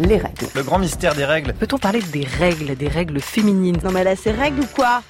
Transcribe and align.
les 0.00 0.16
règles. 0.16 0.46
Le 0.54 0.62
grand 0.62 0.78
mystère 0.78 1.14
des 1.14 1.24
règles. 1.24 1.52
Peut-on 1.54 1.78
parler 1.78 2.00
des 2.12 2.24
règles, 2.24 2.76
des 2.76 2.88
règles 2.88 3.20
féminines? 3.20 3.78
Non 3.84 3.90
mais 3.90 4.04
là 4.04 4.16
c'est 4.16 4.32
règles 4.32 4.60
ou 4.60 4.66
quoi? 4.66 5.02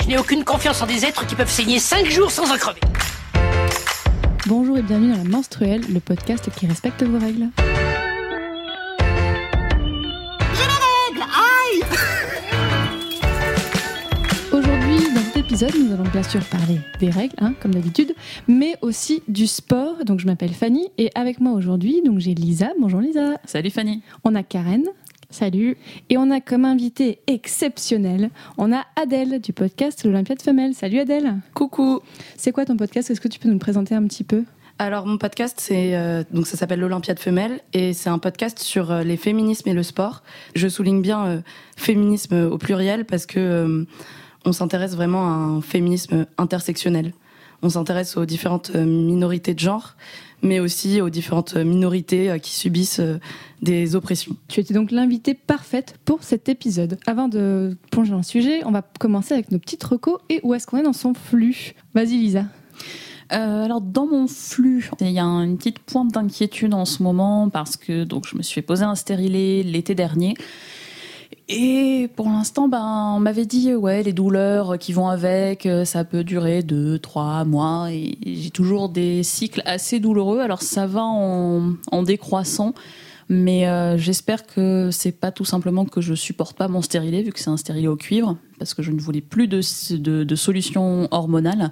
Je 0.00 0.08
n'ai 0.08 0.18
aucune 0.18 0.44
confiance 0.44 0.82
en 0.82 0.86
des 0.86 1.04
êtres 1.04 1.26
qui 1.26 1.34
peuvent 1.34 1.50
saigner 1.50 1.78
5 1.78 2.06
jours 2.10 2.30
sans 2.30 2.52
en 2.52 2.58
crever. 2.58 2.80
Bonjour 4.46 4.76
et 4.76 4.82
bienvenue 4.82 5.12
dans 5.12 5.18
la 5.18 5.24
menstruelle, 5.24 5.80
le 5.90 6.00
podcast 6.00 6.50
qui 6.54 6.66
respecte 6.66 7.02
vos 7.02 7.18
règles. 7.18 7.48
Épisode, 15.54 15.80
nous 15.86 15.94
allons 15.94 16.10
bien 16.10 16.24
sûr 16.24 16.40
parler 16.46 16.80
des 16.98 17.10
règles, 17.10 17.36
hein, 17.38 17.54
comme 17.60 17.72
d'habitude, 17.74 18.12
mais 18.48 18.74
aussi 18.82 19.22
du 19.28 19.46
sport. 19.46 20.04
Donc, 20.04 20.18
je 20.18 20.26
m'appelle 20.26 20.52
Fanny 20.52 20.88
et 20.98 21.12
avec 21.14 21.38
moi 21.38 21.52
aujourd'hui, 21.52 22.02
donc 22.04 22.18
j'ai 22.18 22.34
Lisa. 22.34 22.72
Bonjour 22.80 23.00
Lisa. 23.00 23.38
Salut 23.44 23.70
Fanny. 23.70 24.02
On 24.24 24.34
a 24.34 24.42
Karen. 24.42 24.82
Salut. 25.30 25.76
Et 26.10 26.18
on 26.18 26.32
a 26.32 26.40
comme 26.40 26.64
invité 26.64 27.20
exceptionnel, 27.28 28.30
on 28.58 28.72
a 28.72 28.84
Adèle 29.00 29.40
du 29.40 29.52
podcast 29.52 30.02
L'Olympiade 30.04 30.42
Femelle. 30.42 30.74
Salut 30.74 30.98
Adèle. 30.98 31.36
Coucou. 31.54 32.00
C'est 32.36 32.50
quoi 32.50 32.64
ton 32.64 32.76
podcast? 32.76 33.12
Est-ce 33.12 33.20
que 33.20 33.28
tu 33.28 33.38
peux 33.38 33.46
nous 33.46 33.54
le 33.54 33.60
présenter 33.60 33.94
un 33.94 34.02
petit 34.08 34.24
peu? 34.24 34.42
Alors 34.80 35.06
mon 35.06 35.18
podcast, 35.18 35.58
c'est 35.60 35.94
euh, 35.94 36.24
donc 36.32 36.48
ça 36.48 36.56
s'appelle 36.56 36.80
l'Olympiade 36.80 37.20
femelle 37.20 37.60
et 37.72 37.92
c'est 37.92 38.10
un 38.10 38.18
podcast 38.18 38.58
sur 38.58 38.90
euh, 38.90 39.02
les 39.04 39.16
féminismes 39.16 39.68
et 39.68 39.72
le 39.72 39.84
sport. 39.84 40.24
Je 40.56 40.66
souligne 40.66 41.00
bien 41.00 41.26
euh, 41.26 41.40
féminisme 41.76 42.48
au 42.50 42.58
pluriel 42.58 43.04
parce 43.04 43.24
que 43.24 43.38
euh, 43.38 43.84
on 44.44 44.52
s'intéresse 44.52 44.94
vraiment 44.94 45.26
à 45.26 45.32
un 45.32 45.60
féminisme 45.60 46.26
intersectionnel. 46.38 47.12
On 47.62 47.70
s'intéresse 47.70 48.16
aux 48.16 48.26
différentes 48.26 48.72
euh, 48.74 48.84
minorités 48.84 49.54
de 49.54 49.58
genre, 49.58 49.94
mais 50.42 50.60
aussi 50.60 51.00
aux 51.00 51.08
différentes 51.08 51.56
minorités 51.56 52.30
euh, 52.30 52.38
qui 52.38 52.54
subissent 52.54 53.00
euh, 53.00 53.18
des 53.62 53.96
oppressions. 53.96 54.36
Tu 54.48 54.60
étais 54.60 54.74
donc 54.74 54.90
l'invitée 54.90 55.34
parfaite 55.34 55.96
pour 56.04 56.22
cet 56.22 56.48
épisode. 56.48 56.98
Avant 57.06 57.28
de 57.28 57.76
plonger 57.90 58.10
dans 58.10 58.18
le 58.18 58.22
sujet, 58.22 58.62
on 58.66 58.70
va 58.70 58.82
commencer 58.82 59.32
avec 59.32 59.50
nos 59.50 59.58
petites 59.58 59.82
recos 59.82 60.18
et 60.28 60.40
où 60.42 60.52
est-ce 60.52 60.66
qu'on 60.66 60.76
est 60.76 60.82
dans 60.82 60.92
son 60.92 61.14
flux? 61.14 61.74
Vas-y 61.94 62.18
Lisa. 62.18 62.44
Euh, 63.32 63.64
alors 63.64 63.80
dans 63.80 64.06
mon 64.06 64.26
flux, 64.26 64.90
il 65.00 65.10
y 65.10 65.18
a 65.18 65.24
une 65.24 65.56
petite 65.56 65.78
pointe 65.78 66.12
d'inquiétude 66.12 66.74
en 66.74 66.84
ce 66.84 67.02
moment 67.02 67.48
parce 67.48 67.76
que 67.76 68.04
donc 68.04 68.28
je 68.28 68.36
me 68.36 68.42
suis 68.42 68.54
fait 68.54 68.62
poser 68.62 68.84
un 68.84 68.94
stérilet 68.94 69.62
l'été 69.62 69.94
dernier. 69.94 70.34
Et 71.48 72.08
pour 72.16 72.26
l'instant, 72.26 72.68
ben, 72.68 73.14
on 73.16 73.20
m'avait 73.20 73.46
dit, 73.46 73.74
ouais, 73.74 74.02
les 74.02 74.12
douleurs 74.12 74.78
qui 74.78 74.92
vont 74.92 75.08
avec, 75.08 75.66
euh, 75.66 75.84
ça 75.84 76.04
peut 76.04 76.24
durer 76.24 76.62
deux, 76.62 76.98
trois 76.98 77.44
mois. 77.44 77.88
Et 77.90 78.18
j'ai 78.24 78.50
toujours 78.50 78.88
des 78.88 79.22
cycles 79.22 79.62
assez 79.64 80.00
douloureux. 80.00 80.40
Alors 80.40 80.62
ça 80.62 80.86
va 80.86 81.02
en, 81.02 81.74
en 81.90 82.02
décroissant. 82.02 82.74
Mais 83.28 83.66
euh, 83.66 83.96
j'espère 83.96 84.46
que 84.46 84.90
c'est 84.90 85.12
pas 85.12 85.32
tout 85.32 85.44
simplement 85.44 85.84
que 85.84 86.00
je 86.00 86.14
supporte 86.14 86.56
pas 86.56 86.68
mon 86.68 86.82
stérilet, 86.82 87.22
vu 87.22 87.32
que 87.32 87.40
c'est 87.40 87.50
un 87.50 87.56
stérilet 87.56 87.88
au 87.88 87.96
cuivre, 87.96 88.36
parce 88.58 88.74
que 88.74 88.82
je 88.82 88.90
ne 88.90 89.00
voulais 89.00 89.22
plus 89.22 89.48
de, 89.48 89.60
de, 89.96 90.36
solution 90.36 91.08
hormonale. 91.10 91.70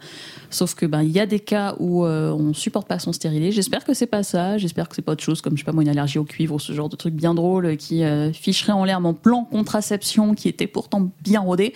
Sauf 0.51 0.75
que 0.75 0.87
ben 0.87 1.03
y 1.03 1.21
a 1.21 1.27
des 1.27 1.41
cas 1.41 1.77
où 1.79 2.05
euh, 2.05 2.33
on 2.33 2.55
supporte 2.55 2.89
pas 2.89 2.99
son 2.99 3.13
stérilet. 3.13 3.53
J'espère 3.53 3.85
que 3.85 3.93
c'est 3.93 4.07
pas 4.07 4.23
ça. 4.23 4.57
J'espère 4.57 4.89
que 4.89 4.95
c'est 4.95 5.03
pas 5.03 5.13
autre 5.13 5.25
chose, 5.25 5.43
comme 5.43 5.57
je 5.57 5.63
sais 5.63 5.67
pas 5.67 5.73
moi 5.73 5.83
une 5.83 5.91
allergie 5.91 6.19
au 6.19 6.25
cuivre 6.25 6.55
ou 6.55 6.59
ce 6.59 6.73
genre 6.73 6.89
de 6.89 6.97
truc 6.97 7.15
bien 7.15 7.35
drôle 7.35 7.77
qui 7.77 8.03
euh, 8.03 8.33
ficherait 8.33 8.73
en 8.73 8.85
l'air 8.85 9.01
mon 9.01 9.15
plan 9.15 9.45
contraception 9.45 10.35
qui 10.35 10.49
était 10.49 10.67
pourtant 10.67 11.11
bien 11.23 11.41
rodé. 11.41 11.75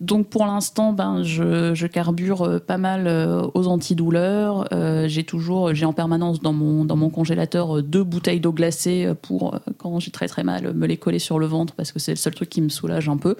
Donc 0.00 0.28
pour 0.28 0.44
l'instant, 0.44 0.92
ben 0.92 1.22
je, 1.22 1.74
je 1.74 1.86
carbure 1.86 2.42
euh, 2.42 2.58
pas 2.58 2.76
mal 2.76 3.06
euh, 3.06 3.46
aux 3.54 3.66
antidouleurs. 3.66 4.68
Euh, 4.72 5.08
j'ai 5.08 5.24
toujours, 5.24 5.74
j'ai 5.74 5.86
en 5.86 5.94
permanence 5.94 6.40
dans 6.40 6.52
mon 6.52 6.84
dans 6.84 6.96
mon 6.96 7.08
congélateur 7.08 7.78
euh, 7.78 7.82
deux 7.82 8.04
bouteilles 8.04 8.40
d'eau 8.40 8.52
glacée 8.52 9.10
pour 9.22 9.54
euh, 9.54 9.58
quand 9.78 9.98
j'ai 9.98 10.10
très 10.10 10.28
très 10.28 10.44
mal 10.44 10.74
me 10.74 10.86
les 10.86 10.98
coller 10.98 11.18
sur 11.18 11.38
le 11.38 11.46
ventre 11.46 11.74
parce 11.74 11.92
que 11.92 11.98
c'est 11.98 12.12
le 12.12 12.16
seul 12.16 12.34
truc 12.34 12.50
qui 12.50 12.60
me 12.60 12.68
soulage 12.68 13.08
un 13.08 13.16
peu. 13.16 13.36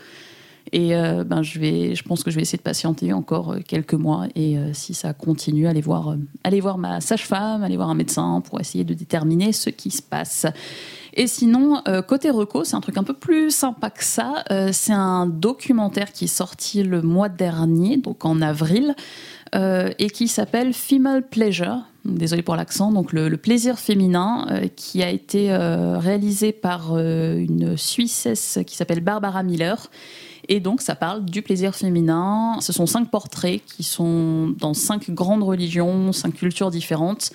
Et 0.73 0.97
euh, 0.97 1.25
ben 1.25 1.43
je 1.43 1.59
vais, 1.61 1.95
je 1.95 2.03
pense 2.03 2.25
que 2.25 2.31
je 2.31 2.37
vais 2.37 2.43
essayer 2.43 2.59
de 2.59 2.63
patienter 2.63 3.13
encore 3.13 3.53
euh, 3.53 3.61
quelques 3.67 3.95
mois 3.95 4.27
et 4.35 4.59
euh, 4.59 4.73
si 4.73 4.95
ça 4.95 5.13
continue, 5.13 5.69
aller 5.69 5.81
voir, 5.81 6.11
euh, 6.11 6.17
aller 6.43 6.61
voir 6.61 6.77
ma 6.77 7.01
sage-femme, 7.01 7.63
aller 7.63 7.77
voir 7.77 7.89
un 7.89 7.95
médecin 7.95 8.43
pour 8.45 8.61
essayer 8.61 8.83
de 8.83 8.95
déterminer 8.95 9.53
ce 9.53 9.71
qui 9.71 9.91
se 9.91 10.03
passe. 10.03 10.47
Et 11.19 11.27
sinon, 11.27 11.81
euh, 11.89 12.03
côté 12.03 12.29
reco, 12.29 12.63
c'est 12.65 12.77
un 12.77 12.81
truc 12.83 12.99
un 12.99 13.03
peu 13.03 13.15
plus 13.15 13.51
sympa 13.51 13.89
que 13.89 14.05
ça. 14.05 14.45
Euh, 14.51 14.69
c'est 14.73 14.93
un 14.93 15.27
documentaire 15.27 16.13
qui 16.13 16.27
est 16.27 16.29
sorti 16.29 16.83
le 16.83 17.01
mois 17.01 17.31
dernier, 17.31 17.97
donc 17.97 18.27
en 18.27 18.43
avril, 18.43 18.95
euh, 19.55 19.91
et 19.99 20.11
qui 20.11 20.29
s'appelle 20.29 20.75
Female 20.75 21.27
Pleasure. 21.27 21.79
Désolée 22.05 22.43
pour 22.43 22.55
l'accent, 22.55 22.93
donc 22.93 23.15
le, 23.15 23.31
le 23.31 23.37
plaisir 23.39 23.79
féminin, 23.79 24.47
qui 24.77 25.03
a 25.03 25.11
été 25.11 25.51
réalisé 25.53 26.53
par 26.53 26.97
une 26.97 27.77
Suissesse 27.77 28.61
qui 28.65 28.77
s'appelle 28.77 29.01
Barbara 29.01 29.43
Miller. 29.43 29.91
Et 30.49 30.61
donc, 30.61 30.83
ça 30.83 30.95
parle 30.95 31.25
du 31.25 31.43
plaisir 31.43 31.75
féminin. 31.75 32.59
Ce 32.61 32.73
sont 32.73 32.87
cinq 32.87 33.11
portraits 33.11 33.61
qui 33.65 33.83
sont 33.83 34.55
dans 34.57 34.73
cinq 34.73 35.11
grandes 35.11 35.43
religions, 35.43 36.13
cinq 36.13 36.35
cultures 36.35 36.71
différentes 36.71 37.33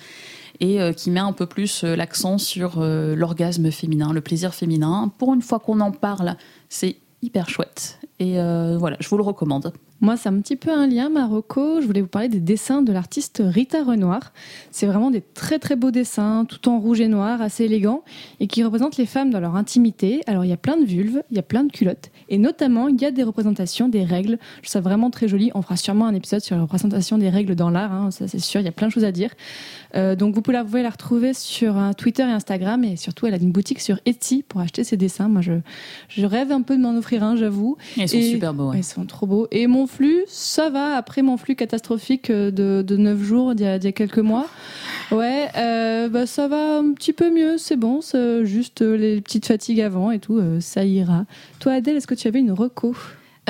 et 0.62 0.80
euh, 0.80 0.92
qui 0.92 1.10
met 1.10 1.20
un 1.20 1.32
peu 1.32 1.44
plus 1.44 1.82
euh, 1.82 1.96
l'accent 1.96 2.38
sur 2.38 2.78
euh, 2.78 3.14
l'orgasme 3.16 3.70
féminin, 3.70 4.12
le 4.12 4.20
plaisir 4.20 4.54
féminin. 4.54 5.12
Pour 5.18 5.34
une 5.34 5.42
fois 5.42 5.58
qu'on 5.58 5.80
en 5.80 5.90
parle, 5.90 6.36
c'est 6.68 6.96
hyper 7.20 7.48
chouette. 7.50 7.98
Et 8.20 8.34
voilà, 8.78 8.96
je 9.00 9.08
vous 9.08 9.16
le 9.16 9.24
recommande. 9.24 9.72
Moi, 10.04 10.16
c'est 10.16 10.28
un 10.28 10.40
petit 10.40 10.56
peu 10.56 10.72
un 10.72 10.88
lien, 10.88 11.08
Marocco. 11.10 11.80
Je 11.80 11.86
voulais 11.86 12.00
vous 12.00 12.08
parler 12.08 12.28
des 12.28 12.40
dessins 12.40 12.82
de 12.82 12.92
l'artiste 12.92 13.40
Rita 13.44 13.84
Renoir. 13.84 14.32
C'est 14.72 14.86
vraiment 14.86 15.12
des 15.12 15.20
très 15.20 15.60
très 15.60 15.76
beaux 15.76 15.92
dessins, 15.92 16.44
tout 16.44 16.68
en 16.68 16.80
rouge 16.80 17.00
et 17.00 17.06
noir, 17.06 17.40
assez 17.40 17.66
élégants, 17.66 18.02
et 18.40 18.48
qui 18.48 18.64
représentent 18.64 18.96
les 18.96 19.06
femmes 19.06 19.30
dans 19.30 19.38
leur 19.38 19.54
intimité. 19.54 20.20
Alors, 20.26 20.44
il 20.44 20.48
y 20.48 20.52
a 20.52 20.56
plein 20.56 20.76
de 20.76 20.84
vulves, 20.84 21.22
il 21.30 21.36
y 21.36 21.38
a 21.38 21.44
plein 21.44 21.62
de 21.62 21.70
culottes, 21.70 22.10
et 22.28 22.36
notamment, 22.38 22.88
il 22.88 23.00
y 23.00 23.04
a 23.04 23.12
des 23.12 23.22
représentations 23.22 23.88
des 23.88 24.02
règles. 24.02 24.38
Je 24.56 24.62
trouve 24.68 24.72
ça 24.72 24.80
vraiment 24.80 25.08
très 25.10 25.28
joli. 25.28 25.52
On 25.54 25.62
fera 25.62 25.76
sûrement 25.76 26.06
un 26.06 26.14
épisode 26.14 26.40
sur 26.40 26.56
la 26.56 26.62
représentation 26.62 27.16
des 27.16 27.30
règles 27.30 27.54
dans 27.54 27.70
l'art, 27.70 27.92
hein, 27.92 28.10
ça 28.10 28.26
c'est 28.26 28.40
sûr, 28.40 28.60
il 28.60 28.64
y 28.64 28.68
a 28.68 28.72
plein 28.72 28.88
de 28.88 28.92
choses 28.92 29.04
à 29.04 29.12
dire. 29.12 29.30
Euh, 29.94 30.16
donc, 30.16 30.34
vous 30.34 30.42
pouvez 30.42 30.56
la, 30.56 30.64
vous 30.64 30.70
pouvez 30.70 30.82
la 30.82 30.90
retrouver 30.90 31.32
sur 31.32 31.78
euh, 31.78 31.92
Twitter 31.92 32.24
et 32.24 32.32
Instagram, 32.32 32.82
et 32.82 32.96
surtout, 32.96 33.26
elle 33.28 33.34
a 33.34 33.38
une 33.38 33.52
boutique 33.52 33.78
sur 33.78 34.00
Etsy 34.04 34.42
pour 34.48 34.60
acheter 34.60 34.82
ses 34.82 34.96
dessins. 34.96 35.28
Moi, 35.28 35.42
je, 35.42 35.52
je 36.08 36.26
rêve 36.26 36.50
un 36.50 36.62
peu 36.62 36.76
de 36.76 36.82
m'en 36.82 36.96
offrir 36.96 37.22
un, 37.22 37.36
j'avoue. 37.36 37.76
Ils 37.96 38.08
sont 38.08 38.16
Et- 38.18 38.22
super 38.32 38.52
beaux. 38.52 38.64
ouais. 38.64 38.70
Ouais, 38.72 38.78
Ils 38.80 38.84
sont 38.84 39.06
trop 39.06 39.26
beaux. 39.28 39.46
Et 39.52 39.68
mon 39.68 39.86
flux, 39.92 40.24
ça 40.26 40.70
va. 40.70 40.96
Après 40.96 41.22
mon 41.22 41.36
flux 41.36 41.54
catastrophique 41.54 42.30
euh, 42.30 42.50
de, 42.50 42.82
de 42.86 42.96
9 42.96 43.22
jours 43.22 43.54
d'il 43.54 43.66
y, 43.66 43.68
a- 43.68 43.78
d'il 43.78 43.86
y 43.86 43.88
a 43.88 43.92
quelques 43.92 44.18
mois. 44.18 44.46
Ouais, 45.10 45.48
euh, 45.56 46.08
bah, 46.08 46.26
ça 46.26 46.48
va 46.48 46.78
un 46.78 46.92
petit 46.94 47.12
peu 47.12 47.30
mieux. 47.30 47.58
C'est 47.58 47.76
bon. 47.76 48.00
Juste 48.42 48.82
euh, 48.82 48.96
les 48.96 49.20
petites 49.20 49.46
fatigues 49.46 49.80
avant 49.80 50.10
et 50.10 50.18
tout. 50.18 50.38
euh, 50.38 50.60
ça 50.60 50.84
ira. 50.84 51.24
Toi, 51.60 51.72
Adèle, 51.74 51.96
est-ce 51.96 52.06
que 52.06 52.14
tu 52.14 52.28
avais 52.28 52.40
une 52.40 52.52
reco? 52.52 52.94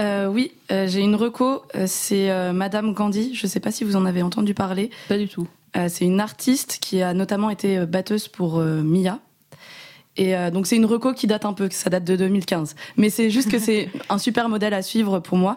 Euh, 0.01 0.27
oui, 0.27 0.53
j'ai 0.71 1.01
une 1.01 1.15
reco, 1.17 1.63
c'est 1.87 2.31
Madame 2.53 2.95
Gandhi. 2.95 3.35
Je 3.35 3.47
sais 3.47 3.61
pas 3.61 3.71
si 3.71 3.85
vous 3.85 3.95
en 3.95 4.07
avez 4.07 4.23
entendu 4.23 4.55
parler. 4.55 4.89
Pas 5.09 5.19
du 5.19 5.29
tout. 5.29 5.47
C'est 5.89 6.05
une 6.07 6.21
artiste 6.21 6.79
qui 6.81 7.03
a 7.03 7.13
notamment 7.15 7.51
été 7.51 7.85
batteuse 7.87 8.27
pour 8.29 8.59
Mia. 8.61 9.19
Et 10.17 10.37
euh, 10.37 10.51
donc 10.51 10.67
c'est 10.67 10.77
une 10.77 10.85
reco 10.85 11.15
qui 11.15 11.27
date 11.27 11.47
un 11.47 11.55
peu, 11.55 11.69
ça 11.71 11.89
date 11.89 12.05
de 12.05 12.17
2015. 12.17 12.75
Mais 12.97 13.09
c'est 13.09 13.31
juste 13.31 13.51
que 13.51 13.59
c'est 13.59 13.89
un 14.11 14.19
super 14.19 14.49
modèle 14.49 14.75
à 14.75 14.83
suivre 14.83 15.21
pour 15.21 15.39
moi. 15.39 15.57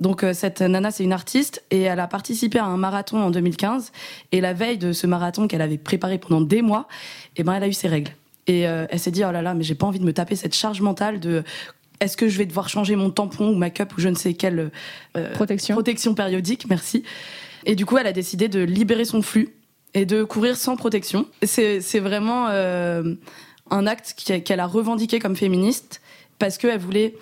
Donc 0.00 0.22
euh, 0.22 0.34
cette 0.34 0.60
nana 0.60 0.90
c'est 0.90 1.04
une 1.04 1.12
artiste 1.12 1.64
et 1.70 1.82
elle 1.82 2.00
a 2.00 2.06
participé 2.06 2.58
à 2.58 2.66
un 2.66 2.76
marathon 2.76 3.18
en 3.18 3.30
2015. 3.30 3.92
Et 4.32 4.40
la 4.40 4.52
veille 4.52 4.78
de 4.78 4.92
ce 4.92 5.06
marathon 5.06 5.48
qu'elle 5.48 5.62
avait 5.62 5.78
préparé 5.78 6.18
pendant 6.18 6.42
des 6.42 6.60
mois, 6.60 6.86
et 7.36 7.44
ben 7.44 7.54
elle 7.54 7.62
a 7.62 7.68
eu 7.68 7.72
ses 7.72 7.88
règles. 7.88 8.12
Et 8.46 8.68
euh, 8.68 8.86
elle 8.90 8.98
s'est 8.98 9.10
dit 9.10 9.24
oh 9.24 9.32
là 9.32 9.40
là 9.40 9.54
mais 9.54 9.64
j'ai 9.64 9.74
pas 9.74 9.86
envie 9.86 10.00
de 10.00 10.04
me 10.04 10.12
taper 10.12 10.36
cette 10.36 10.54
charge 10.54 10.82
mentale 10.82 11.18
de 11.18 11.42
est-ce 12.00 12.18
que 12.18 12.28
je 12.28 12.36
vais 12.36 12.44
devoir 12.44 12.68
changer 12.68 12.96
mon 12.96 13.10
tampon 13.10 13.48
ou 13.48 13.54
ma 13.54 13.70
cup 13.70 13.96
ou 13.96 14.00
je 14.00 14.08
ne 14.08 14.16
sais 14.16 14.34
quelle 14.34 14.70
Protection. 15.34 15.74
protection 15.76 16.14
périodique, 16.14 16.66
merci. 16.68 17.04
Et 17.64 17.76
du 17.76 17.86
coup, 17.86 17.96
elle 17.96 18.08
a 18.08 18.12
décidé 18.12 18.48
de 18.48 18.60
libérer 18.60 19.06
son 19.06 19.22
flux 19.22 19.54
et 19.94 20.04
de 20.04 20.24
courir 20.24 20.56
sans 20.56 20.76
protection. 20.76 21.26
C'est 21.42 21.80
c'est 21.80 22.00
vraiment 22.00 22.48
un 23.70 23.86
acte 23.86 24.14
qu'elle 24.44 24.60
a 24.60 24.66
revendiqué 24.66 25.18
comme 25.18 25.36
féministe 25.36 26.00
parce 26.38 26.58
qu'elle 26.58 26.78
voulait 26.78 27.14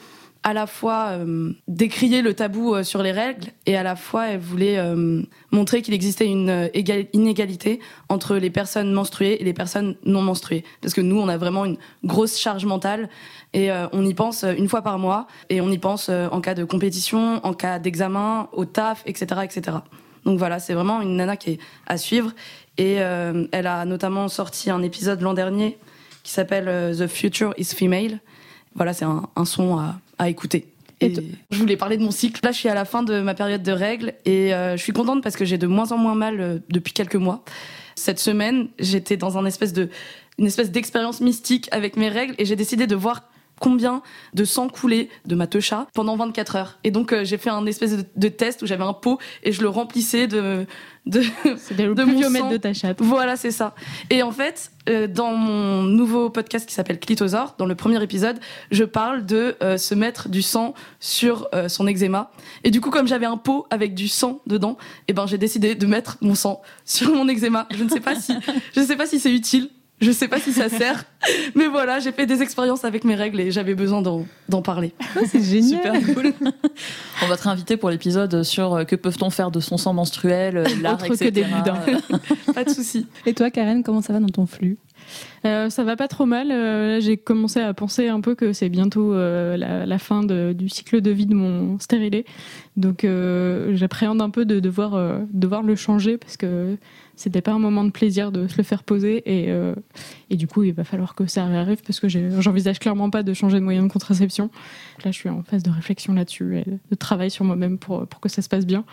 à 0.45 0.53
la 0.53 0.67
fois 0.67 1.11
euh, 1.11 1.53
décrier 1.69 2.21
le 2.21 2.35
tabou 2.35 2.75
euh, 2.75 2.83
sur 2.83 3.03
les 3.03 3.13
règles 3.13 3.49
et 3.67 3.77
à 3.77 3.83
la 3.83 3.95
fois 3.95 4.29
elle 4.29 4.41
voulait 4.41 4.77
euh, 4.77 5.23
montrer 5.53 5.83
qu'il 5.83 5.95
existait 5.95 6.27
une 6.27 6.69
égal- 6.75 7.07
inégalité 7.13 7.79
entre 8.09 8.37
les 8.37 8.51
personnes 8.51 8.93
menstruées 8.93 9.41
et 9.41 9.45
les 9.45 9.53
personnes 9.53 9.97
non 10.05 10.21
menstruées. 10.21 10.65
Parce 10.81 10.95
que 10.95 11.01
nous, 11.01 11.21
on 11.21 11.29
a 11.29 11.37
vraiment 11.37 11.65
une 11.65 11.77
grosse 12.05 12.39
charge 12.39 12.65
mentale 12.65 13.09
et 13.53 13.71
on 13.93 14.05
y 14.05 14.15
pense 14.15 14.45
une 14.45 14.67
fois 14.69 14.81
par 14.81 14.99
mois 14.99 15.27
et 15.51 15.61
on 15.61 15.71
y 15.71 15.77
pense 15.77 16.09
en 16.09 16.41
cas 16.41 16.55
de 16.55 16.65
compétition, 16.65 17.45
en 17.45 17.53
cas 17.53 17.79
d'examen, 17.79 18.49
au 18.53 18.65
taf, 18.65 19.03
etc., 19.05 19.43
etc. 19.45 19.77
Donc 20.25 20.39
voilà, 20.39 20.59
c'est 20.59 20.73
vraiment 20.73 21.03
une 21.03 21.17
nana 21.17 21.37
qui 21.37 21.51
est 21.51 21.59
à 21.87 21.99
suivre 21.99 22.33
et 22.79 22.95
elle 22.95 23.67
a 23.67 23.85
notamment 23.85 24.29
sorti 24.29 24.71
un 24.71 24.83
épisode 24.83 25.21
l'an 25.21 25.35
dernier 25.35 25.79
qui 26.23 26.33
s'appelle 26.33 26.69
euh, 26.69 26.95
The 26.95 27.09
Future 27.09 27.55
is 27.59 27.75
Female. 27.77 28.21
Voilà, 28.75 28.93
c'est 28.93 29.05
un, 29.05 29.29
un 29.37 29.45
son 29.45 29.79
à, 29.79 30.01
à 30.19 30.29
écouter. 30.29 30.73
Et 31.03 31.15
je 31.51 31.59
voulais 31.59 31.77
parler 31.77 31.97
de 31.97 32.03
mon 32.03 32.11
cycle. 32.11 32.41
Là, 32.45 32.53
je 32.53 32.59
suis 32.59 32.69
à 32.69 32.75
la 32.75 32.85
fin 32.85 33.03
de 33.03 33.21
ma 33.21 33.35
période 33.35 33.63
de 33.63 33.73
règles 33.73 34.15
et 34.25 34.55
euh, 34.55 34.77
je 34.77 34.83
suis 34.83 34.93
contente 34.93 35.23
parce 35.23 35.37
que 35.37 35.45
j'ai 35.45 35.59
de 35.59 35.67
moins 35.67 35.93
en 35.93 35.99
moins 35.99 36.15
mal 36.15 36.41
euh, 36.41 36.59
depuis 36.69 36.93
quelques 36.93 37.17
mois. 37.17 37.45
cette 37.95 38.19
semaine, 38.19 38.69
j'étais 38.79 39.17
dans 39.17 39.39
un 39.39 39.45
espèce 39.45 39.73
de, 39.73 39.89
une 40.39 40.47
espèce 40.47 40.71
d'expérience 40.71 41.21
mystique 41.21 41.69
avec 41.73 41.97
mes 41.97 42.09
règles 42.09 42.35
et 42.39 42.45
j'ai 42.45 42.57
décidé 42.57 42.87
de 42.87 42.95
voir 42.95 43.23
combien 43.61 44.03
de 44.35 44.45
sang 44.45 44.69
coulait 44.69 45.09
de 45.25 45.35
ma 45.35 45.47
techa 45.47 45.87
pendant 45.95 46.17
24 46.17 46.57
heures. 46.57 46.79
Et 46.85 46.91
donc 46.91 47.13
euh, 47.13 47.25
j'ai 47.25 47.39
fait 47.39 47.51
un 47.51 47.67
espèce 47.67 47.97
de, 47.97 48.05
de 48.17 48.29
test 48.29 48.63
où 48.63 48.67
j'avais 48.67 48.85
un 48.85 48.93
pot 48.93 49.19
et 49.43 49.53
je 49.53 49.63
le 49.63 49.69
remplissais 49.69 50.27
de 50.27 50.67
de, 51.07 51.21
de 51.21 52.05
plus 52.05 52.29
mon 52.29 52.39
sang. 52.39 52.51
de 52.51 52.57
ta 52.57 52.73
chatte. 52.73 52.99
Voilà, 53.01 53.37
c'est 53.37 53.51
ça. 53.51 53.75
Et 54.09 54.23
en 54.23 54.31
fait, 54.31 54.71
euh, 54.89 55.07
dans 55.09 55.35
mon 55.35 55.83
nouveau 55.83 56.31
podcast 56.31 56.67
qui 56.69 56.75
s'appelle 56.75 57.01
Clitosaure, 57.01 57.57
dans 57.59 57.67
le 57.67 57.75
premier 57.75 58.03
épisode, 58.03 58.39
je 58.71 58.85
parle 58.85 59.27
de 59.27 59.57
euh, 59.63 59.79
se 59.79 59.95
mettre 59.95 60.29
du 60.29 60.43
sang 60.43 60.75
sur 61.01 61.49
euh, 61.55 61.69
son 61.69 61.89
eczéma. 61.89 62.31
Et 62.63 62.71
du 62.71 62.81
coup, 62.81 62.91
comme 62.91 63.09
j'avais 63.09 63.27
un 63.27 63.37
pot 63.37 63.67
avec 63.71 63.95
du 63.95 64.07
sang 64.07 64.41
dedans, 64.47 64.77
eh 65.09 65.13
ben 65.13 65.27
j'ai 65.27 65.39
décidé 65.39 65.75
de 65.75 65.87
mettre 65.87 66.19
mon 66.21 66.37
sang 66.37 66.63
sur 66.85 67.13
mon 67.13 67.29
eczéma. 67.29 67.67
Je 67.77 67.83
ne 67.83 67.89
sais 67.89 68.01
pas 68.01 68.15
si, 68.15 68.35
je 68.75 68.81
ne 68.81 68.87
sais 68.87 68.97
pas 68.97 69.07
si 69.07 69.19
c'est 69.19 69.33
utile. 69.33 69.71
Je 70.03 70.11
sais 70.11 70.29
pas 70.29 70.39
si 70.39 70.53
ça 70.53 70.69
sert, 70.69 71.05
mais 71.55 71.69
voilà, 71.69 71.99
j'ai 72.01 72.13
fait 72.13 72.27
des 72.27 72.43
expériences 72.43 72.85
avec 72.85 73.05
mes 73.05 73.15
règles 73.15 73.41
et 73.41 73.51
j'avais 73.51 73.75
besoin 73.75 74.03
d'en 74.03 74.63
parler. 74.63 74.93
C'est 75.27 75.43
génial. 75.43 76.01
Super 76.03 76.15
cool. 76.15 76.33
On 77.23 77.29
va 77.29 77.37
te 77.37 77.45
réinviter 77.45 77.77
pour 77.79 77.89
l'épisode 77.89 78.43
sur 78.43 78.75
euh, 78.75 78.85
que 78.85 78.97
peuvent-on 78.97 79.31
faire 79.31 79.51
de 79.51 79.61
son 79.61 79.77
sang 79.79 79.95
menstruel, 79.95 80.57
euh, 80.59 80.65
l'art, 80.83 80.95
Autre 80.95 81.09
que 81.09 81.13
etc. 81.15 81.31
des 81.31 81.45
boudins. 81.45 81.79
Pas 82.55 82.65
de 82.65 82.71
souci. 82.71 83.07
Et 83.27 83.33
toi, 83.35 83.51
Karen, 83.51 83.83
comment 83.83 84.03
ça 84.03 84.13
va 84.13 84.19
dans 84.21 84.29
ton 84.29 84.47
flux? 84.47 84.77
Euh, 85.45 85.69
ça 85.69 85.83
va 85.83 85.97
pas 85.97 86.07
trop 86.07 86.27
mal. 86.27 86.49
Euh, 86.53 86.89
là, 86.95 87.01
j'ai 87.01 87.17
commencé 87.17 87.61
à 87.61 87.75
penser 87.75 88.07
un 88.09 88.21
peu 88.21 88.35
que 88.37 88.53
c'est 88.53 88.69
bientôt 88.69 89.13
euh, 89.13 89.57
la, 89.57 89.85
la 89.85 89.99
fin 89.99 90.23
de- 90.23 90.53
du 90.57 90.69
cycle 90.69 91.01
de 91.01 91.11
vie 91.11 91.27
de 91.27 91.35
mon 91.35 91.79
stérilet. 91.81 92.25
Donc 92.77 93.05
euh, 93.05 93.73
j'appréhende 93.75 94.23
un 94.23 94.31
peu 94.31 94.45
de 94.45 94.61
devoir, 94.61 94.95
euh, 94.95 95.19
devoir 95.33 95.63
le 95.63 95.75
changer 95.75 96.19
parce 96.19 96.37
que 96.37 96.77
c'était 97.17 97.43
pas 97.43 97.53
un 97.53 97.59
moment 97.59 97.85
de 97.85 97.91
plaisir 97.91 98.33
de 98.33 98.49
se 98.49 98.57
le 98.57 98.63
faire 98.63 98.83
poser. 98.83 99.23
Et, 99.27 99.51
euh, 99.51 99.75
et 100.31 100.37
du 100.37 100.47
coup, 100.47 100.63
il 100.63 100.73
va 100.73 100.85
falloir 100.85 101.15
que 101.15 101.27
ça 101.27 101.45
arrive 101.45 101.83
parce 101.83 102.01
que 102.01 102.09
j'envisage 102.09 102.79
clairement 102.79 103.11
pas 103.11 103.23
de 103.23 103.35
changer 103.35 103.59
de 103.59 103.65
moyen 103.65 103.83
de 103.83 103.89
contraception. 103.89 104.51
Là, 105.05 105.11
je 105.11 105.17
suis 105.17 105.29
en 105.29 105.43
phase 105.43 105.63
de 105.63 105.71
réflexion 105.71 106.15
là-dessus 106.15 106.59
et 106.59 106.65
de 106.65 106.95
travail 106.95 107.31
sur 107.31 107.45
moi-même 107.45 107.79
pour, 107.79 108.07
pour 108.07 108.21
que 108.21 108.29
ça 108.29 108.43
se 108.43 108.49
passe 108.49 108.67
bien. 108.67 108.85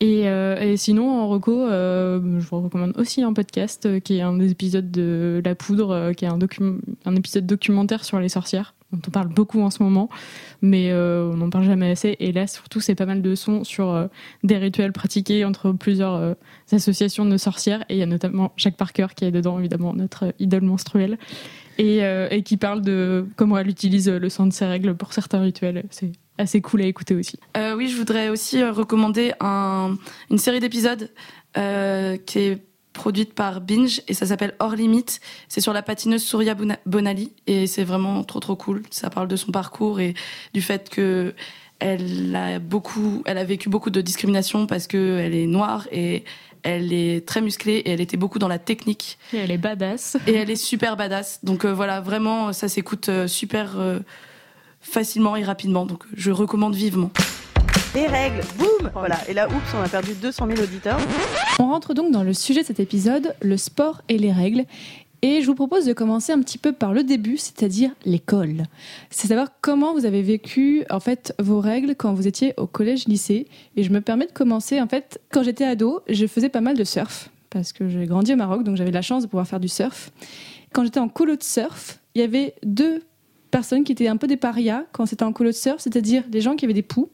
Et, 0.00 0.28
euh, 0.28 0.60
et 0.60 0.76
sinon, 0.76 1.08
en 1.20 1.28
reco, 1.28 1.52
euh, 1.52 2.20
je 2.40 2.46
vous 2.46 2.60
recommande 2.60 2.92
aussi 2.98 3.22
un 3.22 3.32
podcast 3.32 3.86
euh, 3.86 4.00
qui 4.00 4.16
est 4.16 4.22
un 4.22 4.36
des 4.36 4.50
épisodes 4.50 4.90
de 4.90 5.40
La 5.44 5.54
Poudre, 5.54 6.12
qui 6.16 6.24
est 6.24 6.28
un, 6.28 7.16
épisode 7.16 7.46
documentaire 7.46 8.04
sur 8.04 8.18
les 8.18 8.28
sorcières, 8.28 8.74
dont 8.92 9.00
on 9.06 9.10
parle 9.10 9.28
beaucoup 9.28 9.62
en 9.62 9.70
ce 9.70 9.82
moment, 9.82 10.08
mais 10.62 10.92
on 10.92 11.36
n'en 11.36 11.48
parle 11.48 11.64
jamais 11.64 11.90
assez. 11.90 12.16
Et 12.18 12.32
là, 12.32 12.46
surtout, 12.46 12.80
c'est 12.80 12.96
pas 12.96 13.06
mal 13.06 13.22
de 13.22 13.34
sons 13.34 13.62
sur 13.64 14.08
des 14.42 14.56
rituels 14.56 14.92
pratiqués 14.92 15.44
entre 15.44 15.72
plusieurs 15.72 16.36
associations 16.72 17.24
de 17.24 17.36
sorcières. 17.36 17.84
Et 17.88 17.94
il 17.94 17.98
y 17.98 18.02
a 18.02 18.06
notamment 18.06 18.52
Jacques 18.56 18.76
Parker 18.76 19.06
qui 19.14 19.24
est 19.24 19.30
dedans, 19.30 19.58
évidemment, 19.58 19.94
notre 19.94 20.34
idole 20.38 20.62
menstruelle, 20.62 21.18
et, 21.78 22.42
qui 22.44 22.56
parle 22.56 22.82
de 22.82 23.26
comment 23.36 23.58
elle 23.58 23.68
utilise 23.68 24.08
le 24.08 24.28
sang 24.28 24.46
de 24.46 24.52
ses 24.52 24.66
règles 24.66 24.94
pour 24.96 25.12
certains 25.12 25.40
rituels. 25.40 25.84
C'est 25.90 26.12
assez 26.38 26.60
cool 26.60 26.82
à 26.82 26.86
écouter 26.86 27.14
aussi. 27.14 27.38
Euh, 27.56 27.74
oui, 27.76 27.88
je 27.88 27.96
voudrais 27.96 28.28
aussi 28.28 28.62
euh, 28.62 28.72
recommander 28.72 29.32
un, 29.40 29.96
une 30.30 30.38
série 30.38 30.60
d'épisodes 30.60 31.10
euh, 31.56 32.16
qui 32.16 32.38
est 32.40 32.58
produite 32.92 33.34
par 33.34 33.60
Binge 33.60 34.02
et 34.08 34.14
ça 34.14 34.26
s'appelle 34.26 34.54
Hors 34.60 34.74
Limite. 34.76 35.20
C'est 35.48 35.60
sur 35.60 35.72
la 35.72 35.82
patineuse 35.82 36.22
Souria 36.22 36.54
Bona- 36.54 36.78
Bonali 36.86 37.32
et 37.46 37.66
c'est 37.66 37.84
vraiment 37.84 38.22
trop 38.24 38.40
trop 38.40 38.54
cool. 38.56 38.82
Ça 38.90 39.10
parle 39.10 39.28
de 39.28 39.36
son 39.36 39.50
parcours 39.52 39.98
et 40.00 40.14
du 40.52 40.62
fait 40.62 40.88
que 40.90 41.34
elle 41.80 42.34
a 42.36 42.58
beaucoup, 42.60 43.22
elle 43.26 43.36
a 43.38 43.44
vécu 43.44 43.68
beaucoup 43.68 43.90
de 43.90 44.00
discrimination 44.00 44.66
parce 44.66 44.86
que 44.86 45.18
elle 45.18 45.34
est 45.34 45.46
noire 45.46 45.88
et 45.90 46.22
elle 46.62 46.92
est 46.92 47.26
très 47.26 47.40
musclée 47.40 47.74
et 47.78 47.90
elle 47.90 48.00
était 48.00 48.16
beaucoup 48.16 48.38
dans 48.38 48.48
la 48.48 48.58
technique 48.60 49.18
Et 49.32 49.38
elle 49.38 49.50
est 49.50 49.58
badass. 49.58 50.16
et 50.28 50.34
elle 50.34 50.48
est 50.50 50.56
super 50.56 50.96
badass. 50.96 51.40
Donc 51.44 51.64
euh, 51.64 51.74
voilà, 51.74 52.00
vraiment, 52.00 52.52
ça 52.52 52.68
s'écoute 52.68 53.10
super 53.26 53.74
facilement 54.84 55.34
et 55.34 55.42
rapidement. 55.42 55.86
Donc 55.86 56.04
je 56.14 56.30
recommande 56.30 56.76
vivement. 56.76 57.10
Les 57.94 58.06
règles, 58.06 58.40
boum 58.58 58.90
Voilà, 58.94 59.18
et 59.28 59.34
là, 59.34 59.48
oups, 59.48 59.74
on 59.74 59.80
a 59.80 59.88
perdu 59.88 60.14
200 60.14 60.48
000 60.48 60.60
auditeurs. 60.60 60.98
On 61.58 61.66
rentre 61.66 61.94
donc 61.94 62.12
dans 62.12 62.22
le 62.22 62.32
sujet 62.32 62.62
de 62.62 62.66
cet 62.66 62.80
épisode, 62.80 63.34
le 63.40 63.56
sport 63.56 64.02
et 64.08 64.18
les 64.18 64.32
règles. 64.32 64.64
Et 65.22 65.40
je 65.40 65.46
vous 65.46 65.54
propose 65.54 65.86
de 65.86 65.92
commencer 65.92 66.32
un 66.32 66.40
petit 66.40 66.58
peu 66.58 66.72
par 66.72 66.92
le 66.92 67.02
début, 67.02 67.38
c'est-à-dire 67.38 67.90
l'école. 68.04 68.64
C'est 69.10 69.28
savoir 69.28 69.48
comment 69.62 69.94
vous 69.94 70.04
avez 70.04 70.22
vécu 70.22 70.84
en 70.90 71.00
fait 71.00 71.34
vos 71.38 71.60
règles 71.60 71.94
quand 71.94 72.12
vous 72.12 72.26
étiez 72.26 72.52
au 72.58 72.66
collège-lycée. 72.66 73.46
Et 73.76 73.82
je 73.82 73.90
me 73.90 74.00
permets 74.00 74.26
de 74.26 74.32
commencer 74.32 74.80
en 74.80 74.88
fait 74.88 75.20
quand 75.32 75.42
j'étais 75.42 75.64
ado, 75.64 76.02
je 76.08 76.26
faisais 76.26 76.50
pas 76.50 76.60
mal 76.60 76.76
de 76.76 76.84
surf 76.84 77.30
parce 77.54 77.72
que 77.72 77.88
j'ai 77.88 78.04
grandi 78.06 78.32
au 78.32 78.36
Maroc, 78.36 78.64
donc 78.64 78.76
j'avais 78.76 78.90
la 78.90 79.00
chance 79.00 79.22
de 79.22 79.28
pouvoir 79.28 79.46
faire 79.46 79.60
du 79.60 79.68
surf. 79.68 80.10
Quand 80.72 80.84
j'étais 80.84 80.98
en 80.98 81.08
colo 81.08 81.36
de 81.36 81.42
surf, 81.42 82.00
il 82.14 82.20
y 82.20 82.24
avait 82.24 82.54
deux 82.64 83.02
personnes 83.54 83.84
qui 83.84 83.92
étaient 83.92 84.08
un 84.08 84.16
peu 84.16 84.26
des 84.26 84.36
parias 84.36 84.82
quand 84.90 85.06
c'était 85.06 85.22
en 85.22 85.32
colo 85.32 85.50
de 85.50 85.54
surf, 85.54 85.76
c'est-à-dire 85.78 86.24
les 86.32 86.40
gens 86.40 86.56
qui 86.56 86.64
avaient 86.64 86.74
des 86.74 86.82
poux. 86.82 87.08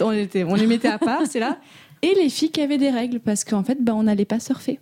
On, 0.00 0.12
était, 0.12 0.44
on 0.44 0.54
les 0.54 0.66
mettait 0.66 0.88
à 0.88 0.98
part, 0.98 1.22
c'est 1.28 1.40
là. 1.40 1.58
Et 2.02 2.14
les 2.14 2.28
filles 2.28 2.50
qui 2.50 2.60
avaient 2.60 2.78
des 2.78 2.90
règles, 2.90 3.18
parce 3.18 3.42
qu'en 3.44 3.64
fait, 3.64 3.82
bah, 3.82 3.92
on 3.96 4.04
n'allait 4.04 4.24
pas 4.24 4.38
surfer. 4.38 4.78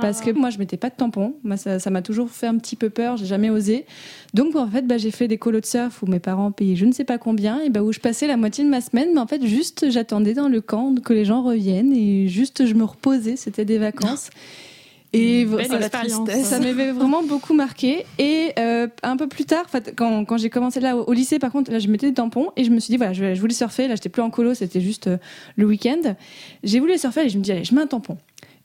Parce 0.00 0.20
que 0.20 0.30
moi, 0.30 0.50
je 0.50 0.58
mettais 0.58 0.76
pas 0.78 0.88
de 0.88 0.94
tampon. 0.94 1.34
Moi, 1.44 1.56
ça 1.56 1.78
ça 1.78 1.90
m'a 1.90 2.02
toujours 2.02 2.30
fait 2.30 2.46
un 2.46 2.56
petit 2.56 2.74
peu 2.74 2.88
peur. 2.90 3.16
J'ai 3.16 3.26
jamais 3.26 3.50
osé. 3.50 3.84
Donc, 4.32 4.56
en 4.56 4.66
fait, 4.66 4.86
bah, 4.86 4.96
j'ai 4.96 5.10
fait 5.10 5.28
des 5.28 5.38
colos 5.38 5.60
de 5.60 5.66
surf 5.66 6.02
où 6.02 6.06
mes 6.06 6.20
parents 6.20 6.50
payaient 6.50 6.74
je 6.74 6.86
ne 6.86 6.92
sais 6.92 7.04
pas 7.04 7.18
combien, 7.18 7.60
et 7.60 7.68
bah, 7.68 7.82
où 7.82 7.92
je 7.92 8.00
passais 8.00 8.26
la 8.26 8.36
moitié 8.36 8.64
de 8.64 8.70
ma 8.70 8.80
semaine. 8.80 9.10
Mais 9.14 9.20
en 9.20 9.26
fait, 9.26 9.44
juste, 9.46 9.90
j'attendais 9.90 10.34
dans 10.34 10.48
le 10.48 10.60
camp 10.60 10.94
que 10.96 11.12
les 11.12 11.26
gens 11.26 11.42
reviennent 11.42 11.92
et 11.92 12.28
juste, 12.28 12.66
je 12.66 12.74
me 12.74 12.84
reposais. 12.84 13.36
C'était 13.36 13.66
des 13.66 13.78
vacances. 13.78 14.30
Et 15.14 15.44
belle 15.46 16.44
ça- 16.44 16.60
m'avait 16.60 16.92
vraiment 16.92 17.22
beaucoup 17.22 17.54
marqué. 17.54 18.04
Et 18.18 18.52
euh, 18.58 18.88
un 19.02 19.16
peu 19.16 19.26
plus 19.26 19.44
tard, 19.46 19.64
quand, 19.96 20.24
quand 20.26 20.36
j'ai 20.36 20.50
commencé 20.50 20.80
là 20.80 20.96
au, 20.96 21.04
au 21.04 21.12
lycée, 21.12 21.38
par 21.38 21.50
contre, 21.50 21.70
là, 21.70 21.78
je 21.78 21.88
mettais 21.88 22.08
des 22.08 22.14
tampons 22.14 22.50
et 22.56 22.64
je 22.64 22.70
me 22.70 22.78
suis 22.78 22.90
dit, 22.92 22.98
voilà, 22.98 23.12
je, 23.14 23.34
je 23.34 23.40
voulais 23.40 23.54
surfer. 23.54 23.88
Là, 23.88 23.94
j'étais 23.94 24.10
plus 24.10 24.22
en 24.22 24.30
colo, 24.30 24.52
c'était 24.54 24.80
juste 24.82 25.06
euh, 25.06 25.16
le 25.56 25.64
week-end. 25.66 26.14
J'ai 26.62 26.78
voulu 26.80 26.98
surfer 26.98 27.22
et 27.24 27.28
je 27.30 27.38
me 27.38 27.42
dis, 27.42 27.52
allez, 27.52 27.64
je 27.64 27.74
mets 27.74 27.80
un 27.80 27.86
tampon. 27.86 28.18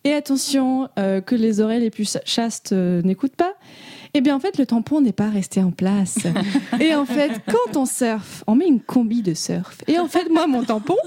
Et 0.03 0.11
attention, 0.13 0.89
euh, 0.99 1.21
que 1.21 1.33
les 1.33 1.61
oreilles 1.61 1.79
les 1.79 1.89
plus 1.89 2.17
chastes 2.25 2.73
n'écoutent 2.73 3.37
pas. 3.37 3.53
Eh 4.13 4.21
bien, 4.21 4.35
en 4.35 4.39
fait, 4.39 4.57
le 4.59 4.65
tampon 4.65 4.99
n'est 5.01 5.13
pas 5.13 5.29
resté 5.29 5.61
en 5.63 5.71
place. 5.71 6.17
Et 6.79 6.93
en 6.93 7.05
fait, 7.05 7.31
quand 7.47 7.77
on 7.77 7.85
surfe, 7.85 8.43
on 8.45 8.53
met 8.55 8.67
une 8.67 8.79
combi 8.81 9.21
de 9.23 9.33
surf. 9.33 9.77
Et 9.87 9.97
en 9.97 10.07
fait, 10.07 10.29
moi, 10.29 10.45
mon 10.45 10.63
tampon, 10.63 10.97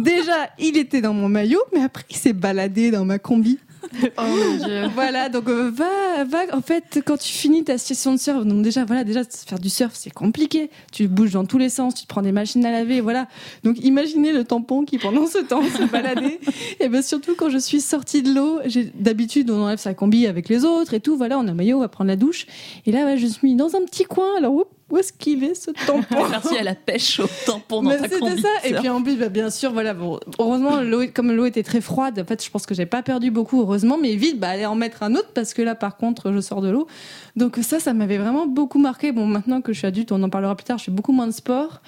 déjà, 0.00 0.48
il 0.58 0.78
était 0.78 1.02
dans 1.02 1.12
mon 1.12 1.28
maillot, 1.28 1.60
mais 1.74 1.82
après, 1.82 2.04
il 2.08 2.16
s'est 2.16 2.32
baladé 2.32 2.90
dans 2.90 3.04
ma 3.04 3.18
combi. 3.18 3.58
Oh 4.18 4.22
mon 4.22 4.64
dieu. 4.66 4.82
Voilà, 4.94 5.28
donc 5.28 5.48
euh, 5.48 5.70
va, 5.70 6.24
va, 6.24 6.56
en 6.56 6.60
fait, 6.60 7.00
quand 7.04 7.16
tu 7.16 7.32
finis 7.32 7.64
ta 7.64 7.78
session 7.78 8.12
de 8.12 8.18
surf, 8.18 8.44
donc 8.44 8.62
déjà, 8.62 8.84
voilà, 8.84 9.04
déjà, 9.04 9.22
faire 9.24 9.58
du 9.58 9.68
surf, 9.70 9.92
c'est 9.94 10.10
compliqué. 10.12 10.70
Tu 10.92 11.08
bouges 11.08 11.32
dans 11.32 11.44
tous 11.44 11.58
les 11.58 11.68
sens, 11.68 11.94
tu 11.94 12.02
te 12.02 12.08
prends 12.08 12.22
des 12.22 12.32
machines 12.32 12.64
à 12.64 12.70
laver, 12.70 13.00
voilà. 13.00 13.28
Donc 13.62 13.78
imaginez 13.84 14.32
le 14.32 14.44
tampon 14.44 14.84
qui, 14.84 14.98
pendant 14.98 15.26
ce 15.26 15.38
temps, 15.38 15.62
se 15.62 15.84
baladait. 15.84 16.40
Et 16.80 16.88
bien 16.88 17.02
surtout, 17.02 17.34
quand 17.36 17.50
je 17.50 17.58
suis 17.58 17.80
sortie 17.80 18.22
de 18.22 18.32
l'eau, 18.32 18.60
j'ai- 18.66 18.90
d'habitude, 18.94 19.50
on 19.50 19.62
enlève 19.62 19.78
sa 19.78 19.94
combi 19.94 20.26
avec 20.26 20.48
les 20.48 20.64
autres 20.64 20.94
et 20.94 21.00
tout, 21.00 21.16
voilà, 21.16 21.38
on 21.38 21.46
a 21.48 21.50
un 21.50 21.54
maillot, 21.54 21.78
on 21.78 21.80
va 21.80 21.88
prendre 21.88 22.08
la 22.08 22.16
douche. 22.16 22.46
Et 22.86 22.92
là, 22.92 23.04
ouais, 23.04 23.18
je 23.18 23.26
suis 23.26 23.54
dans 23.54 23.74
un 23.76 23.84
petit 23.84 24.04
coin, 24.04 24.28
alors, 24.38 24.54
oups, 24.54 24.70
où 24.90 24.98
est-ce 24.98 25.12
qu'il 25.12 25.42
est, 25.44 25.54
ce 25.54 25.70
tampon 25.86 26.28
Merci 26.28 26.58
à 26.58 26.62
la 26.62 26.74
pêche 26.74 27.18
au 27.18 27.26
tampon 27.46 27.82
dans 27.82 27.90
ta 27.90 28.08
c'était 28.08 28.36
ça. 28.36 28.48
Et 28.64 28.74
puis 28.74 28.88
en 28.88 29.02
plus, 29.02 29.16
bah, 29.16 29.30
bien 29.30 29.48
sûr, 29.48 29.72
voilà. 29.72 29.94
Bon, 29.94 30.20
heureusement, 30.38 30.82
l'eau, 30.82 31.02
comme 31.12 31.32
l'eau 31.32 31.46
était 31.46 31.62
très 31.62 31.80
froide, 31.80 32.20
en 32.20 32.24
fait, 32.24 32.44
je 32.44 32.50
pense 32.50 32.66
que 32.66 32.74
j'ai 32.74 32.84
pas 32.84 33.02
perdu 33.02 33.30
beaucoup, 33.30 33.60
heureusement. 33.60 33.96
Mais 33.96 34.14
vite, 34.14 34.38
bah, 34.38 34.50
aller 34.50 34.66
en 34.66 34.74
mettre 34.74 35.02
un 35.02 35.14
autre 35.14 35.30
parce 35.34 35.54
que 35.54 35.62
là, 35.62 35.74
par 35.74 35.96
contre, 35.96 36.32
je 36.32 36.40
sors 36.40 36.60
de 36.60 36.68
l'eau. 36.68 36.86
Donc 37.34 37.58
ça, 37.62 37.80
ça 37.80 37.94
m'avait 37.94 38.18
vraiment 38.18 38.46
beaucoup 38.46 38.78
marqué. 38.78 39.12
Bon, 39.12 39.26
maintenant 39.26 39.62
que 39.62 39.72
je 39.72 39.78
suis 39.78 39.86
adulte, 39.86 40.12
on 40.12 40.22
en 40.22 40.28
parlera 40.28 40.54
plus 40.54 40.64
tard. 40.64 40.78
Je 40.78 40.84
fais 40.84 40.92
beaucoup 40.92 41.12
moins 41.12 41.26
de 41.26 41.32
sport, 41.32 41.80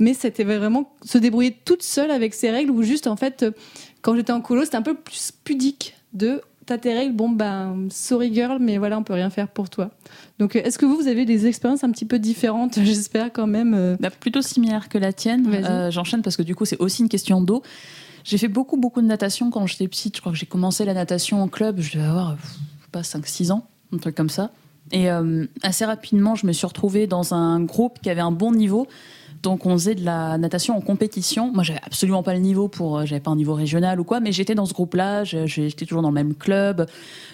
mais 0.00 0.12
c'était 0.12 0.44
vraiment 0.44 0.92
se 1.04 1.18
débrouiller 1.18 1.56
toute 1.64 1.84
seule 1.84 2.10
avec 2.10 2.34
ses 2.34 2.50
règles 2.50 2.72
ou 2.72 2.82
juste 2.82 3.06
en 3.06 3.16
fait, 3.16 3.44
euh, 3.44 3.52
quand 4.02 4.16
j'étais 4.16 4.32
en 4.32 4.40
colo, 4.40 4.64
c'était 4.64 4.76
un 4.76 4.82
peu 4.82 4.94
plus 4.94 5.32
pudique 5.44 5.94
de 6.12 6.42
t'as 6.70 6.78
tes 6.78 6.94
règles, 6.94 7.14
bon 7.16 7.28
ben 7.28 7.88
sorry 7.90 8.32
girl, 8.32 8.58
mais 8.60 8.78
voilà, 8.78 8.96
on 8.96 9.02
peut 9.02 9.12
rien 9.14 9.28
faire 9.30 9.48
pour 9.48 9.68
toi. 9.68 9.90
Donc 10.38 10.54
euh, 10.54 10.62
est-ce 10.62 10.78
que 10.78 10.86
vous, 10.86 10.94
vous 10.96 11.08
avez 11.08 11.24
des 11.24 11.46
expériences 11.46 11.82
un 11.84 11.90
petit 11.90 12.04
peu 12.04 12.18
différentes, 12.20 12.78
j'espère 12.82 13.32
quand 13.32 13.46
même. 13.48 13.74
euh, 13.74 13.96
Bah, 13.98 14.10
plutôt 14.10 14.40
similaire 14.40 14.88
que 14.88 14.96
la 14.98 15.12
tienne. 15.12 15.46
Euh, 15.52 15.90
J'enchaîne 15.90 16.22
parce 16.22 16.36
que 16.36 16.42
du 16.44 16.54
coup, 16.54 16.64
c'est 16.64 16.78
aussi 16.78 17.02
une 17.02 17.08
question 17.08 17.40
d'eau. 17.40 17.62
J'ai 18.22 18.38
fait 18.38 18.48
beaucoup, 18.48 18.76
beaucoup 18.76 19.00
de 19.02 19.06
natation 19.06 19.50
quand 19.50 19.66
j'étais 19.66 19.88
petite. 19.88 20.14
Je 20.16 20.20
crois 20.20 20.30
que 20.32 20.38
j'ai 20.38 20.46
commencé 20.46 20.84
la 20.84 20.94
natation 20.94 21.42
en 21.42 21.48
club. 21.48 21.80
Je 21.80 21.94
devais 21.98 22.06
avoir, 22.08 22.36
je 22.36 22.46
sais 22.84 22.90
pas, 22.92 23.00
5-6 23.02 23.50
ans, 23.50 23.66
un 23.92 23.98
truc 23.98 24.14
comme 24.14 24.28
ça. 24.30 24.50
Et 24.92 25.10
euh, 25.10 25.46
assez 25.62 25.84
rapidement, 25.84 26.34
je 26.36 26.46
me 26.46 26.52
suis 26.52 26.66
retrouvée 26.66 27.06
dans 27.06 27.34
un 27.34 27.60
groupe 27.60 27.98
qui 28.02 28.10
avait 28.10 28.20
un 28.20 28.32
bon 28.32 28.52
niveau. 28.52 28.86
Donc, 29.42 29.64
on 29.64 29.72
faisait 29.72 29.94
de 29.94 30.04
la 30.04 30.36
natation 30.36 30.76
en 30.76 30.82
compétition. 30.82 31.50
Moi, 31.52 31.62
j'avais 31.62 31.80
absolument 31.82 32.22
pas 32.22 32.34
le 32.34 32.40
niveau 32.40 32.68
pour, 32.68 32.98
euh, 32.98 33.06
j'avais 33.06 33.20
pas 33.20 33.30
un 33.30 33.36
niveau 33.36 33.54
régional 33.54 33.98
ou 33.98 34.04
quoi, 34.04 34.20
mais 34.20 34.32
j'étais 34.32 34.54
dans 34.54 34.66
ce 34.66 34.74
groupe-là. 34.74 35.24
J'étais 35.24 35.86
toujours 35.86 36.02
dans 36.02 36.10
le 36.10 36.14
même 36.14 36.34
club. 36.34 36.86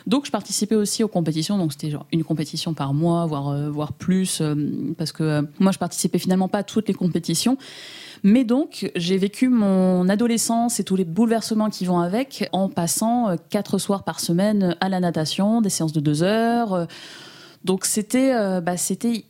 Donc, 0.06 0.26
je 0.26 0.30
participais 0.30 0.76
aussi 0.76 1.02
aux 1.02 1.08
compétitions. 1.08 1.58
Donc, 1.58 1.72
c'était 1.72 1.90
genre 1.90 2.06
une 2.12 2.22
compétition 2.22 2.74
par 2.74 2.94
mois, 2.94 3.26
voire, 3.26 3.48
euh, 3.48 3.70
voire 3.70 3.92
plus, 3.92 4.40
euh, 4.40 4.54
parce 4.96 5.10
que 5.10 5.48
moi, 5.58 5.72
je 5.72 5.78
participais 5.78 6.18
finalement 6.18 6.48
pas 6.48 6.58
à 6.58 6.62
toutes 6.62 6.86
les 6.86 6.94
compétitions. 6.94 7.58
Mais 8.22 8.44
donc, 8.44 8.90
j'ai 8.94 9.18
vécu 9.18 9.48
mon 9.48 10.08
adolescence 10.08 10.78
et 10.78 10.84
tous 10.84 10.96
les 10.96 11.04
bouleversements 11.04 11.70
qui 11.70 11.86
vont 11.86 11.98
avec 11.98 12.48
en 12.52 12.68
passant 12.68 13.36
quatre 13.50 13.78
soirs 13.78 14.04
par 14.04 14.20
semaine 14.20 14.76
à 14.80 14.88
la 14.88 15.00
natation, 15.00 15.60
des 15.60 15.70
séances 15.70 15.92
de 15.92 16.00
deux 16.00 16.22
heures. 16.22 16.86
Donc 17.64 17.84
c'était 17.84 18.32
bah, 18.62 18.76
c'était 18.76 19.24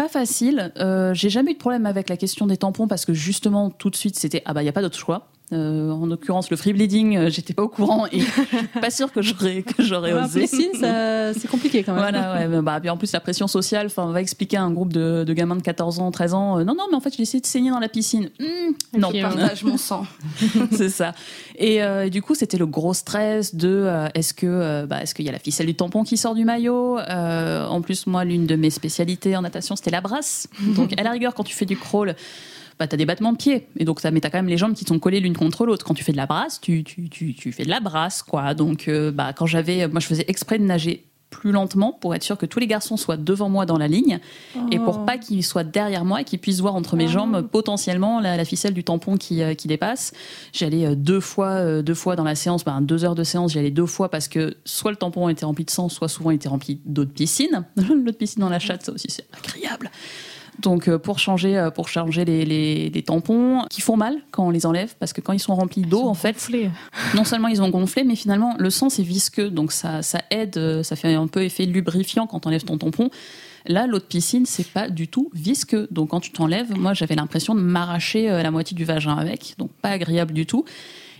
pas 0.00 0.08
facile. 0.08 0.72
Euh, 0.78 1.12
j'ai 1.12 1.28
jamais 1.28 1.50
eu 1.50 1.54
de 1.54 1.58
problème 1.58 1.84
avec 1.84 2.08
la 2.08 2.16
question 2.16 2.46
des 2.46 2.56
tampons 2.56 2.88
parce 2.88 3.04
que 3.04 3.12
justement 3.12 3.68
tout 3.68 3.90
de 3.90 3.96
suite 3.96 4.18
c'était 4.18 4.40
ah 4.46 4.54
bah 4.54 4.62
il 4.62 4.66
y 4.66 4.68
a 4.70 4.72
pas 4.72 4.80
d'autre 4.80 4.96
choix. 4.96 5.29
Euh, 5.52 5.90
en 5.90 6.06
l'occurrence 6.06 6.48
le 6.50 6.56
free 6.56 6.72
bleeding, 6.72 7.16
euh, 7.16 7.28
j'étais 7.28 7.54
pas 7.54 7.64
au 7.64 7.68
courant 7.68 8.06
et 8.12 8.20
je 8.20 8.24
suis 8.26 8.66
pas 8.80 8.90
sûre 8.90 9.12
que 9.12 9.20
j'aurais 9.20 9.62
que 9.62 9.82
j'aurais 9.82 10.12
osé. 10.12 10.42
piscine, 10.42 10.70
ça- 10.78 11.34
c'est 11.34 11.48
compliqué 11.48 11.82
quand 11.82 11.92
même. 11.92 12.02
Voilà, 12.02 12.34
ouais, 12.34 12.46
mais 12.46 12.62
bah, 12.62 12.78
puis 12.80 12.88
en 12.88 12.96
plus 12.96 13.10
la 13.12 13.18
pression 13.18 13.48
sociale, 13.48 13.86
enfin, 13.86 14.04
on 14.04 14.12
va 14.12 14.20
expliquer 14.20 14.58
à 14.58 14.62
un 14.62 14.70
groupe 14.70 14.92
de, 14.92 15.24
de 15.26 15.32
gamins 15.32 15.56
de 15.56 15.62
14 15.62 15.98
ans, 15.98 16.10
13 16.12 16.34
ans, 16.34 16.58
euh, 16.60 16.64
non, 16.64 16.74
non, 16.76 16.84
mais 16.90 16.96
en 16.96 17.00
fait 17.00 17.14
j'ai 17.16 17.22
essayé 17.22 17.40
de 17.40 17.46
saigner 17.46 17.70
dans 17.70 17.80
la 17.80 17.88
piscine. 17.88 18.30
Hmm, 18.38 18.98
non, 18.98 19.10
euh, 19.12 19.22
Partage 19.22 19.64
mon 19.64 19.76
sang. 19.76 20.06
c'est 20.70 20.88
ça. 20.88 21.14
Et, 21.56 21.82
euh, 21.82 22.06
et 22.06 22.10
du 22.10 22.22
coup, 22.22 22.36
c'était 22.36 22.56
le 22.58 22.66
gros 22.66 22.94
stress 22.94 23.54
de 23.56 23.68
euh, 23.68 24.06
est-ce 24.14 24.32
que 24.34 24.46
euh, 24.46 24.86
bah, 24.86 25.02
est-ce 25.02 25.14
qu'il 25.16 25.24
y 25.24 25.28
a 25.28 25.32
la 25.32 25.38
ficelle 25.40 25.66
du 25.66 25.74
tampon 25.74 26.04
qui 26.04 26.16
sort 26.16 26.34
du 26.36 26.44
maillot 26.44 26.98
Euh, 26.98 27.66
En 27.66 27.80
plus, 27.82 28.06
moi, 28.06 28.24
l'une 28.24 28.46
de 28.46 28.54
mes 28.54 28.70
spécialités 28.70 29.36
en 29.36 29.42
natation, 29.42 29.74
c'était 29.74 29.90
la 29.90 30.00
brasse. 30.00 30.46
Donc, 30.76 30.94
à 30.98 31.02
la 31.02 31.10
rigueur, 31.10 31.34
quand 31.34 31.42
tu 31.44 31.54
fais 31.56 31.66
du 31.66 31.76
crawl. 31.76 32.14
Bah, 32.80 32.86
t'as 32.86 32.96
des 32.96 33.04
battements 33.04 33.32
de 33.32 33.36
pied 33.36 33.66
et 33.76 33.84
donc 33.84 34.00
t'as 34.00 34.10
mais 34.10 34.20
t'as 34.20 34.30
quand 34.30 34.38
même 34.38 34.48
les 34.48 34.56
jambes 34.56 34.72
qui 34.72 34.86
sont 34.86 34.98
collées 34.98 35.20
l'une 35.20 35.36
contre 35.36 35.66
l'autre 35.66 35.84
quand 35.84 35.92
tu 35.92 36.02
fais 36.02 36.12
de 36.12 36.16
la 36.16 36.24
brasse 36.24 36.62
tu, 36.62 36.82
tu, 36.82 37.10
tu, 37.10 37.34
tu 37.34 37.52
fais 37.52 37.64
de 37.64 37.68
la 37.68 37.78
brasse 37.78 38.22
quoi 38.22 38.54
donc 38.54 38.88
euh, 38.88 39.12
bah 39.12 39.34
quand 39.34 39.44
j'avais 39.44 39.86
moi 39.86 40.00
je 40.00 40.06
faisais 40.06 40.24
exprès 40.28 40.58
de 40.58 40.64
nager 40.64 41.04
plus 41.28 41.52
lentement 41.52 41.92
pour 41.92 42.14
être 42.14 42.22
sûr 42.22 42.38
que 42.38 42.46
tous 42.46 42.58
les 42.58 42.66
garçons 42.66 42.96
soient 42.96 43.18
devant 43.18 43.50
moi 43.50 43.66
dans 43.66 43.76
la 43.76 43.86
ligne 43.86 44.18
et 44.72 44.78
pour 44.78 45.04
pas 45.04 45.18
qu'ils 45.18 45.44
soient 45.44 45.62
derrière 45.62 46.06
moi 46.06 46.22
et 46.22 46.24
qu'ils 46.24 46.38
puissent 46.38 46.60
voir 46.60 46.74
entre 46.74 46.96
mes 46.96 47.06
jambes 47.06 47.46
potentiellement 47.48 48.18
la, 48.18 48.38
la 48.38 48.44
ficelle 48.46 48.72
du 48.72 48.82
tampon 48.82 49.16
qui, 49.16 49.42
euh, 49.42 49.54
qui 49.54 49.68
dépasse. 49.68 50.12
J'allais 50.52 50.86
euh, 50.86 50.94
deux 50.96 51.20
fois, 51.20 51.82
deux 51.82 51.94
fois 51.94 52.16
dans 52.16 52.24
la 52.24 52.34
séance, 52.34 52.64
ben, 52.64 52.80
deux 52.80 53.04
heures 53.04 53.14
de 53.14 53.22
séance, 53.22 53.52
j'y 53.52 53.58
allais 53.60 53.70
deux 53.70 53.86
fois 53.86 54.10
parce 54.10 54.26
que 54.26 54.56
soit 54.64 54.90
le 54.90 54.96
tampon 54.96 55.28
était 55.28 55.44
rempli 55.44 55.64
de 55.64 55.70
sang, 55.70 55.88
soit 55.88 56.08
souvent 56.08 56.32
il 56.32 56.36
était 56.36 56.48
rempli 56.48 56.80
d'eau 56.84 57.04
de 57.04 57.12
piscine. 57.12 57.64
L'eau 57.76 58.10
de 58.10 58.16
piscine 58.16 58.40
dans 58.40 58.48
la 58.48 58.58
chatte, 58.58 58.84
ça 58.84 58.90
aussi 58.90 59.06
c'est 59.08 59.26
agréable. 59.32 59.90
Donc 60.62 60.88
euh, 60.88 60.98
pour 60.98 61.18
changer, 61.18 61.56
euh, 61.58 61.70
pour 61.70 61.88
changer 61.88 62.24
les, 62.24 62.44
les- 62.44 62.90
les 62.90 63.02
tampons 63.02 63.64
qui 63.70 63.80
font 63.80 63.96
mal 63.96 64.16
quand 64.30 64.46
on 64.46 64.50
les 64.50 64.66
enlève 64.66 64.94
parce 64.98 65.12
que 65.12 65.20
quand 65.20 65.32
ils 65.32 65.38
sont 65.40 65.54
remplis 65.54 65.82
d'eau 65.82 66.02
en 66.06 66.14
fait 66.14 66.38
non 67.14 67.24
seulement 67.24 67.48
ils 67.48 67.62
ont 67.62 67.68
gonflé, 67.70 68.04
mais 68.04 68.16
finalement 68.16 68.54
le 68.58 68.70
sang 68.70 68.88
c'est 68.90 69.02
visqueux, 69.02 69.50
donc 69.50 69.72
ça, 69.72 70.02
ça 70.02 70.20
aide, 70.30 70.56
euh, 70.56 70.82
ça 70.82 70.96
fait 70.96 71.14
un 71.14 71.26
peu 71.26 71.42
effet 71.42 71.66
lubrifiant 71.66 72.26
quand 72.26 72.46
on 72.46 72.48
enlève 72.50 72.64
ton 72.64 72.78
tampon. 72.78 73.10
Là, 73.66 73.86
l'eau 73.86 73.98
de 73.98 74.04
piscine, 74.04 74.46
c'est 74.46 74.66
pas 74.68 74.88
du 74.88 75.06
tout 75.06 75.30
visqueux. 75.34 75.86
Donc 75.90 76.10
quand 76.10 76.20
tu 76.20 76.30
t'enlèves, 76.32 76.74
moi 76.78 76.94
j'avais 76.94 77.14
l'impression 77.14 77.54
de 77.54 77.60
m'arracher 77.60 78.26
la 78.28 78.50
moitié 78.50 78.74
du 78.74 78.84
vagin 78.86 79.14
avec, 79.16 79.54
donc 79.58 79.70
pas 79.82 79.90
agréable 79.90 80.32
du 80.32 80.46
tout. 80.46 80.64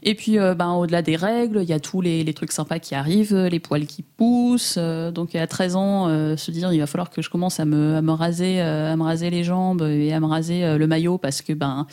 Et 0.02 0.14
puis, 0.14 0.38
euh, 0.38 0.54
ben, 0.54 0.72
au-delà 0.72 1.02
des 1.02 1.16
règles, 1.16 1.60
il 1.62 1.68
y 1.68 1.72
a 1.72 1.80
tous 1.80 2.00
les, 2.00 2.32
trucs 2.32 2.52
sympas 2.52 2.78
qui 2.78 2.94
arrivent, 2.94 3.34
euh, 3.34 3.48
les 3.48 3.60
poils 3.60 3.86
qui 3.86 4.02
poussent. 4.02 4.76
euh, 4.78 5.10
donc, 5.10 5.34
à 5.34 5.46
13 5.46 5.76
ans, 5.76 6.08
se 6.36 6.50
dire, 6.50 6.72
il 6.72 6.80
va 6.80 6.86
falloir 6.86 7.10
que 7.10 7.22
je 7.22 7.30
commence 7.30 7.60
à 7.60 7.64
me, 7.64 8.12
raser, 8.12 8.60
à 8.60 8.96
me 8.96 9.02
raser 9.02 9.30
les 9.30 9.44
jambes 9.44 9.82
et 9.82 10.12
à 10.12 10.20
me 10.20 10.26
raser 10.26 10.78
le 10.78 10.86
maillot 10.86 11.18
parce 11.18 11.42
que, 11.42 11.52
ben, 11.52 11.86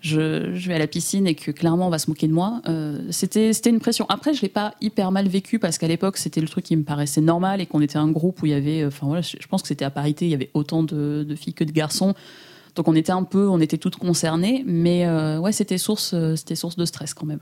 je, 0.00 0.68
vais 0.68 0.74
à 0.74 0.78
la 0.78 0.86
piscine 0.86 1.26
et 1.26 1.34
que 1.34 1.50
clairement 1.50 1.88
on 1.88 1.90
va 1.90 1.98
se 1.98 2.08
moquer 2.08 2.28
de 2.28 2.32
moi. 2.32 2.62
C'était 3.10 3.52
c'était 3.52 3.70
une 3.70 3.80
pression. 3.80 4.06
Après, 4.08 4.32
je 4.32 4.42
l'ai 4.42 4.48
pas 4.48 4.74
hyper 4.80 5.10
mal 5.10 5.28
vécu 5.28 5.58
parce 5.58 5.76
qu'à 5.76 5.88
l'époque 5.88 6.18
c'était 6.18 6.40
le 6.40 6.48
truc 6.48 6.64
qui 6.64 6.76
me 6.76 6.84
paraissait 6.84 7.20
normal 7.20 7.60
et 7.60 7.66
qu'on 7.66 7.80
était 7.80 7.98
un 7.98 8.10
groupe 8.10 8.42
où 8.42 8.46
il 8.46 8.52
y 8.52 8.54
avait, 8.54 8.84
enfin 8.84 9.06
voilà, 9.06 9.22
je 9.22 9.46
pense 9.48 9.62
que 9.62 9.68
c'était 9.68 9.84
à 9.84 9.90
parité, 9.90 10.26
il 10.26 10.30
y 10.30 10.34
avait 10.34 10.50
autant 10.54 10.82
de 10.82 11.34
filles 11.36 11.54
que 11.54 11.64
de 11.64 11.72
garçons. 11.72 12.14
Donc 12.78 12.86
on 12.86 12.94
était 12.94 13.10
un 13.10 13.24
peu, 13.24 13.48
on 13.48 13.58
était 13.60 13.76
toutes 13.76 13.96
concernées, 13.96 14.62
mais 14.64 15.04
euh, 15.04 15.40
ouais, 15.40 15.50
c'était 15.50 15.78
source, 15.78 16.12
euh, 16.14 16.36
c'était 16.36 16.54
source 16.54 16.76
de 16.76 16.84
stress 16.84 17.12
quand 17.12 17.26
même. 17.26 17.40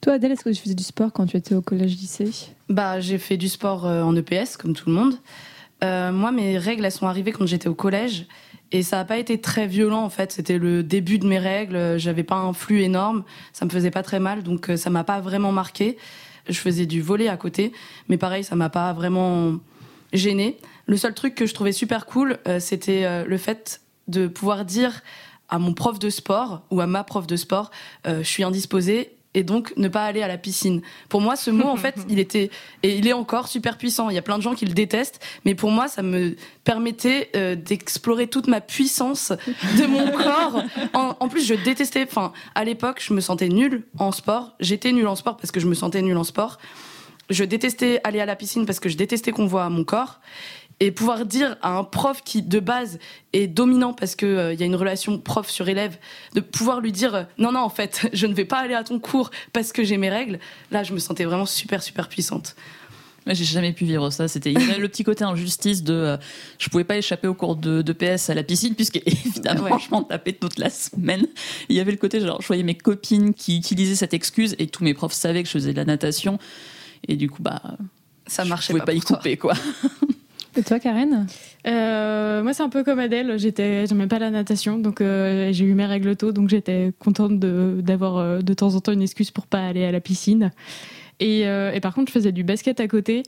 Toi, 0.00 0.12
Adèle, 0.12 0.30
est-ce 0.30 0.44
que 0.44 0.50
tu 0.50 0.62
faisais 0.62 0.76
du 0.76 0.84
sport 0.84 1.12
quand 1.12 1.26
tu 1.26 1.36
étais 1.36 1.56
au 1.56 1.60
collège-lycée 1.60 2.30
Bah, 2.68 3.00
j'ai 3.00 3.18
fait 3.18 3.36
du 3.36 3.48
sport 3.48 3.84
euh, 3.84 4.04
en 4.04 4.14
EPS, 4.14 4.56
comme 4.56 4.72
tout 4.72 4.88
le 4.88 4.94
monde. 4.94 5.14
Euh, 5.82 6.12
moi, 6.12 6.30
mes 6.30 6.56
règles, 6.56 6.84
elles 6.84 6.92
sont 6.92 7.08
arrivées 7.08 7.32
quand 7.32 7.46
j'étais 7.46 7.68
au 7.68 7.74
collège. 7.74 8.26
Et 8.70 8.84
ça 8.84 8.98
n'a 8.98 9.04
pas 9.04 9.18
été 9.18 9.40
très 9.40 9.66
violent, 9.66 10.04
en 10.04 10.08
fait. 10.08 10.30
C'était 10.30 10.56
le 10.56 10.84
début 10.84 11.18
de 11.18 11.26
mes 11.26 11.40
règles. 11.40 11.98
J'avais 11.98 12.22
pas 12.22 12.36
un 12.36 12.52
flux 12.52 12.82
énorme. 12.82 13.24
Ça 13.52 13.64
me 13.64 13.70
faisait 13.70 13.90
pas 13.90 14.04
très 14.04 14.20
mal. 14.20 14.44
Donc, 14.44 14.70
ça 14.76 14.88
m'a 14.88 15.02
pas 15.02 15.18
vraiment 15.18 15.50
marqué. 15.50 15.96
Je 16.48 16.60
faisais 16.60 16.86
du 16.86 17.02
volet 17.02 17.26
à 17.26 17.36
côté. 17.36 17.72
Mais 18.08 18.18
pareil, 18.18 18.44
ça 18.44 18.54
m'a 18.54 18.70
pas 18.70 18.92
vraiment 18.92 19.58
gêné. 20.12 20.58
Le 20.86 20.96
seul 20.96 21.14
truc 21.14 21.34
que 21.34 21.46
je 21.46 21.54
trouvais 21.54 21.72
super 21.72 22.06
cool, 22.06 22.38
euh, 22.48 22.58
c'était 22.58 23.04
euh, 23.04 23.24
le 23.24 23.38
fait 23.38 23.80
de 24.10 24.26
pouvoir 24.26 24.64
dire 24.64 25.02
à 25.48 25.58
mon 25.58 25.74
prof 25.74 25.98
de 25.98 26.10
sport 26.10 26.62
ou 26.70 26.80
à 26.80 26.86
ma 26.86 27.04
prof 27.04 27.26
de 27.26 27.36
sport, 27.36 27.70
euh, 28.06 28.22
je 28.22 28.28
suis 28.28 28.44
indisposée 28.44 29.16
et 29.34 29.44
donc 29.44 29.72
ne 29.76 29.88
pas 29.88 30.04
aller 30.04 30.22
à 30.22 30.28
la 30.28 30.38
piscine. 30.38 30.82
Pour 31.08 31.20
moi, 31.20 31.36
ce 31.36 31.50
mot, 31.50 31.66
en 31.66 31.76
fait, 31.76 31.94
il 32.08 32.18
était 32.18 32.50
et 32.82 32.96
il 32.96 33.06
est 33.06 33.12
encore 33.12 33.48
super 33.48 33.78
puissant. 33.78 34.10
Il 34.10 34.14
y 34.14 34.18
a 34.18 34.22
plein 34.22 34.38
de 34.38 34.42
gens 34.42 34.54
qui 34.54 34.66
le 34.66 34.72
détestent, 34.72 35.20
mais 35.44 35.54
pour 35.54 35.70
moi, 35.70 35.88
ça 35.88 36.02
me 36.02 36.36
permettait 36.64 37.30
euh, 37.36 37.54
d'explorer 37.54 38.26
toute 38.26 38.48
ma 38.48 38.60
puissance 38.60 39.32
de 39.78 39.86
mon 39.86 40.10
corps. 40.16 40.62
En, 40.94 41.16
en 41.20 41.28
plus, 41.28 41.46
je 41.46 41.54
détestais. 41.54 42.06
Enfin, 42.08 42.32
à 42.54 42.64
l'époque, 42.64 43.02
je 43.04 43.14
me 43.14 43.20
sentais 43.20 43.48
nulle 43.48 43.84
en 43.98 44.12
sport. 44.12 44.54
J'étais 44.60 44.92
nulle 44.92 45.08
en 45.08 45.16
sport 45.16 45.36
parce 45.36 45.52
que 45.52 45.60
je 45.60 45.66
me 45.66 45.74
sentais 45.74 46.02
nulle 46.02 46.18
en 46.18 46.24
sport. 46.24 46.58
Je 47.28 47.44
détestais 47.44 48.00
aller 48.02 48.18
à 48.18 48.26
la 48.26 48.34
piscine 48.34 48.66
parce 48.66 48.80
que 48.80 48.88
je 48.88 48.96
détestais 48.96 49.30
qu'on 49.30 49.46
voit 49.46 49.68
mon 49.70 49.84
corps. 49.84 50.20
Et 50.82 50.90
pouvoir 50.90 51.26
dire 51.26 51.56
à 51.60 51.76
un 51.76 51.84
prof 51.84 52.22
qui, 52.24 52.40
de 52.42 52.58
base, 52.58 52.98
est 53.34 53.46
dominant 53.46 53.92
parce 53.92 54.16
qu'il 54.16 54.28
il 54.52 54.58
y 54.58 54.62
a 54.62 54.66
une 54.66 54.74
relation 54.76 55.18
prof 55.18 55.48
sur 55.50 55.68
élève, 55.68 55.98
de 56.34 56.40
pouvoir 56.40 56.80
lui 56.80 56.90
dire 56.90 57.14
euh, 57.14 57.22
non, 57.36 57.52
non, 57.52 57.60
en 57.60 57.68
fait, 57.68 58.08
je 58.14 58.26
ne 58.26 58.32
vais 58.34 58.46
pas 58.46 58.58
aller 58.58 58.74
à 58.74 58.82
ton 58.82 58.98
cours 58.98 59.30
parce 59.52 59.72
que 59.72 59.84
j'ai 59.84 59.98
mes 59.98 60.08
règles, 60.10 60.38
là, 60.70 60.82
je 60.82 60.94
me 60.94 60.98
sentais 60.98 61.24
vraiment 61.24 61.44
super, 61.46 61.82
super 61.82 62.08
puissante. 62.08 62.56
Moi, 63.26 63.34
j'ai 63.34 63.44
jamais 63.44 63.74
pu 63.74 63.84
vivre 63.84 64.08
ça. 64.08 64.28
C'était 64.28 64.52
le 64.54 64.88
petit 64.88 65.04
côté 65.04 65.24
injustice 65.24 65.82
de 65.84 65.92
euh, 65.92 66.16
je 66.58 66.70
pouvais 66.70 66.84
pas 66.84 66.96
échapper 66.96 67.28
au 67.28 67.34
cours 67.34 67.54
de, 67.54 67.82
de 67.82 67.92
PS 67.92 68.30
à 68.30 68.34
la 68.34 68.42
piscine 68.42 68.74
puisque 68.74 68.96
évidemment 69.06 69.64
Ouais. 69.64 69.78
je 69.78 69.90
m'en 69.90 70.02
tapais 70.02 70.32
toute 70.32 70.58
la 70.58 70.70
semaine. 70.70 71.26
Il 71.68 71.76
y 71.76 71.80
avait 71.80 71.90
le 71.92 71.98
côté 71.98 72.18
genre 72.20 72.40
je 72.40 72.46
voyais 72.46 72.62
mes 72.62 72.74
copines 72.74 73.34
qui 73.34 73.58
utilisaient 73.58 73.94
cette 73.94 74.14
excuse 74.14 74.56
et 74.58 74.68
tous 74.68 74.82
mes 74.84 74.94
profs 74.94 75.12
savaient 75.12 75.42
que 75.42 75.48
je 75.48 75.52
faisais 75.52 75.72
de 75.72 75.76
la 75.76 75.84
natation 75.84 76.38
et 77.08 77.16
du 77.16 77.28
coup 77.28 77.42
bah 77.42 77.60
Ça 78.26 78.44
je 78.44 78.48
marchait 78.48 78.72
pouvais 78.72 78.80
pas, 78.80 78.86
pas, 78.86 78.94
y 78.94 79.00
couper 79.00 79.36
quoi. 79.36 79.52
Et 80.60 80.62
toi, 80.62 80.78
Karen 80.78 81.26
Euh, 81.66 82.42
moi, 82.42 82.52
c'est 82.52 82.62
un 82.62 82.68
peu 82.68 82.84
comme 82.84 82.98
Adèle. 82.98 83.38
J'étais, 83.38 83.86
j'aimais 83.86 84.08
pas 84.08 84.18
la 84.18 84.28
natation, 84.30 84.78
donc 84.78 85.00
euh, 85.00 85.48
j'ai 85.52 85.64
eu 85.64 85.72
mes 85.72 85.86
règles 85.86 86.16
tôt, 86.16 86.32
donc 86.32 86.50
j'étais 86.50 86.92
contente 86.98 87.38
d'avoir 87.38 88.18
euh, 88.18 88.40
de 88.40 88.52
temps 88.52 88.74
en 88.74 88.80
temps 88.80 88.92
une 88.92 89.00
excuse 89.00 89.30
pour 89.30 89.46
pas 89.46 89.66
aller 89.66 89.86
à 89.86 89.90
la 89.90 90.00
piscine. 90.00 90.50
Et, 91.18 91.46
par 91.80 91.94
contre, 91.94 92.08
je 92.08 92.12
faisais 92.12 92.32
du 92.32 92.44
basket 92.44 92.78
à 92.78 92.88
côté. 92.88 93.22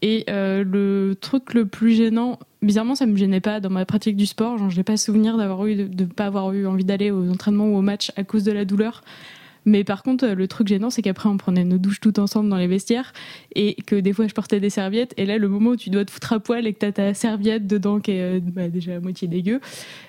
Et 0.00 0.24
le 0.28 1.14
truc 1.20 1.52
le 1.52 1.66
plus 1.66 1.92
gênant, 1.92 2.38
bizarrement, 2.62 2.94
ça 2.94 3.04
me 3.04 3.16
gênait 3.16 3.40
pas 3.40 3.60
dans 3.60 3.70
ma 3.70 3.84
pratique 3.84 4.16
du 4.16 4.26
sport. 4.26 4.56
Genre, 4.56 4.70
j'ai 4.70 4.82
pas 4.82 4.96
souvenir 4.96 5.36
d'avoir 5.36 5.66
eu, 5.66 5.74
de, 5.74 5.84
de 5.84 6.04
pas 6.04 6.24
avoir 6.24 6.52
eu 6.52 6.66
envie 6.66 6.84
d'aller 6.84 7.10
aux 7.10 7.30
entraînements 7.30 7.66
ou 7.66 7.76
aux 7.76 7.82
matchs 7.82 8.12
à 8.16 8.24
cause 8.24 8.44
de 8.44 8.52
la 8.52 8.64
douleur. 8.64 9.02
Mais 9.68 9.84
par 9.84 10.02
contre, 10.02 10.24
euh, 10.24 10.34
le 10.34 10.48
truc 10.48 10.66
gênant, 10.66 10.88
c'est 10.88 11.02
qu'après, 11.02 11.28
on 11.28 11.36
prenait 11.36 11.64
nos 11.64 11.76
douches 11.76 12.00
toutes 12.00 12.18
ensemble 12.18 12.48
dans 12.48 12.56
les 12.56 12.66
vestiaires 12.66 13.12
et 13.54 13.74
que 13.74 13.96
des 13.96 14.14
fois, 14.14 14.26
je 14.26 14.32
portais 14.32 14.60
des 14.60 14.70
serviettes. 14.70 15.12
Et 15.18 15.26
là, 15.26 15.36
le 15.36 15.48
moment 15.48 15.70
où 15.70 15.76
tu 15.76 15.90
dois 15.90 16.06
te 16.06 16.10
foutre 16.10 16.32
à 16.32 16.40
poil 16.40 16.66
et 16.66 16.72
que 16.72 16.78
t'as 16.78 16.92
ta 16.92 17.12
serviette 17.12 17.66
dedans 17.66 18.00
qui 18.00 18.12
est 18.12 18.38
euh, 18.38 18.40
bah, 18.42 18.68
déjà 18.68 18.96
à 18.96 19.00
moitié 19.00 19.28
dégueu, 19.28 19.60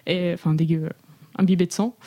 et, 0.08 0.32
enfin 0.34 0.54
dégueu, 0.54 0.86
euh, 0.86 0.90
imbibé 1.38 1.66
de 1.66 1.74
sang, 1.74 1.98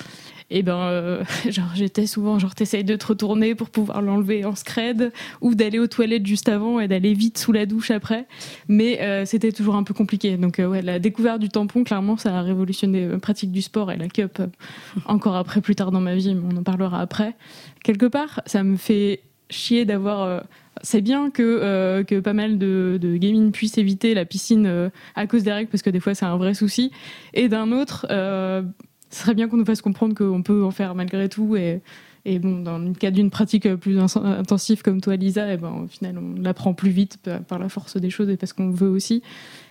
et 0.53 0.63
ben, 0.63 0.77
euh, 0.77 1.25
genre, 1.51 1.71
j'étais 1.75 2.07
souvent, 2.07 2.39
genre, 2.39 2.55
t'essayes 2.55 2.85
de 2.85 2.95
te 2.95 3.07
retourner 3.07 3.55
pour 3.55 3.71
pouvoir 3.71 4.03
l'enlever 4.03 4.45
en 4.45 4.55
scred 4.55 5.13
ou 5.41 5.55
d'aller 5.55 5.79
aux 5.79 5.87
toilettes 5.87 6.27
juste 6.27 6.49
avant 6.49 6.79
et 6.79 6.89
d'aller 6.89 7.15
vite 7.15 7.39
sous 7.39 7.53
la 7.53 7.67
douche 7.67 7.91
après. 7.91 8.27
Mais 8.69 9.01
euh, 9.01 9.25
c'était 9.25 9.51
toujours 9.51 9.75
un 9.77 9.83
peu 9.83 9.95
compliqué. 9.95 10.37
Donc, 10.37 10.59
euh, 10.59 10.67
ouais, 10.67 10.83
la 10.83 10.99
découverte 10.99 11.41
du 11.41 11.49
tampon, 11.49 11.85
clairement, 11.85 12.17
ça 12.19 12.39
a 12.39 12.43
révolutionné 12.43 13.09
la 13.09 13.19
pratique 13.19 13.51
du 13.51 13.63
sport 13.63 13.91
et 13.91 13.97
la 13.97 14.09
cup 14.09 14.39
euh, 14.41 14.47
encore 15.07 15.37
après, 15.37 15.63
plus 15.63 15.75
tard 15.75 15.91
dans 15.91 16.01
ma 16.01 16.15
vie, 16.15 16.35
mais 16.35 16.55
on 16.55 16.59
en 16.59 16.63
parlera 16.63 17.01
après. 17.01 17.35
Quelque 17.83 18.07
part, 18.07 18.43
ça 18.47 18.63
me 18.63 18.77
fait 18.77 19.21
chier 19.49 19.85
d'avoir. 19.85 20.23
euh, 20.23 20.41
c'est 20.83 21.03
bien 21.03 21.31
que, 21.31 21.43
euh, 21.43 22.03
que 22.03 22.19
pas 22.21 22.33
mal 22.33 22.59
de, 22.59 22.99
de 23.01 23.17
gamines 23.17 23.53
puissent 23.53 23.79
éviter 23.79 24.15
la 24.15 24.25
piscine 24.25 24.67
euh, 24.67 24.89
à 25.15 25.27
cause 25.27 25.45
des 25.45 25.53
règles, 25.53 25.71
parce 25.71 25.83
que 25.83 25.91
des 25.91 26.01
fois 26.01 26.15
c'est 26.15 26.25
un 26.25 26.37
vrai 26.37 26.55
souci. 26.55 26.91
Et 27.35 27.49
d'un 27.49 27.73
autre, 27.73 28.07
euh, 28.11 28.63
ce 29.13 29.21
serait 29.23 29.35
bien 29.35 29.49
qu'on 29.49 29.57
nous 29.57 29.65
fasse 29.65 29.83
comprendre 29.83 30.15
qu'on 30.15 30.43
peut 30.43 30.65
en 30.65 30.71
faire 30.73 30.95
malgré 30.95 31.29
tout. 31.29 31.55
Et, 31.57 31.81
et 32.25 32.39
bon, 32.39 32.61
dans 32.63 32.79
le 32.79 32.93
cas 32.95 33.11
d'une 33.11 33.31
pratique 33.31 33.73
plus 33.77 33.99
intensive 33.99 34.83
comme 34.83 35.01
toi, 35.01 35.15
Lisa, 35.17 35.53
et 35.53 35.57
ben, 35.57 35.85
au 35.85 35.87
final, 35.87 36.19
on 36.19 36.41
l'apprend 36.41 36.75
plus 36.75 36.91
vite 36.91 37.19
par- 37.49 37.59
la 37.59 37.69
force 37.69 37.97
des 37.97 38.11
choses 38.11 38.29
et 38.29 38.37
parce 38.37 38.53
qu'on 38.53 38.71
veut 38.71 38.89
aussi. 38.89 39.23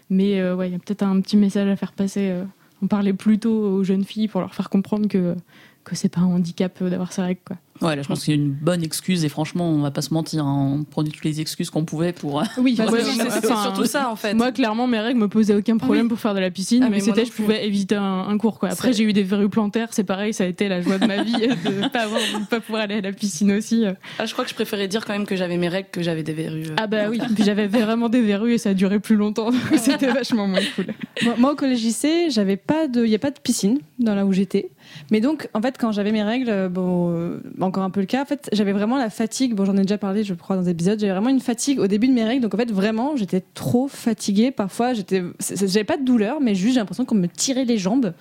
Mais 0.09 0.39
euh, 0.39 0.55
ouais, 0.55 0.69
il 0.69 0.71
y 0.73 0.75
a 0.75 0.79
peut-être 0.79 1.03
un 1.03 1.19
petit 1.21 1.37
message 1.37 1.67
à 1.67 1.75
faire 1.75 1.91
passer. 1.93 2.29
euh, 2.29 2.43
en 2.83 2.87
parler 2.87 3.13
plus 3.13 3.37
tôt 3.37 3.53
aux 3.53 3.83
jeunes 3.83 4.03
filles 4.03 4.27
pour 4.27 4.41
leur 4.41 4.55
faire 4.55 4.71
comprendre 4.71 5.07
que, 5.07 5.35
que 5.83 5.95
c'est 5.95 6.09
pas 6.09 6.21
un 6.21 6.25
handicap 6.25 6.81
euh, 6.81 6.89
d'avoir 6.89 7.13
ses 7.13 7.21
règles 7.21 7.41
quoi. 7.45 7.57
Ouais, 7.81 7.95
là, 7.95 8.01
je 8.03 8.07
pense 8.07 8.27
y 8.27 8.31
a 8.31 8.35
une 8.35 8.51
bonne 8.51 8.83
excuse 8.83 9.25
et 9.25 9.29
franchement, 9.29 9.67
on 9.69 9.79
va 9.81 9.91
pas 9.91 10.01
se 10.01 10.13
mentir, 10.13 10.45
hein, 10.45 10.77
on 10.79 10.83
prenait 10.83 11.09
toutes 11.09 11.25
les 11.25 11.41
excuses 11.41 11.69
qu'on 11.69 11.83
pouvait 11.85 12.13
pour. 12.13 12.41
euh, 12.41 12.43
Oui, 12.57 12.75
Ouais, 12.79 13.01
c'est- 13.03 13.29
c'est 13.29 13.51
enfin, 13.51 13.63
surtout 13.63 13.85
ça 13.85 14.09
en 14.09 14.15
fait. 14.15 14.33
Moi, 14.33 14.51
clairement, 14.51 14.87
mes 14.87 14.99
règles 14.99 15.19
me 15.19 15.27
posaient 15.27 15.55
aucun 15.55 15.77
problème 15.77 16.03
Oui. 16.05 16.09
pour 16.09 16.19
faire 16.19 16.33
de 16.35 16.39
la 16.39 16.51
piscine, 16.51 16.83
Ah, 16.83 16.89
mais, 16.89 16.97
mais 16.97 17.01
c'était, 17.01 17.25
je 17.25 17.31
pouvais 17.31 17.65
éviter 17.65 17.95
un, 17.95 18.27
un 18.27 18.37
cours, 18.37 18.59
quoi. 18.59 18.69
Après, 18.69 18.89
C'est- 18.93 18.99
j'ai 18.99 19.03
eu 19.03 19.13
des 19.13 19.23
verrues 19.23 19.49
plantaires, 19.49 19.89
c'est 19.91 20.03
pareil, 20.03 20.33
ça 20.33 20.43
a 20.43 20.47
été 20.47 20.67
la 20.69 20.81
joie 20.81 20.97
de 20.97 21.05
ma 21.07 21.23
vie 21.23 21.31
de 21.65 21.87
pas 21.89 22.01
avoir, 22.03 22.21
de 22.21 22.45
pas 22.47 22.59
pouvoir 22.59 22.83
aller 22.83 22.95
à 22.95 23.01
la 23.01 23.11
piscine 23.13 23.51
aussi. 23.53 23.83
Ah, 24.19 24.25
je 24.25 24.33
crois 24.33 24.43
que 24.43 24.49
je 24.51 24.55
préférais 24.55 24.87
dire 24.87 25.05
quand 25.05 25.13
même 25.13 25.25
que 25.25 25.35
j'avais 25.35 25.57
mes 25.57 25.67
règles 25.69 25.89
que 25.91 26.01
j'avais 26.03 26.23
des 26.23 26.33
verrues. 26.33 26.65
euh. 26.69 26.75
Ah 26.77 26.87
bah 26.87 27.09
oui, 27.09 27.19
puis 27.35 27.43
j'avais 27.43 27.67
vraiment 27.67 28.09
des 28.09 28.21
verrues 28.21 28.53
et 28.53 28.57
ça 28.57 28.69
a 28.69 28.73
duré 28.73 28.99
plus 28.99 29.15
longtemps, 29.15 29.51
donc 29.51 29.61
c'était 29.77 30.11
vachement 30.11 30.47
moins 30.47 30.59
cool. 30.75 30.85
Moi, 31.23 31.33
moi, 31.37 31.51
au 31.53 31.55
collège 31.55 31.81
lycée, 31.81 32.29
j'avais 32.29 32.57
pas 32.57 32.87
de, 32.87 33.03
il 33.03 33.09
y 33.11 33.15
a 33.15 33.19
pas 33.19 33.31
de 33.31 33.39
piscine 33.39 33.79
dans 33.99 34.13
là 34.15 34.25
où 34.25 34.33
j'étais. 34.33 34.69
Mais 35.09 35.19
donc, 35.21 35.47
en 35.53 35.61
fait, 35.61 35.77
quand 35.79 35.91
j'avais 35.91 36.11
mes 36.11 36.23
règles, 36.23 36.49
euh, 36.49 36.69
bon, 36.69 37.11
euh, 37.11 37.39
encore 37.71 37.83
un 37.83 37.89
peu 37.89 38.01
le 38.01 38.05
cas. 38.05 38.21
En 38.21 38.25
fait, 38.25 38.49
j'avais 38.51 38.73
vraiment 38.73 38.97
la 38.97 39.09
fatigue. 39.09 39.55
Bon, 39.55 39.63
j'en 39.63 39.77
ai 39.77 39.83
déjà 39.83 39.97
parlé, 39.97 40.25
je 40.25 40.33
crois, 40.33 40.57
dans 40.57 40.63
des 40.63 40.71
épisodes. 40.71 40.99
J'avais 40.99 41.13
vraiment 41.13 41.29
une 41.29 41.39
fatigue 41.39 41.79
au 41.79 41.87
début 41.87 42.09
de 42.09 42.13
mes 42.13 42.25
règles. 42.25 42.41
Donc, 42.41 42.53
en 42.53 42.57
fait, 42.57 42.69
vraiment, 42.69 43.15
j'étais 43.15 43.41
trop 43.53 43.87
fatiguée. 43.87 44.51
Parfois, 44.51 44.93
j'étais, 44.93 45.23
j'avais 45.39 45.85
pas 45.85 45.95
de 45.95 46.03
douleur, 46.03 46.41
mais 46.41 46.53
juste 46.53 46.73
j'ai 46.73 46.79
l'impression 46.81 47.05
qu'on 47.05 47.15
me 47.15 47.27
tirait 47.27 47.63
les 47.63 47.77
jambes. 47.77 48.13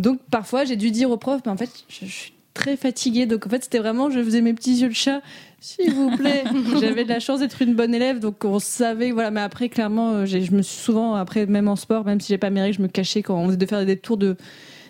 Donc, 0.00 0.18
parfois, 0.32 0.64
j'ai 0.64 0.74
dû 0.74 0.90
dire 0.90 1.10
au 1.10 1.16
prof, 1.16 1.40
mais 1.46 1.52
en 1.52 1.56
fait, 1.56 1.70
je, 1.88 2.06
je 2.06 2.10
suis 2.10 2.32
très 2.54 2.76
fatiguée. 2.76 3.26
Donc, 3.26 3.46
en 3.46 3.50
fait, 3.50 3.62
c'était 3.62 3.78
vraiment, 3.78 4.10
je 4.10 4.20
faisais 4.20 4.40
mes 4.40 4.52
petits 4.52 4.74
yeux 4.74 4.88
de 4.88 4.94
chat. 4.94 5.22
S'il 5.60 5.92
vous 5.92 6.16
plaît. 6.16 6.44
J'avais 6.80 7.04
de 7.04 7.08
la 7.08 7.20
chance 7.20 7.40
d'être 7.40 7.62
une 7.62 7.74
bonne 7.74 7.94
élève, 7.94 8.20
donc 8.20 8.44
on 8.44 8.58
savait, 8.58 9.10
voilà. 9.12 9.30
Mais 9.30 9.40
après, 9.40 9.68
clairement, 9.68 10.12
euh, 10.12 10.26
je 10.26 10.52
me 10.52 10.62
suis 10.62 10.76
souvent, 10.76 11.14
après, 11.14 11.46
même 11.46 11.68
en 11.68 11.76
sport, 11.76 12.04
même 12.04 12.20
si 12.20 12.32
j'ai 12.32 12.38
pas 12.38 12.50
mes 12.50 12.60
règles, 12.60 12.76
je 12.76 12.82
me 12.82 12.88
cachais 12.88 13.22
quand 13.22 13.36
on 13.36 13.46
faisait 13.46 13.56
de 13.56 13.66
faire 13.66 13.84
des 13.84 13.96
tours 13.96 14.18
de, 14.18 14.36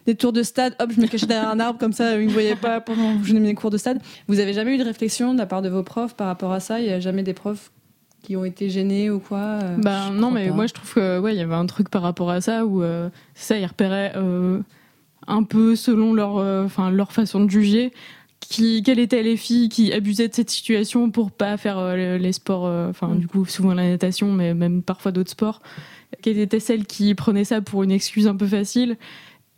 des 0.08 0.14
tours 0.14 0.32
de 0.32 0.42
stade. 0.42 0.74
Hop, 0.80 0.90
je 0.90 1.00
me 1.02 1.06
cachais 1.06 1.26
derrière 1.26 1.50
un 1.50 1.60
arbre 1.60 1.78
comme 1.78 1.92
ça, 1.92 2.14
ils 2.16 2.22
ne 2.22 2.26
me 2.28 2.32
voyaient 2.32 2.56
pas 2.56 2.80
pendant 2.80 3.18
que 3.18 3.24
je 3.26 3.34
mes 3.34 3.54
cours 3.54 3.68
de 3.70 3.76
stade. 3.76 4.00
Vous 4.26 4.40
avez 4.40 4.54
jamais 4.54 4.74
eu 4.74 4.78
de 4.78 4.82
réflexion 4.84 5.34
de 5.34 5.38
la 5.38 5.44
part 5.44 5.60
de 5.60 5.68
vos 5.68 5.82
profs 5.82 6.14
par 6.16 6.28
rapport 6.28 6.50
à 6.52 6.60
ça? 6.60 6.80
Il 6.80 6.86
y 6.86 6.90
a 6.90 6.98
jamais 6.98 7.22
des 7.22 7.34
profs 7.34 7.70
qui 8.22 8.34
ont 8.34 8.44
été 8.46 8.70
gênés 8.70 9.10
ou 9.10 9.18
quoi? 9.20 9.58
Euh 9.62 9.76
Je 9.76 10.12
non, 10.18 10.30
mais 10.30 10.48
pas. 10.48 10.54
moi 10.54 10.66
je 10.66 10.72
trouve 10.72 10.94
que 10.94 11.18
ouais, 11.20 11.34
il 11.34 11.38
y 11.38 11.42
avait 11.42 11.54
un 11.54 11.66
truc 11.66 11.90
par 11.90 12.00
rapport 12.00 12.30
à 12.30 12.40
ça 12.40 12.64
où 12.64 12.82
euh, 12.82 13.10
ça, 13.34 13.58
ils 13.58 13.66
repéraient 13.66 14.12
euh, 14.16 14.60
un 15.26 15.42
peu 15.42 15.76
selon 15.76 16.14
leur, 16.14 16.38
euh, 16.38 16.64
enfin 16.64 16.90
leur 16.90 17.12
façon 17.12 17.44
de 17.44 17.50
juger. 17.50 17.92
Qui, 18.40 18.82
quelles 18.82 19.00
étaient 19.00 19.22
les 19.22 19.36
filles 19.36 19.68
qui 19.68 19.92
abusaient 19.92 20.28
de 20.28 20.34
cette 20.34 20.48
situation 20.48 21.10
pour 21.10 21.32
pas 21.32 21.56
faire 21.58 21.94
les- 21.96 22.32
sports, 22.32 22.64
enfin 22.88 23.08
Mm. 23.08 23.18
du 23.18 23.26
coup 23.28 23.44
souvent 23.44 23.74
la 23.74 23.86
natation, 23.90 24.32
mais 24.32 24.54
même 24.54 24.82
parfois 24.82 25.12
d'autres 25.12 25.32
sports. 25.32 25.60
Quelles 26.22 26.38
étaient 26.38 26.60
celles 26.60 26.86
qui 26.86 27.14
prenaient 27.14 27.44
ça 27.44 27.60
pour 27.60 27.82
une 27.82 27.90
excuse 27.90 28.26
un 28.26 28.36
peu 28.36 28.46
facile, 28.46 28.96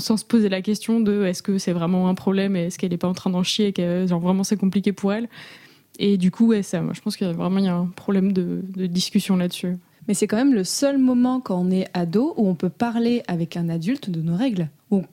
sans 0.00 0.16
se 0.16 0.24
poser 0.24 0.48
la 0.48 0.62
question 0.62 1.00
de 1.00 1.24
est-ce 1.24 1.42
que 1.42 1.58
c'est 1.58 1.72
vraiment 1.72 2.08
un 2.08 2.14
problème 2.14 2.56
et 2.56 2.66
est-ce 2.66 2.78
qu'elle 2.78 2.92
est 2.92 2.98
pas 2.98 3.08
en 3.08 3.14
train 3.14 3.30
d'en 3.30 3.42
chier 3.42 3.68
et 3.68 3.72
que 3.72 4.06
genre 4.08 4.20
vraiment 4.20 4.44
c'est 4.44 4.56
compliqué 4.56 4.92
pour 4.92 5.12
elle. 5.12 5.28
Et 5.98 6.16
du 6.16 6.30
coup, 6.30 6.46
ouais, 6.46 6.62
ça, 6.62 6.80
moi, 6.80 6.94
je 6.94 7.00
pense 7.00 7.16
qu'il 7.16 7.26
y 7.26 7.30
a 7.30 7.32
vraiment 7.32 7.58
il 7.58 7.66
y 7.66 7.68
a 7.68 7.74
un 7.74 7.86
problème 7.86 8.32
de, 8.32 8.62
de 8.74 8.86
discussion 8.86 9.36
là-dessus. 9.36 9.76
Mais 10.08 10.14
c'est 10.14 10.26
quand 10.26 10.36
même 10.36 10.54
le 10.54 10.64
seul 10.64 10.98
moment 10.98 11.40
quand 11.40 11.60
on 11.60 11.70
est 11.70 11.86
ado 11.94 12.34
où 12.36 12.48
on 12.48 12.54
peut 12.54 12.70
parler 12.70 13.22
avec 13.28 13.56
un 13.56 13.68
adulte 13.68 14.10
de 14.10 14.20
nos 14.20 14.34
règles. 14.34 14.68
Ou, 14.90 15.04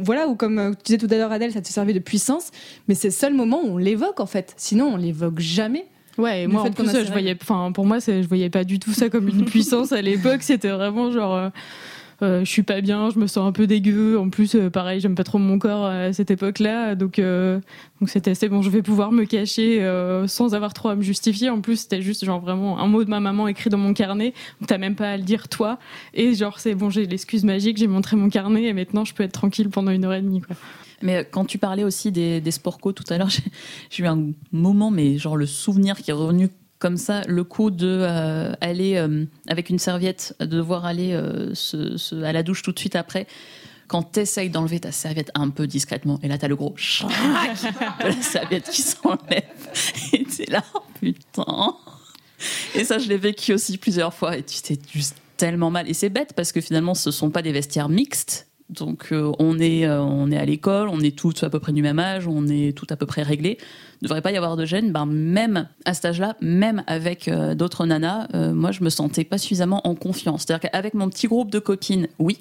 voilà, 0.00 0.26
ou 0.26 0.34
comme 0.34 0.58
euh, 0.58 0.70
tu 0.70 0.82
disais 0.84 0.98
tout 0.98 1.06
à 1.12 1.16
l'heure, 1.16 1.30
Adèle, 1.30 1.52
ça 1.52 1.60
te 1.60 1.68
servait 1.68 1.92
de 1.92 2.00
puissance. 2.00 2.50
Mais 2.88 2.94
c'est 2.94 3.08
le 3.08 3.12
seul 3.12 3.34
moment 3.34 3.60
où 3.62 3.74
on 3.74 3.76
l'évoque 3.76 4.18
en 4.18 4.26
fait. 4.26 4.54
Sinon, 4.56 4.94
on 4.94 4.96
l'évoque 4.96 5.38
jamais. 5.38 5.86
Ouais, 6.18 6.42
et 6.42 6.46
moi 6.46 6.62
en 6.62 6.72
plus, 6.72 6.88
a 6.88 6.92
ses 6.92 7.04
je 7.04 7.12
voyais, 7.12 7.34
pour 7.36 7.86
moi, 7.86 7.98
je 8.00 8.26
voyais 8.26 8.50
pas 8.50 8.64
du 8.64 8.78
tout 8.78 8.92
ça 8.92 9.08
comme 9.08 9.28
une 9.28 9.44
puissance 9.46 9.92
à 9.92 10.02
l'époque. 10.02 10.42
C'était 10.42 10.70
vraiment 10.70 11.12
genre, 11.12 11.34
euh, 11.34 11.48
euh, 12.22 12.44
je 12.44 12.50
suis 12.50 12.62
pas 12.62 12.80
bien, 12.80 13.10
je 13.10 13.18
me 13.18 13.26
sens 13.26 13.46
un 13.46 13.52
peu 13.52 13.66
dégueu. 13.66 14.18
En 14.18 14.30
plus, 14.30 14.54
euh, 14.54 14.70
pareil, 14.70 15.00
j'aime 15.00 15.14
pas 15.14 15.24
trop 15.24 15.38
mon 15.38 15.58
corps 15.58 15.86
à 15.86 16.12
cette 16.12 16.30
époque-là, 16.30 16.94
donc 16.94 17.18
euh, 17.18 17.60
donc 18.00 18.10
c'était 18.10 18.34
c'est 18.34 18.48
bon, 18.48 18.62
je 18.62 18.70
vais 18.70 18.82
pouvoir 18.82 19.12
me 19.12 19.24
cacher 19.24 19.80
sans 20.26 20.54
avoir 20.54 20.72
trop 20.74 20.88
à 20.88 20.94
me 20.94 21.02
justifier. 21.02 21.50
En 21.50 21.60
plus, 21.60 21.76
c'était 21.76 22.02
juste 22.02 22.24
genre 22.24 22.40
vraiment 22.40 22.78
un 22.78 22.86
mot 22.86 23.04
de 23.04 23.10
ma 23.10 23.20
maman 23.20 23.48
écrit 23.48 23.70
dans 23.70 23.78
mon 23.78 23.94
carnet. 23.94 24.34
T'as 24.66 24.78
même 24.78 24.94
pas 24.94 25.10
à 25.10 25.16
le 25.16 25.22
dire 25.22 25.48
toi. 25.48 25.78
Et 26.14 26.34
genre 26.34 26.58
c'est 26.58 26.74
bon, 26.74 26.90
j'ai 26.90 27.06
l'excuse 27.06 27.44
magique, 27.44 27.76
j'ai 27.76 27.86
montré 27.86 28.16
mon 28.16 28.28
carnet 28.28 28.64
et 28.64 28.72
maintenant 28.72 29.04
je 29.04 29.14
peux 29.14 29.22
être 29.22 29.32
tranquille 29.32 29.68
pendant 29.68 29.90
une 29.90 30.04
heure 30.04 30.14
et 30.14 30.22
demie. 30.22 30.42
Mais 31.02 31.26
quand 31.28 31.44
tu 31.44 31.58
parlais 31.58 31.82
aussi 31.82 32.12
des, 32.12 32.40
des 32.40 32.50
sports 32.52 32.78
co 32.78 32.92
tout 32.92 33.04
à 33.10 33.18
l'heure, 33.18 33.30
j'ai 33.90 34.02
eu 34.02 34.06
un 34.06 34.30
moment, 34.52 34.90
mais 34.90 35.18
genre 35.18 35.36
le 35.36 35.46
souvenir 35.46 35.96
qui 35.96 36.10
est 36.10 36.14
revenu 36.14 36.48
comme 36.82 36.96
ça, 36.96 37.22
le 37.28 37.44
coup 37.44 37.70
de 37.70 37.86
euh, 37.86 38.54
aller 38.60 38.96
euh, 38.96 39.24
avec 39.46 39.70
une 39.70 39.78
serviette, 39.78 40.34
de 40.40 40.46
devoir 40.46 40.84
aller 40.84 41.12
euh, 41.12 41.54
à 42.24 42.32
la 42.32 42.42
douche 42.42 42.62
tout 42.62 42.72
de 42.72 42.78
suite 42.80 42.96
après. 42.96 43.28
Quand 43.86 44.02
t'essayes 44.02 44.50
d'enlever 44.50 44.80
ta 44.80 44.90
serviette 44.90 45.30
un 45.36 45.50
peu 45.50 45.68
discrètement, 45.68 46.18
et 46.24 46.28
là 46.28 46.38
t'as 46.38 46.48
le 46.48 46.56
gros 46.56 46.74
de 46.74 48.04
la 48.04 48.20
serviette 48.20 48.68
qui 48.68 48.82
s'enlève, 48.82 49.44
et 50.12 50.24
t'es 50.24 50.50
là, 50.50 50.64
oh, 50.74 50.80
putain. 51.00 51.76
Et 52.74 52.82
ça, 52.82 52.98
je 52.98 53.08
l'ai 53.08 53.16
vécu 53.16 53.52
aussi 53.52 53.78
plusieurs 53.78 54.12
fois, 54.12 54.36
et 54.36 54.42
tu 54.42 54.60
t'es 54.60 54.76
juste 54.92 55.18
tellement 55.36 55.70
mal. 55.70 55.88
Et 55.88 55.94
c'est 55.94 56.10
bête 56.10 56.32
parce 56.34 56.50
que 56.50 56.60
finalement, 56.60 56.94
ce 56.94 57.12
sont 57.12 57.30
pas 57.30 57.42
des 57.42 57.52
vestiaires 57.52 57.88
mixtes. 57.88 58.48
Donc 58.72 59.08
euh, 59.12 59.32
on 59.38 59.58
est 59.58 59.86
euh, 59.86 60.00
on 60.00 60.30
est 60.30 60.38
à 60.38 60.44
l'école, 60.44 60.88
on 60.88 61.00
est 61.00 61.16
tous 61.16 61.42
à 61.42 61.50
peu 61.50 61.60
près 61.60 61.72
du 61.72 61.82
même 61.82 61.98
âge, 61.98 62.26
on 62.26 62.46
est 62.48 62.76
tout 62.76 62.86
à 62.90 62.96
peu 62.96 63.06
près 63.06 63.22
réglés. 63.22 63.58
Il 63.60 64.04
ne 64.04 64.08
devrait 64.08 64.22
pas 64.22 64.32
y 64.32 64.36
avoir 64.36 64.56
de 64.56 64.64
gêne. 64.64 64.92
Ben 64.92 65.06
même 65.06 65.68
à 65.84 65.94
cet 65.94 66.06
âge-là, 66.06 66.36
même 66.40 66.82
avec 66.86 67.28
euh, 67.28 67.54
d'autres 67.54 67.86
nanas, 67.86 68.28
moi 68.52 68.72
je 68.72 68.82
me 68.82 68.90
sentais 68.90 69.24
pas 69.24 69.38
suffisamment 69.38 69.86
en 69.86 69.94
confiance. 69.94 70.44
C'est-à-dire 70.46 70.70
qu'avec 70.70 70.94
mon 70.94 71.08
petit 71.08 71.28
groupe 71.28 71.50
de 71.50 71.58
copines, 71.58 72.08
oui, 72.18 72.38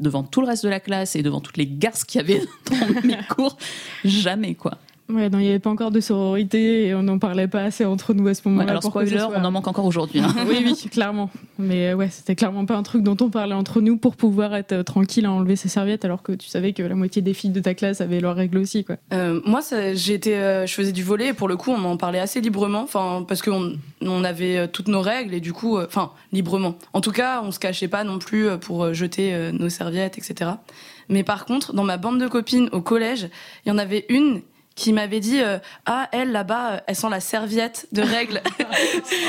devant 0.00 0.24
tout 0.24 0.40
le 0.40 0.48
reste 0.48 0.64
de 0.64 0.68
la 0.68 0.80
classe 0.80 1.14
et 1.14 1.22
devant 1.22 1.40
toutes 1.40 1.56
les 1.56 1.66
garces 1.66 2.04
qu'il 2.04 2.20
y 2.20 2.24
avait 2.24 2.40
dans 2.70 3.06
mes 3.06 3.18
cours, 3.28 3.56
jamais 4.04 4.54
quoi. 4.54 4.78
Ouais, 5.12 5.28
non, 5.28 5.38
il 5.38 5.42
n'y 5.42 5.48
avait 5.50 5.58
pas 5.58 5.70
encore 5.70 5.90
de 5.90 6.00
sororité 6.00 6.86
et 6.86 6.94
on 6.94 7.02
n'en 7.02 7.18
parlait 7.18 7.48
pas 7.48 7.62
assez 7.62 7.84
entre 7.84 8.14
nous 8.14 8.26
à 8.28 8.34
ce 8.34 8.42
Ouais, 8.42 8.50
moment-là. 8.50 8.70
alors 8.70 8.80
que 8.80 8.84
ce 8.86 8.90
spoiler, 8.90 9.18
soit- 9.18 9.32
on 9.36 9.44
en 9.44 9.50
manque 9.50 9.68
encore 9.68 9.84
aujourd'hui. 9.84 10.20
hein. 10.20 10.34
oui, 10.48 10.62
oui, 10.64 10.88
clairement. 10.90 11.28
Mais 11.58 11.88
euh, 11.90 11.94
ouais, 11.94 12.08
c'était 12.10 12.34
clairement 12.34 12.64
pas 12.64 12.76
un 12.76 12.82
truc 12.82 13.02
dont 13.02 13.16
on 13.20 13.28
parlait 13.28 13.54
entre 13.54 13.80
nous 13.80 13.96
pour 13.96 14.16
pouvoir 14.16 14.54
être 14.54 14.72
euh, 14.72 14.82
tranquille 14.82 15.26
à 15.26 15.30
enlever 15.32 15.56
ses 15.56 15.68
serviettes 15.68 16.04
alors 16.04 16.22
que 16.22 16.32
tu 16.32 16.48
savais 16.48 16.72
que 16.72 16.82
la 16.82 16.94
moitié 16.94 17.20
des 17.22 17.34
filles 17.34 17.50
de 17.50 17.60
ta 17.60 17.74
classe 17.74 18.00
avaient 18.00 18.20
leurs 18.20 18.36
règles 18.36 18.58
aussi, 18.58 18.84
quoi. 18.84 18.96
Euh, 19.12 19.40
moi, 19.44 19.60
j'étais, 19.94 20.34
euh, 20.36 20.66
je 20.66 20.72
faisais 20.74 20.92
du 20.92 21.02
volet 21.02 21.28
et 21.28 21.32
pour 21.34 21.48
le 21.48 21.56
coup, 21.56 21.70
on 21.70 21.84
en 21.84 21.96
parlait 21.96 22.18
assez 22.20 22.40
librement, 22.40 22.82
enfin 22.82 23.24
parce 23.28 23.42
qu'on 23.42 23.74
on 24.00 24.24
avait 24.24 24.68
toutes 24.68 24.88
nos 24.88 25.00
règles 25.02 25.34
et 25.34 25.40
du 25.40 25.52
coup, 25.52 25.76
euh, 25.78 25.86
enfin 25.86 26.10
librement. 26.32 26.76
En 26.94 27.00
tout 27.00 27.12
cas, 27.12 27.42
on 27.44 27.50
se 27.50 27.58
cachait 27.58 27.88
pas 27.88 28.04
non 28.04 28.18
plus 28.18 28.46
pour 28.60 28.94
jeter 28.94 29.34
euh, 29.34 29.52
nos 29.52 29.68
serviettes, 29.68 30.16
etc. 30.18 30.52
Mais 31.08 31.24
par 31.24 31.44
contre, 31.44 31.74
dans 31.74 31.84
ma 31.84 31.96
bande 31.96 32.20
de 32.20 32.28
copines 32.28 32.68
au 32.72 32.80
collège, 32.80 33.28
il 33.66 33.68
y 33.68 33.72
en 33.72 33.78
avait 33.78 34.06
une 34.08 34.40
qui 34.74 34.92
m'avait 34.92 35.20
dit 35.20 35.40
euh, 35.40 35.58
ah 35.86 36.08
elle 36.12 36.32
là-bas 36.32 36.70
euh, 36.72 36.78
elle 36.86 36.96
sent 36.96 37.08
la 37.10 37.20
serviette 37.20 37.86
de 37.92 38.02
règles 38.02 38.40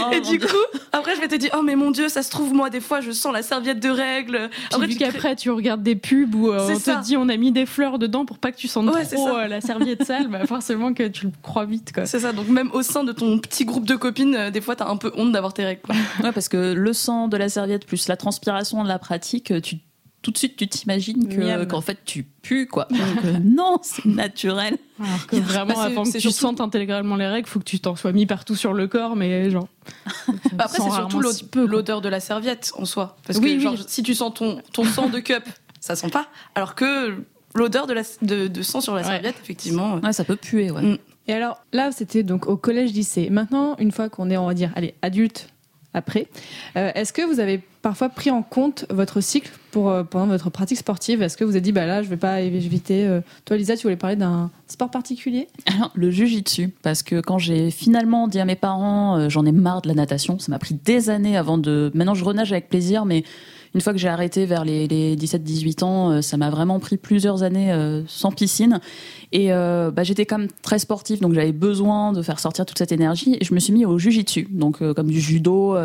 Oh, 0.05 0.11
et 0.11 0.21
du 0.21 0.37
Dieu. 0.37 0.47
coup 0.47 0.79
après 0.91 1.15
je 1.15 1.21
m'étais 1.21 1.37
dit 1.37 1.49
oh 1.57 1.61
mais 1.61 1.75
mon 1.75 1.91
dieu 1.91 2.09
ça 2.09 2.23
se 2.23 2.29
trouve 2.31 2.53
moi 2.53 2.69
des 2.69 2.79
fois 2.79 3.01
je 3.01 3.11
sens 3.11 3.33
la 3.33 3.43
serviette 3.43 3.79
de 3.79 3.89
règles 3.89 4.49
Puis 4.49 4.67
après 4.71 4.87
vu 4.87 4.95
qu'après 4.97 5.35
tu 5.35 5.49
regardes 5.51 5.83
des 5.83 5.95
pubs 5.95 6.33
où 6.35 6.51
euh, 6.51 6.67
C'est 6.67 6.75
on 6.75 6.79
ça. 6.79 6.95
te 6.97 7.03
dit 7.05 7.17
on 7.17 7.29
a 7.29 7.37
mis 7.37 7.51
des 7.51 7.65
fleurs 7.65 7.99
dedans 7.99 8.25
pour 8.25 8.37
pas 8.37 8.51
que 8.51 8.57
tu 8.57 8.67
sentes 8.67 8.89
Ouais, 8.93 9.05
trop 9.05 9.27
euh, 9.37 9.47
la 9.47 9.61
serviette 9.61 10.03
sale, 10.05 10.27
bah 10.27 10.45
forcément 10.47 10.93
que 10.93 11.07
tu 11.07 11.25
le 11.25 11.31
crois 11.41 11.65
vite, 11.65 11.91
quoi. 11.93 12.05
c'est 12.05 12.19
ça 12.19 12.31
donc 12.33 12.47
même 12.47 12.69
au 12.73 12.81
sein 12.81 13.03
de 13.03 13.11
ton 13.11 13.37
petit 13.39 13.65
groupe 13.65 13.85
de 13.85 13.95
copines 13.95 14.35
euh, 14.35 14.51
des 14.51 14.61
fois 14.61 14.75
t'as 14.75 14.87
un 14.87 14.97
peu 14.97 15.11
honte 15.15 15.31
d'avoir 15.31 15.53
tes 15.53 15.65
règles 15.65 15.81
quoi. 15.81 15.95
Ouais, 16.23 16.31
parce 16.31 16.49
que 16.49 16.73
le 16.73 16.93
sang 16.93 17.27
de 17.27 17.37
la 17.37 17.49
serviette 17.49 17.85
plus 17.85 18.07
la 18.07 18.17
transpiration 18.17 18.83
de 18.83 18.87
la 18.87 18.99
pratique, 18.99 19.53
tu 19.61 19.77
tout 20.23 20.31
de 20.31 20.37
suite 20.39 20.55
tu 20.55 20.67
t'imagines 20.67 21.27
que 21.27 21.35
Miam. 21.35 21.67
qu'en 21.67 21.81
fait 21.81 21.99
tu 22.05 22.25
pues 22.41 22.65
quoi. 22.65 22.87
Donc, 22.89 22.99
euh, 23.25 23.37
non, 23.43 23.77
c'est 23.83 24.05
naturel. 24.05 24.77
Alors 24.99 25.27
que 25.27 25.35
vraiment, 25.35 25.75
c'est- 25.75 25.81
avant 25.81 26.03
que 26.03 26.11
tu 26.11 26.21
surtout- 26.21 26.37
sentes 26.37 26.61
intégralement 26.61 27.15
les 27.15 27.27
règles, 27.27 27.47
faut 27.47 27.59
que 27.59 27.63
tu 27.65 27.79
t'en 27.79 27.95
sois 27.95 28.11
mis 28.13 28.25
partout 28.25 28.55
sur 28.55 28.73
le 28.73 28.87
corps, 28.87 29.15
mais 29.15 29.49
genre. 29.51 29.67
Bah 30.53 30.65
après, 30.65 30.79
c'est 30.81 30.89
surtout 30.89 31.21
l'odeur 31.67 32.01
de 32.01 32.09
la 32.09 32.19
serviette 32.19 32.71
en 32.77 32.85
soi. 32.85 33.17
Parce 33.27 33.37
Oui, 33.39 33.51
que 33.51 33.55
oui. 33.57 33.59
genre, 33.61 33.75
si 33.87 34.01
tu 34.01 34.15
sens 34.15 34.33
ton, 34.33 34.59
ton 34.73 34.83
sang 34.85 35.09
de 35.09 35.19
cup, 35.19 35.43
ça 35.79 35.95
sent 35.95 36.09
pas. 36.09 36.27
Alors 36.55 36.73
que 36.75 37.15
l'odeur 37.55 37.85
de, 37.87 37.93
la, 37.93 38.01
de, 38.21 38.47
de 38.47 38.61
sang 38.61 38.81
sur 38.81 38.95
la 38.95 39.01
Ouais. 39.01 39.07
serviette, 39.07 39.35
effectivement. 39.43 39.97
euh, 39.97 39.99
Ouais, 39.99 40.13
ça 40.13 40.23
peut 40.23 40.35
puer, 40.35 40.71
ouais. 40.71 40.81
Mm. 40.81 40.97
Et 41.27 41.33
alors 41.33 41.61
là, 41.71 41.91
c'était 41.91 42.23
donc 42.23 42.47
au 42.47 42.57
collège-lycée. 42.57 43.29
Maintenant, 43.29 43.75
une 43.77 43.91
fois 43.91 44.09
qu'on 44.09 44.29
est, 44.29 44.37
on 44.37 44.47
va 44.47 44.53
dire, 44.53 44.71
allez, 44.75 44.93
adulte 45.01 45.47
après, 45.93 46.27
euh, 46.75 46.91
est-ce 46.95 47.13
que 47.13 47.21
vous 47.21 47.39
avez 47.39 47.61
parfois 47.81 48.09
pris 48.09 48.31
en 48.31 48.41
compte 48.41 48.85
votre 48.89 49.21
cycle 49.21 49.51
pour, 49.71 49.89
euh, 49.89 50.03
pendant 50.03 50.27
votre 50.27 50.49
pratique 50.49 50.77
sportive? 50.77 51.21
Est-ce 51.21 51.37
que 51.37 51.43
vous 51.43 51.51
avez 51.51 51.61
dit, 51.61 51.71
bah 51.71 51.85
là, 51.85 52.01
je 52.01 52.07
vais 52.09 52.17
pas 52.17 52.41
éviter. 52.41 53.05
euh, 53.05 53.21
Toi, 53.45 53.57
Lisa, 53.57 53.75
tu 53.75 53.83
voulais 53.83 53.95
parler 53.95 54.15
d'un 54.15 54.49
sport 54.67 54.89
particulier? 54.89 55.47
Alors, 55.67 55.91
le 55.93 56.09
jujitsu, 56.11 56.69
parce 56.81 57.03
que 57.03 57.21
quand 57.21 57.37
j'ai 57.37 57.71
finalement 57.71 58.27
dit 58.27 58.39
à 58.39 58.45
mes 58.45 58.55
parents, 58.55 59.29
j'en 59.29 59.45
ai 59.45 59.51
marre 59.51 59.81
de 59.81 59.87
la 59.87 59.93
natation, 59.93 60.39
ça 60.39 60.51
m'a 60.51 60.59
pris 60.59 60.75
des 60.75 61.09
années 61.09 61.37
avant 61.37 61.57
de. 61.57 61.91
Maintenant, 61.93 62.15
je 62.15 62.23
renage 62.23 62.51
avec 62.51 62.69
plaisir, 62.69 63.05
mais 63.05 63.23
une 63.73 63.81
fois 63.81 63.93
que 63.93 63.99
j'ai 63.99 64.07
arrêté 64.07 64.45
vers 64.45 64.65
les, 64.65 64.87
les 64.87 65.15
17-18 65.15 65.83
ans, 65.83 66.11
euh, 66.11 66.21
ça 66.21 66.37
m'a 66.37 66.49
vraiment 66.49 66.79
pris 66.79 66.97
plusieurs 66.97 67.43
années 67.43 67.71
euh, 67.71 68.03
sans 68.07 68.31
piscine. 68.31 68.79
Et 69.31 69.51
euh, 69.51 69.89
bah, 69.89 70.03
j'étais 70.03 70.25
quand 70.25 70.37
même 70.37 70.49
très 70.61 70.77
sportive, 70.77 71.21
donc 71.21 71.33
j'avais 71.33 71.51
besoin 71.51 72.13
de 72.13 72.21
faire 72.21 72.39
sortir 72.39 72.65
toute 72.65 72.77
cette 72.77 72.91
énergie. 72.91 73.37
Et 73.39 73.45
je 73.45 73.53
me 73.53 73.59
suis 73.59 73.73
mis 73.73 73.85
au 73.85 73.97
jujitsu, 73.97 74.47
donc 74.51 74.77
comme 74.93 75.09
du 75.09 75.19
judo, 75.19 75.75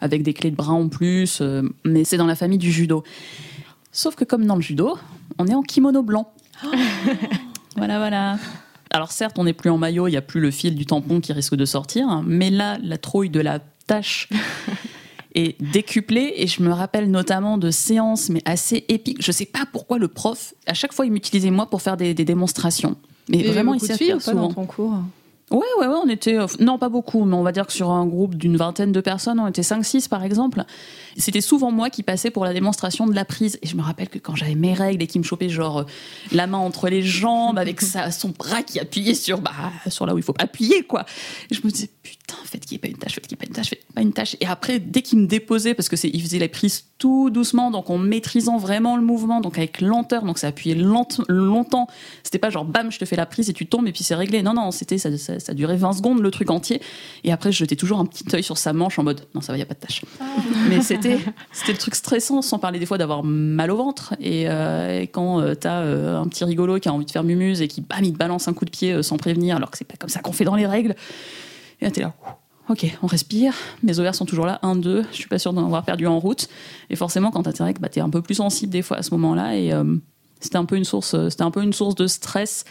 avec 0.00 0.22
des 0.22 0.34
clés 0.34 0.50
de 0.50 0.56
bras 0.56 0.74
en 0.74 0.88
plus, 0.88 1.42
mais 1.84 2.04
c'est 2.04 2.18
dans 2.18 2.26
la 2.26 2.34
famille 2.34 2.58
du 2.58 2.70
judo. 2.70 3.02
Sauf 3.92 4.14
que 4.14 4.24
comme 4.24 4.44
dans 4.44 4.56
le 4.56 4.62
judo, 4.62 4.98
on 5.38 5.46
est 5.46 5.54
en 5.54 5.62
kimono 5.62 6.02
blanc. 6.02 6.32
Voilà, 7.78 7.98
voilà. 7.98 8.38
Alors 8.90 9.12
certes, 9.12 9.38
on 9.38 9.44
n'est 9.44 9.52
plus 9.52 9.68
en 9.68 9.76
maillot, 9.76 10.08
il 10.08 10.12
n'y 10.12 10.16
a 10.16 10.22
plus 10.22 10.40
le 10.40 10.50
fil 10.50 10.74
du 10.74 10.86
tampon 10.86 11.20
qui 11.20 11.34
risque 11.34 11.54
de 11.54 11.66
sortir, 11.66 12.22
mais 12.26 12.48
là, 12.48 12.78
la 12.82 12.96
trouille 12.96 13.28
de 13.28 13.40
la 13.40 13.58
tâche 13.86 14.30
est 15.36 15.60
décuplée 15.62 16.32
et 16.36 16.46
je 16.48 16.62
me 16.62 16.72
rappelle 16.72 17.10
notamment 17.10 17.58
de 17.58 17.70
séances 17.70 18.28
mais 18.30 18.42
assez 18.44 18.84
épiques. 18.88 19.18
Je 19.22 19.30
sais 19.30 19.46
pas 19.46 19.64
pourquoi 19.70 19.98
le 19.98 20.08
prof, 20.08 20.54
à 20.66 20.74
chaque 20.74 20.92
fois, 20.92 21.06
il 21.06 21.12
m'utilisait 21.12 21.50
moi 21.52 21.66
pour 21.66 21.82
faire 21.82 21.96
des, 21.96 22.14
des 22.14 22.24
démonstrations. 22.24 22.96
Mais 23.28 23.38
Et 23.38 23.50
vraiment, 23.50 23.74
il 23.74 23.82
ou 23.82 23.84
inspire 23.90 24.18
pas 24.18 24.32
dans 24.32 24.48
souvent. 24.48 24.52
ton 24.52 24.66
cours 24.66 24.94
Ouais, 25.48 25.58
ouais, 25.78 25.86
ouais, 25.86 25.94
on 26.04 26.08
était. 26.08 26.36
euh, 26.36 26.46
non, 26.58 26.76
pas 26.76 26.88
beaucoup, 26.88 27.24
mais 27.24 27.36
on 27.36 27.44
va 27.44 27.52
dire 27.52 27.68
que 27.68 27.72
sur 27.72 27.90
un 27.90 28.04
groupe 28.04 28.34
d'une 28.34 28.56
vingtaine 28.56 28.90
de 28.90 29.00
personnes, 29.00 29.38
on 29.38 29.46
était 29.46 29.62
5-6 29.62 30.08
par 30.08 30.24
exemple. 30.24 30.64
C'était 31.16 31.40
souvent 31.40 31.70
moi 31.70 31.88
qui 31.88 32.02
passais 32.02 32.30
pour 32.32 32.44
la 32.44 32.52
démonstration 32.52 33.06
de 33.06 33.14
la 33.14 33.24
prise. 33.24 33.56
Et 33.62 33.68
je 33.68 33.76
me 33.76 33.82
rappelle 33.82 34.08
que 34.08 34.18
quand 34.18 34.34
j'avais 34.34 34.56
mes 34.56 34.74
règles 34.74 35.04
et 35.04 35.06
qu'il 35.06 35.20
me 35.20 35.24
chopait 35.24 35.48
genre 35.48 35.78
euh, 35.78 35.84
la 36.32 36.48
main 36.48 36.58
entre 36.58 36.88
les 36.88 37.00
jambes 37.02 37.60
avec 37.60 37.80
sa, 37.80 38.10
son 38.10 38.30
bras 38.30 38.64
qui 38.64 38.80
appuyait 38.80 39.14
sur, 39.14 39.40
bah, 39.40 39.52
sur 39.88 40.04
là 40.04 40.14
où 40.14 40.18
il 40.18 40.24
faut 40.24 40.34
appuyer, 40.40 40.82
quoi. 40.82 41.06
Et 41.48 41.54
je 41.54 41.60
me 41.64 41.70
disais, 41.70 41.90
putain, 42.02 42.15
faites 42.44 42.64
qu'il 42.64 42.74
n'y 42.74 42.76
ait 42.76 42.80
pas 42.80 42.88
une 42.88 42.96
tâche, 42.98 43.14
faites 43.14 43.26
qu'il 43.26 43.36
n'y 43.36 43.42
ait 43.42 43.46
pas 43.46 43.48
une 43.48 43.54
tâche, 43.54 43.68
faites 43.70 43.92
pas 43.94 44.02
une 44.02 44.12
tâche. 44.12 44.36
Et 44.40 44.46
après, 44.46 44.78
dès 44.78 45.02
qu'il 45.02 45.18
me 45.18 45.26
déposait, 45.26 45.74
parce 45.74 45.88
que 45.88 45.96
c'est, 45.96 46.08
il 46.12 46.22
faisait 46.22 46.38
les 46.38 46.48
prises 46.48 46.84
tout 46.98 47.28
doucement, 47.30 47.70
donc 47.70 47.90
en 47.90 47.98
maîtrisant 47.98 48.56
vraiment 48.56 48.96
le 48.96 49.02
mouvement, 49.02 49.40
donc 49.40 49.58
avec 49.58 49.80
lenteur, 49.80 50.22
donc 50.24 50.38
ça 50.38 50.48
appuyait 50.48 50.74
lente- 50.74 51.20
longtemps. 51.28 51.88
C'était 52.22 52.38
pas 52.38 52.48
genre 52.50 52.64
bam, 52.64 52.90
je 52.90 52.98
te 52.98 53.04
fais 53.04 53.16
la 53.16 53.26
prise 53.26 53.50
et 53.50 53.52
tu 53.52 53.66
tombes 53.66 53.86
et 53.86 53.92
puis 53.92 54.02
c'est 54.02 54.14
réglé. 54.14 54.42
Non, 54.42 54.54
non, 54.54 54.70
c'était 54.70 54.96
ça, 54.98 55.16
ça, 55.18 55.38
ça 55.38 55.52
durait 55.54 55.76
20 55.76 55.92
secondes 55.92 56.20
le 56.20 56.30
truc 56.30 56.50
entier. 56.50 56.80
Et 57.24 57.32
après, 57.32 57.52
je 57.52 57.58
jetais 57.58 57.76
toujours 57.76 57.98
un 57.98 58.06
petit 58.06 58.24
œil 58.34 58.42
sur 58.42 58.56
sa 58.56 58.72
manche 58.72 58.98
en 58.98 59.02
mode 59.02 59.26
non, 59.34 59.40
ça 59.42 59.52
va, 59.52 59.58
y 59.58 59.62
a 59.62 59.66
pas 59.66 59.74
de 59.74 59.80
tâche. 59.80 60.02
Mais 60.68 60.80
c'était 60.80 61.18
c'était 61.52 61.72
le 61.72 61.78
truc 61.78 61.94
stressant, 61.94 62.40
sans 62.42 62.58
parler 62.58 62.78
des 62.78 62.86
fois 62.86 62.96
d'avoir 62.98 63.22
mal 63.24 63.70
au 63.70 63.76
ventre. 63.76 64.14
Et, 64.20 64.44
euh, 64.48 65.02
et 65.02 65.06
quand 65.06 65.40
euh, 65.40 65.54
t'as 65.54 65.80
euh, 65.82 66.18
un 66.18 66.26
petit 66.28 66.44
rigolo 66.44 66.78
qui 66.78 66.88
a 66.88 66.92
envie 66.94 67.04
de 67.06 67.10
faire 67.10 67.24
mumuse 67.24 67.60
et 67.60 67.68
qui 67.68 67.82
bam, 67.82 68.02
il 68.04 68.12
te 68.12 68.18
balance 68.18 68.48
un 68.48 68.54
coup 68.54 68.64
de 68.64 68.70
pied 68.70 68.92
euh, 68.92 69.02
sans 69.02 69.18
prévenir, 69.18 69.56
alors 69.56 69.70
que 69.70 69.76
c'est 69.76 69.84
pas 69.84 69.96
comme 69.98 70.08
ça 70.10 70.20
qu'on 70.20 70.32
fait 70.32 70.44
dans 70.44 70.56
les 70.56 70.66
règles. 70.66 70.94
Et 71.80 71.84
là, 71.84 71.90
t'es 71.90 72.00
là. 72.00 72.14
Ok, 72.68 72.84
on 73.02 73.06
respire. 73.06 73.54
Mes 73.82 73.98
ovaires 74.00 74.14
sont 74.14 74.26
toujours 74.26 74.46
là. 74.46 74.58
Un, 74.62 74.74
deux. 74.74 75.04
Je 75.12 75.16
suis 75.16 75.28
pas 75.28 75.38
sûre 75.38 75.52
d'en 75.52 75.64
avoir 75.64 75.84
perdu 75.84 76.06
en 76.06 76.18
route. 76.18 76.48
Et 76.90 76.96
forcément, 76.96 77.30
quand 77.30 77.44
t'as 77.44 77.52
tes 77.52 77.62
règles, 77.62 77.80
bah, 77.80 77.88
t'es 77.88 78.00
un 78.00 78.10
peu 78.10 78.22
plus 78.22 78.34
sensible 78.34 78.72
des 78.72 78.82
fois 78.82 78.96
à 78.96 79.02
ce 79.02 79.12
moment-là. 79.12 79.56
Et 79.56 79.72
euh, 79.72 79.96
c'était 80.40 80.56
un 80.56 80.64
peu 80.64 80.76
une 80.76 80.84
source, 80.84 81.16
c'était 81.28 81.42
un 81.42 81.52
peu 81.52 81.62
une 81.62 81.72
source 81.72 81.94
de 81.94 82.06
stress. 82.06 82.64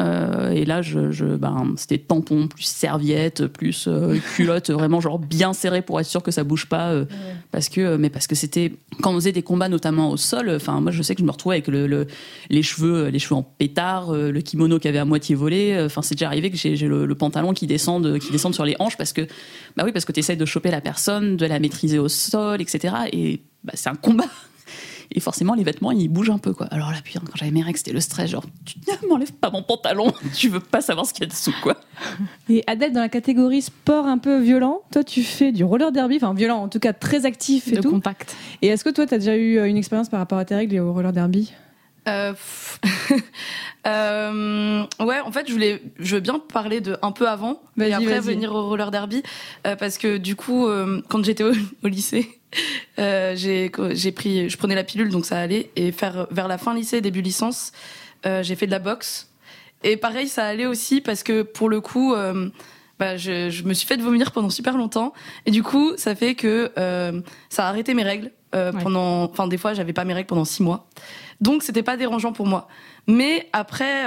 Euh, 0.00 0.50
et 0.50 0.64
là, 0.64 0.80
je, 0.80 1.10
je, 1.10 1.26
ben, 1.36 1.74
c'était 1.76 1.98
tampon, 1.98 2.48
plus 2.48 2.62
serviette, 2.64 3.46
plus 3.46 3.86
euh, 3.88 4.16
culotte, 4.36 4.70
vraiment 4.72 5.00
genre 5.02 5.18
bien 5.18 5.52
serré 5.52 5.82
pour 5.82 6.00
être 6.00 6.06
sûr 6.06 6.22
que 6.22 6.30
ça 6.30 6.44
bouge 6.44 6.66
pas. 6.66 6.92
euh, 6.92 7.04
Parce 7.50 7.68
que, 7.68 7.96
mais 7.96 8.08
parce 8.08 8.26
que 8.26 8.34
c'était 8.34 8.72
quand 9.02 9.10
on 9.12 9.14
faisait 9.16 9.32
des 9.32 9.42
combats, 9.42 9.68
notamment 9.68 10.10
au 10.10 10.16
sol. 10.16 10.50
Enfin, 10.56 10.80
moi, 10.80 10.92
je 10.92 11.02
sais 11.02 11.14
que 11.14 11.20
je 11.20 11.26
me 11.26 11.30
retrouvais 11.30 11.56
avec 11.56 11.68
le, 11.68 11.86
le- 11.86 12.06
les 12.48 12.62
cheveux, 12.62 13.08
les 13.08 13.18
cheveux 13.18 13.34
en 13.34 13.42
pétard, 13.42 14.12
le 14.14 14.40
kimono 14.40 14.78
qui 14.78 14.88
avait 14.88 14.98
à 14.98 15.04
moitié 15.04 15.34
volé. 15.34 15.78
Enfin, 15.84 16.00
c'est 16.00 16.14
déjà 16.14 16.26
arrivé 16.28 16.50
que 16.50 16.56
j'ai, 16.56 16.74
le, 16.76 17.04
le 17.04 17.14
pantalon 17.14 17.52
qui 17.52 17.66
descend, 17.66 18.18
qui 18.18 18.32
descend 18.32 18.54
sur 18.54 18.64
les 18.64 18.76
hanches 18.78 18.96
parce 18.96 19.12
que, 19.12 19.22
bah 19.76 19.82
oui, 19.84 19.92
parce 19.92 20.04
que 20.06 20.12
tu 20.12 20.20
essayes 20.20 20.36
de 20.38 20.44
choper 20.46 20.70
la 20.70 20.80
personne, 20.80 21.36
de 21.36 21.44
la 21.46 21.58
maîtriser 21.60 21.98
au 21.98 22.08
sol, 22.08 22.60
etc. 22.62 22.94
Et 23.12 23.42
bah, 23.62 23.72
c'est 23.76 23.90
un 23.90 23.94
combat. 23.94 24.24
Et 25.14 25.20
forcément, 25.20 25.54
les 25.54 25.64
vêtements, 25.64 25.92
ils 25.92 26.08
bougent 26.08 26.30
un 26.30 26.38
peu, 26.38 26.52
quoi. 26.52 26.66
Alors 26.66 26.90
là, 26.90 26.98
putain, 27.02 27.20
quand 27.20 27.36
j'avais 27.36 27.50
mes 27.50 27.62
règles, 27.62 27.78
c'était 27.78 27.92
le 27.92 28.00
stress, 28.00 28.30
genre, 28.30 28.44
tu 28.64 28.78
ne 28.78 29.08
m'enlèves 29.08 29.32
pas 29.32 29.50
mon 29.50 29.62
pantalon, 29.62 30.12
tu 30.34 30.48
veux 30.48 30.60
pas 30.60 30.80
savoir 30.80 31.06
ce 31.06 31.12
qu'il 31.12 31.24
y 31.24 31.26
a 31.26 31.30
dessous, 31.30 31.54
quoi. 31.62 31.76
Et 32.48 32.64
Adèle, 32.66 32.92
dans 32.92 33.00
la 33.00 33.08
catégorie 33.08 33.62
sport 33.62 34.06
un 34.06 34.18
peu 34.18 34.40
violent, 34.40 34.82
toi 34.90 35.04
tu 35.04 35.22
fais 35.22 35.52
du 35.52 35.64
roller 35.64 35.92
derby, 35.92 36.16
enfin 36.16 36.34
violent 36.34 36.58
en 36.58 36.68
tout 36.68 36.80
cas 36.80 36.92
très 36.92 37.26
actif 37.26 37.68
et 37.68 37.72
de 37.72 37.80
tout. 37.80 37.90
contact. 37.90 38.36
Et 38.62 38.68
est-ce 38.68 38.84
que 38.84 38.90
toi 38.90 39.06
tu 39.06 39.14
as 39.14 39.18
déjà 39.18 39.36
eu 39.36 39.58
euh, 39.58 39.66
une 39.66 39.76
expérience 39.76 40.08
par 40.08 40.20
rapport 40.20 40.38
à 40.38 40.44
tes 40.44 40.54
règles 40.54 40.74
et 40.74 40.80
au 40.80 40.92
roller 40.92 41.12
derby? 41.12 41.52
Euh. 42.08 42.34
Euh, 43.84 44.84
ouais, 45.00 45.18
en 45.20 45.32
fait, 45.32 45.48
je 45.48 45.52
voulais, 45.52 45.82
je 45.98 46.14
veux 46.14 46.20
bien 46.20 46.38
parler 46.38 46.80
de 46.80 46.96
un 47.02 47.10
peu 47.10 47.28
avant 47.28 47.60
et 47.80 47.92
après 47.92 48.20
venir 48.20 48.54
au 48.54 48.68
roller 48.68 48.92
derby 48.92 49.24
euh, 49.66 49.74
parce 49.74 49.98
que 49.98 50.18
du 50.18 50.36
coup, 50.36 50.68
euh, 50.68 51.02
quand 51.08 51.24
j'étais 51.24 51.42
au, 51.42 51.52
au 51.82 51.88
lycée, 51.88 52.40
euh, 52.98 53.34
j'ai 53.36 54.12
pris, 54.12 54.48
je 54.50 54.56
prenais 54.56 54.74
la 54.74 54.84
pilule 54.84 55.08
donc 55.10 55.24
ça 55.26 55.38
allait 55.38 55.70
et 55.76 55.92
faire 55.92 56.26
vers 56.30 56.48
la 56.48 56.58
fin 56.58 56.74
lycée 56.74 57.00
début 57.00 57.22
licence, 57.22 57.72
euh, 58.26 58.42
j'ai 58.42 58.56
fait 58.56 58.66
de 58.66 58.70
la 58.72 58.78
boxe 58.78 59.28
et 59.82 59.96
pareil 59.96 60.28
ça 60.28 60.44
allait 60.46 60.66
aussi 60.66 61.00
parce 61.00 61.22
que 61.22 61.42
pour 61.42 61.68
le 61.68 61.80
coup. 61.80 62.14
euh, 62.14 62.48
bah, 62.98 63.16
je, 63.16 63.50
je 63.50 63.64
me 63.64 63.74
suis 63.74 63.86
fait 63.88 63.96
vomir 64.00 64.30
pendant 64.30 64.50
super 64.50 64.76
longtemps 64.76 65.12
et 65.44 65.50
du 65.50 65.64
coup 65.64 65.92
ça 65.96 66.14
fait 66.14 66.36
que 66.36 66.70
ça 67.48 67.66
a 67.66 67.68
arrêté 67.68 67.94
mes 67.94 68.04
règles 68.04 68.30
Ouais. 68.54 68.70
pendant 68.82 69.22
enfin 69.24 69.48
des 69.48 69.56
fois 69.56 69.72
j'avais 69.72 69.94
pas 69.94 70.04
mes 70.04 70.12
règles 70.12 70.26
pendant 70.26 70.44
six 70.44 70.62
mois 70.62 70.86
donc 71.40 71.62
c'était 71.62 71.82
pas 71.82 71.96
dérangeant 71.96 72.34
pour 72.34 72.46
moi 72.46 72.68
mais 73.06 73.48
après, 73.54 74.04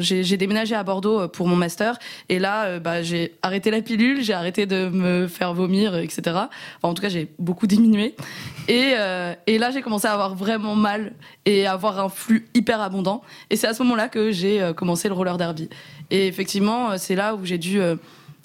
j'ai 0.00 0.36
déménagé 0.36 0.74
à 0.74 0.82
Bordeaux 0.82 1.20
euh, 1.20 1.28
pour 1.28 1.48
mon 1.48 1.56
master 1.56 1.98
et 2.28 2.38
là, 2.38 2.64
euh, 2.64 2.80
bah, 2.80 3.02
j'ai 3.02 3.34
arrêté 3.42 3.70
la 3.70 3.82
pilule, 3.82 4.22
j'ai 4.22 4.32
arrêté 4.32 4.66
de 4.66 4.88
me 4.88 5.26
faire 5.26 5.54
vomir, 5.54 5.96
etc. 5.96 6.36
En 6.82 6.94
tout 6.94 7.02
cas, 7.02 7.08
j'ai 7.08 7.28
beaucoup 7.38 7.66
diminué. 7.66 8.14
Et, 8.68 8.92
euh, 8.96 9.34
et 9.46 9.58
là, 9.58 9.70
j'ai 9.70 9.82
commencé 9.82 10.06
à 10.06 10.12
avoir 10.12 10.34
vraiment 10.34 10.74
mal 10.74 11.12
et 11.44 11.66
à 11.66 11.72
avoir 11.72 11.98
un 12.00 12.08
flux 12.08 12.48
hyper 12.54 12.80
abondant. 12.80 13.22
Et 13.50 13.56
c'est 13.56 13.66
à 13.66 13.74
ce 13.74 13.82
moment-là 13.82 14.08
que 14.08 14.30
j'ai 14.30 14.72
commencé 14.76 15.08
le 15.08 15.14
roller 15.14 15.36
derby. 15.36 15.68
Et 16.10 16.26
effectivement, 16.26 16.96
c'est 16.96 17.14
là 17.14 17.34
où 17.34 17.44
j'ai 17.44 17.58
dû 17.58 17.80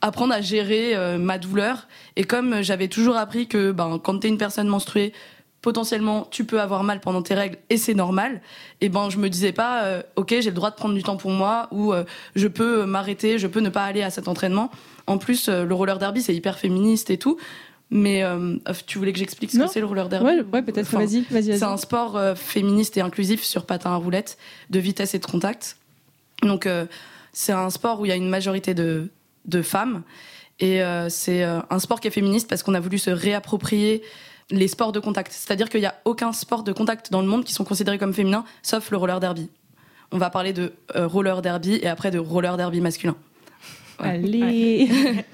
apprendre 0.02 0.34
à 0.34 0.42
gérer 0.42 0.96
ma 1.18 1.38
douleur. 1.38 1.88
Et 2.16 2.24
comme 2.24 2.62
j'avais 2.62 2.88
toujours 2.88 3.16
appris 3.16 3.48
que 3.48 3.72
ben, 3.72 4.00
quand 4.04 4.20
t'es 4.20 4.28
une 4.28 4.38
personne 4.38 4.68
menstruée, 4.68 5.14
potentiellement 5.62 6.28
tu 6.32 6.46
peux 6.46 6.62
avoir 6.62 6.84
mal 6.84 7.00
pendant 7.02 7.22
tes 7.22 7.34
règles 7.34 7.58
et 7.70 7.78
c'est 7.78 7.94
normal 7.94 8.42
et 8.82 8.88
ben 8.90 9.10
je 9.10 9.18
me 9.18 9.30
disais 9.30 9.52
pas 9.52 9.84
euh, 9.84 10.02
ok 10.16 10.30
j'ai 10.40 10.50
le 10.50 10.56
droit 10.56 10.72
de 10.72 10.76
prendre 10.76 10.94
du 10.96 11.04
temps 11.04 11.18
pour 11.18 11.32
moi 11.32 11.68
ou 11.72 11.92
euh, 11.92 12.06
je 12.36 12.48
peux 12.48 12.82
euh, 12.82 12.86
m'arrêter 12.86 13.38
je 13.38 13.48
peux 13.48 13.60
ne 13.60 13.70
pas 13.70 13.84
aller 13.84 14.02
à 14.02 14.10
cet 14.10 14.28
entraînement 14.30 14.72
en 15.06 15.18
plus 15.18 15.50
euh, 15.50 15.66
le 15.66 15.76
roller 15.76 15.98
derby 16.00 16.22
c'est 16.22 16.34
hyper 16.34 16.58
féministe 16.60 17.10
et 17.10 17.18
tout 17.18 17.38
mais 17.92 18.24
tu 18.86 19.00
voulais 19.00 19.12
que 19.12 19.18
j'explique 19.18 19.50
ce 19.50 19.58
Non. 19.58 19.66
que 19.66 19.72
c'est 19.72 19.80
le 19.80 19.88
roller 19.88 20.10
derby? 20.10 20.24
Ouais, 20.28 20.42
ouais 20.54 20.62
peut-être. 20.62 20.86
Enfin, 20.86 21.00
vas-y, 21.00 21.22
vas-y, 21.32 21.58
c'est 21.58 21.64
un 21.66 21.76
sport 21.76 22.22
féministe 22.36 22.96
et 22.98 23.02
inclusif 23.02 23.44
sur 23.44 23.66
patin 23.66 23.90
à 23.90 23.96
roulettes, 23.96 24.38
de 24.70 24.78
vitesse 24.78 25.16
et 25.16 25.20
de 25.20 25.26
contact. 25.26 25.76
Donc 26.44 26.70
c'est 27.34 27.52
un 27.52 27.72
sport 27.72 28.00
où 28.00 28.06
il 28.06 28.10
y 28.10 28.12
a 28.12 28.16
une 28.16 28.30
majorité 28.30 28.76
de, 28.76 29.10
de 29.46 29.64
femmes. 29.64 30.04
Et 30.60 30.84
c'est 31.10 31.42
un 31.42 31.80
sport 31.80 32.00
qui 32.00 32.08
est 32.08 32.12
féministe 32.12 32.48
parce 32.48 32.62
qu'on 32.62 32.76
a 32.76 32.80
voulu 32.80 33.00
se 33.00 33.10
réapproprier 33.10 34.04
les 34.52 34.68
sports 34.68 34.92
de 34.92 35.00
contact. 35.00 35.32
C'est-à-dire 35.32 35.70
qu'il 35.70 35.82
n'y 35.82 35.86
a 35.86 35.96
aucun 36.06 36.34
sport 36.34 36.64
de 36.64 36.72
contact 36.72 37.12
dans 37.12 37.22
le 37.22 37.28
monde 37.28 37.44
qui 37.44 37.54
sont 37.54 37.64
considérés 37.64 37.98
comme 37.98 38.14
féminins, 38.14 38.46
sauf 38.64 38.92
le 38.92 38.98
roller 38.98 39.20
derby. 39.20 39.50
On 40.12 40.18
va 40.18 40.30
parler 40.30 40.54
de 40.54 40.74
euh, 40.96 41.08
roller 41.08 41.42
derby 41.42 41.76
et 41.82 41.88
après 41.88 42.12
de 42.12 42.20
roller 42.20 42.58
derby 42.58 42.82
masculin. 42.82 43.16
Ouais. 44.00 44.10
Allez. 44.10 44.90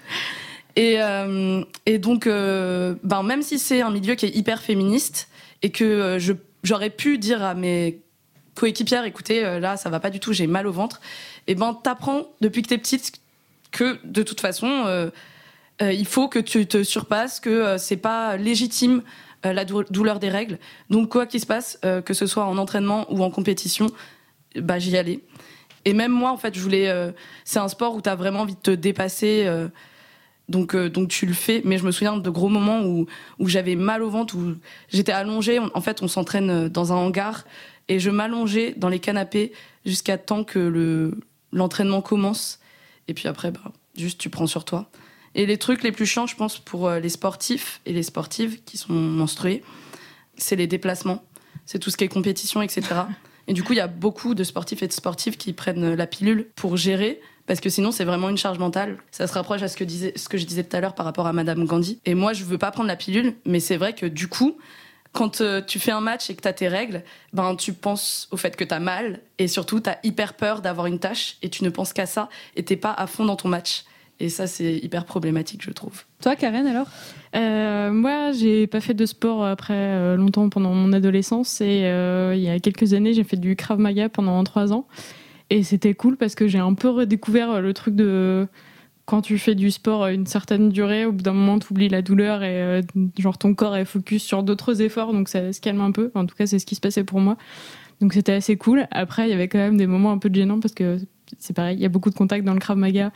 Et, 0.77 1.01
euh, 1.01 1.63
et 1.85 1.99
donc, 1.99 2.27
euh, 2.27 2.95
ben, 3.01 3.23
même 3.23 3.41
si 3.41 3.59
c'est 3.59 3.79
un 3.79 3.91
milieu 3.91 4.15
qui 4.15 4.25
est 4.25 4.35
hyper 4.35 4.61
féministe 4.61 5.29
et 5.61 5.69
que 5.69 6.17
je, 6.19 6.33
j'aurais 6.63 6.89
pu 6.89 7.17
dire 7.17 7.41
à 7.41 7.55
mes 7.55 8.01
coéquipières, 8.55 9.05
écoutez, 9.05 9.41
là, 9.61 9.77
ça 9.77 9.89
va 9.89 10.01
pas 10.01 10.09
du 10.09 10.19
tout, 10.19 10.33
j'ai 10.33 10.47
mal 10.47 10.67
au 10.67 10.73
ventre, 10.73 10.99
et 11.47 11.55
ben, 11.55 11.79
t'apprends 11.81 12.23
depuis 12.41 12.61
que 12.61 12.67
t'es 12.67 12.77
petite 12.77 13.21
que 13.71 13.97
de 14.03 14.21
toute 14.21 14.41
façon, 14.41 15.09
il 15.81 16.05
faut 16.05 16.27
que 16.27 16.39
tu 16.39 16.67
te 16.67 16.83
surpasses, 16.83 17.39
que 17.39 17.49
euh, 17.49 17.77
c'est 17.77 17.97
pas 17.97 18.37
légitime 18.37 19.01
euh, 19.45 19.53
la 19.53 19.65
dou- 19.65 19.83
douleur 19.89 20.19
des 20.19 20.29
règles. 20.29 20.57
Donc, 20.89 21.09
quoi 21.09 21.25
qu'il 21.25 21.39
se 21.41 21.45
passe, 21.45 21.77
euh, 21.85 22.01
que 22.01 22.13
ce 22.13 22.25
soit 22.27 22.45
en 22.45 22.57
entraînement 22.57 23.05
ou 23.13 23.23
en 23.23 23.29
compétition, 23.29 23.87
bah, 24.55 24.79
j'y 24.79 24.95
allais. 24.97 25.19
Et 25.83 25.93
même 25.93 26.11
moi, 26.11 26.31
en 26.31 26.37
fait, 26.37 26.55
je 26.55 26.61
voulais. 26.61 26.87
euh, 26.89 27.11
c'est 27.43 27.59
un 27.59 27.67
sport 27.67 27.93
où 27.95 28.01
t'as 28.01 28.15
vraiment 28.15 28.39
envie 28.41 28.55
de 28.55 28.59
te 28.59 28.71
dépasser. 28.71 29.43
euh, 29.45 29.67
donc, 30.47 30.75
euh, 30.75 30.89
donc 30.89 31.09
tu 31.09 31.25
le 31.25 31.33
fais. 31.33 31.61
Mais 31.65 31.77
je 31.77 31.85
me 31.85 31.91
souviens 31.91 32.17
de 32.17 32.29
gros 32.29 32.49
moments 32.49 32.81
où, 32.83 33.05
où 33.39 33.47
j'avais 33.47 33.75
mal 33.75 34.01
au 34.03 34.09
ventre, 34.09 34.35
où 34.37 34.55
j'étais 34.89 35.11
allongée. 35.11 35.59
On- 35.59 35.69
en 35.73 35.81
fait, 35.81 36.01
on 36.01 36.07
s'entraîne 36.07 36.49
euh, 36.49 36.69
dans 36.69 36.93
un 36.93 36.95
hangar 36.95 37.43
et 37.87 37.99
je 37.99 38.09
m'allongeais 38.09 38.73
dans 38.77 38.89
les 38.89 38.99
canapés 38.99 39.51
jusqu'à 39.85 40.17
temps 40.17 40.43
que 40.43 40.59
le 40.59 41.19
l'entraînement 41.51 42.01
commence. 42.01 42.59
Et 43.07 43.13
puis 43.13 43.27
après, 43.27 43.51
bah, 43.51 43.61
juste 43.97 44.19
tu 44.19 44.29
prends 44.29 44.47
sur 44.47 44.65
toi. 44.65 44.89
Et 45.35 45.45
les 45.45 45.57
trucs 45.57 45.83
les 45.83 45.91
plus 45.91 46.05
chiants, 46.05 46.27
je 46.27 46.35
pense, 46.35 46.57
pour 46.57 46.87
euh, 46.87 46.99
les 46.99 47.09
sportifs 47.09 47.81
et 47.85 47.93
les 47.93 48.03
sportives 48.03 48.63
qui 48.63 48.77
sont 48.77 48.93
menstrués, 48.93 49.63
c'est 50.37 50.55
les 50.55 50.65
déplacements. 50.65 51.23
C'est 51.65 51.77
tout 51.77 51.91
ce 51.91 51.97
qui 51.97 52.05
est 52.05 52.07
compétition, 52.07 52.61
etc. 52.61 52.83
Et 53.47 53.53
du 53.53 53.61
coup, 53.61 53.73
il 53.73 53.77
y 53.77 53.81
a 53.81 53.87
beaucoup 53.87 54.33
de 54.33 54.43
sportifs 54.43 54.81
et 54.81 54.87
de 54.87 54.93
sportives 54.93 55.37
qui 55.37 55.53
prennent 55.53 55.93
la 55.93 56.07
pilule 56.07 56.47
pour 56.55 56.77
gérer, 56.77 57.21
parce 57.47 57.59
que 57.59 57.69
sinon, 57.69 57.91
c'est 57.91 58.05
vraiment 58.05 58.29
une 58.29 58.37
charge 58.37 58.57
mentale. 58.57 58.97
Ça 59.11 59.27
se 59.27 59.33
rapproche 59.33 59.61
à 59.61 59.67
ce 59.67 59.77
que, 59.77 59.85
ce 59.87 60.29
que 60.29 60.37
je 60.37 60.45
disais 60.45 60.63
tout 60.63 60.75
à 60.75 60.79
l'heure 60.79 60.95
par 60.95 61.05
rapport 61.05 61.27
à 61.27 61.33
Madame 61.33 61.65
Gandhi. 61.65 61.99
Et 62.05 62.15
moi, 62.15 62.33
je 62.33 62.43
veux 62.43 62.57
pas 62.57 62.71
prendre 62.71 62.87
la 62.87 62.95
pilule, 62.95 63.35
mais 63.45 63.59
c'est 63.59 63.77
vrai 63.77 63.93
que 63.93 64.05
du 64.05 64.27
coup, 64.27 64.57
quand 65.11 65.41
euh, 65.41 65.61
tu 65.61 65.79
fais 65.79 65.91
un 65.91 66.01
match 66.01 66.29
et 66.29 66.35
que 66.35 66.41
tu 66.41 66.47
as 66.47 66.53
tes 66.53 66.67
règles, 66.67 67.03
ben, 67.33 67.55
tu 67.55 67.73
penses 67.73 68.27
au 68.31 68.37
fait 68.37 68.55
que 68.55 68.63
tu 68.63 68.73
as 68.73 68.79
mal, 68.79 69.21
et 69.37 69.47
surtout, 69.47 69.79
tu 69.79 69.89
as 69.89 69.99
hyper 70.03 70.33
peur 70.33 70.61
d'avoir 70.61 70.87
une 70.87 70.99
tâche, 70.99 71.37
et 71.41 71.49
tu 71.49 71.63
ne 71.63 71.69
penses 71.69 71.93
qu'à 71.93 72.05
ça, 72.05 72.29
et 72.55 72.63
t'es 72.63 72.77
pas 72.77 72.93
à 72.93 73.05
fond 73.05 73.25
dans 73.25 73.35
ton 73.35 73.49
match. 73.49 73.85
Et 74.19 74.29
ça, 74.29 74.47
c'est 74.47 74.77
hyper 74.77 75.05
problématique, 75.05 75.61
je 75.63 75.71
trouve. 75.71 76.03
Toi, 76.21 76.35
Karen, 76.35 76.65
alors? 76.65 76.87
Euh, 77.35 77.91
moi, 77.91 78.31
j'ai 78.31 78.65
pas 78.65 78.79
fait 78.79 78.93
de 78.93 79.05
sport 79.05 79.45
après 79.45 79.73
euh, 79.73 80.15
longtemps 80.15 80.47
pendant 80.49 80.73
mon 80.73 80.93
adolescence 80.93 81.59
et 81.59 81.83
euh, 81.83 82.33
il 82.33 82.41
y 82.41 82.49
a 82.49 82.59
quelques 82.59 82.93
années, 82.93 83.13
j'ai 83.13 83.25
fait 83.25 83.35
du 83.35 83.55
Krav 83.57 83.77
Maga 83.77 84.07
pendant 84.07 84.41
trois 84.45 84.71
ans. 84.71 84.87
Et 85.49 85.63
c'était 85.63 85.93
cool 85.93 86.15
parce 86.15 86.33
que 86.33 86.47
j'ai 86.47 86.59
un 86.59 86.73
peu 86.73 86.89
redécouvert 86.89 87.61
le 87.61 87.73
truc 87.73 87.95
de 87.95 88.47
quand 89.05 89.21
tu 89.21 89.37
fais 89.37 89.55
du 89.55 89.71
sport 89.71 90.07
une 90.07 90.25
certaine 90.25 90.69
durée, 90.69 91.05
au 91.05 91.11
bout 91.11 91.21
d'un 91.21 91.33
moment, 91.33 91.59
tu 91.59 91.71
oublies 91.71 91.89
la 91.89 92.01
douleur 92.01 92.43
et 92.43 92.61
euh, 92.61 92.81
genre 93.19 93.37
ton 93.37 93.53
corps 93.53 93.75
est 93.75 93.85
focus 93.85 94.23
sur 94.23 94.43
d'autres 94.43 94.81
efforts, 94.81 95.13
donc 95.13 95.29
ça 95.29 95.53
se 95.53 95.61
calme 95.61 95.81
un 95.81 95.91
peu. 95.91 96.11
En 96.15 96.25
tout 96.25 96.35
cas, 96.35 96.47
c'est 96.47 96.59
ce 96.59 96.65
qui 96.65 96.75
se 96.75 96.81
passait 96.81 97.03
pour 97.03 97.19
moi. 97.19 97.37
Donc 98.01 98.13
c'était 98.13 98.33
assez 98.33 98.57
cool. 98.57 98.87
Après, 98.91 99.27
il 99.27 99.29
y 99.29 99.33
avait 99.33 99.47
quand 99.47 99.59
même 99.59 99.77
des 99.77 99.87
moments 99.87 100.11
un 100.11 100.17
peu 100.17 100.29
gênants 100.33 100.59
parce 100.59 100.73
que 100.73 100.97
c'est 101.37 101.55
pareil, 101.55 101.77
il 101.77 101.81
y 101.81 101.85
a 101.85 101.89
beaucoup 101.89 102.09
de 102.09 102.15
contacts 102.15 102.43
dans 102.43 102.53
le 102.53 102.59
Krav 102.59 102.77
Maga, 102.77 103.11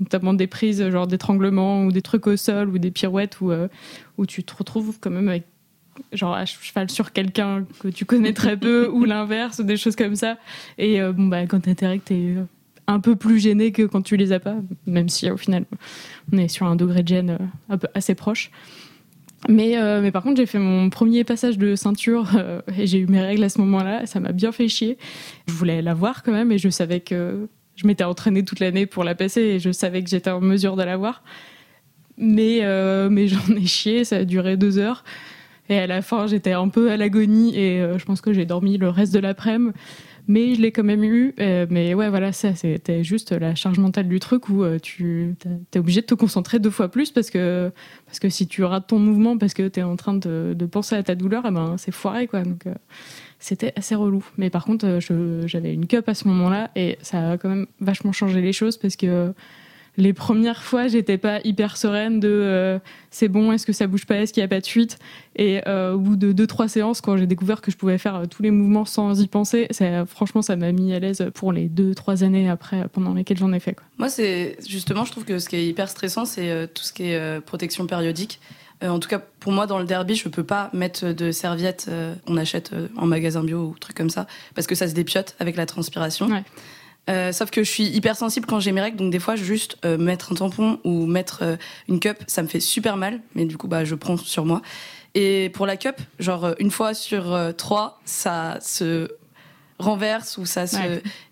notamment 0.00 0.34
des 0.34 0.46
prises, 0.46 0.88
genre 0.90 1.06
d'étranglement 1.06 1.84
ou 1.84 1.92
des 1.92 2.02
trucs 2.02 2.26
au 2.26 2.36
sol 2.36 2.68
ou 2.68 2.78
des 2.78 2.90
pirouettes 2.90 3.40
où, 3.40 3.50
euh, 3.50 3.68
où 4.18 4.26
tu 4.26 4.42
te 4.42 4.54
retrouves 4.54 4.98
quand 5.00 5.10
même 5.10 5.28
avec 5.28 5.44
genre 6.12 6.34
à 6.34 6.44
cheval 6.44 6.90
sur 6.90 7.12
quelqu'un 7.12 7.64
que 7.78 7.88
tu 7.88 8.04
connais 8.04 8.32
très 8.32 8.56
peu 8.56 8.88
ou 8.92 9.04
l'inverse, 9.04 9.60
des 9.60 9.76
choses 9.76 9.96
comme 9.96 10.16
ça. 10.16 10.38
Et 10.78 11.00
euh, 11.00 11.12
bon, 11.12 11.26
bah, 11.26 11.46
quand 11.46 11.60
t'es 11.60 11.74
direct, 11.74 12.06
t'es 12.06 12.34
un 12.86 13.00
peu 13.00 13.16
plus 13.16 13.38
gêné 13.38 13.72
que 13.72 13.82
quand 13.82 14.02
tu 14.02 14.16
les 14.16 14.32
as 14.32 14.40
pas, 14.40 14.56
même 14.86 15.08
si 15.08 15.30
au 15.30 15.36
final 15.36 15.64
on 16.32 16.38
est 16.38 16.48
sur 16.48 16.66
un 16.66 16.76
degré 16.76 17.02
de 17.02 17.08
gêne 17.08 17.38
un 17.68 17.78
peu 17.78 17.88
assez 17.94 18.14
proche. 18.14 18.50
Mais, 19.48 19.76
euh, 19.76 20.00
mais 20.00 20.10
par 20.10 20.22
contre, 20.22 20.36
j'ai 20.36 20.46
fait 20.46 20.58
mon 20.58 20.88
premier 20.90 21.24
passage 21.24 21.58
de 21.58 21.76
ceinture 21.76 22.30
euh, 22.36 22.60
et 22.78 22.86
j'ai 22.86 22.98
eu 22.98 23.06
mes 23.06 23.20
règles 23.20 23.44
à 23.44 23.48
ce 23.48 23.60
moment-là. 23.60 24.06
Ça 24.06 24.20
m'a 24.20 24.32
bien 24.32 24.52
fait 24.52 24.68
chier. 24.68 24.96
Je 25.46 25.52
voulais 25.52 25.82
la 25.82 25.94
voir 25.94 26.22
quand 26.22 26.32
même 26.32 26.50
et 26.50 26.58
je 26.58 26.68
savais 26.70 27.00
que 27.00 27.48
je 27.76 27.86
m'étais 27.86 28.04
entraînée 28.04 28.44
toute 28.44 28.60
l'année 28.60 28.86
pour 28.86 29.04
la 29.04 29.14
passer 29.14 29.40
et 29.40 29.58
je 29.58 29.70
savais 29.70 30.02
que 30.02 30.10
j'étais 30.10 30.30
en 30.30 30.40
mesure 30.40 30.76
de 30.76 30.82
la 30.82 30.96
voir. 30.96 31.22
Mais, 32.16 32.60
euh, 32.62 33.08
mais 33.10 33.28
j'en 33.28 33.54
ai 33.56 33.66
chié, 33.66 34.04
ça 34.04 34.16
a 34.16 34.24
duré 34.24 34.56
deux 34.56 34.78
heures. 34.78 35.04
Et 35.68 35.78
à 35.78 35.86
la 35.86 36.02
fin, 36.02 36.26
j'étais 36.26 36.52
un 36.52 36.68
peu 36.68 36.90
à 36.90 36.96
l'agonie 36.96 37.56
et 37.56 37.80
je 37.96 38.04
pense 38.04 38.20
que 38.20 38.34
j'ai 38.34 38.44
dormi 38.44 38.76
le 38.76 38.90
reste 38.90 39.14
de 39.14 39.18
l'après-midi 39.18 39.72
mais 40.26 40.54
je 40.54 40.60
l'ai 40.60 40.72
quand 40.72 40.84
même 40.84 41.04
eu. 41.04 41.34
Euh, 41.40 41.66
mais 41.68 41.94
ouais, 41.94 42.08
voilà, 42.08 42.32
ça, 42.32 42.54
c'était 42.54 43.04
juste 43.04 43.32
la 43.32 43.54
charge 43.54 43.78
mentale 43.78 44.08
du 44.08 44.20
truc 44.20 44.48
où 44.48 44.62
euh, 44.62 44.78
tu 44.78 45.34
es 45.72 45.78
obligé 45.78 46.00
de 46.00 46.06
te 46.06 46.14
concentrer 46.14 46.58
deux 46.58 46.70
fois 46.70 46.88
plus 46.88 47.10
parce 47.10 47.30
que, 47.30 47.70
parce 48.06 48.18
que 48.18 48.28
si 48.28 48.46
tu 48.46 48.64
rates 48.64 48.86
ton 48.86 48.98
mouvement 48.98 49.36
parce 49.36 49.54
que 49.54 49.68
tu 49.68 49.80
es 49.80 49.82
en 49.82 49.96
train 49.96 50.14
de, 50.14 50.56
penser 50.70 50.96
à 50.96 51.02
ta 51.02 51.14
douleur, 51.14 51.44
eh 51.46 51.50
ben, 51.50 51.76
c'est 51.76 51.92
foiré, 51.92 52.26
quoi. 52.26 52.42
Donc, 52.42 52.66
euh, 52.66 52.74
c'était 53.44 53.74
assez 53.76 53.94
relou. 53.94 54.24
Mais 54.38 54.48
par 54.48 54.64
contre, 54.64 55.00
j'avais 55.44 55.74
une 55.74 55.86
cup 55.86 56.08
à 56.08 56.14
ce 56.14 56.26
moment-là 56.28 56.70
et 56.76 56.96
ça 57.02 57.32
a 57.32 57.36
quand 57.36 57.50
même 57.50 57.66
vachement 57.78 58.10
changé 58.10 58.40
les 58.40 58.54
choses 58.54 58.78
parce 58.78 58.96
que 58.96 59.34
les 59.98 60.14
premières 60.14 60.62
fois, 60.62 60.88
j'étais 60.88 61.18
pas 61.18 61.40
hyper 61.44 61.76
sereine 61.76 62.20
de 62.20 62.28
euh, 62.28 62.78
c'est 63.10 63.28
bon, 63.28 63.52
est-ce 63.52 63.66
que 63.66 63.74
ça 63.74 63.86
bouge 63.86 64.06
pas, 64.06 64.16
est-ce 64.16 64.32
qu'il 64.32 64.40
y 64.40 64.44
a 64.44 64.48
pas 64.48 64.60
de 64.60 64.66
fuite. 64.66 64.98
Et 65.36 65.60
euh, 65.68 65.92
au 65.92 65.98
bout 65.98 66.16
de 66.16 66.32
deux 66.32 66.46
trois 66.46 66.68
séances, 66.68 67.02
quand 67.02 67.18
j'ai 67.18 67.26
découvert 67.26 67.60
que 67.60 67.70
je 67.70 67.76
pouvais 67.76 67.98
faire 67.98 68.16
euh, 68.16 68.24
tous 68.26 68.42
les 68.42 68.50
mouvements 68.50 68.86
sans 68.86 69.20
y 69.20 69.28
penser, 69.28 69.68
franchement, 70.08 70.40
ça 70.40 70.56
m'a 70.56 70.72
mis 70.72 70.94
à 70.94 70.98
l'aise 70.98 71.30
pour 71.34 71.52
les 71.52 71.68
deux 71.68 71.94
trois 71.94 72.24
années 72.24 72.48
après, 72.48 72.88
pendant 72.88 73.12
lesquelles 73.12 73.36
j'en 73.36 73.52
ai 73.52 73.60
fait. 73.60 73.74
Quoi. 73.74 73.84
Moi, 73.98 74.08
c'est 74.08 74.56
justement, 74.66 75.04
je 75.04 75.12
trouve 75.12 75.26
que 75.26 75.38
ce 75.38 75.50
qui 75.50 75.56
est 75.56 75.66
hyper 75.66 75.90
stressant, 75.90 76.24
c'est 76.24 76.66
tout 76.72 76.82
ce 76.82 76.94
qui 76.94 77.04
est 77.10 77.40
protection 77.42 77.86
périodique. 77.86 78.40
En 78.82 78.98
tout 78.98 79.08
cas, 79.08 79.18
pour 79.18 79.52
moi, 79.52 79.66
dans 79.66 79.78
le 79.78 79.84
derby, 79.84 80.14
je 80.14 80.28
peux 80.28 80.44
pas 80.44 80.70
mettre 80.72 81.12
de 81.12 81.32
serviettes 81.32 81.88
qu'on 82.26 82.36
achète 82.36 82.72
en 82.96 83.06
magasin 83.06 83.42
bio 83.42 83.68
ou 83.68 83.78
truc 83.78 83.96
comme 83.96 84.10
ça, 84.10 84.26
parce 84.54 84.66
que 84.66 84.74
ça 84.74 84.88
se 84.88 84.94
dépiote 84.94 85.36
avec 85.38 85.56
la 85.56 85.66
transpiration. 85.66 86.26
Ouais. 86.26 86.42
Euh, 87.10 87.32
sauf 87.32 87.50
que 87.50 87.62
je 87.62 87.70
suis 87.70 87.84
hyper 87.84 88.16
sensible 88.16 88.46
quand 88.46 88.60
j'ai 88.60 88.72
mes 88.72 88.80
règles, 88.80 88.96
donc 88.96 89.12
des 89.12 89.18
fois 89.18 89.36
juste 89.36 89.76
euh, 89.84 89.98
mettre 89.98 90.32
un 90.32 90.36
tampon 90.36 90.78
ou 90.84 91.04
mettre 91.06 91.40
euh, 91.42 91.56
une 91.88 92.00
cup, 92.00 92.16
ça 92.26 92.42
me 92.42 92.48
fait 92.48 92.60
super 92.60 92.96
mal, 92.96 93.20
mais 93.34 93.44
du 93.44 93.58
coup 93.58 93.68
bah 93.68 93.84
je 93.84 93.94
prends 93.94 94.16
sur 94.16 94.46
moi. 94.46 94.62
Et 95.14 95.50
pour 95.50 95.66
la 95.66 95.76
cup, 95.76 95.96
genre 96.18 96.54
une 96.58 96.70
fois 96.70 96.92
sur 96.92 97.38
trois, 97.56 98.00
ça 98.04 98.58
se 98.60 99.08
renverse 99.78 100.38
ou 100.38 100.46
ça 100.46 100.66
se 100.66 100.76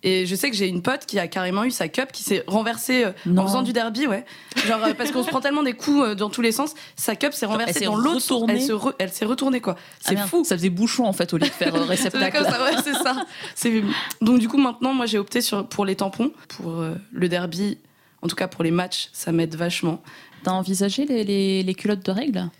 et 0.03 0.27
je 0.27 0.35
sais 0.35 0.51
que 0.51 0.57
j'ai 0.57 0.67
une 0.67 0.83
pote 0.83 1.07
qui 1.07 1.19
a 1.19 1.29
carrément 1.29 1.63
eu 1.65 1.71
sa 1.71 1.87
cup 1.89 2.11
qui 2.13 2.25
s'est 2.25 2.43
renversée 2.49 3.05
euh, 3.05 3.37
en 3.37 3.47
faisant 3.47 3.63
du 3.63 3.73
derby 3.73 4.07
ouais. 4.07 4.25
Genre 4.67 4.83
euh, 4.83 4.95
parce 4.95 5.13
qu'on 5.13 5.23
se 5.23 5.29
prend 5.29 5.41
tellement 5.41 5.63
des 5.63 5.75
coups 5.75 6.03
euh, 6.03 6.15
dans 6.17 6.29
tous 6.29 6.43
les 6.43 6.51
sens 6.51 6.75
sa 6.97 7.15
cup 7.15 7.35
s'est 7.35 7.47
renversée 7.47 7.85
dans 7.85 7.95
l'autre 7.97 8.47
elle 8.49 8.61
se 8.61 8.73
elle 8.99 9.13
s'est 9.13 9.25
retournée 9.25 9.61
quoi. 9.61 9.77
C'est 10.01 10.17
ah 10.17 10.27
fou. 10.27 10.43
Ça 10.45 10.57
faisait 10.57 10.71
bouchon 10.71 11.05
en 11.05 11.13
fait 11.13 11.33
au 11.33 11.39
lieu 11.39 11.47
de 11.47 11.53
faire 11.53 11.73
réceptacle. 11.87 12.45
c'est 12.83 12.95
ça. 12.95 13.25
C'est 13.55 13.83
donc 14.21 14.41
du 14.41 14.49
coup 14.49 14.59
maintenant 14.59 14.93
moi 14.93 15.07
j'ai 15.07 15.19
opté 15.19 15.41
sur 15.41 15.67
pour 15.67 15.85
les 15.85 15.95
tampons 15.95 16.33
pour 16.49 16.85
le 17.13 17.29
derby. 17.29 17.79
En 18.23 18.29
tout 18.29 18.37
cas 18.37 18.49
pour 18.49 18.65
les 18.65 18.73
matchs 18.73 19.09
ça 19.13 19.31
m'aide 19.31 19.55
vachement. 19.55 20.03
T'as 20.43 20.51
envisagé 20.51 21.07
les, 21.07 21.23
les, 21.23 21.63
les 21.63 21.75
culottes 21.75 22.05
de 22.05 22.11
règles? 22.11 22.51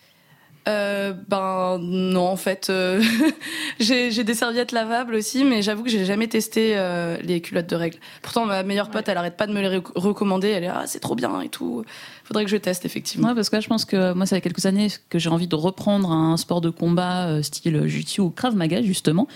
Euh, 0.69 1.13
ben 1.29 1.79
non 1.81 2.29
en 2.29 2.37
fait 2.37 2.69
euh, 2.71 3.03
j'ai 3.81 4.23
des 4.23 4.35
serviettes 4.35 4.71
lavables 4.71 5.17
aussi 5.17 5.45
mais 5.45 5.61
j'avoue 5.61 5.83
que 5.83 5.91
j'ai 5.91 6.05
jamais 6.05 6.29
testé 6.29 6.75
euh, 6.77 7.17
les 7.23 7.41
culottes 7.41 7.69
de 7.69 7.75
règles. 7.75 7.99
Pourtant 8.23 8.47
ma 8.47 8.63
meilleure 8.63 8.91
pote 8.91 9.09
elle 9.09 9.17
arrête 9.17 9.37
pas 9.37 9.49
de 9.49 9.53
me 9.53 9.61
les 9.61 9.83
recommander. 9.97 10.49
Elle 10.49 10.65
est 10.65 10.69
ah 10.69 10.85
c'est 10.87 11.01
trop 11.01 11.17
bien 11.17 11.41
et 11.41 11.49
tout. 11.49 11.85
Faudrait 12.25 12.45
que 12.45 12.51
je 12.51 12.57
teste 12.57 12.85
effectivement. 12.85 13.29
Ouais, 13.29 13.35
parce 13.35 13.51
que 13.51 13.57
là, 13.57 13.61
je 13.61 13.67
pense 13.67 13.85
que 13.85 14.13
moi 14.13 14.25
ça 14.25 14.37
fait 14.37 14.41
quelques 14.41 14.67
années 14.67 14.87
que 15.09 15.19
j'ai 15.19 15.31
envie 15.31 15.49
de 15.49 15.57
reprendre 15.57 16.13
un 16.13 16.37
sport 16.37 16.61
de 16.61 16.71
combat 16.71 17.27
euh, 17.27 17.43
style 17.43 17.89
jiu 17.89 18.21
ou 18.21 18.31
krav 18.31 18.55
maga 18.55 18.83
justement. 18.83 19.27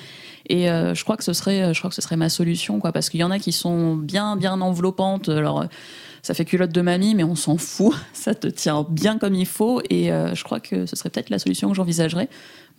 Et 0.49 0.67
je 0.69 1.03
crois 1.03 1.17
que 1.17 1.25
ce 1.25 1.33
serait 1.33 1.75
je 1.75 1.79
crois 1.81 1.91
que 1.91 1.97
ce 1.97 2.03
serait 2.03 2.17
ma 2.17 2.29
solution 2.29 2.79
quoi 2.79 2.93
parce 2.93 3.11
qu'il 3.11 3.19
y 3.19 3.25
en 3.25 3.33
a 3.33 3.41
qui 3.41 3.51
sont 3.51 3.97
bien 3.97 4.37
bien 4.37 4.61
enveloppantes. 4.61 5.29
Alors 5.29 5.65
ça 6.27 6.35
fait 6.35 6.45
culotte 6.45 6.73
de 6.73 6.81
mamie, 6.81 7.15
mais 7.15 7.23
on 7.23 7.37
s'en 7.37 7.57
fout. 7.57 7.95
Ça 8.13 8.35
te 8.35 8.49
tient 8.49 8.85
bien 8.89 9.17
comme 9.17 9.37
il 9.37 9.47
faut. 9.47 9.81
Et 9.91 10.11
euh, 10.11 10.35
je 10.35 10.43
crois 10.43 10.59
que 10.59 10.85
ce 10.85 10.97
serait 10.97 11.09
peut-être 11.09 11.31
la 11.31 11.39
solution 11.39 11.69
que 11.69 11.77
j'envisagerais. 11.77 12.29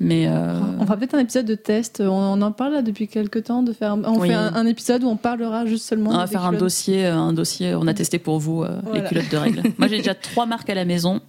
Mais 0.02 0.28
euh, 0.28 0.60
On 0.80 0.84
fera 0.84 0.98
peut-être 0.98 1.16
un 1.16 1.20
épisode 1.20 1.46
de 1.46 1.56
test. 1.56 2.02
On 2.02 2.42
en 2.42 2.52
parle 2.52 2.74
là 2.74 2.82
depuis 2.82 3.08
quelques 3.08 3.46
temps. 3.46 3.64
De 3.64 3.72
faire, 3.72 3.98
on 4.04 4.20
fait 4.20 4.34
un, 4.34 4.66
épisode 4.66 5.06
où 5.06 5.08
on 5.08 5.16
parlera 5.16 5.66
juste 5.66 5.88
seulement. 5.88 6.10
On 6.10 6.18
va 6.18 6.28
faire 6.28 6.44
un 6.44 6.52
dossier, 6.52 7.06
euh, 7.06 7.16
un 7.16 7.32
dossier. 7.32 7.74
On 7.74 7.88
a 7.88 7.94
testé 7.94 8.20
pour 8.20 8.38
vous 8.38 8.66
les 8.94 9.02
culottes 9.06 9.32
de 9.32 9.38
règles. 9.38 9.64
Moi, 9.78 9.88
j'ai 9.88 10.00
déjà 10.00 10.14
trois 10.16 10.46
marques 10.46 10.70
à 10.70 10.76
la 10.76 10.84
maison. 10.84 11.22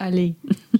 Allez. 0.00 0.34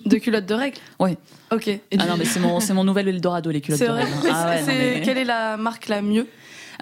De 0.04 0.16
culottes 0.16 0.46
de 0.46 0.54
règles? 0.54 0.78
Oui. 0.98 1.16
Ok. 1.52 1.70
ah 1.96 2.06
non, 2.06 2.16
mais 2.18 2.24
c'est 2.24 2.40
mon, 2.40 2.58
mon 2.74 2.82
nouvel 2.82 3.06
Eldorado, 3.06 3.52
les 3.52 3.60
culottes 3.60 3.80
de 3.80 3.86
règles. 3.86 4.10
Ah 4.28 4.56
quelle 5.04 5.18
est 5.18 5.24
la 5.24 5.56
marque 5.56 5.86
la 5.86 6.02
mieux? 6.02 6.26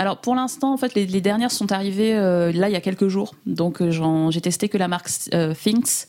Alors 0.00 0.16
pour 0.16 0.34
l'instant, 0.34 0.72
en 0.72 0.78
fait, 0.78 0.94
les, 0.94 1.20
dernières 1.20 1.50
sont 1.50 1.72
arrivées 1.72 2.16
euh, 2.16 2.52
là 2.52 2.70
il 2.70 2.72
y 2.72 2.76
a 2.76 2.80
quelques 2.80 3.08
jours. 3.08 3.34
Donc 3.44 3.82
euh, 3.82 4.30
j'ai 4.30 4.40
testé 4.40 4.70
que 4.70 4.78
la 4.78 4.88
marque 4.88 5.10
euh, 5.34 5.52
Things, 5.52 6.06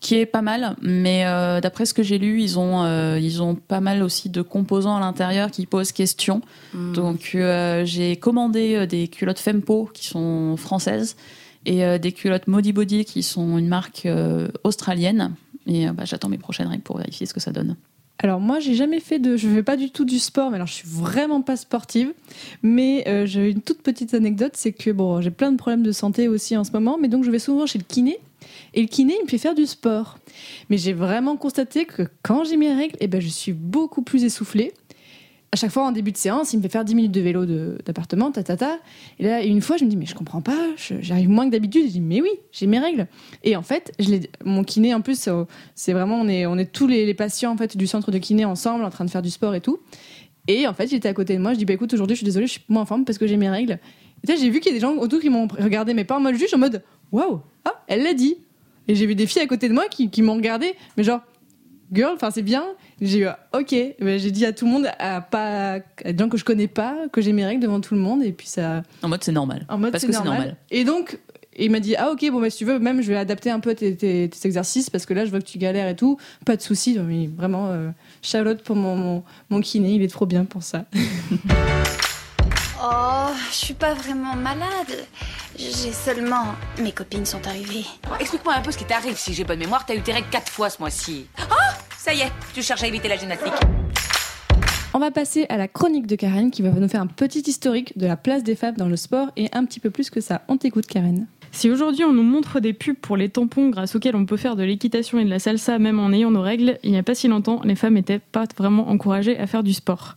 qui 0.00 0.16
est 0.16 0.26
pas 0.26 0.42
mal. 0.42 0.74
Mais 0.82 1.22
d'après 1.62 1.86
ce 1.86 1.94
que 1.94 2.02
j'ai 2.02 2.18
lu, 2.18 2.42
ils 2.42 2.58
ont 2.58 2.84
ils 3.16 3.40
ont 3.40 3.54
pas 3.54 3.80
mal 3.80 4.02
aussi 4.02 4.30
de 4.30 4.42
composants 4.42 4.96
à 4.96 5.00
l'intérieur 5.00 5.52
qui 5.52 5.64
posent 5.64 5.92
question. 5.92 6.42
Hmm. 6.74 6.92
Donc 6.92 7.36
j'ai 7.84 8.16
commandé 8.16 8.84
des 8.88 9.06
culottes 9.06 9.38
Fempo 9.38 9.88
qui 9.94 10.06
sont 10.06 10.56
françaises 10.56 11.14
et 11.66 12.00
des 12.00 12.10
culottes 12.10 12.48
Modi 12.48 12.72
Body 12.72 13.04
qui 13.04 13.22
sont 13.22 13.58
une 13.58 13.68
marque 13.68 14.08
australienne. 14.64 15.36
Et 15.68 15.86
bah, 15.86 16.04
j'attends 16.04 16.28
mes 16.28 16.36
prochaines 16.36 16.66
règles 16.66 16.82
pour 16.82 16.98
vérifier 16.98 17.26
ce 17.26 17.32
que 17.32 17.40
ça 17.40 17.52
donne. 17.52 17.76
Alors 18.18 18.40
moi, 18.40 18.60
j'ai 18.60 18.74
jamais 18.74 19.00
fait 19.00 19.18
de, 19.18 19.36
je 19.36 19.48
fais 19.48 19.62
pas 19.62 19.76
du 19.76 19.90
tout 19.90 20.04
du 20.04 20.18
sport, 20.18 20.50
mais 20.50 20.56
alors 20.56 20.66
je 20.66 20.74
suis 20.74 20.88
vraiment 20.88 21.42
pas 21.42 21.56
sportive. 21.56 22.12
Mais 22.62 23.04
euh, 23.08 23.26
j'ai 23.26 23.50
une 23.50 23.60
toute 23.60 23.82
petite 23.82 24.14
anecdote, 24.14 24.52
c'est 24.54 24.72
que 24.72 24.90
bon, 24.90 25.20
j'ai 25.20 25.30
plein 25.30 25.52
de 25.52 25.56
problèmes 25.56 25.82
de 25.82 25.92
santé 25.92 26.28
aussi 26.28 26.56
en 26.56 26.64
ce 26.64 26.72
moment, 26.72 26.96
mais 26.98 27.08
donc 27.08 27.24
je 27.24 27.30
vais 27.30 27.38
souvent 27.38 27.66
chez 27.66 27.78
le 27.78 27.84
kiné. 27.84 28.18
Et 28.72 28.82
le 28.82 28.88
kiné, 28.88 29.14
il 29.18 29.24
me 29.24 29.28
fait 29.28 29.38
faire 29.38 29.54
du 29.54 29.66
sport. 29.66 30.18
Mais 30.68 30.78
j'ai 30.78 30.92
vraiment 30.92 31.36
constaté 31.36 31.84
que 31.86 32.02
quand 32.22 32.44
j'ai 32.44 32.56
mes 32.56 32.72
règles, 32.72 32.96
eh 33.00 33.08
ben, 33.08 33.20
je 33.20 33.28
suis 33.28 33.52
beaucoup 33.52 34.02
plus 34.02 34.24
essoufflée 34.24 34.72
à 35.54 35.56
chaque 35.56 35.70
fois 35.70 35.84
en 35.84 35.92
début 35.92 36.10
de 36.10 36.16
séance, 36.16 36.52
il 36.52 36.56
me 36.56 36.62
fait 36.62 36.68
faire 36.68 36.84
10 36.84 36.96
minutes 36.96 37.12
de 37.12 37.20
vélo 37.20 37.46
d'appartement, 37.46 38.32
ta, 38.32 38.42
ta, 38.42 38.56
ta. 38.56 38.80
Et 39.20 39.24
là, 39.24 39.40
une 39.44 39.60
fois, 39.60 39.76
je 39.76 39.84
me 39.84 39.88
dis, 39.88 39.96
mais 39.96 40.04
je 40.04 40.16
comprends 40.16 40.40
pas, 40.40 40.58
j'arrive 41.00 41.28
moins 41.28 41.46
que 41.46 41.52
d'habitude. 41.52 41.84
Je 41.86 41.92
dis, 41.92 42.00
mais 42.00 42.20
oui, 42.20 42.30
j'ai 42.50 42.66
mes 42.66 42.80
règles. 42.80 43.06
Et 43.44 43.54
en 43.54 43.62
fait, 43.62 43.92
mon 44.44 44.64
kiné, 44.64 44.92
en 44.94 45.00
plus, 45.00 45.28
c'est 45.76 45.92
vraiment, 45.92 46.16
on 46.16 46.26
est, 46.26 46.44
on 46.46 46.58
est 46.58 46.72
tous 46.72 46.88
les, 46.88 47.14
patients 47.14 47.52
en 47.52 47.56
fait, 47.56 47.76
du 47.76 47.86
centre 47.86 48.10
de 48.10 48.18
kiné 48.18 48.44
ensemble, 48.44 48.82
en 48.84 48.90
train 48.90 49.04
de 49.04 49.10
faire 49.10 49.22
du 49.22 49.30
sport 49.30 49.54
et 49.54 49.60
tout. 49.60 49.78
Et 50.48 50.66
en 50.66 50.74
fait, 50.74 50.86
il 50.86 50.96
était 50.96 51.08
à 51.08 51.14
côté 51.14 51.36
de 51.36 51.40
moi. 51.40 51.52
Je 51.52 51.58
dis, 51.58 51.64
bah 51.64 51.74
écoute, 51.74 51.94
aujourd'hui, 51.94 52.16
je 52.16 52.18
suis 52.18 52.24
désolée, 52.24 52.48
je 52.48 52.52
suis 52.54 52.64
moins 52.68 52.82
en 52.82 52.86
forme 52.86 53.04
parce 53.04 53.18
que 53.18 53.28
j'ai 53.28 53.36
mes 53.36 53.48
règles. 53.48 53.78
Et 54.26 54.36
j'ai 54.36 54.50
vu 54.50 54.58
qu'il 54.58 54.72
y 54.72 54.74
a 54.74 54.76
des 54.76 54.80
gens 54.80 54.96
autour 54.96 55.20
qui 55.20 55.30
m'ont 55.30 55.46
regardé, 55.46 55.94
mais 55.94 56.02
pas 56.02 56.16
en 56.16 56.20
mode 56.20 56.34
juge, 56.34 56.52
en 56.52 56.58
mode, 56.58 56.82
waouh, 57.12 57.42
ah, 57.64 57.80
elle 57.86 58.02
l'a 58.02 58.14
dit. 58.14 58.38
Et 58.88 58.96
j'ai 58.96 59.06
vu 59.06 59.14
des 59.14 59.28
filles 59.28 59.42
à 59.42 59.46
côté 59.46 59.68
de 59.68 59.74
moi 59.74 59.84
qui, 59.88 60.10
qui 60.10 60.20
m'ont 60.20 60.34
regardé, 60.34 60.74
mais 60.96 61.04
genre, 61.04 61.20
girl, 61.92 62.14
enfin, 62.16 62.32
c'est 62.32 62.42
bien. 62.42 62.64
J'ai 63.00 63.20
eu 63.20 63.26
ok, 63.52 63.74
j'ai 64.00 64.30
dit 64.30 64.46
à 64.46 64.52
tout 64.52 64.66
le 64.66 64.70
monde, 64.70 64.88
à 64.98 65.20
pas 65.20 65.74
à 65.74 66.12
des 66.12 66.16
gens 66.16 66.28
que 66.28 66.36
je 66.36 66.44
connais 66.44 66.68
pas, 66.68 66.96
que 67.12 67.20
j'ai 67.20 67.32
mes 67.32 67.44
règles 67.44 67.62
devant 67.62 67.80
tout 67.80 67.94
le 67.94 68.00
monde 68.00 68.22
et 68.22 68.32
puis 68.32 68.46
ça. 68.46 68.82
En 69.02 69.08
mode 69.08 69.24
c'est 69.24 69.32
normal. 69.32 69.66
En 69.68 69.78
mode 69.78 69.92
parce 69.92 70.04
que 70.04 70.12
c'est 70.12 70.24
normal. 70.24 70.56
Et 70.70 70.84
donc 70.84 71.18
il 71.56 71.70
m'a 71.70 71.80
dit 71.80 71.96
ah 71.96 72.10
ok 72.10 72.30
bon 72.30 72.40
mais 72.40 72.50
si 72.50 72.58
tu 72.58 72.64
veux 72.64 72.78
même 72.78 73.02
je 73.02 73.08
vais 73.08 73.16
adapter 73.16 73.50
un 73.50 73.60
peu 73.60 73.74
tes, 73.74 74.30
exercices 74.44 74.90
parce 74.90 75.06
que 75.06 75.14
là 75.14 75.24
je 75.24 75.30
vois 75.30 75.40
que 75.40 75.44
tu 75.44 75.58
galères 75.58 75.88
et 75.88 75.96
tout. 75.96 76.18
Pas 76.44 76.56
de 76.56 76.62
souci 76.62 76.98
mais 76.98 77.26
vraiment 77.26 77.68
euh, 77.68 77.90
Charlotte 78.22 78.62
pour 78.62 78.76
mon, 78.76 79.22
mon, 79.50 79.60
kiné 79.60 79.92
il 79.94 80.02
est 80.02 80.08
trop 80.08 80.26
bien 80.26 80.44
pour 80.44 80.62
ça. 80.62 80.84
Oh 82.86 83.30
je 83.50 83.54
suis 83.54 83.72
pas 83.72 83.94
vraiment 83.94 84.36
malade. 84.36 85.06
J'ai 85.56 85.90
seulement 85.90 86.54
mes 86.78 86.92
copines 86.92 87.24
sont 87.24 87.46
arrivées. 87.46 87.86
Explique-moi 88.20 88.52
un 88.52 88.60
peu 88.60 88.70
ce 88.72 88.76
qui 88.76 88.84
t'arrive. 88.84 89.16
Si 89.16 89.32
j'ai 89.32 89.44
bonne 89.44 89.60
mémoire 89.60 89.86
t'as 89.86 89.94
eu 89.94 90.02
tes 90.02 90.12
règles 90.12 90.28
quatre 90.30 90.52
fois 90.52 90.68
ce 90.68 90.78
mois-ci. 90.80 91.26
Oh 91.40 91.93
ça 92.04 92.12
y 92.12 92.20
est, 92.20 92.30
tu 92.52 92.60
cherches 92.60 92.82
à 92.82 92.86
éviter 92.86 93.08
la 93.08 93.16
gymnastique. 93.16 93.54
On 94.92 94.98
va 94.98 95.10
passer 95.10 95.46
à 95.48 95.56
la 95.56 95.68
chronique 95.68 96.06
de 96.06 96.16
Karen 96.16 96.50
qui 96.50 96.60
va 96.60 96.68
nous 96.68 96.86
faire 96.86 97.00
un 97.00 97.06
petit 97.06 97.40
historique 97.40 97.96
de 97.96 98.06
la 98.06 98.18
place 98.18 98.44
des 98.44 98.56
femmes 98.56 98.76
dans 98.76 98.88
le 98.88 98.96
sport 98.96 99.28
et 99.38 99.48
un 99.54 99.64
petit 99.64 99.80
peu 99.80 99.88
plus 99.88 100.10
que 100.10 100.20
ça. 100.20 100.42
On 100.48 100.58
t'écoute 100.58 100.84
Karen. 100.84 101.26
Si 101.50 101.70
aujourd'hui 101.70 102.04
on 102.04 102.12
nous 102.12 102.22
montre 102.22 102.60
des 102.60 102.74
pubs 102.74 102.94
pour 102.94 103.16
les 103.16 103.30
tampons 103.30 103.70
grâce 103.70 103.96
auxquels 103.96 104.16
on 104.16 104.26
peut 104.26 104.36
faire 104.36 104.54
de 104.54 104.62
l'équitation 104.62 105.18
et 105.18 105.24
de 105.24 105.30
la 105.30 105.38
salsa 105.38 105.78
même 105.78 105.98
en 105.98 106.12
ayant 106.12 106.30
nos 106.30 106.42
règles, 106.42 106.78
il 106.82 106.90
n'y 106.90 106.98
a 106.98 107.02
pas 107.02 107.14
si 107.14 107.26
longtemps, 107.26 107.62
les 107.64 107.74
femmes 107.74 107.94
n'étaient 107.94 108.18
pas 108.18 108.44
vraiment 108.54 108.90
encouragées 108.90 109.38
à 109.38 109.46
faire 109.46 109.62
du 109.62 109.72
sport. 109.72 110.14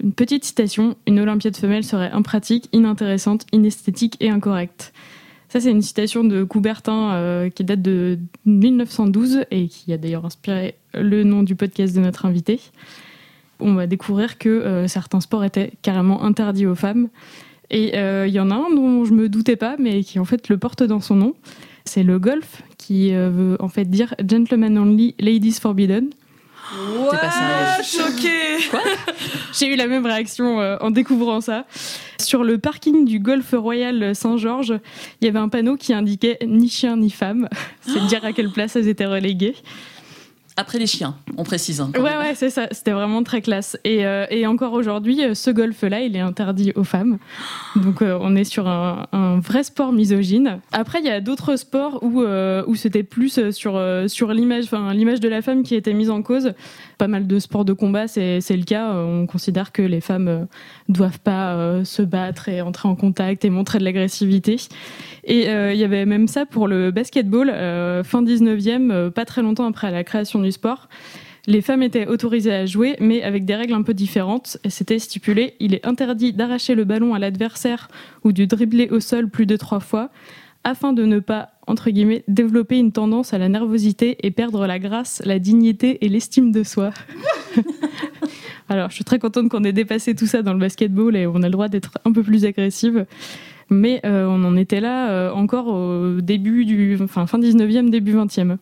Une 0.00 0.12
petite 0.12 0.44
citation, 0.44 0.94
une 1.08 1.18
olympiade 1.18 1.56
femelle 1.56 1.82
serait 1.82 2.12
impratique, 2.12 2.68
inintéressante, 2.72 3.44
inesthétique 3.50 4.16
et 4.20 4.30
incorrecte. 4.30 4.92
Ça, 5.48 5.60
c'est 5.60 5.70
une 5.70 5.82
citation 5.82 6.24
de 6.24 6.44
Coubertin 6.44 7.12
euh, 7.12 7.48
qui 7.48 7.64
date 7.64 7.80
de 7.80 8.18
1912 8.44 9.46
et 9.50 9.68
qui 9.68 9.92
a 9.94 9.96
d'ailleurs 9.96 10.26
inspiré 10.26 10.74
le 10.92 11.24
nom 11.24 11.42
du 11.42 11.54
podcast 11.54 11.96
de 11.96 12.00
notre 12.00 12.26
invité. 12.26 12.60
On 13.58 13.72
va 13.72 13.86
découvrir 13.86 14.36
que 14.36 14.50
euh, 14.50 14.88
certains 14.88 15.20
sports 15.20 15.44
étaient 15.44 15.72
carrément 15.80 16.22
interdits 16.22 16.66
aux 16.66 16.74
femmes. 16.74 17.08
Et 17.70 17.96
euh, 17.96 18.26
il 18.26 18.34
y 18.34 18.40
en 18.40 18.50
a 18.50 18.54
un 18.54 18.74
dont 18.74 19.06
je 19.06 19.14
me 19.14 19.30
doutais 19.30 19.56
pas, 19.56 19.76
mais 19.78 20.02
qui 20.02 20.18
en 20.18 20.26
fait 20.26 20.50
le 20.50 20.58
porte 20.58 20.82
dans 20.82 21.00
son 21.00 21.16
nom. 21.16 21.34
C'est 21.86 22.02
le 22.02 22.18
golf, 22.18 22.62
qui 22.76 23.12
veut 23.14 23.56
en 23.60 23.68
fait 23.68 23.86
dire 23.86 24.14
Gentlemen 24.18 24.76
Only, 24.76 25.14
Ladies 25.18 25.52
Forbidden. 25.52 26.10
Pas 27.10 27.82
choqué 27.82 28.68
Quoi? 28.70 28.82
J'ai 29.58 29.72
eu 29.72 29.76
la 29.76 29.86
même 29.86 30.04
réaction 30.04 30.60
euh, 30.60 30.76
en 30.80 30.90
découvrant 30.90 31.40
ça. 31.40 31.64
Sur 32.20 32.44
le 32.44 32.58
parking 32.58 33.04
du 33.04 33.20
Golf 33.20 33.54
Royal 33.56 34.14
Saint-Georges, 34.14 34.78
il 35.20 35.26
y 35.26 35.28
avait 35.28 35.38
un 35.38 35.48
panneau 35.48 35.76
qui 35.76 35.92
indiquait 35.92 36.38
ni 36.46 36.68
chien 36.68 36.96
ni 36.96 37.10
femme. 37.10 37.48
C'est 37.80 38.04
dire 38.06 38.24
à 38.24 38.32
quelle 38.32 38.50
place 38.50 38.76
elles 38.76 38.88
étaient 38.88 39.06
reléguées. 39.06 39.54
Après 40.60 40.80
les 40.80 40.88
chiens, 40.88 41.14
on 41.36 41.44
précise. 41.44 41.80
hein, 41.80 41.92
Ouais, 41.94 42.02
même. 42.02 42.18
ouais, 42.18 42.34
c'est 42.34 42.50
ça. 42.50 42.66
C'était 42.72 42.90
vraiment 42.90 43.22
très 43.22 43.40
classe. 43.42 43.78
Et, 43.84 44.04
euh, 44.04 44.26
et 44.28 44.44
encore 44.44 44.72
aujourd'hui, 44.72 45.22
euh, 45.24 45.34
ce 45.34 45.50
golf-là, 45.52 46.00
il 46.00 46.16
est 46.16 46.20
interdit 46.20 46.72
aux 46.74 46.82
femmes. 46.82 47.18
Donc, 47.76 48.02
euh, 48.02 48.18
on 48.20 48.34
est 48.34 48.42
sur 48.42 48.66
un, 48.66 49.06
un 49.12 49.38
vrai 49.38 49.62
sport 49.62 49.92
misogyne. 49.92 50.58
Après, 50.72 50.98
il 50.98 51.06
y 51.06 51.10
a 51.10 51.20
d'autres 51.20 51.54
sports 51.54 52.00
où, 52.02 52.22
euh, 52.22 52.64
où 52.66 52.74
c'était 52.74 53.04
plus 53.04 53.50
sur, 53.52 53.80
sur 54.08 54.32
l'image, 54.32 54.64
enfin, 54.64 54.92
l'image 54.92 55.20
de 55.20 55.28
la 55.28 55.42
femme 55.42 55.62
qui 55.62 55.76
était 55.76 55.94
mise 55.94 56.10
en 56.10 56.22
cause. 56.22 56.52
Pas 56.98 57.06
mal 57.06 57.28
de 57.28 57.38
sports 57.38 57.64
de 57.64 57.72
combat, 57.72 58.08
c'est 58.08 58.40
le 58.50 58.64
cas. 58.64 58.92
Euh, 58.92 59.22
On 59.22 59.26
considère 59.26 59.70
que 59.70 59.82
les 59.82 60.00
femmes 60.00 60.26
euh, 60.26 60.44
doivent 60.88 61.20
pas 61.20 61.54
euh, 61.54 61.84
se 61.84 62.02
battre 62.02 62.48
et 62.48 62.60
entrer 62.60 62.88
en 62.88 62.96
contact 62.96 63.44
et 63.44 63.50
montrer 63.50 63.78
de 63.78 63.84
l'agressivité. 63.84 64.56
Et 65.22 65.44
il 65.44 65.76
y 65.76 65.84
avait 65.84 66.06
même 66.06 66.26
ça 66.26 66.44
pour 66.44 66.66
le 66.66 66.90
basketball, 66.90 67.48
fin 68.04 68.22
19e, 68.22 68.90
euh, 68.90 69.10
pas 69.10 69.24
très 69.24 69.42
longtemps 69.42 69.66
après 69.66 69.90
la 69.92 70.02
création 70.02 70.40
du 70.40 70.50
sport. 70.50 70.88
Les 71.46 71.62
femmes 71.62 71.82
étaient 71.82 72.06
autorisées 72.06 72.52
à 72.52 72.66
jouer, 72.66 72.96
mais 72.98 73.22
avec 73.22 73.44
des 73.44 73.54
règles 73.54 73.74
un 73.74 73.82
peu 73.82 73.94
différentes. 73.94 74.58
C'était 74.68 74.98
stipulé, 74.98 75.54
il 75.60 75.74
est 75.74 75.86
interdit 75.86 76.32
d'arracher 76.32 76.74
le 76.74 76.84
ballon 76.84 77.14
à 77.14 77.18
l'adversaire 77.18 77.88
ou 78.24 78.32
de 78.32 78.44
dribbler 78.44 78.88
au 78.90 79.00
sol 79.00 79.28
plus 79.28 79.46
de 79.46 79.56
trois 79.56 79.80
fois, 79.80 80.10
afin 80.64 80.92
de 80.92 81.04
ne 81.04 81.20
pas, 81.20 81.50
entre 81.68 81.90
guillemets, 81.90 82.24
développer 82.28 82.78
une 82.78 82.92
tendance 82.92 83.34
à 83.34 83.38
la 83.38 83.48
nervosité 83.48 84.16
et 84.26 84.30
perdre 84.30 84.66
la 84.66 84.78
grâce, 84.78 85.22
la 85.24 85.38
dignité 85.38 86.04
et 86.04 86.08
l'estime 86.08 86.50
de 86.50 86.62
soi. 86.62 86.90
Alors, 88.68 88.90
je 88.90 88.96
suis 88.96 89.04
très 89.04 89.18
contente 89.18 89.48
qu'on 89.48 89.64
ait 89.64 89.72
dépassé 89.72 90.14
tout 90.14 90.26
ça 90.26 90.42
dans 90.42 90.52
le 90.52 90.58
basketball 90.58 91.16
et 91.16 91.26
on 91.26 91.36
a 91.36 91.46
le 91.46 91.50
droit 91.50 91.68
d'être 91.68 91.92
un 92.04 92.12
peu 92.12 92.22
plus 92.22 92.44
agressive. 92.44 93.06
Mais 93.70 94.00
euh, 94.04 94.26
on 94.26 94.44
en 94.44 94.56
était 94.56 94.80
là 94.80 95.10
euh, 95.10 95.30
encore 95.32 95.68
au 95.68 96.20
début 96.20 96.64
du, 96.64 96.98
enfin 97.02 97.26
fin 97.26 97.38
19e, 97.38 97.90
début 97.90 98.14
20e. 98.14 98.56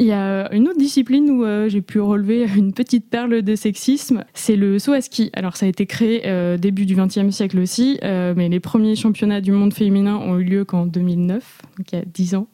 Il 0.00 0.06
y 0.06 0.12
a 0.12 0.48
une 0.52 0.68
autre 0.68 0.78
discipline 0.78 1.28
où 1.28 1.44
euh, 1.44 1.68
j'ai 1.68 1.82
pu 1.82 1.98
relever 1.98 2.46
une 2.56 2.72
petite 2.72 3.10
perle 3.10 3.42
de 3.42 3.56
sexisme, 3.56 4.24
c'est 4.32 4.54
le 4.54 4.78
saut 4.78 4.92
à 4.92 5.00
ski. 5.00 5.30
Alors 5.32 5.56
ça 5.56 5.66
a 5.66 5.68
été 5.68 5.86
créé 5.86 6.22
euh, 6.26 6.56
début 6.56 6.86
du 6.86 6.94
XXe 6.94 7.30
siècle 7.30 7.58
aussi, 7.58 7.98
euh, 8.04 8.32
mais 8.36 8.48
les 8.48 8.60
premiers 8.60 8.94
championnats 8.94 9.40
du 9.40 9.50
monde 9.50 9.74
féminin 9.74 10.16
ont 10.16 10.38
eu 10.38 10.44
lieu 10.44 10.64
qu'en 10.64 10.86
2009, 10.86 11.62
donc 11.78 11.92
il 11.92 11.96
y 11.96 12.02
a 12.02 12.04
10 12.04 12.36
ans. 12.36 12.46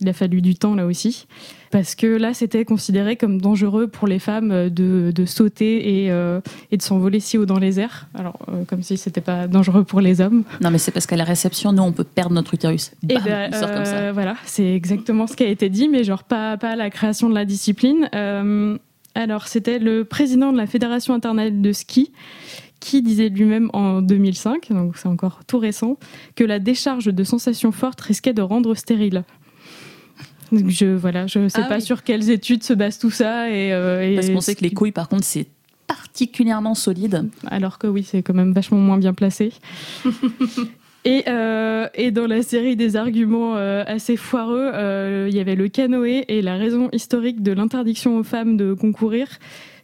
Il 0.00 0.08
a 0.08 0.12
fallu 0.12 0.40
du 0.40 0.54
temps 0.54 0.74
là 0.74 0.86
aussi, 0.86 1.26
parce 1.70 1.94
que 1.94 2.06
là 2.06 2.34
c'était 2.34 2.64
considéré 2.64 3.16
comme 3.16 3.40
dangereux 3.40 3.86
pour 3.86 4.08
les 4.08 4.18
femmes 4.18 4.50
euh, 4.50 4.70
de, 4.70 5.12
de 5.14 5.24
sauter 5.26 6.04
et, 6.04 6.10
euh, 6.10 6.40
et 6.70 6.76
de 6.76 6.82
s'envoler 6.82 7.20
si 7.20 7.36
haut 7.38 7.46
dans 7.46 7.58
les 7.58 7.80
airs. 7.80 8.08
Alors 8.14 8.38
euh, 8.48 8.64
comme 8.64 8.82
si 8.82 8.96
c'était 8.96 9.20
pas 9.20 9.46
dangereux 9.46 9.84
pour 9.84 10.00
les 10.00 10.20
hommes. 10.20 10.44
Non, 10.60 10.70
mais 10.70 10.78
c'est 10.78 10.90
parce 10.90 11.06
qu'à 11.06 11.16
la 11.16 11.24
réception, 11.24 11.72
nous, 11.72 11.82
on 11.82 11.92
peut 11.92 12.04
perdre 12.04 12.34
notre 12.34 12.54
utérus. 12.54 12.92
Et 13.08 13.14
Bam, 13.14 13.24
ben, 13.24 13.50
il 13.52 13.56
sort 13.56 13.72
comme 13.72 13.84
ça. 13.84 14.12
Voilà, 14.12 14.36
c'est 14.44 14.74
exactement 14.74 15.26
ce 15.26 15.36
qui 15.36 15.44
a 15.44 15.48
été 15.48 15.68
dit, 15.68 15.88
mais 15.88 16.04
genre 16.04 16.24
pas, 16.24 16.56
pas 16.56 16.70
à 16.70 16.76
la 16.76 16.90
création 16.90 17.28
de 17.28 17.34
la 17.34 17.44
discipline. 17.44 18.08
Alors, 19.14 19.48
c'était 19.48 19.78
le 19.78 20.04
président 20.04 20.52
de 20.52 20.56
la 20.56 20.66
Fédération 20.66 21.14
internationale 21.14 21.60
de 21.60 21.72
ski 21.72 22.12
qui 22.80 23.02
disait 23.02 23.28
lui-même 23.28 23.70
en 23.74 24.00
2005, 24.00 24.70
donc 24.70 24.96
c'est 24.96 25.06
encore 25.06 25.40
tout 25.46 25.58
récent, 25.58 25.98
que 26.34 26.44
la 26.44 26.58
décharge 26.58 27.06
de 27.06 27.24
sensations 27.24 27.72
fortes 27.72 28.00
risquait 28.00 28.32
de 28.32 28.42
rendre 28.42 28.74
stérile. 28.74 29.24
Je 30.52 30.86
voilà, 30.86 31.26
je 31.26 31.48
sais 31.48 31.60
Ah 31.64 31.68
pas 31.68 31.76
oui. 31.76 31.82
sur 31.82 32.02
quelles 32.02 32.30
études 32.30 32.62
se 32.64 32.72
base 32.72 32.98
tout 32.98 33.10
ça 33.10 33.50
et, 33.50 33.72
euh, 33.72 34.14
Parce 34.14 34.30
qu'on 34.30 34.40
sait 34.40 34.54
que 34.54 34.62
les 34.62 34.70
couilles, 34.72 34.92
par 34.92 35.08
contre, 35.08 35.24
c'est 35.24 35.46
particulièrement 35.86 36.74
solide. 36.74 37.28
alors 37.46 37.78
que 37.78 37.86
oui, 37.86 38.02
c'est 38.02 38.22
quand 38.22 38.34
même 38.34 38.52
vachement 38.52 38.78
moins 38.78 38.98
bien 38.98 39.12
placé. 39.14 39.52
Et, 41.06 41.24
euh, 41.28 41.88
et 41.94 42.10
dans 42.10 42.26
la 42.26 42.42
série 42.42 42.76
des 42.76 42.94
arguments 42.96 43.56
euh, 43.56 43.82
assez 43.86 44.18
foireux, 44.18 44.70
euh, 44.74 45.28
il 45.30 45.34
y 45.34 45.40
avait 45.40 45.54
le 45.54 45.68
canoë 45.68 46.26
et 46.28 46.42
la 46.42 46.56
raison 46.56 46.90
historique 46.92 47.42
de 47.42 47.52
l'interdiction 47.52 48.18
aux 48.18 48.22
femmes 48.22 48.58
de 48.58 48.74
concourir, 48.74 49.26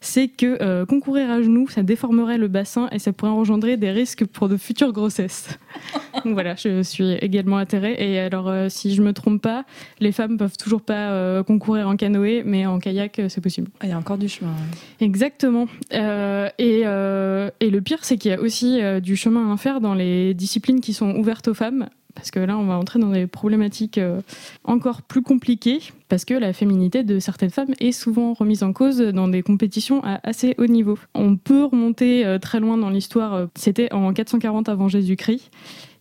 c'est 0.07 0.29
que 0.29 0.63
euh, 0.63 0.87
concourir 0.87 1.31
à 1.31 1.43
genoux, 1.43 1.69
ça 1.69 1.83
déformerait 1.83 2.39
le 2.39 2.47
bassin 2.49 2.89
et 2.93 2.99
ça 3.01 3.13
pourrait 3.13 3.33
engendrer 3.33 3.77
des 3.77 3.91
risques 3.91 4.25
pour 4.25 4.49
de 4.49 4.57
futures 4.57 4.93
grossesses. 4.93 5.59
Donc 6.25 6.35
voilà, 6.35 6.55
je 6.55 6.83
suis 6.83 7.13
également 7.15 7.57
atterrée. 7.57 7.97
Et 7.99 8.21
alors, 8.21 8.49
euh, 8.49 8.69
si 8.69 8.95
je 8.95 9.03
me 9.03 9.13
trompe 9.13 9.43
pas, 9.43 9.65
les 9.99 10.13
femmes 10.13 10.39
peuvent 10.39 10.57
toujours 10.57 10.81
pas 10.81 11.11
euh, 11.11 11.43
concourir 11.43 11.89
en 11.89 11.97
canoë, 11.97 12.45
mais 12.45 12.67
en 12.67 12.79
kayak, 12.79 13.21
c'est 13.29 13.41
possible. 13.41 13.69
Ah, 13.81 13.87
Il 13.87 13.91
y 13.91 13.93
a 13.93 13.99
encore 13.99 14.17
du 14.17 14.29
chemin. 14.29 14.53
ouais. 14.53 15.05
Exactement. 15.07 15.67
Et, 15.91 16.81
et 16.81 17.71
le 17.71 17.81
pire, 17.81 17.99
c'est 18.05 18.17
qu'il 18.17 18.31
y 18.31 18.35
a 18.35 18.41
aussi 18.41 18.81
du 19.03 19.17
chemin 19.17 19.53
à 19.53 19.57
faire 19.57 19.81
dans 19.81 19.95
les 19.95 20.35
disciplines 20.35 20.81
qui 20.81 20.95
sont 20.95 21.17
ouvertes 21.17 21.49
aux 21.49 21.55
femmes. 21.55 21.89
Parce 22.17 22.33
que 22.33 22.41
là, 22.41 22.59
on 22.59 22.65
va 22.67 22.77
entrer 22.79 22.99
dans 22.99 23.11
des 23.11 23.29
problématiques 23.29 23.99
euh, 23.99 24.21
encore 24.65 25.03
plus 25.03 25.23
compliquées, 25.23 25.79
parce 26.09 26.25
que 26.25 26.35
la 26.35 26.53
féminité 26.53 27.05
de 27.05 27.21
certaines 27.21 27.51
femmes 27.51 27.75
est 27.79 27.93
souvent 27.93 28.33
remise 28.33 28.65
en 28.65 28.73
cause 28.73 28.99
dans 28.99 29.29
des 29.29 29.43
compétitions 29.43 30.03
à 30.03 30.19
assez 30.25 30.55
haut 30.59 30.67
niveau. 30.67 30.99
On 31.15 31.37
peut 31.37 31.65
remonter 31.65 32.27
euh, 32.27 32.39
très 32.39 32.59
loin 32.59 32.79
dans 32.79 32.91
l'histoire. 32.91 33.35
euh, 33.35 33.47
C'était 33.55 33.93
en 33.93 34.13
440 34.13 34.69
avant 34.69 34.89
Jésus-Christ. 34.89 35.51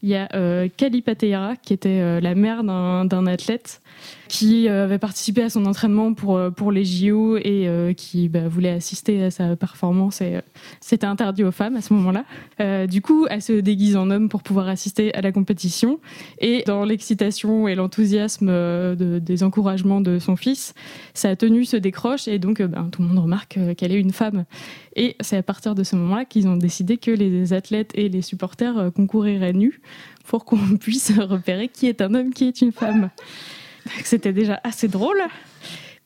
Il 0.02 0.10
y 0.10 0.16
a 0.16 0.28
Kalipateira, 0.78 1.56
qui 1.56 1.74
était 1.74 2.22
la 2.22 2.36
mère 2.36 2.64
d'un 2.64 3.26
athlète, 3.26 3.82
qui 4.28 4.68
euh, 4.68 4.86
avait 4.86 4.98
participé 4.98 5.44
à 5.44 5.50
son 5.50 5.66
entraînement 5.66 6.14
pour, 6.14 6.38
euh, 6.38 6.50
pour 6.50 6.72
les 6.72 6.84
JO 6.84 7.38
et 7.38 7.68
euh, 7.68 7.94
qui 7.94 8.28
bah, 8.30 8.48
voulait 8.48 8.70
assister 8.70 9.24
à 9.24 9.32
sa 9.32 9.56
performance. 9.56 10.22
Et 10.22 10.36
euh, 10.36 10.42
c'était 10.82 11.06
interdit 11.06 11.44
aux 11.44 11.52
femmes 11.52 11.76
à 11.76 11.82
ce 11.82 11.94
moment-là. 11.94 12.88
Du 12.88 13.02
coup, 13.02 13.28
elle 13.30 13.42
se 13.42 13.54
déguise 13.54 13.96
en 13.96 14.10
homme 14.10 14.30
pour 14.30 14.44
pouvoir 14.44 14.68
assister 14.68 15.14
à 15.14 15.22
la 15.22 15.32
compétition. 15.32 16.00
Et 16.40 16.64
dans 16.66 16.84
l'excitation 16.86 17.68
et 17.68 17.76
l'enthousiasme 17.76 18.48
de- 18.48 19.20
des 19.20 19.44
encouragements 19.44 20.02
de 20.02 20.20
son 20.20 20.36
fils, 20.36 20.74
sa 21.14 21.36
tenue 21.36 21.66
se 21.66 21.78
décroche 21.78 22.28
et 22.28 22.40
donc 22.40 22.62
ben, 22.62 22.90
tout 22.92 23.02
le 23.02 23.08
monde 23.08 23.20
remarque 23.20 23.60
qu'elle 23.78 23.92
est 23.92 24.00
une 24.00 24.12
femme. 24.14 24.46
Et 24.96 25.16
c'est 25.20 25.38
à 25.38 25.44
partir 25.44 25.76
de 25.76 25.84
ce 25.84 25.96
moment-là 25.96 26.26
qu'ils 26.26 26.48
ont 26.48 26.58
décidé 26.58 26.98
que 26.98 27.12
les 27.12 27.54
athlètes 27.54 27.92
et 27.96 28.10
les 28.10 28.22
supporters 28.22 28.92
concouriraient 28.96 29.54
nus 29.54 29.82
pour 30.26 30.46
qu'on 30.46 30.78
puisse 30.80 31.12
repérer 31.18 31.68
qui 31.68 31.88
est 31.88 32.02
un 32.02 32.14
homme, 32.14 32.34
qui 32.34 32.46
est 32.46 32.62
une 32.62 32.72
femme. 32.72 33.10
C'était 34.04 34.34
déjà 34.34 34.60
assez 34.64 34.88
drôle. 34.88 35.22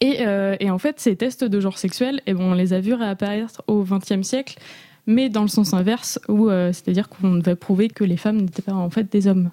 Et, 0.01 0.17
euh, 0.21 0.55
et 0.59 0.69
en 0.69 0.77
fait, 0.77 0.99
ces 0.99 1.15
tests 1.15 1.43
de 1.43 1.59
genre 1.59 1.77
sexuel, 1.77 2.21
eh 2.25 2.33
bon, 2.33 2.51
on 2.51 2.53
les 2.53 2.73
a 2.73 2.79
vus 2.79 2.93
réapparaître 2.93 3.63
au 3.67 3.83
XXe 3.83 4.21
siècle, 4.21 4.57
mais 5.07 5.29
dans 5.29 5.41
le 5.41 5.47
sens 5.47 5.73
inverse, 5.73 6.19
où 6.29 6.49
euh, 6.49 6.71
c'est-à-dire 6.71 7.09
qu'on 7.09 7.35
devait 7.35 7.55
prouver 7.55 7.89
que 7.89 8.03
les 8.03 8.17
femmes 8.17 8.37
n'étaient 8.37 8.61
pas 8.61 8.73
en 8.73 8.89
fait 8.89 9.11
des 9.11 9.27
hommes. 9.27 9.51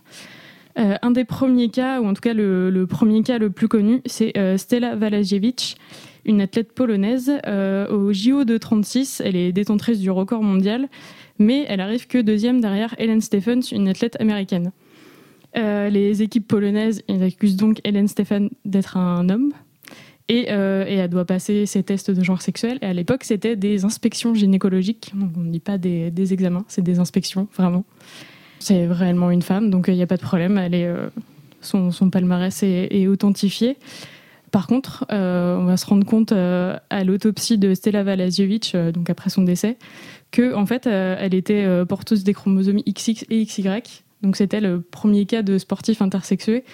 Euh, 0.78 0.96
un 1.02 1.10
des 1.10 1.24
premiers 1.24 1.70
cas, 1.70 2.00
ou 2.00 2.06
en 2.06 2.14
tout 2.14 2.20
cas 2.20 2.34
le, 2.34 2.86
premier 2.88 3.22
cas 3.22 3.38
le 3.38 3.50
plus 3.50 3.66
connu, 3.66 4.02
c'est 4.06 4.34
Stella 4.58 4.94
Walaziewicz, 4.94 5.74
une 6.24 6.40
athlète 6.40 6.72
polonaise. 6.72 7.32
Au 7.90 8.12
JO 8.12 8.44
de 8.44 8.58
36, 8.58 9.22
elle 9.24 9.36
est 9.36 9.52
détentrice 9.52 9.98
du 9.98 10.10
record 10.10 10.42
mondial, 10.42 10.88
mais 11.38 11.64
elle 11.68 11.80
arrive 11.80 12.06
que 12.06 12.18
deuxième 12.18 12.60
derrière 12.60 12.94
Helen 12.98 13.20
Stephens, 13.20 13.72
une 13.72 13.88
athlète 13.88 14.20
américaine. 14.20 14.70
Euh, 15.58 15.88
les 15.88 16.22
équipes 16.22 16.46
polonaises 16.46 17.02
accusent 17.08 17.56
donc 17.56 17.80
Helen 17.84 18.08
Stephens 18.08 18.48
d'être 18.64 18.96
un 18.96 19.28
homme. 19.28 19.52
Et, 20.28 20.46
euh, 20.50 20.84
et 20.88 20.94
elle 20.94 21.10
doit 21.10 21.24
passer 21.24 21.66
ses 21.66 21.84
tests 21.84 22.10
de 22.10 22.22
genre 22.22 22.42
sexuel. 22.42 22.78
Et 22.82 22.86
à 22.86 22.92
l'époque, 22.92 23.22
c'était 23.22 23.54
des 23.54 23.84
inspections 23.84 24.34
gynécologiques. 24.34 25.12
Donc 25.14 25.30
on 25.36 25.40
ne 25.40 25.52
dit 25.52 25.60
pas 25.60 25.78
des, 25.78 26.32
examens, 26.32 26.64
c'est 26.66 26.82
des 26.82 26.98
inspections, 26.98 27.46
vraiment. 27.56 27.84
C'est 28.58 28.86
réellement 28.88 29.30
une 29.30 29.42
femme, 29.42 29.70
donc 29.70 29.86
il 29.86 29.94
n'y 29.94 30.02
a 30.02 30.06
pas 30.06 30.16
de 30.16 30.22
problème. 30.22 30.58
Euh, 30.58 31.08
son, 31.60 32.10
palmarès 32.10 32.62
est, 32.64 33.06
authentifié. 33.06 33.76
Par 34.50 34.66
contre, 34.66 35.06
on 35.10 35.64
va 35.64 35.76
se 35.76 35.86
rendre 35.86 36.04
compte 36.04 36.32
à 36.32 37.04
l'autopsie 37.04 37.58
de 37.58 37.74
Stella 37.74 38.02
Valazievich, 38.02 38.74
donc 38.74 39.10
après 39.10 39.30
son 39.30 39.42
décès, 39.42 39.76
que 40.32 40.54
en 40.54 40.66
fait, 40.66 40.86
elle 40.86 41.34
était 41.34 41.84
porteuse 41.86 42.24
des 42.24 42.32
chromosomes 42.32 42.80
XX 42.80 43.24
et 43.30 43.44
XY. 43.44 44.04
Donc 44.22 44.36
c'était 44.36 44.60
le 44.60 44.80
premier 44.80 45.26
cas 45.26 45.42
de 45.42 45.58
sportif 45.58 46.02
intersexué 46.02 46.64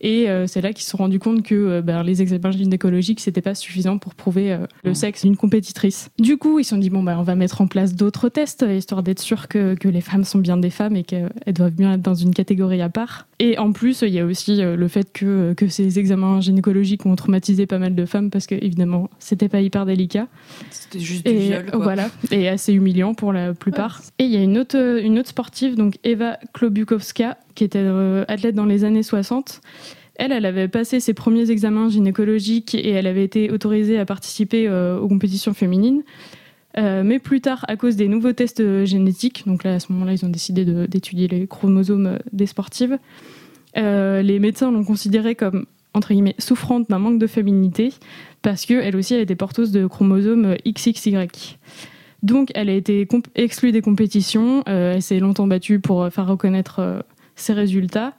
et 0.00 0.30
euh, 0.30 0.46
c'est 0.46 0.62
là 0.62 0.72
qu'ils 0.72 0.84
se 0.84 0.90
sont 0.90 0.96
rendus 0.96 1.18
compte 1.18 1.42
que 1.42 1.54
euh, 1.54 1.82
ben, 1.82 2.02
les 2.02 2.22
examens 2.22 2.50
gynécologiques, 2.50 3.20
c'était 3.20 3.42
pas 3.42 3.54
suffisant 3.54 3.98
pour 3.98 4.14
prouver 4.14 4.52
euh, 4.52 4.66
le 4.82 4.94
sexe 4.94 5.24
d'une 5.24 5.36
compétitrice. 5.36 6.10
Du 6.18 6.38
coup, 6.38 6.58
ils 6.58 6.64
se 6.64 6.70
sont 6.70 6.78
dit, 6.78 6.88
bon, 6.88 7.02
ben, 7.02 7.18
on 7.18 7.22
va 7.22 7.34
mettre 7.34 7.60
en 7.60 7.66
place 7.66 7.94
d'autres 7.94 8.30
tests, 8.30 8.64
histoire 8.68 9.02
d'être 9.02 9.20
sûr 9.20 9.46
que, 9.46 9.74
que, 9.74 9.88
les 9.88 10.00
femmes 10.00 10.24
sont 10.24 10.38
bien 10.38 10.56
des 10.56 10.70
femmes 10.70 10.96
et 10.96 11.02
qu'elles 11.02 11.30
doivent 11.48 11.74
bien 11.74 11.94
être 11.94 12.02
dans 12.02 12.14
une 12.14 12.32
catégorie 12.32 12.80
à 12.80 12.88
part. 12.88 13.26
Et 13.40 13.58
en 13.58 13.72
plus, 13.72 14.02
il 14.02 14.10
y 14.10 14.20
a 14.20 14.24
aussi 14.24 14.62
le 14.62 14.88
fait 14.88 15.12
que, 15.12 15.52
que 15.52 15.68
ces 15.68 15.98
examens 15.98 16.40
gynécologiques 16.40 17.04
ont 17.04 17.16
traumatisé 17.16 17.66
pas 17.66 17.78
mal 17.78 17.94
de 17.94 18.06
femmes 18.06 18.30
parce 18.30 18.46
que, 18.46 18.54
évidemment, 18.54 19.10
c'était 19.18 19.48
pas 19.48 19.60
hyper 19.60 19.84
délicat. 19.84 20.28
C'était 20.90 21.04
juste 21.04 21.26
du 21.26 21.36
viol, 21.36 21.66
quoi. 21.70 21.78
Voilà, 21.78 22.10
et 22.32 22.48
assez 22.48 22.72
humiliant 22.72 23.14
pour 23.14 23.32
la 23.32 23.54
plupart. 23.54 24.02
Et 24.18 24.24
il 24.24 24.30
y 24.30 24.36
a 24.36 24.42
une 24.42 24.58
autre, 24.58 24.76
une 24.76 25.20
autre 25.20 25.28
sportive, 25.28 25.76
donc 25.76 25.98
Eva 26.02 26.38
Klobukowska, 26.52 27.38
qui 27.54 27.62
était 27.62 27.78
euh, 27.78 28.24
athlète 28.26 28.56
dans 28.56 28.64
les 28.64 28.84
années 28.84 29.04
60. 29.04 29.60
Elle, 30.16 30.32
elle 30.32 30.44
avait 30.44 30.66
passé 30.66 30.98
ses 30.98 31.14
premiers 31.14 31.50
examens 31.50 31.88
gynécologiques 31.88 32.74
et 32.74 32.90
elle 32.90 33.06
avait 33.06 33.24
été 33.24 33.52
autorisée 33.52 33.98
à 33.98 34.04
participer 34.04 34.66
euh, 34.66 34.98
aux 34.98 35.06
compétitions 35.06 35.54
féminines. 35.54 36.02
Euh, 36.76 37.02
mais 37.04 37.20
plus 37.20 37.40
tard, 37.40 37.64
à 37.68 37.76
cause 37.76 37.94
des 37.94 38.08
nouveaux 38.08 38.32
tests 38.32 38.84
génétiques, 38.84 39.44
donc 39.46 39.62
là 39.62 39.74
à 39.74 39.80
ce 39.80 39.92
moment-là, 39.92 40.12
ils 40.12 40.24
ont 40.24 40.28
décidé 40.28 40.64
d'étudier 40.64 41.28
les 41.28 41.46
chromosomes 41.46 42.18
des 42.32 42.46
sportives, 42.46 42.98
les 43.76 44.38
médecins 44.40 44.72
l'ont 44.72 44.84
considérée 44.84 45.36
comme 45.36 45.66
entre 45.94 46.12
guillemets 46.12 46.36
souffrante 46.38 46.88
d'un 46.88 46.98
manque 46.98 47.18
de 47.18 47.26
féminité 47.26 47.92
parce 48.42 48.66
qu'elle 48.66 48.96
aussi 48.96 49.14
elle 49.14 49.20
était 49.20 49.36
porteuse 49.36 49.72
de 49.72 49.86
chromosomes 49.86 50.56
XXY. 50.66 51.28
Donc 52.22 52.50
elle 52.54 52.68
a 52.68 52.74
été 52.74 53.06
exclue 53.34 53.72
des 53.72 53.80
compétitions, 53.80 54.62
elle 54.66 55.02
s'est 55.02 55.20
longtemps 55.20 55.46
battue 55.46 55.80
pour 55.80 56.08
faire 56.10 56.26
reconnaître 56.26 57.02
ses 57.40 57.52
résultats. 57.52 58.14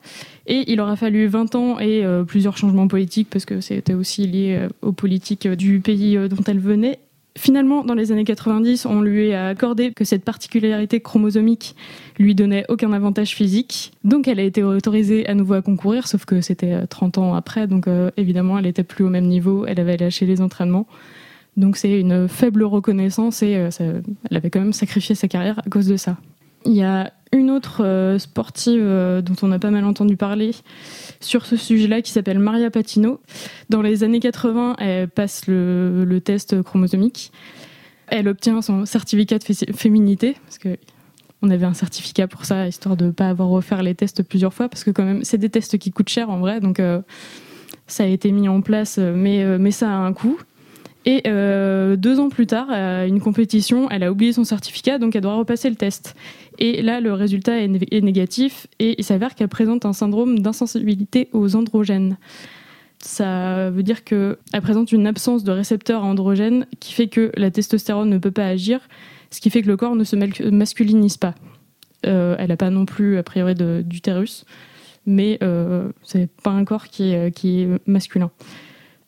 Et 0.47 0.71
il 0.71 0.81
aura 0.81 0.95
fallu 0.95 1.27
20 1.27 1.55
ans 1.55 1.79
et 1.79 2.03
euh, 2.03 2.23
plusieurs 2.23 2.57
changements 2.57 2.87
politiques, 2.87 3.29
parce 3.29 3.45
que 3.45 3.61
c'était 3.61 3.93
aussi 3.93 4.27
lié 4.27 4.57
euh, 4.59 4.69
aux 4.81 4.91
politiques 4.91 5.45
euh, 5.45 5.55
du 5.55 5.79
pays 5.79 6.17
dont 6.27 6.43
elle 6.47 6.59
venait. 6.59 6.99
Finalement, 7.37 7.85
dans 7.85 7.93
les 7.93 8.11
années 8.11 8.25
90, 8.25 8.85
on 8.85 9.01
lui 9.01 9.33
a 9.33 9.47
accordé 9.47 9.93
que 9.93 10.03
cette 10.03 10.25
particularité 10.25 10.99
chromosomique 10.99 11.75
lui 12.19 12.35
donnait 12.35 12.65
aucun 12.67 12.91
avantage 12.91 13.33
physique. 13.35 13.93
Donc 14.03 14.27
elle 14.27 14.39
a 14.39 14.43
été 14.43 14.63
autorisée 14.63 15.25
à 15.27 15.33
nouveau 15.33 15.53
à 15.53 15.61
concourir, 15.61 16.07
sauf 16.07 16.25
que 16.25 16.41
c'était 16.41 16.85
30 16.87 17.17
ans 17.19 17.33
après, 17.33 17.67
donc 17.67 17.87
évidemment 18.17 18.59
elle 18.59 18.65
était 18.65 18.83
plus 18.83 19.05
au 19.05 19.09
même 19.09 19.27
niveau, 19.27 19.65
elle 19.65 19.79
avait 19.79 19.95
lâché 19.95 20.25
les 20.25 20.41
entraînements. 20.41 20.87
Donc 21.55 21.77
c'est 21.77 21.99
une 21.99 22.27
faible 22.27 22.63
reconnaissance 22.63 23.43
et 23.43 23.51
elle 23.51 24.03
avait 24.37 24.49
quand 24.49 24.59
même 24.59 24.73
sacrifié 24.73 25.15
sa 25.15 25.29
carrière 25.29 25.59
à 25.65 25.69
cause 25.69 25.87
de 25.87 25.95
ça. 25.95 26.17
Il 26.65 26.73
y 26.73 26.83
a 26.83 27.13
une 27.31 27.49
autre 27.49 27.83
euh, 27.83 28.19
sportive 28.19 28.81
euh, 28.83 29.21
dont 29.21 29.35
on 29.41 29.51
a 29.51 29.59
pas 29.59 29.71
mal 29.71 29.85
entendu 29.85 30.17
parler 30.17 30.51
sur 31.19 31.45
ce 31.45 31.55
sujet-là 31.55 32.01
qui 32.01 32.11
s'appelle 32.11 32.39
Maria 32.39 32.69
Patino. 32.69 33.21
Dans 33.69 33.81
les 33.81 34.03
années 34.03 34.19
80, 34.19 34.75
elle 34.79 35.07
passe 35.07 35.47
le, 35.47 36.19
test 36.23 36.61
chromosomique. 36.61 37.31
Elle 38.07 38.27
obtient 38.27 38.61
son 38.61 38.85
certificat 38.85 39.37
de 39.37 39.73
féminité 39.73 40.35
parce 40.45 40.57
que 40.57 40.77
on 41.43 41.49
avait 41.49 41.65
un 41.65 41.73
certificat 41.73 42.27
pour 42.27 42.45
ça, 42.45 42.67
histoire 42.67 42.95
de 42.95 43.05
ne 43.05 43.11
pas 43.11 43.29
avoir 43.29 43.49
refaire 43.49 43.81
les 43.81 43.95
tests 43.95 44.21
plusieurs 44.21 44.53
fois, 44.53 44.69
parce 44.69 44.83
que 44.83 44.91
quand 44.91 45.03
même, 45.03 45.23
c'est 45.23 45.39
des 45.39 45.49
tests 45.49 45.79
qui 45.79 45.91
coûtent 45.91 46.09
cher 46.09 46.29
en 46.29 46.37
vrai, 46.37 46.59
donc 46.59 46.79
euh, 46.79 47.01
ça 47.87 48.03
a 48.03 48.05
été 48.05 48.31
mis 48.31 48.47
en 48.47 48.61
place, 48.61 48.99
mais, 48.99 49.57
mais 49.57 49.71
ça 49.71 49.89
a 49.89 49.95
un 49.95 50.13
coût. 50.13 50.37
Et 51.05 51.23
euh, 51.25 51.95
deux 51.95 52.19
ans 52.19 52.29
plus 52.29 52.45
tard, 52.45 52.69
à 52.69 53.07
une 53.07 53.21
compétition, 53.21 53.89
elle 53.89 54.03
a 54.03 54.11
oublié 54.11 54.33
son 54.33 54.43
certificat, 54.43 54.99
donc 54.99 55.15
elle 55.15 55.21
doit 55.21 55.35
repasser 55.35 55.69
le 55.69 55.75
test. 55.75 56.15
Et 56.59 56.81
là, 56.81 56.99
le 56.99 57.13
résultat 57.13 57.59
est, 57.59 58.01
négatif, 58.01 58.67
et 58.79 58.95
il 58.99 59.03
s'avère 59.03 59.33
qu'elle 59.33 59.47
présente 59.47 59.85
un 59.85 59.93
syndrome 59.93 60.39
d'insensibilité 60.39 61.29
aux 61.33 61.55
androgènes. 61.55 62.17
Ça 62.99 63.71
veut 63.71 63.81
dire 63.81 64.03
qu'elle 64.03 64.37
présente 64.61 64.91
une 64.91 65.07
absence 65.07 65.43
de 65.43 65.51
récepteurs 65.51 66.03
androgènes 66.03 66.67
qui 66.79 66.93
fait 66.93 67.07
que 67.07 67.31
la 67.35 67.49
testostérone 67.49 68.09
ne 68.09 68.19
peut 68.19 68.29
pas 68.29 68.45
agir, 68.45 68.79
ce 69.31 69.41
qui 69.41 69.49
fait 69.49 69.63
que 69.63 69.67
le 69.67 69.77
corps 69.77 69.95
ne 69.95 70.03
se 70.03 70.15
masculinise 70.51 71.17
pas. 71.17 71.33
Euh, 72.05 72.35
elle 72.37 72.49
n'a 72.49 72.57
pas 72.57 72.69
non 72.69 72.85
plus, 72.85 73.17
a 73.17 73.23
priori, 73.23 73.55
d'utérus, 73.55 74.45
mais 75.07 75.39
euh, 75.41 75.89
c'est 76.03 76.29
pas 76.43 76.51
un 76.51 76.63
corps 76.63 76.89
qui 76.89 77.13
est 77.13 77.67
masculin. 77.87 78.29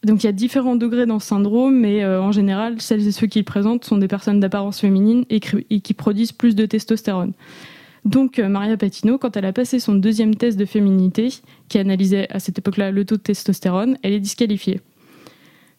Donc 0.04 0.24
il 0.24 0.26
y 0.26 0.30
a 0.30 0.34
différents 0.34 0.76
degrés 0.76 1.06
dans 1.06 1.20
ce 1.20 1.28
syndrome, 1.28 1.80
mais 1.80 2.04
euh, 2.04 2.22
en 2.22 2.32
général, 2.32 2.82
celles 2.82 3.08
et 3.08 3.12
ceux 3.12 3.28
qui 3.28 3.39
le 3.39 3.45
présentent 3.45 3.86
sont 3.86 3.97
des 3.97 4.10
personnes 4.10 4.39
d'apparence 4.39 4.82
féminine 4.82 5.24
et, 5.30 5.39
qui 5.39 5.93
produisent 5.93 6.34
plus 6.34 6.56
de 6.56 6.66
testostérone. 6.66 7.32
Donc 8.04 8.38
euh, 8.38 8.49
Maria 8.49 8.76
Patino, 8.76 9.18
quand 9.18 9.38
elle 9.38 9.45
a 9.45 9.54
passé 9.54 9.80
son 9.80 9.95
deuxième 9.95 10.36
test 10.36 10.60
de 10.60 10.66
féminité, 10.66 11.30
qui 11.70 11.80
analysait 11.80 12.28
à 12.32 12.39
cette 12.39 12.60
époque-là 12.60 12.91
le 12.91 13.06
taux 13.06 13.16
de 13.16 13.22
testostérone, 13.22 13.97
elle 14.04 14.12
est 14.12 14.20
disqualifiée. 14.20 14.82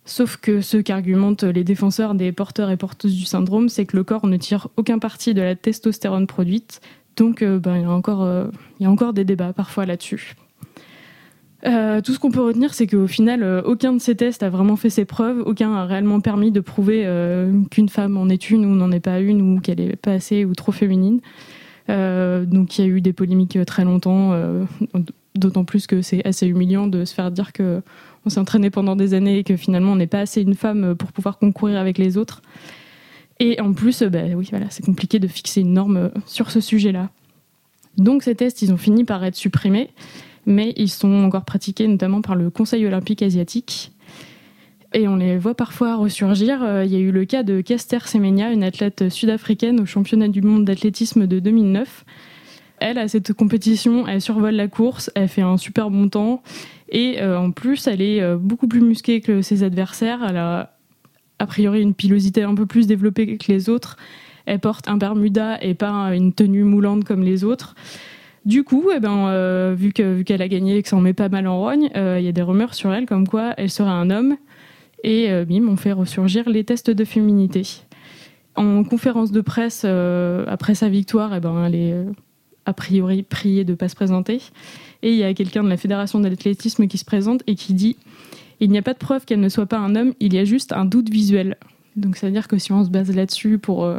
Sauf 0.06 0.38
que 0.38 0.62
ce 0.62 0.78
qu'argumentent 0.78 1.44
les 1.44 1.64
défenseurs 1.64 2.14
des 2.14 2.32
porteurs 2.32 2.70
et 2.70 2.76
porteuses 2.78 3.14
du 3.14 3.24
syndrome, 3.24 3.68
c'est 3.68 3.84
que 3.84 3.96
le 3.96 4.04
corps 4.04 4.26
ne 4.26 4.36
tire 4.38 4.68
aucun 4.76 4.98
parti 4.98 5.34
de 5.34 5.42
la 5.42 5.54
testostérone 5.54 6.26
produite. 6.26 6.80
Donc 7.16 7.42
euh, 7.42 7.58
ben, 7.58 7.76
il, 7.76 7.82
y 7.82 7.84
a 7.84 7.90
encore, 7.90 8.26
il 8.80 8.84
y 8.84 8.86
a 8.86 8.90
encore 8.90 9.12
des 9.12 9.24
débats 9.24 9.52
parfois 9.52 9.84
là-dessus. 9.84 10.34
Euh, 11.66 12.02
tout 12.02 12.12
ce 12.12 12.18
qu'on 12.18 12.30
peut 12.30 12.42
retenir, 12.42 12.74
c'est 12.74 12.86
qu'au 12.86 13.06
final, 13.06 13.42
euh, 13.42 13.62
aucun 13.62 13.94
de 13.94 13.98
ces 13.98 14.14
tests 14.14 14.42
a 14.42 14.50
vraiment 14.50 14.76
fait 14.76 14.90
ses 14.90 15.04
preuves, 15.04 15.42
aucun 15.46 15.72
a 15.72 15.86
réellement 15.86 16.20
permis 16.20 16.50
de 16.50 16.60
prouver 16.60 17.02
euh, 17.06 17.62
qu'une 17.70 17.88
femme 17.88 18.16
en 18.18 18.28
est 18.28 18.50
une 18.50 18.66
ou 18.66 18.74
n'en 18.74 18.92
est 18.92 19.00
pas 19.00 19.20
une, 19.20 19.40
ou 19.40 19.60
qu'elle 19.60 19.80
est 19.80 19.96
pas 19.96 20.12
assez 20.12 20.44
ou 20.44 20.54
trop 20.54 20.72
féminine. 20.72 21.20
donc 21.88 22.78
il 22.78 22.80
y 22.80 22.84
a 22.84 22.86
eu 22.86 23.00
des 23.00 23.12
polémiques 23.12 23.58
très 23.66 23.84
longtemps, 23.84 24.32
d'autant 25.34 25.64
plus 25.64 25.86
que 25.86 26.02
c'est 26.02 26.26
assez 26.26 26.46
humiliant 26.46 26.86
de 26.86 27.04
se 27.04 27.14
faire 27.14 27.30
dire 27.30 27.52
que 27.52 27.82
on 28.26 28.30
s'est 28.30 28.40
entraîné 28.40 28.70
pendant 28.70 28.96
des 28.96 29.12
années 29.12 29.38
et 29.38 29.44
que 29.44 29.56
finalement 29.56 29.92
on 29.92 29.96
n'est 29.96 30.06
pas 30.06 30.20
assez 30.20 30.40
une 30.40 30.54
femme 30.54 30.94
pour 30.94 31.12
pouvoir 31.12 31.38
concourir 31.38 31.78
avec 31.78 31.98
les 31.98 32.16
autres. 32.16 32.40
Et 33.40 33.60
en 33.60 33.72
plus, 33.72 34.02
bah, 34.02 34.20
c'est 34.70 34.84
compliqué 34.84 35.18
de 35.18 35.26
fixer 35.26 35.60
une 35.60 35.74
norme 35.74 36.10
sur 36.24 36.50
ce 36.50 36.60
sujet-là. 36.60 37.10
Donc 37.98 38.22
ces 38.22 38.34
tests, 38.34 38.62
ils 38.62 38.72
ont 38.72 38.76
fini 38.76 39.04
par 39.04 39.24
être 39.24 39.36
supprimés 39.36 39.90
mais 40.46 40.72
ils 40.76 40.88
sont 40.88 41.24
encore 41.24 41.44
pratiqués 41.44 41.88
notamment 41.88 42.20
par 42.20 42.36
le 42.36 42.50
Conseil 42.50 42.86
olympique 42.86 43.22
asiatique. 43.22 43.92
Et 44.94 45.08
on 45.08 45.16
les 45.16 45.38
voit 45.38 45.54
parfois 45.54 45.96
ressurgir. 45.96 46.62
Euh, 46.62 46.84
il 46.84 46.92
y 46.92 46.96
a 46.96 47.00
eu 47.00 47.10
le 47.10 47.24
cas 47.24 47.42
de 47.42 47.60
Kester 47.60 47.98
Semenya, 48.04 48.52
une 48.52 48.62
athlète 48.62 49.08
sud-africaine 49.08 49.80
au 49.80 49.86
championnat 49.86 50.28
du 50.28 50.40
monde 50.40 50.64
d'athlétisme 50.64 51.26
de 51.26 51.40
2009. 51.40 52.04
Elle, 52.78 52.98
à 52.98 53.08
cette 53.08 53.32
compétition, 53.32 54.06
elle 54.06 54.20
survole 54.20 54.54
la 54.54 54.68
course, 54.68 55.10
elle 55.16 55.28
fait 55.28 55.42
un 55.42 55.56
super 55.56 55.90
bon 55.90 56.08
temps. 56.08 56.42
Et 56.90 57.20
euh, 57.20 57.38
en 57.38 57.50
plus, 57.50 57.88
elle 57.88 58.02
est 58.02 58.20
euh, 58.20 58.36
beaucoup 58.36 58.68
plus 58.68 58.80
musclée 58.80 59.20
que 59.20 59.42
ses 59.42 59.64
adversaires. 59.64 60.20
Elle 60.28 60.36
a 60.36 60.70
a 61.40 61.46
priori 61.46 61.82
une 61.82 61.94
pilosité 61.94 62.42
un 62.44 62.54
peu 62.54 62.66
plus 62.66 62.86
développée 62.86 63.36
que 63.36 63.50
les 63.50 63.68
autres. 63.68 63.96
Elle 64.46 64.60
porte 64.60 64.88
un 64.88 64.96
bermuda 64.96 65.60
et 65.62 65.74
pas 65.74 66.14
une 66.14 66.32
tenue 66.32 66.64
moulante 66.64 67.04
comme 67.04 67.22
les 67.22 67.42
autres. 67.42 67.74
Du 68.44 68.62
coup, 68.62 68.90
eh 68.94 69.00
ben, 69.00 69.28
euh, 69.28 69.74
vu 69.76 69.92
qu'elle 69.92 70.14
vu 70.14 70.24
qu'elle 70.24 70.42
a 70.42 70.48
gagné 70.48 70.76
et 70.76 70.82
que 70.82 70.88
ça 70.88 70.96
en 70.96 71.00
met 71.00 71.14
pas 71.14 71.30
mal 71.30 71.46
en 71.46 71.58
rogne, 71.58 71.90
euh, 71.96 72.18
il 72.20 72.24
y 72.26 72.28
a 72.28 72.32
des 72.32 72.42
rumeurs 72.42 72.74
sur 72.74 72.92
elle 72.92 73.06
comme 73.06 73.26
quoi 73.26 73.54
elle 73.56 73.70
serait 73.70 73.90
un 73.90 74.10
homme. 74.10 74.36
Et 75.02 75.30
euh, 75.30 75.44
bim, 75.44 75.66
on 75.68 75.76
fait 75.76 75.92
ressurgir 75.92 76.48
les 76.48 76.64
tests 76.64 76.90
de 76.90 77.04
féminité. 77.04 77.62
En 78.54 78.84
conférence 78.84 79.32
de 79.32 79.40
presse, 79.40 79.84
après 79.84 80.74
sa 80.74 80.88
victoire, 80.88 81.34
eh 81.34 81.40
ben, 81.40 81.64
elle 81.64 81.74
est 81.74 81.94
a 82.66 82.72
priori 82.72 83.22
priée 83.22 83.64
de 83.64 83.72
ne 83.72 83.76
pas 83.76 83.88
se 83.88 83.96
présenter. 83.96 84.40
Et 85.02 85.10
il 85.10 85.16
y 85.16 85.24
a 85.24 85.34
quelqu'un 85.34 85.64
de 85.64 85.68
la 85.68 85.76
Fédération 85.76 86.20
d'athlétisme 86.20 86.86
qui 86.86 86.98
se 86.98 87.04
présente 87.04 87.42
et 87.46 87.56
qui 87.56 87.74
dit 87.74 87.96
Il 88.60 88.70
n'y 88.70 88.78
a 88.78 88.82
pas 88.82 88.92
de 88.92 88.98
preuve 88.98 89.24
qu'elle 89.24 89.40
ne 89.40 89.48
soit 89.48 89.66
pas 89.66 89.78
un 89.78 89.96
homme, 89.96 90.12
il 90.20 90.34
y 90.34 90.38
a 90.38 90.44
juste 90.44 90.72
un 90.72 90.84
doute 90.84 91.10
visuel. 91.10 91.56
Donc 91.96 92.16
ça 92.16 92.26
veut 92.26 92.32
dire 92.32 92.46
que 92.46 92.58
si 92.58 92.72
on 92.72 92.84
se 92.84 92.90
base 92.90 93.14
là-dessus 93.14 93.58
pour, 93.58 93.90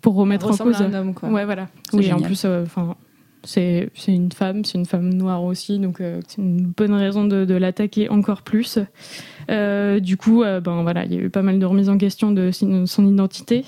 pour 0.00 0.14
remettre 0.14 0.50
en 0.50 0.56
cause. 0.56 0.80
un 0.80 0.94
homme, 0.94 1.12
quoi. 1.12 1.28
Ouais, 1.28 1.44
voilà. 1.44 1.68
Oui, 1.92 2.10
en 2.12 2.20
plus, 2.20 2.46
enfin 2.46 2.96
c'est 3.44 3.90
une 4.06 4.32
femme, 4.32 4.64
c'est 4.64 4.76
une 4.78 4.86
femme 4.86 5.12
noire 5.12 5.42
aussi, 5.44 5.78
donc 5.78 6.00
euh, 6.00 6.20
c'est 6.28 6.42
une 6.42 6.66
bonne 6.66 6.92
raison 6.92 7.24
de, 7.24 7.54
l'attaquer 7.54 8.08
encore 8.08 8.42
plus. 8.42 8.78
Euh, 9.50 10.00
du 10.00 10.16
coup, 10.16 10.42
euh, 10.42 10.60
ben 10.60 10.82
voilà, 10.82 11.04
il 11.04 11.14
y 11.14 11.16
a 11.16 11.20
eu 11.20 11.30
pas 11.30 11.42
mal 11.42 11.58
de 11.58 11.66
remises 11.66 11.88
en 11.88 11.98
question 11.98 12.32
de 12.32 12.50
son 12.52 13.06
identité. 13.06 13.64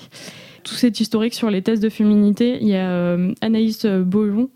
Tout 0.63 0.75
cet 0.75 0.99
historique 0.99 1.33
sur 1.33 1.49
les 1.49 1.61
tests 1.61 1.83
de 1.83 1.89
féminité, 1.89 2.57
il 2.61 2.67
y 2.67 2.75
a 2.75 3.17
Anaïs 3.41 3.85
Beaujon 3.85 4.49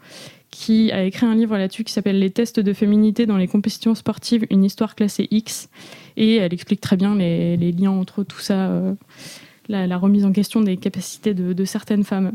qui 0.49 0.91
a 0.91 1.03
écrit 1.03 1.26
un 1.26 1.36
livre 1.36 1.57
là-dessus 1.57 1.84
qui 1.84 1.91
s'appelle 1.91 2.18
Les 2.18 2.32
tests 2.32 2.59
de 2.59 2.74
féminité 2.74 3.26
dans 3.26 3.38
les 3.38 3.47
compétitions 3.47 3.93
sportives, 3.93 4.45
une 4.49 4.63
histoire 4.63 4.95
classée 4.95 5.28
X, 5.30 5.70
et 6.15 6.38
elle 6.38 6.53
explique 6.53 6.80
très 6.80 6.95
bien 6.95 7.15
les, 7.15 7.57
liens 7.57 7.91
entre 7.91 8.24
tout 8.24 8.39
ça, 8.39 8.82
la, 9.68 9.97
remise 9.97 10.26
en 10.26 10.32
question 10.32 10.61
des 10.61 10.78
capacités 10.78 11.34
de 11.34 11.65
certaines 11.65 12.05
femmes. 12.05 12.32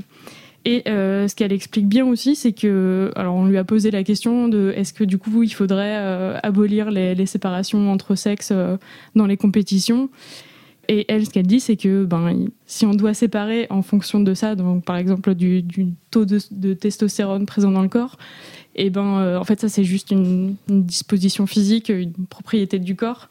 Et 0.64 0.84
euh, 0.86 1.26
ce 1.26 1.34
qu'elle 1.34 1.52
explique 1.52 1.88
bien 1.88 2.06
aussi, 2.06 2.36
c'est 2.36 2.52
que, 2.52 3.10
alors 3.16 3.34
on 3.34 3.46
lui 3.46 3.58
a 3.58 3.64
posé 3.64 3.90
la 3.90 4.04
question 4.04 4.48
de 4.48 4.72
est-ce 4.76 4.92
que 4.92 5.02
du 5.02 5.18
coup 5.18 5.42
il 5.42 5.52
faudrait 5.52 5.96
euh, 5.98 6.38
abolir 6.42 6.90
les, 6.90 7.26
séparations 7.26 7.90
entre 7.90 8.14
sexes 8.14 8.50
euh, 8.52 8.76
dans 9.16 9.26
les 9.26 9.36
compétitions? 9.36 10.08
Et 10.88 11.04
elle, 11.08 11.26
ce 11.26 11.30
qu'elle 11.30 11.46
dit, 11.46 11.60
c'est 11.60 11.76
que 11.76 12.04
ben, 12.04 12.46
si 12.66 12.86
on 12.86 12.94
doit 12.94 13.14
séparer 13.14 13.66
en 13.70 13.82
fonction 13.82 14.20
de 14.20 14.34
ça, 14.34 14.54
donc 14.54 14.84
par 14.84 14.96
exemple 14.96 15.34
du, 15.34 15.64
taux 16.10 16.24
de, 16.24 16.74
testostérone 16.74 17.46
présent 17.46 17.70
dans 17.70 17.82
le 17.82 17.88
corps, 17.88 18.18
et 18.74 18.90
ben 18.90 19.36
en 19.38 19.44
fait 19.44 19.60
ça 19.60 19.68
c'est 19.68 19.84
juste 19.84 20.10
une, 20.10 20.56
disposition 20.68 21.46
physique, 21.46 21.88
une 21.88 22.26
propriété 22.28 22.78
du 22.80 22.96
corps. 22.96 23.28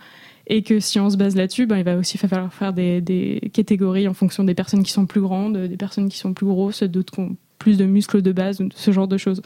Et 0.48 0.64
que 0.64 0.80
si 0.80 1.00
on 1.00 1.10
se 1.10 1.18
base 1.18 1.36
là-dessus, 1.36 1.66
ben, 1.66 1.78
il 1.78 1.84
va 1.84 1.98
aussi 1.98 2.18
falloir 2.18 2.54
faire 2.54 2.74
des, 2.74 3.02
des, 3.02 3.52
catégories 3.54 4.08
en 4.08 4.14
fonction 4.14 4.44
des 4.44 4.56
personnes 4.56 4.84
qui 4.84 4.92
sont 4.92 5.06
plus 5.06 5.22
grandes, 5.22 5.58
des 5.58 5.78
personnes 5.78 6.10
qui 6.10 6.18
sont 6.18 6.34
plus 6.34 6.48
grosses, 6.48 6.84
d'autres 6.84 7.14
qui 7.14 7.20
ont 7.20 7.36
plus 7.60 7.78
de 7.78 7.86
muscles 7.86 8.22
de 8.22 8.32
base, 8.32 8.62
ce 8.76 8.92
genre 8.92 9.08
de 9.08 9.18
choses. 9.18 9.42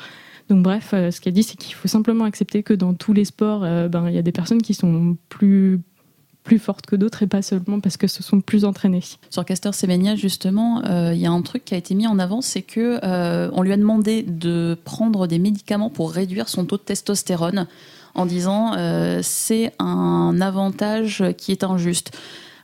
Donc 0.49 0.63
bref, 0.63 0.91
euh, 0.93 1.11
ce 1.11 1.19
qu'elle 1.21 1.33
dit, 1.33 1.43
c'est 1.43 1.57
qu'il 1.57 1.75
faut 1.75 1.87
simplement 1.87 2.25
accepter 2.25 2.63
que 2.63 2.73
dans 2.73 2.93
tous 2.93 3.13
les 3.13 3.25
sports, 3.25 3.63
euh, 3.63 3.87
ben, 3.87 4.07
il 4.09 4.15
y 4.15 4.17
a 4.17 4.21
des 4.21 4.31
personnes 4.31 4.61
qui 4.61 4.73
sont 4.73 5.17
plus 5.29 5.79
plus 6.43 6.59
fortes 6.59 6.85
que 6.85 6.95
d'autres 6.95 7.23
et 7.23 7.27
pas 7.27 7.41
seulement 7.41 7.79
parce 7.79 7.97
que 7.97 8.05
ce 8.05 8.21
sont 8.21 8.39
plus 8.39 8.65
entraînées. 8.65 9.01
Sur 9.31 9.43
Caster 9.45 9.71
Semenya, 9.71 10.15
justement, 10.15 10.85
euh, 10.85 11.11
il 11.11 11.19
y 11.19 11.25
a 11.25 11.31
un 11.31 11.41
truc 11.41 11.65
qui 11.65 11.73
a 11.73 11.77
été 11.77 11.95
mis 11.95 12.05
en 12.05 12.19
avant, 12.19 12.41
c'est 12.41 12.61
que 12.61 12.99
on 13.51 13.63
lui 13.63 13.73
a 13.73 13.77
demandé 13.77 14.21
de 14.21 14.77
prendre 14.85 15.25
des 15.25 15.39
médicaments 15.39 15.89
pour 15.89 16.11
réduire 16.11 16.47
son 16.47 16.65
taux 16.65 16.77
de 16.77 16.83
testostérone 16.83 17.65
en 18.15 18.25
disant 18.25 18.73
euh, 18.75 19.19
c'est 19.21 19.73
un 19.79 20.39
avantage 20.41 21.23
qui 21.37 21.51
est 21.51 21.63
injuste. 21.63 22.11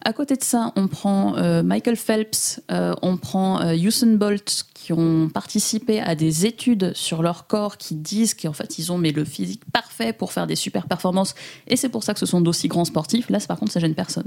À 0.04 0.14
côté 0.14 0.36
de 0.36 0.44
ça, 0.44 0.74
on 0.76 0.88
prend 0.88 1.38
euh, 1.38 1.62
Michael 1.62 1.96
Phelps, 1.96 2.60
euh, 2.72 2.96
on 3.04 3.18
prend 3.18 3.62
euh, 3.62 3.76
Usain 3.76 4.16
Bolt 4.16 4.66
qui 4.74 4.94
ont 4.94 5.30
participé 5.30 6.02
à 6.02 6.16
des 6.16 6.48
études 6.48 6.92
sur 6.96 7.22
leur 7.22 7.46
corps 7.46 7.78
qui 7.78 7.94
disent 7.94 8.34
qu'en 8.34 8.54
fait 8.54 8.80
ils 8.80 8.92
ont 8.92 8.98
mais 8.98 9.12
le 9.12 9.24
physique 9.24 9.62
parfait 9.72 10.12
pour 10.12 10.34
faire 10.34 10.48
des 10.48 10.56
super 10.56 10.88
performances 10.88 11.36
et 11.68 11.76
c'est 11.76 11.90
pour 11.90 12.04
ça 12.04 12.16
que 12.16 12.20
ce 12.20 12.26
sont 12.26 12.42
d'aussi 12.42 12.68
grands 12.68 12.86
sportifs. 12.86 13.30
Là, 13.30 13.38
par 13.48 13.60
contre, 13.60 13.74
ça 13.74 13.80
gêne 13.80 13.94
personne. 13.94 14.26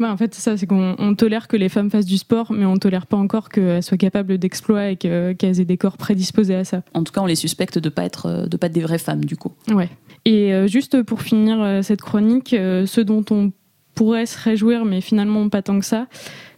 Bah, 0.00 0.12
en 0.12 0.16
fait, 0.16 0.34
c'est 0.34 0.42
ça, 0.42 0.56
c'est 0.56 0.66
qu'on 0.66 1.14
tolère 1.16 1.48
que 1.48 1.56
les 1.56 1.68
femmes 1.68 1.90
fassent 1.90 2.06
du 2.06 2.18
sport, 2.18 2.52
mais 2.52 2.66
on 2.66 2.76
tolère 2.76 3.06
pas 3.06 3.16
encore 3.16 3.48
qu'elles 3.48 3.82
soient 3.82 3.96
capables 3.96 4.38
d'exploits 4.38 4.90
et 4.90 4.96
qu'elles 4.96 5.60
aient 5.60 5.64
des 5.64 5.76
corps 5.76 5.96
prédisposés 5.96 6.56
à 6.56 6.64
ça. 6.64 6.82
En 6.94 7.04
tout 7.04 7.12
cas, 7.12 7.20
on 7.20 7.26
les 7.26 7.36
suspecte 7.36 7.78
de 7.78 7.88
pas 7.88 8.04
être 8.04 8.48
de 8.48 8.56
pas 8.56 8.66
être 8.66 8.72
des 8.72 8.80
vraies 8.80 8.98
femmes 8.98 9.24
du 9.24 9.36
coup. 9.36 9.52
Ouais. 9.72 9.88
Et 10.24 10.54
euh, 10.54 10.66
juste 10.66 11.02
pour 11.02 11.22
finir 11.22 11.60
euh, 11.60 11.82
cette 11.82 12.00
chronique, 12.00 12.54
euh, 12.54 12.86
ce 12.86 13.00
dont 13.00 13.24
on 13.30 13.52
pourrait 13.94 14.26
se 14.26 14.38
réjouir, 14.38 14.84
mais 14.84 15.00
finalement 15.00 15.48
pas 15.48 15.62
tant 15.62 15.78
que 15.78 15.84
ça, 15.84 16.08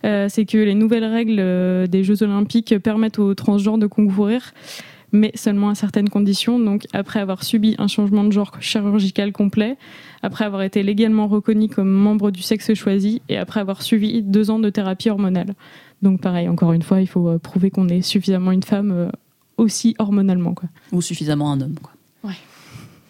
c'est 0.02 0.46
que 0.46 0.56
les 0.56 0.74
nouvelles 0.74 1.04
règles 1.04 1.88
des 1.88 2.02
Jeux 2.02 2.22
Olympiques 2.22 2.78
permettent 2.78 3.18
aux 3.18 3.34
transgenres 3.34 3.76
de 3.76 3.86
concourir, 3.86 4.54
mais 5.12 5.32
seulement 5.34 5.70
à 5.70 5.74
certaines 5.74 6.08
conditions. 6.08 6.58
Donc, 6.58 6.86
après 6.92 7.20
avoir 7.20 7.42
subi 7.42 7.74
un 7.78 7.88
changement 7.88 8.24
de 8.24 8.32
genre 8.32 8.52
chirurgical 8.60 9.32
complet, 9.32 9.76
après 10.22 10.44
avoir 10.44 10.62
été 10.62 10.82
légalement 10.82 11.26
reconnu 11.26 11.68
comme 11.68 11.90
membre 11.90 12.30
du 12.30 12.42
sexe 12.42 12.74
choisi 12.74 13.22
et 13.28 13.36
après 13.36 13.60
avoir 13.60 13.82
suivi 13.82 14.22
deux 14.22 14.50
ans 14.50 14.58
de 14.58 14.70
thérapie 14.70 15.10
hormonale. 15.10 15.54
Donc, 16.02 16.20
pareil, 16.20 16.48
encore 16.48 16.72
une 16.72 16.82
fois, 16.82 17.00
il 17.00 17.06
faut 17.06 17.38
prouver 17.38 17.70
qu'on 17.70 17.88
est 17.88 18.02
suffisamment 18.02 18.52
une 18.52 18.62
femme 18.62 19.10
aussi 19.56 19.94
hormonalement. 19.98 20.54
Quoi. 20.54 20.68
Ou 20.92 21.00
suffisamment 21.00 21.52
un 21.52 21.60
homme. 21.60 21.76
Quoi. 21.80 21.92
Ouais. 22.24 22.36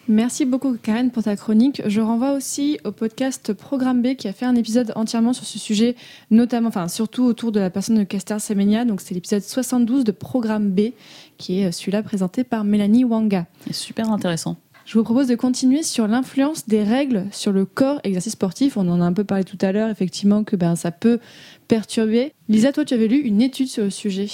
Merci 0.09 0.45
beaucoup 0.45 0.77
Karen 0.81 1.11
pour 1.11 1.23
ta 1.23 1.35
chronique. 1.35 1.81
Je 1.85 1.99
renvoie 1.99 2.31
aussi 2.31 2.79
au 2.85 2.93
podcast 2.93 3.51
Programme 3.51 4.01
B 4.01 4.15
qui 4.15 4.29
a 4.29 4.33
fait 4.33 4.45
un 4.45 4.55
épisode 4.55 4.93
entièrement 4.95 5.33
sur 5.33 5.45
ce 5.45 5.59
sujet, 5.59 5.97
notamment, 6.31 6.69
enfin 6.69 6.87
surtout 6.87 7.25
autour 7.25 7.51
de 7.51 7.59
la 7.59 7.69
personne 7.69 7.97
de 7.97 8.03
Caster 8.03 8.39
Semenya. 8.39 8.85
Donc 8.85 9.01
c'est 9.01 9.13
l'épisode 9.13 9.41
72 9.41 10.05
de 10.05 10.11
Programme 10.13 10.69
B 10.69 10.91
qui 11.37 11.59
est 11.59 11.73
celui-là 11.73 12.03
présenté 12.03 12.45
par 12.45 12.63
Mélanie 12.63 13.03
Wanga. 13.03 13.47
C'est 13.65 13.73
super 13.73 14.09
intéressant. 14.09 14.55
Je 14.85 14.97
vous 14.97 15.03
propose 15.03 15.27
de 15.27 15.35
continuer 15.35 15.83
sur 15.83 16.07
l'influence 16.07 16.69
des 16.69 16.81
règles 16.83 17.25
sur 17.31 17.51
le 17.51 17.65
corps 17.65 17.99
exercice 18.05 18.31
sportif. 18.31 18.77
On 18.77 18.87
en 18.87 19.01
a 19.01 19.03
un 19.03 19.11
peu 19.11 19.25
parlé 19.25 19.43
tout 19.43 19.57
à 19.59 19.73
l'heure, 19.73 19.89
effectivement, 19.89 20.45
que 20.45 20.55
ben, 20.55 20.77
ça 20.77 20.91
peut 20.91 21.19
perturber. 21.67 22.31
Lisa, 22.47 22.71
toi, 22.71 22.85
tu 22.85 22.93
avais 22.93 23.09
lu 23.09 23.17
une 23.17 23.41
étude 23.41 23.67
sur 23.67 23.83
le 23.83 23.89
sujet. 23.89 24.27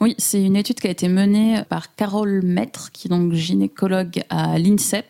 Oui, 0.00 0.14
c'est 0.18 0.42
une 0.42 0.56
étude 0.56 0.80
qui 0.80 0.88
a 0.88 0.90
été 0.90 1.08
menée 1.08 1.62
par 1.68 1.94
Carole 1.94 2.42
Maître, 2.42 2.90
qui 2.92 3.08
est 3.08 3.10
donc 3.10 3.32
gynécologue 3.32 4.22
à 4.28 4.58
l'INSEP. 4.58 5.06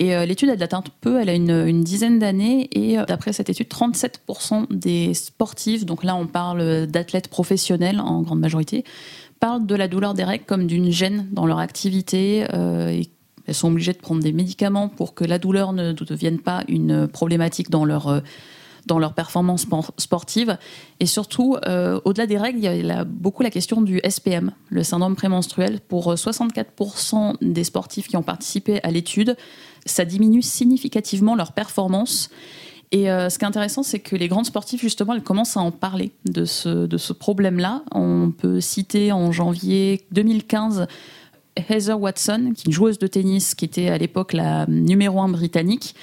Et 0.00 0.14
euh, 0.14 0.24
l'étude, 0.24 0.48
elle 0.48 0.58
date 0.58 0.74
un 0.74 0.84
peu, 1.00 1.20
elle 1.20 1.28
a 1.28 1.34
une, 1.34 1.50
une 1.50 1.82
dizaine 1.82 2.18
d'années. 2.20 2.68
Et 2.72 2.98
euh, 2.98 3.04
d'après 3.04 3.32
cette 3.32 3.50
étude, 3.50 3.66
37% 3.66 4.66
des 4.70 5.12
sportifs, 5.12 5.84
donc 5.84 6.04
là 6.04 6.14
on 6.14 6.26
parle 6.26 6.86
d'athlètes 6.86 7.28
professionnels 7.28 8.00
en 8.00 8.22
grande 8.22 8.38
majorité, 8.38 8.84
parlent 9.40 9.66
de 9.66 9.74
la 9.74 9.88
douleur 9.88 10.14
des 10.14 10.24
règles 10.24 10.44
comme 10.44 10.66
d'une 10.66 10.90
gêne 10.90 11.26
dans 11.32 11.46
leur 11.46 11.58
activité. 11.58 12.46
Euh, 12.54 12.90
et 12.90 13.10
elles 13.46 13.54
sont 13.54 13.68
obligées 13.68 13.92
de 13.92 13.98
prendre 13.98 14.22
des 14.22 14.32
médicaments 14.32 14.88
pour 14.88 15.14
que 15.14 15.24
la 15.24 15.38
douleur 15.38 15.72
ne 15.72 15.92
devienne 15.92 16.38
pas 16.38 16.62
une 16.68 17.08
problématique 17.08 17.70
dans 17.70 17.84
leur 17.84 18.22
dans 18.88 18.98
leur 18.98 19.12
performance 19.12 19.66
sportive. 19.98 20.58
Et 20.98 21.06
surtout, 21.06 21.56
euh, 21.66 22.00
au-delà 22.04 22.26
des 22.26 22.38
règles, 22.38 22.58
il 22.58 22.86
y 22.86 22.90
a 22.90 23.04
beaucoup 23.04 23.44
la 23.44 23.50
question 23.50 23.80
du 23.80 24.00
SPM, 24.08 24.50
le 24.70 24.82
syndrome 24.82 25.14
prémenstruel. 25.14 25.78
Pour 25.80 26.12
64% 26.12 27.36
des 27.40 27.64
sportifs 27.64 28.08
qui 28.08 28.16
ont 28.16 28.22
participé 28.22 28.80
à 28.82 28.90
l'étude, 28.90 29.36
ça 29.86 30.04
diminue 30.04 30.42
significativement 30.42 31.36
leur 31.36 31.52
performance. 31.52 32.30
Et 32.90 33.10
euh, 33.10 33.28
ce 33.28 33.38
qui 33.38 33.44
est 33.44 33.48
intéressant, 33.48 33.82
c'est 33.82 33.98
que 33.98 34.16
les 34.16 34.28
grandes 34.28 34.46
sportifs, 34.46 34.80
justement, 34.80 35.14
elles 35.14 35.22
commencent 35.22 35.56
à 35.56 35.60
en 35.60 35.70
parler 35.70 36.10
de 36.24 36.44
ce, 36.46 36.86
de 36.86 36.96
ce 36.96 37.12
problème-là. 37.12 37.82
On 37.92 38.30
peut 38.30 38.60
citer 38.60 39.12
en 39.12 39.30
janvier 39.30 40.06
2015 40.12 40.86
Heather 41.56 42.00
Watson, 42.00 42.52
qui 42.54 42.62
est 42.62 42.66
une 42.66 42.72
joueuse 42.72 42.98
de 42.98 43.06
tennis, 43.06 43.54
qui 43.54 43.66
était 43.66 43.88
à 43.88 43.98
l'époque 43.98 44.32
la 44.32 44.66
numéro 44.66 45.20
un 45.20 45.28
britannique, 45.28 45.94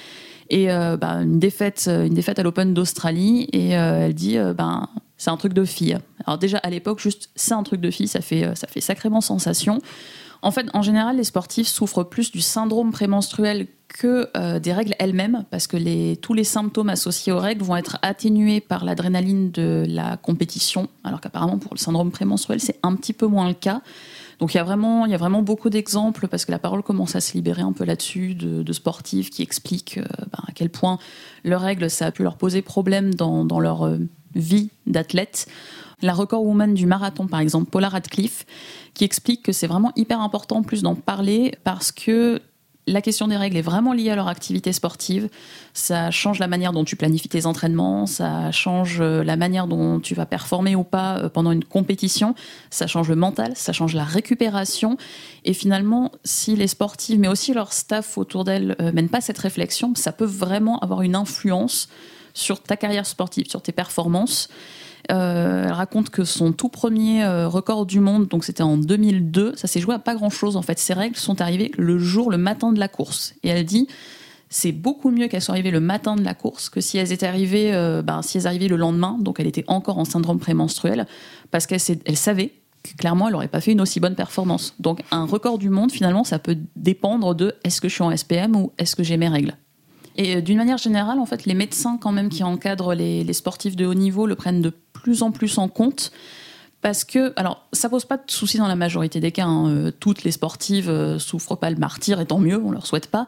et 0.50 0.70
euh, 0.70 0.96
bah, 0.96 1.22
une 1.22 1.38
défaite, 1.38 1.88
une 1.88 2.14
défaite 2.14 2.38
à 2.38 2.42
l'Open 2.42 2.74
d'Australie. 2.74 3.48
Et 3.52 3.76
euh, 3.76 4.06
elle 4.06 4.14
dit, 4.14 4.38
euh, 4.38 4.54
ben 4.54 4.88
c'est 5.16 5.30
un 5.30 5.36
truc 5.36 5.52
de 5.52 5.64
fille. 5.64 5.98
Alors 6.24 6.38
déjà 6.38 6.58
à 6.58 6.70
l'époque, 6.70 7.00
juste 7.00 7.30
c'est 7.34 7.54
un 7.54 7.62
truc 7.62 7.80
de 7.80 7.90
fille, 7.90 8.08
ça 8.08 8.20
fait 8.20 8.54
ça 8.54 8.66
fait 8.66 8.80
sacrément 8.80 9.20
sensation. 9.20 9.80
En 10.42 10.50
fait, 10.50 10.66
en 10.74 10.82
général, 10.82 11.16
les 11.16 11.24
sportifs 11.24 11.66
souffrent 11.66 12.04
plus 12.04 12.30
du 12.30 12.40
syndrome 12.40 12.92
prémenstruel 12.92 13.66
que 13.88 14.28
euh, 14.36 14.58
des 14.58 14.72
règles 14.72 14.94
elles-mêmes, 14.98 15.44
parce 15.50 15.66
que 15.66 15.76
les, 15.76 16.16
tous 16.16 16.34
les 16.34 16.44
symptômes 16.44 16.90
associés 16.90 17.32
aux 17.32 17.38
règles 17.38 17.64
vont 17.64 17.76
être 17.76 17.98
atténués 18.02 18.60
par 18.60 18.84
l'adrénaline 18.84 19.50
de 19.50 19.84
la 19.88 20.16
compétition, 20.16 20.88
alors 21.04 21.20
qu'apparemment 21.20 21.58
pour 21.58 21.72
le 21.74 21.78
syndrome 21.78 22.10
prémenstruel, 22.10 22.60
c'est 22.60 22.78
un 22.82 22.94
petit 22.94 23.12
peu 23.12 23.26
moins 23.26 23.48
le 23.48 23.54
cas. 23.54 23.80
Donc 24.38 24.54
il 24.54 24.58
y 24.58 24.60
a 24.60 24.64
vraiment, 24.64 25.06
il 25.06 25.12
y 25.12 25.14
a 25.14 25.18
vraiment 25.18 25.42
beaucoup 25.42 25.70
d'exemples 25.70 26.28
parce 26.28 26.44
que 26.44 26.52
la 26.52 26.58
parole 26.58 26.82
commence 26.82 27.16
à 27.16 27.20
se 27.20 27.32
libérer 27.34 27.62
un 27.62 27.72
peu 27.72 27.84
là-dessus 27.84 28.34
de, 28.34 28.72
sportifs 28.72 29.30
qui 29.30 29.42
expliquent 29.42 29.98
euh, 29.98 30.04
ben, 30.18 30.44
à 30.46 30.52
quel 30.52 30.68
point 30.68 30.98
leurs 31.44 31.62
règles 31.62 31.88
ça 31.88 32.06
a 32.06 32.10
pu 32.10 32.22
leur 32.22 32.36
poser 32.36 32.60
problème 32.60 33.14
dans, 33.14 33.44
dans 33.44 33.60
leur 33.60 33.86
euh, 33.86 33.98
vie 34.34 34.70
d'athlète. 34.86 35.46
La 36.02 36.12
record 36.12 36.44
woman 36.44 36.74
du 36.74 36.84
marathon 36.84 37.26
par 37.26 37.40
exemple, 37.40 37.70
Paula 37.70 37.88
Radcliffe, 37.88 38.44
qui 38.92 39.04
explique 39.04 39.42
que 39.42 39.52
c'est 39.52 39.66
vraiment 39.66 39.92
hyper 39.96 40.20
important 40.20 40.58
en 40.58 40.62
plus 40.62 40.82
d'en 40.82 40.94
parler 40.94 41.54
parce 41.64 41.90
que 41.90 42.42
la 42.86 43.02
question 43.02 43.26
des 43.26 43.36
règles 43.36 43.56
est 43.56 43.62
vraiment 43.62 43.92
liée 43.92 44.10
à 44.10 44.16
leur 44.16 44.28
activité 44.28 44.72
sportive. 44.72 45.28
Ça 45.74 46.10
change 46.10 46.38
la 46.38 46.46
manière 46.46 46.72
dont 46.72 46.84
tu 46.84 46.94
planifies 46.94 47.28
tes 47.28 47.46
entraînements, 47.46 48.06
ça 48.06 48.52
change 48.52 49.00
euh, 49.00 49.24
la 49.24 49.36
manière 49.36 49.66
dont 49.66 49.98
tu 49.98 50.14
vas 50.14 50.26
performer 50.26 50.76
ou 50.76 50.84
pas 50.84 51.18
euh, 51.18 51.28
pendant 51.28 51.50
une 51.50 51.64
compétition, 51.64 52.34
ça 52.70 52.86
change 52.86 53.08
le 53.08 53.16
mental, 53.16 53.52
ça 53.56 53.72
change 53.72 53.94
la 53.94 54.04
récupération. 54.04 54.96
Et 55.44 55.52
finalement, 55.52 56.12
si 56.24 56.54
les 56.54 56.68
sportives, 56.68 57.18
mais 57.18 57.28
aussi 57.28 57.52
leur 57.52 57.72
staff 57.72 58.18
autour 58.18 58.44
d'elles, 58.44 58.76
euh, 58.80 58.92
mènent 58.92 59.08
pas 59.08 59.20
cette 59.20 59.38
réflexion, 59.38 59.94
ça 59.96 60.12
peut 60.12 60.24
vraiment 60.24 60.78
avoir 60.78 61.02
une 61.02 61.16
influence 61.16 61.88
sur 62.34 62.62
ta 62.62 62.76
carrière 62.76 63.06
sportive, 63.06 63.48
sur 63.48 63.62
tes 63.62 63.72
performances. 63.72 64.48
Euh, 65.10 65.64
elle 65.66 65.72
raconte 65.72 66.10
que 66.10 66.24
son 66.24 66.52
tout 66.52 66.68
premier 66.68 67.24
euh, 67.24 67.48
record 67.48 67.86
du 67.86 68.00
monde, 68.00 68.26
donc 68.28 68.44
c'était 68.44 68.62
en 68.62 68.76
2002, 68.76 69.54
ça 69.56 69.68
s'est 69.68 69.80
joué 69.80 69.94
à 69.94 69.98
pas 69.98 70.14
grand 70.14 70.30
chose 70.30 70.56
en 70.56 70.62
fait. 70.62 70.78
Ces 70.78 70.94
règles 70.94 71.16
sont 71.16 71.40
arrivées 71.40 71.70
le 71.76 71.98
jour, 71.98 72.30
le 72.30 72.38
matin 72.38 72.72
de 72.72 72.80
la 72.80 72.88
course. 72.88 73.34
Et 73.42 73.48
elle 73.48 73.64
dit 73.64 73.88
c'est 74.48 74.72
beaucoup 74.72 75.10
mieux 75.10 75.28
qu'elles 75.28 75.42
soient 75.42 75.54
arrivées 75.54 75.70
le 75.70 75.80
matin 75.80 76.16
de 76.16 76.22
la 76.22 76.34
course 76.34 76.68
que 76.68 76.80
si 76.80 76.98
elles 76.98 77.12
étaient 77.12 77.26
arrivées, 77.26 77.74
euh, 77.74 78.02
ben, 78.02 78.22
si 78.22 78.38
elles 78.38 78.46
arrivaient 78.46 78.68
le 78.68 78.76
lendemain. 78.76 79.16
Donc 79.20 79.40
elle 79.40 79.46
était 79.46 79.64
encore 79.66 79.98
en 79.98 80.04
syndrome 80.04 80.38
prémenstruel 80.38 81.06
parce 81.50 81.66
qu'elle 81.66 81.80
elle 82.04 82.16
savait 82.16 82.52
que 82.82 82.96
clairement 82.96 83.26
elle 83.26 83.32
n'aurait 83.32 83.48
pas 83.48 83.60
fait 83.60 83.72
une 83.72 83.80
aussi 83.80 84.00
bonne 84.00 84.14
performance. 84.14 84.74
Donc 84.80 85.02
un 85.10 85.24
record 85.24 85.58
du 85.58 85.70
monde 85.70 85.92
finalement 85.92 86.24
ça 86.24 86.38
peut 86.38 86.56
dépendre 86.76 87.34
de 87.34 87.54
est-ce 87.64 87.80
que 87.80 87.88
je 87.88 87.94
suis 87.94 88.02
en 88.02 88.16
SPM 88.16 88.56
ou 88.56 88.72
est-ce 88.78 88.96
que 88.96 89.02
j'ai 89.02 89.16
mes 89.16 89.28
règles. 89.28 89.56
Et 90.16 90.40
d'une 90.42 90.58
manière 90.58 90.78
générale, 90.78 91.18
en 91.18 91.26
fait, 91.26 91.44
les 91.44 91.54
médecins 91.54 91.98
quand 92.00 92.12
même 92.12 92.28
qui 92.28 92.42
encadrent 92.42 92.94
les, 92.94 93.32
sportifs 93.32 93.76
de 93.76 93.86
haut 93.86 93.94
niveau 93.94 94.26
le 94.26 94.34
prennent 94.34 94.62
de 94.62 94.72
plus 94.92 95.22
en 95.22 95.30
plus 95.30 95.58
en 95.58 95.68
compte. 95.68 96.12
Parce 96.82 97.04
que, 97.04 97.32
alors, 97.36 97.66
ça 97.72 97.88
pose 97.88 98.04
pas 98.04 98.16
de 98.16 98.30
soucis 98.30 98.58
dans 98.58 98.68
la 98.68 98.76
majorité 98.76 99.18
des 99.18 99.32
cas. 99.32 99.44
Hein. 99.44 99.68
Euh, 99.68 99.90
toutes 99.90 100.24
les 100.24 100.30
sportives 100.30 100.88
euh, 100.88 101.18
souffrent 101.18 101.56
pas 101.56 101.70
le 101.70 101.76
martyr, 101.76 102.20
et 102.20 102.26
tant 102.26 102.38
mieux, 102.38 102.62
on 102.62 102.70
leur 102.70 102.86
souhaite 102.86 103.08
pas. 103.08 103.26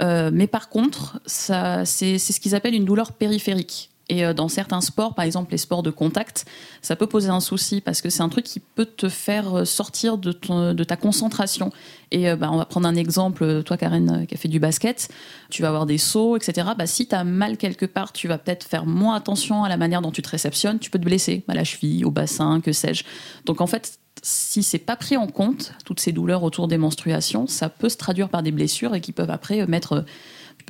Euh, 0.00 0.30
mais 0.32 0.46
par 0.46 0.68
contre, 0.68 1.20
c'est 1.26 1.84
ce 1.84 2.40
qu'ils 2.40 2.54
appellent 2.54 2.74
une 2.74 2.84
douleur 2.84 3.12
périphérique. 3.12 3.89
Et 4.10 4.24
euh, 4.24 4.34
dans 4.34 4.48
certains 4.48 4.80
sports, 4.80 5.14
par 5.14 5.24
exemple 5.24 5.52
les 5.52 5.58
sports 5.58 5.84
de 5.84 5.90
contact, 5.90 6.44
ça 6.82 6.96
peut 6.96 7.06
poser 7.06 7.28
un 7.28 7.38
souci 7.38 7.80
parce 7.80 8.02
que 8.02 8.10
c'est 8.10 8.22
un 8.22 8.28
truc 8.28 8.44
qui 8.44 8.58
peut 8.58 8.84
te 8.84 9.08
faire 9.08 9.60
euh, 9.60 9.64
sortir 9.64 10.18
de, 10.18 10.32
ta 10.32 10.96
concentration. 10.96 11.70
Et 12.10 12.28
euh, 12.28 12.34
bah, 12.34 12.50
on 12.52 12.56
va 12.56 12.64
prendre 12.64 12.88
un 12.88 12.96
exemple, 12.96 13.62
toi 13.62 13.76
Karen 13.76 14.26
qui 14.26 14.34
a 14.34 14.36
fait 14.36 14.48
du 14.48 14.58
basket, 14.58 15.08
tu 15.48 15.62
vas 15.62 15.68
avoir 15.68 15.86
des 15.86 15.96
sauts, 15.96 16.36
etc. 16.36 16.70
Bah, 16.76 16.86
si 16.86 17.06
tu 17.06 17.14
as 17.14 17.22
mal 17.22 17.56
quelque 17.56 17.86
part, 17.86 18.12
tu 18.12 18.26
vas 18.26 18.36
peut-être 18.36 18.64
faire 18.64 18.84
moins 18.84 19.14
attention 19.14 19.62
à 19.62 19.68
la 19.68 19.76
manière 19.76 20.02
dont 20.02 20.10
tu 20.10 20.22
te 20.22 20.28
réceptionnes, 20.28 20.80
tu 20.80 20.90
peux 20.90 20.98
te 20.98 21.04
blesser 21.04 21.44
à 21.46 21.54
la 21.54 21.62
cheville, 21.62 22.04
au 22.04 22.10
bassin, 22.10 22.60
que 22.60 22.72
sais-je. 22.72 23.04
Donc 23.46 23.60
en 23.60 23.68
fait, 23.68 24.00
si 24.22 24.64
c'est 24.64 24.78
pas 24.78 24.96
pris 24.96 25.16
en 25.16 25.28
compte, 25.28 25.72
toutes 25.84 26.00
ces 26.00 26.10
douleurs 26.10 26.42
autour 26.42 26.66
des 26.66 26.78
menstruations, 26.78 27.46
ça 27.46 27.68
peut 27.68 27.88
se 27.88 27.96
traduire 27.96 28.28
par 28.28 28.42
des 28.42 28.50
blessures 28.50 28.96
et 28.96 29.00
qui 29.00 29.12
peuvent 29.12 29.30
après 29.30 29.64
mettre. 29.68 30.04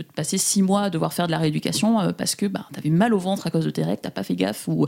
Peux 0.02 0.08
te 0.08 0.14
passer 0.14 0.38
six 0.38 0.62
mois 0.62 0.82
à 0.82 0.90
devoir 0.90 1.12
faire 1.12 1.26
de 1.26 1.32
la 1.32 1.38
rééducation 1.38 2.00
euh, 2.00 2.12
parce 2.12 2.34
que 2.34 2.46
bah, 2.46 2.66
tu 2.72 2.78
avais 2.78 2.90
mal 2.90 3.14
au 3.14 3.18
ventre 3.18 3.46
à 3.46 3.50
cause 3.50 3.64
de 3.64 3.70
tes 3.70 3.82
règles, 3.82 4.00
t'as 4.02 4.10
pas 4.10 4.22
fait 4.22 4.36
gaffe 4.36 4.68
ou 4.68 4.86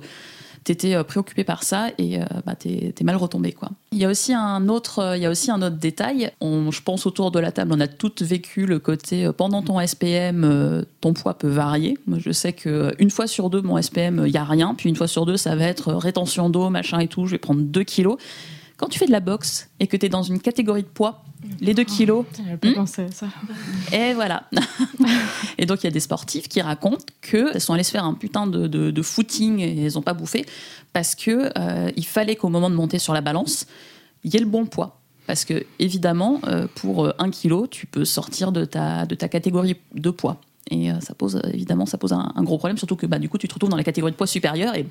t'étais 0.64 0.94
euh, 0.94 1.04
préoccupé 1.04 1.44
par 1.44 1.62
ça 1.62 1.88
et 1.98 2.20
euh, 2.20 2.24
bah, 2.46 2.54
t'es 2.54 2.94
mal 3.02 3.16
retombé 3.16 3.52
quoi. 3.52 3.70
Il 3.92 3.98
y 3.98 4.04
a 4.04 4.08
aussi 4.08 4.32
un 4.32 4.68
autre, 4.68 5.14
il 5.16 5.22
y 5.22 5.26
a 5.26 5.30
aussi 5.30 5.50
un 5.50 5.60
autre 5.60 5.76
détail. 5.76 6.30
On, 6.40 6.70
je 6.70 6.82
pense 6.82 7.06
autour 7.06 7.30
de 7.30 7.38
la 7.38 7.52
table, 7.52 7.72
on 7.74 7.80
a 7.80 7.88
toutes 7.88 8.22
vécu 8.22 8.66
le 8.66 8.78
côté 8.78 9.30
pendant 9.36 9.62
ton 9.62 9.84
SPM, 9.84 10.84
ton 11.02 11.12
poids 11.12 11.34
peut 11.34 11.48
varier. 11.48 11.98
Moi, 12.06 12.18
je 12.18 12.30
sais 12.30 12.54
que 12.54 12.68
euh, 12.68 12.90
une 12.98 13.10
fois 13.10 13.26
sur 13.26 13.50
deux, 13.50 13.60
mon 13.60 13.80
SPM, 13.80 14.24
il 14.26 14.32
y 14.32 14.38
a 14.38 14.44
rien, 14.44 14.74
puis 14.74 14.88
une 14.88 14.96
fois 14.96 15.08
sur 15.08 15.26
deux, 15.26 15.36
ça 15.36 15.54
va 15.56 15.64
être 15.64 15.92
rétention 15.92 16.48
d'eau, 16.48 16.70
machin 16.70 17.00
et 17.00 17.08
tout. 17.08 17.26
Je 17.26 17.32
vais 17.32 17.38
prendre 17.38 17.60
2 17.60 17.82
kilos. 17.84 18.16
Quand 18.82 18.88
tu 18.88 18.98
fais 18.98 19.06
de 19.06 19.12
la 19.12 19.20
boxe 19.20 19.70
et 19.78 19.86
que 19.86 19.96
tu 19.96 20.06
es 20.06 20.08
dans 20.08 20.24
une 20.24 20.40
catégorie 20.40 20.82
de 20.82 20.88
poids, 20.88 21.22
les 21.60 21.72
2 21.72 21.84
kilos, 21.84 22.24
pas 22.60 22.68
Hmm. 22.68 22.74
pensé 22.74 23.02
à 23.02 23.10
ça. 23.12 23.26
et 23.92 24.12
voilà. 24.12 24.48
et 25.58 25.66
donc, 25.66 25.82
il 25.82 25.84
y 25.84 25.86
a 25.86 25.92
des 25.92 26.00
sportifs 26.00 26.48
qui 26.48 26.60
racontent 26.60 27.04
qu'elles 27.20 27.60
sont 27.60 27.74
allées 27.74 27.84
se 27.84 27.92
faire 27.92 28.04
un 28.04 28.14
putain 28.14 28.48
de, 28.48 28.66
de- 28.66 28.90
de 28.90 29.02
footing 29.02 29.60
et 29.60 29.84
elles 29.86 29.92
n'ont 29.94 30.02
pas 30.02 30.14
bouffé 30.14 30.44
parce 30.92 31.14
que 31.14 31.50
euh, 31.56 31.90
il 31.96 32.04
fallait 32.04 32.34
qu'au 32.34 32.48
moment 32.48 32.70
de 32.70 32.74
monter 32.74 32.98
sur 32.98 33.12
la 33.14 33.20
balance, 33.20 33.66
il 34.24 34.34
y 34.34 34.36
ait 34.36 34.40
le 34.40 34.46
bon 34.46 34.66
poids. 34.66 34.98
Parce 35.28 35.44
que, 35.44 35.64
évidemment, 35.78 36.40
euh, 36.48 36.66
pour 36.74 37.06
euh, 37.06 37.12
un 37.20 37.30
kilo, 37.30 37.68
tu 37.68 37.86
peux 37.86 38.04
sortir 38.04 38.50
de 38.50 38.64
ta, 38.64 39.06
de 39.06 39.14
ta 39.14 39.28
catégorie 39.28 39.76
de 39.94 40.10
poids. 40.10 40.40
Et 40.72 40.90
euh, 40.90 40.94
ça 41.00 41.12
pose, 41.14 41.36
euh, 41.36 41.50
évidemment, 41.52 41.84
ça 41.84 41.98
pose 41.98 42.14
un, 42.14 42.32
un 42.34 42.42
gros 42.42 42.56
problème, 42.56 42.78
surtout 42.78 42.96
que 42.96 43.04
bah, 43.04 43.18
du 43.18 43.28
coup, 43.28 43.36
tu 43.36 43.46
te 43.46 43.52
retrouves 43.52 43.68
dans 43.68 43.76
la 43.76 43.84
catégorie 43.84 44.10
de 44.12 44.16
poids 44.16 44.26
supérieure 44.26 44.74
et 44.74 44.86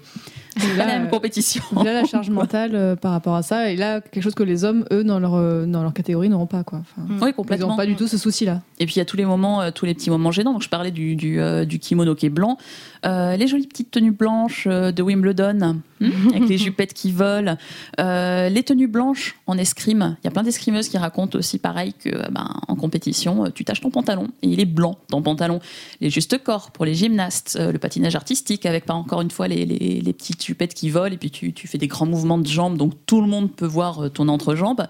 c'est 0.57 0.67
pas 0.69 0.77
là, 0.77 0.85
la 0.85 0.99
même 0.99 1.07
euh, 1.07 1.09
compétition. 1.09 1.63
Là, 1.83 1.91
la 1.93 2.05
charge 2.05 2.29
mentale 2.39 2.75
euh, 2.75 2.95
par 2.95 3.13
rapport 3.13 3.33
à 3.35 3.41
ça, 3.41 3.71
et 3.71 3.75
là, 3.75 3.99
quelque 3.99 4.21
chose 4.23 4.35
que 4.35 4.43
les 4.43 4.63
hommes, 4.63 4.85
eux, 4.91 5.03
dans 5.03 5.19
leur, 5.19 5.33
euh, 5.33 5.65
dans 5.65 5.81
leur 5.81 5.93
catégorie, 5.93 6.29
n'auront 6.29 6.45
pas. 6.45 6.63
Quoi. 6.63 6.81
Enfin, 6.81 7.07
Oui, 7.21 7.29
ils 7.29 7.33
complètement. 7.33 7.69
n'ont 7.69 7.75
pas 7.77 7.87
du 7.87 7.95
tout 7.95 8.07
ce 8.07 8.17
souci-là. 8.17 8.61
Et 8.79 8.85
puis 8.85 8.95
il 8.95 8.99
y 8.99 9.01
a 9.01 9.05
tous 9.05 9.17
les 9.17 9.25
moments, 9.25 9.61
euh, 9.61 9.71
tous 9.71 9.85
les 9.85 9.95
petits 9.95 10.09
moments 10.11 10.31
gênants. 10.31 10.53
Donc 10.53 10.61
je 10.61 10.69
parlais 10.69 10.91
du, 10.91 11.15
du, 11.15 11.39
euh, 11.41 11.65
du 11.65 11.79
kimono 11.79 12.13
qui 12.15 12.27
est 12.27 12.29
blanc, 12.29 12.57
Euh, 13.03 13.35
les 13.35 13.47
jolies 13.47 13.65
petites 13.65 13.89
tenues 13.89 14.11
blanches 14.11 14.67
euh, 14.69 14.91
de 14.91 15.01
Wimbledon, 15.01 15.81
hmm, 15.99 16.09
avec 16.35 16.47
les 16.47 16.59
jupettes 16.59 16.93
qui 16.93 17.11
volent, 17.11 17.57
Euh, 17.99 18.47
les 18.49 18.61
tenues 18.61 18.87
blanches 18.87 19.35
en 19.47 19.57
escrime. 19.57 20.17
Il 20.21 20.25
y 20.25 20.27
a 20.27 20.31
plein 20.31 20.43
d'escrimeuses 20.43 20.87
qui 20.87 20.99
racontent 20.99 21.35
aussi 21.39 21.57
pareil 21.57 21.93
que 21.93 22.09
euh, 22.09 22.27
ben, 22.31 22.47
en 22.67 22.75
compétition, 22.75 23.45
euh, 23.45 23.49
tu 23.49 23.65
tâches 23.65 23.81
ton 23.81 23.89
pantalon 23.89 24.27
et 24.43 24.47
il 24.49 24.59
est 24.59 24.65
blanc 24.65 24.97
ton 25.09 25.21
pantalon. 25.23 25.59
Les 25.99 26.09
justes 26.09 26.41
corps 26.43 26.71
pour 26.71 26.85
les 26.85 26.93
gymnastes, 26.93 27.57
euh, 27.59 27.71
le 27.71 27.79
patinage 27.79 28.15
artistique 28.15 28.65
avec 28.65 28.85
pas 28.85 28.93
encore 28.93 29.21
une 29.21 29.31
fois 29.31 29.47
les, 29.47 29.65
les, 29.65 30.13
petites 30.13 30.43
jupettes 30.43 30.73
qui 30.73 30.89
volent 30.89 31.13
et 31.13 31.17
puis 31.17 31.31
tu, 31.31 31.53
tu 31.53 31.67
fais 31.67 31.77
des 31.77 31.87
grands 31.87 32.05
mouvements 32.05 32.37
de 32.37 32.47
jambes 32.47 32.77
donc 32.77 32.93
tout 33.05 33.21
le 33.21 33.27
monde 33.27 33.51
peut 33.51 33.65
voir 33.65 34.05
euh, 34.05 34.09
ton 34.09 34.27
entrejambe. 34.27 34.87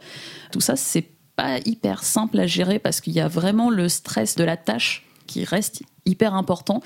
Tout 0.52 0.62
ça 0.62 0.76
c'est 0.76 1.08
pas 1.36 1.60
hyper 1.66 2.04
simple 2.04 2.40
à 2.40 2.48
gérer 2.48 2.80
parce 2.80 3.02
qu'il 3.02 3.14
y 3.14 3.20
a 3.20 3.28
vraiment 3.28 3.70
le 3.70 3.90
stress 3.90 4.36
de 4.36 4.44
la 4.44 4.58
tâche 4.58 5.06
qui 5.28 5.46
reste 5.46 5.84
hyper 6.06 6.34
important. 6.34 6.82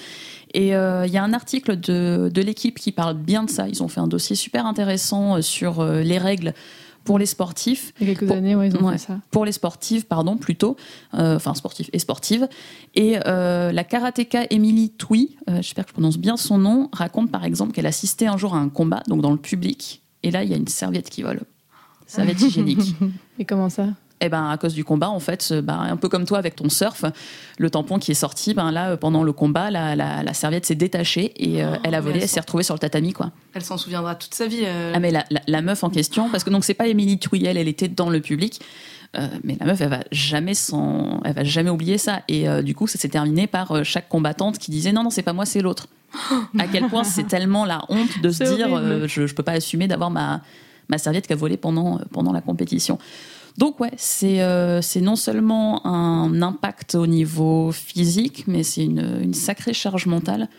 Et 0.53 0.75
euh, 0.75 1.07
il 1.07 1.13
y 1.13 1.17
a 1.17 1.23
un 1.23 1.33
article 1.33 1.79
de, 1.79 2.29
de 2.31 2.41
l'équipe 2.41 2.77
qui 2.77 2.91
parle 2.91 3.15
bien 3.15 3.43
de 3.43 3.49
ça. 3.49 3.67
Ils 3.67 3.81
ont 3.81 3.87
fait 3.87 4.01
un 4.01 4.07
dossier 4.07 4.35
super 4.35 4.65
intéressant 4.65 5.41
sur 5.41 5.83
les 5.83 6.17
règles 6.19 6.53
pour 7.05 7.17
les 7.19 7.25
sportifs. 7.25 7.93
Il 8.01 8.07
y 8.07 8.11
a 8.11 8.15
quelques 8.15 8.27
Pour- 8.27 8.35
années, 8.35 8.55
ouais, 8.55 8.67
ils 8.67 8.75
ont 8.75 8.83
Ouais. 8.85 8.93
fait 8.97 9.05
ça. 9.07 9.19
Pour 9.31 9.45
les 9.45 9.53
sportives, 9.53 10.05
pardon, 10.05 10.35
plutôt. 10.37 10.75
Euh, 11.13 11.37
enfin, 11.37 11.53
sportifs 11.53 11.89
et 11.93 11.99
sportives. 11.99 12.49
Et 12.95 13.17
euh, 13.25 13.71
la 13.71 13.83
karatéka 13.85 14.45
Emily 14.49 14.89
Tui, 14.91 15.37
euh, 15.49 15.57
j'espère 15.57 15.85
que 15.85 15.89
je 15.91 15.93
prononce 15.93 16.17
bien 16.17 16.35
son 16.35 16.57
nom, 16.57 16.89
raconte 16.91 17.31
par 17.31 17.45
exemple 17.45 17.71
qu'elle 17.71 17.85
assistait 17.85 18.25
un 18.27 18.37
jour 18.37 18.53
à 18.55 18.57
un 18.57 18.67
combat, 18.69 19.01
donc 19.07 19.21
dans 19.21 19.31
le 19.31 19.37
public. 19.37 20.01
Et 20.23 20.31
là, 20.31 20.43
il 20.43 20.49
y 20.49 20.53
a 20.53 20.57
une 20.57 20.67
serviette 20.67 21.09
qui 21.09 21.21
vole. 21.21 21.41
Serviette 22.07 22.41
hygiénique. 22.41 22.95
Et 23.39 23.45
comment 23.45 23.69
ça? 23.69 23.87
Et 24.21 24.29
ben 24.29 24.49
à 24.49 24.57
cause 24.57 24.73
du 24.73 24.85
combat, 24.85 25.09
en 25.09 25.19
fait, 25.19 25.49
euh, 25.51 25.61
ben, 25.61 25.77
un 25.77 25.97
peu 25.97 26.07
comme 26.07 26.23
toi 26.25 26.37
avec 26.37 26.55
ton 26.55 26.69
surf, 26.69 27.03
le 27.57 27.69
tampon 27.69 27.99
qui 27.99 28.11
est 28.11 28.15
sorti, 28.15 28.53
ben 28.53 28.71
là 28.71 28.91
euh, 28.91 28.97
pendant 28.97 29.23
le 29.23 29.33
combat, 29.33 29.69
la, 29.71 29.93
la- 29.97 30.23
la 30.23 30.33
serviette 30.33 30.65
s'est 30.65 30.75
détachée 30.75 31.33
et 31.35 31.61
euh, 31.63 31.73
Oh, 31.75 31.79
elle 31.83 31.95
a 31.95 31.99
volé, 31.99 32.15
elle 32.17 32.23
elle 32.23 32.29
s'est 32.29 32.39
retrouvée 32.39 32.63
sur 32.63 32.73
le 32.75 32.79
tatami 32.79 33.11
quoi. 33.11 33.31
Elle 33.53 33.61
s'en 33.63 33.77
souviendra 33.77 34.15
toute 34.15 34.33
sa 34.33 34.47
vie. 34.47 34.61
euh. 34.63 34.93
Ah 34.95 34.99
mais 34.99 35.11
la, 35.11 35.61
meuf 35.61 35.83
en 35.83 35.89
question, 35.89 36.29
parce 36.29 36.45
que 36.45 36.49
donc 36.49 36.63
c'est 36.63 36.73
pas 36.73 36.87
Émilie 36.87 37.19
Touillel, 37.19 37.57
elle 37.57 37.67
était 37.67 37.89
dans 37.89 38.09
le 38.09 38.21
public, 38.21 38.61
euh, 39.17 39.27
mais 39.43 39.57
la 39.59 39.65
meuf 39.65 39.81
elle 39.81 39.89
va 39.89 39.99
jamais 40.13 40.53
s'en- 40.53 41.19
elle 41.25 41.33
va 41.33 41.43
jamais 41.43 41.69
oublier 41.69 41.97
ça 41.97 42.21
et 42.29 42.47
du 42.63 42.73
coup 42.73 42.87
ça 42.87 42.97
s'est 42.97 43.09
terminé 43.09 43.47
par 43.47 43.83
chaque 43.83 44.07
combattante 44.07 44.57
qui 44.59 44.71
disait 44.71 44.93
non 44.93 45.03
non 45.03 45.09
c'est 45.09 45.23
pas 45.23 45.33
moi 45.33 45.45
c'est 45.45 45.61
l'autre. 45.61 45.87
à 46.57 46.67
quel 46.71 46.87
point 46.87 47.03
c'est 47.03 47.27
tellement 47.27 47.65
la 47.65 47.83
honte 47.89 48.21
de 48.21 48.29
se 48.29 48.43
dire 48.55 49.07
je, 49.07 49.27
je 49.27 49.35
peux 49.35 49.43
pas 49.43 49.51
assumer 49.51 49.89
d'avoir 49.89 50.09
ma 50.09 50.39
ma 50.87 50.97
serviette 50.99 51.27
qui 51.27 51.33
a 51.33 51.35
volé 51.35 51.57
pendant 51.57 51.99
pendant 52.13 52.31
la 52.31 52.39
compétition. 52.41 52.97
Donc 53.57 53.79
ouais, 53.79 53.91
c'est 53.95 54.41
euh, 54.41 54.81
non 55.01 55.15
seulement 55.15 55.85
un 55.87 56.41
impact 56.41 56.95
au 56.95 57.07
niveau 57.07 57.71
physique, 57.71 58.45
mais 58.47 58.63
c'est 58.63 58.83
une, 58.83 59.33
sacrée 59.33 59.73
charge 59.73 60.07
mentale. 60.07 60.49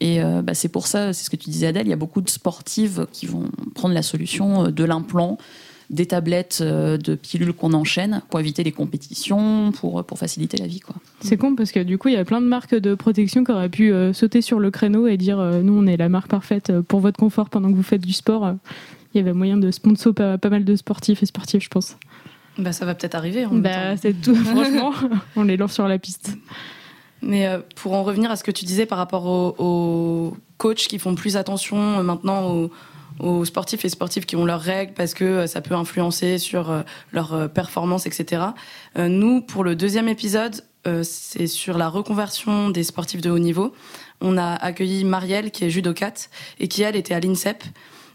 Et 0.00 0.22
euh, 0.22 0.42
bah, 0.42 0.54
c'est 0.54 0.68
pour 0.68 0.86
ça, 0.86 1.12
c'est 1.12 1.24
ce 1.24 1.30
que 1.30 1.36
tu 1.36 1.50
disais 1.50 1.68
Adèle, 1.68 1.86
il 1.86 1.90
y 1.90 1.94
a 1.94 1.96
beaucoup 1.96 2.20
de 2.20 2.28
sportives 2.28 3.06
qui 3.12 3.26
vont 3.26 3.44
prendre 3.74 3.94
la 3.94 4.02
solution 4.02 4.66
euh, 4.66 4.70
de 4.70 4.84
l'implant, 4.84 5.38
des 5.88 6.06
tablettes 6.06 6.58
euh, 6.60 6.98
de 6.98 7.14
pilules 7.14 7.52
qu'on 7.52 7.72
enchaîne 7.72 8.22
pour 8.28 8.40
éviter 8.40 8.62
les 8.62 8.72
compétitions, 8.72 9.72
pour, 9.72 10.04
pour 10.04 10.18
faciliter 10.18 10.58
la 10.58 10.66
vie. 10.66 10.80
C'est 11.20 11.36
con 11.36 11.54
parce 11.54 11.72
que 11.72 11.80
du 11.80 11.96
coup, 11.96 12.08
il 12.08 12.14
y 12.14 12.18
a 12.18 12.24
plein 12.24 12.40
de 12.40 12.46
marques 12.46 12.74
de 12.74 12.94
protection 12.94 13.44
qui 13.44 13.52
auraient 13.52 13.68
pu 13.70 13.92
sauter 14.12 14.42
sur 14.42 14.60
le 14.60 14.70
créneau 14.70 15.06
et 15.06 15.16
dire 15.16 15.38
nous, 15.62 15.78
on 15.78 15.86
est 15.86 15.96
la 15.96 16.08
marque 16.08 16.28
parfaite 16.28 16.80
pour 16.80 17.00
votre 17.00 17.18
confort 17.18 17.48
pendant 17.48 17.70
que 17.70 17.76
vous 17.76 17.82
faites 17.82 18.04
du 18.04 18.12
sport. 18.12 18.54
Il 19.14 19.18
y 19.18 19.20
avait 19.20 19.32
moyen 19.32 19.56
de 19.56 19.70
sponsor 19.70 20.12
pas, 20.12 20.36
pas 20.36 20.50
mal 20.50 20.64
de 20.64 20.76
sportifs 20.76 21.22
et 21.22 21.26
sportives, 21.26 21.62
je 21.62 21.68
pense. 21.68 21.96
Bah, 22.58 22.72
ça 22.72 22.86
va 22.86 22.94
peut-être 22.94 23.14
arriver. 23.14 23.44
en 23.46 23.54
Bah, 23.54 23.96
c'est 23.96 24.14
tout. 24.14 24.34
Franchement, 24.44 24.92
on 25.36 25.42
les 25.42 25.56
lance 25.56 25.72
sur 25.72 25.88
la 25.88 25.98
piste. 25.98 26.36
Mais 27.22 27.46
euh, 27.46 27.58
pour 27.74 27.94
en 27.94 28.02
revenir 28.02 28.30
à 28.30 28.36
ce 28.36 28.44
que 28.44 28.50
tu 28.50 28.64
disais 28.64 28.86
par 28.86 28.98
rapport 28.98 29.26
aux, 29.26 29.54
aux 29.58 30.36
coachs 30.58 30.86
qui 30.88 30.98
font 30.98 31.14
plus 31.14 31.36
attention 31.36 31.98
euh, 31.98 32.02
maintenant 32.02 32.50
aux, 32.50 32.70
aux 33.20 33.44
sportifs 33.44 33.84
et 33.84 33.88
sportives 33.88 34.26
qui 34.26 34.36
ont 34.36 34.44
leurs 34.44 34.60
règles 34.60 34.92
parce 34.92 35.14
que 35.14 35.24
euh, 35.24 35.46
ça 35.46 35.60
peut 35.60 35.74
influencer 35.74 36.38
sur 36.38 36.84
leur 37.12 37.50
performance, 37.50 38.06
etc. 38.06 38.42
Nous, 38.96 39.40
pour 39.40 39.64
le 39.64 39.74
deuxième 39.76 40.08
épisode, 40.08 40.62
c'est 41.02 41.48
sur 41.48 41.78
la 41.78 41.88
reconversion 41.88 42.70
des 42.70 42.84
sportifs 42.84 43.20
de 43.20 43.30
haut 43.30 43.40
niveau. 43.40 43.74
On 44.20 44.38
a 44.38 44.54
accueilli 44.54 45.04
Marielle, 45.04 45.50
qui 45.50 45.64
est 45.64 45.70
judocate, 45.70 46.30
et 46.60 46.68
qui, 46.68 46.82
elle, 46.82 46.94
était 46.94 47.12
à 47.12 47.20
l'INSEP. 47.20 47.64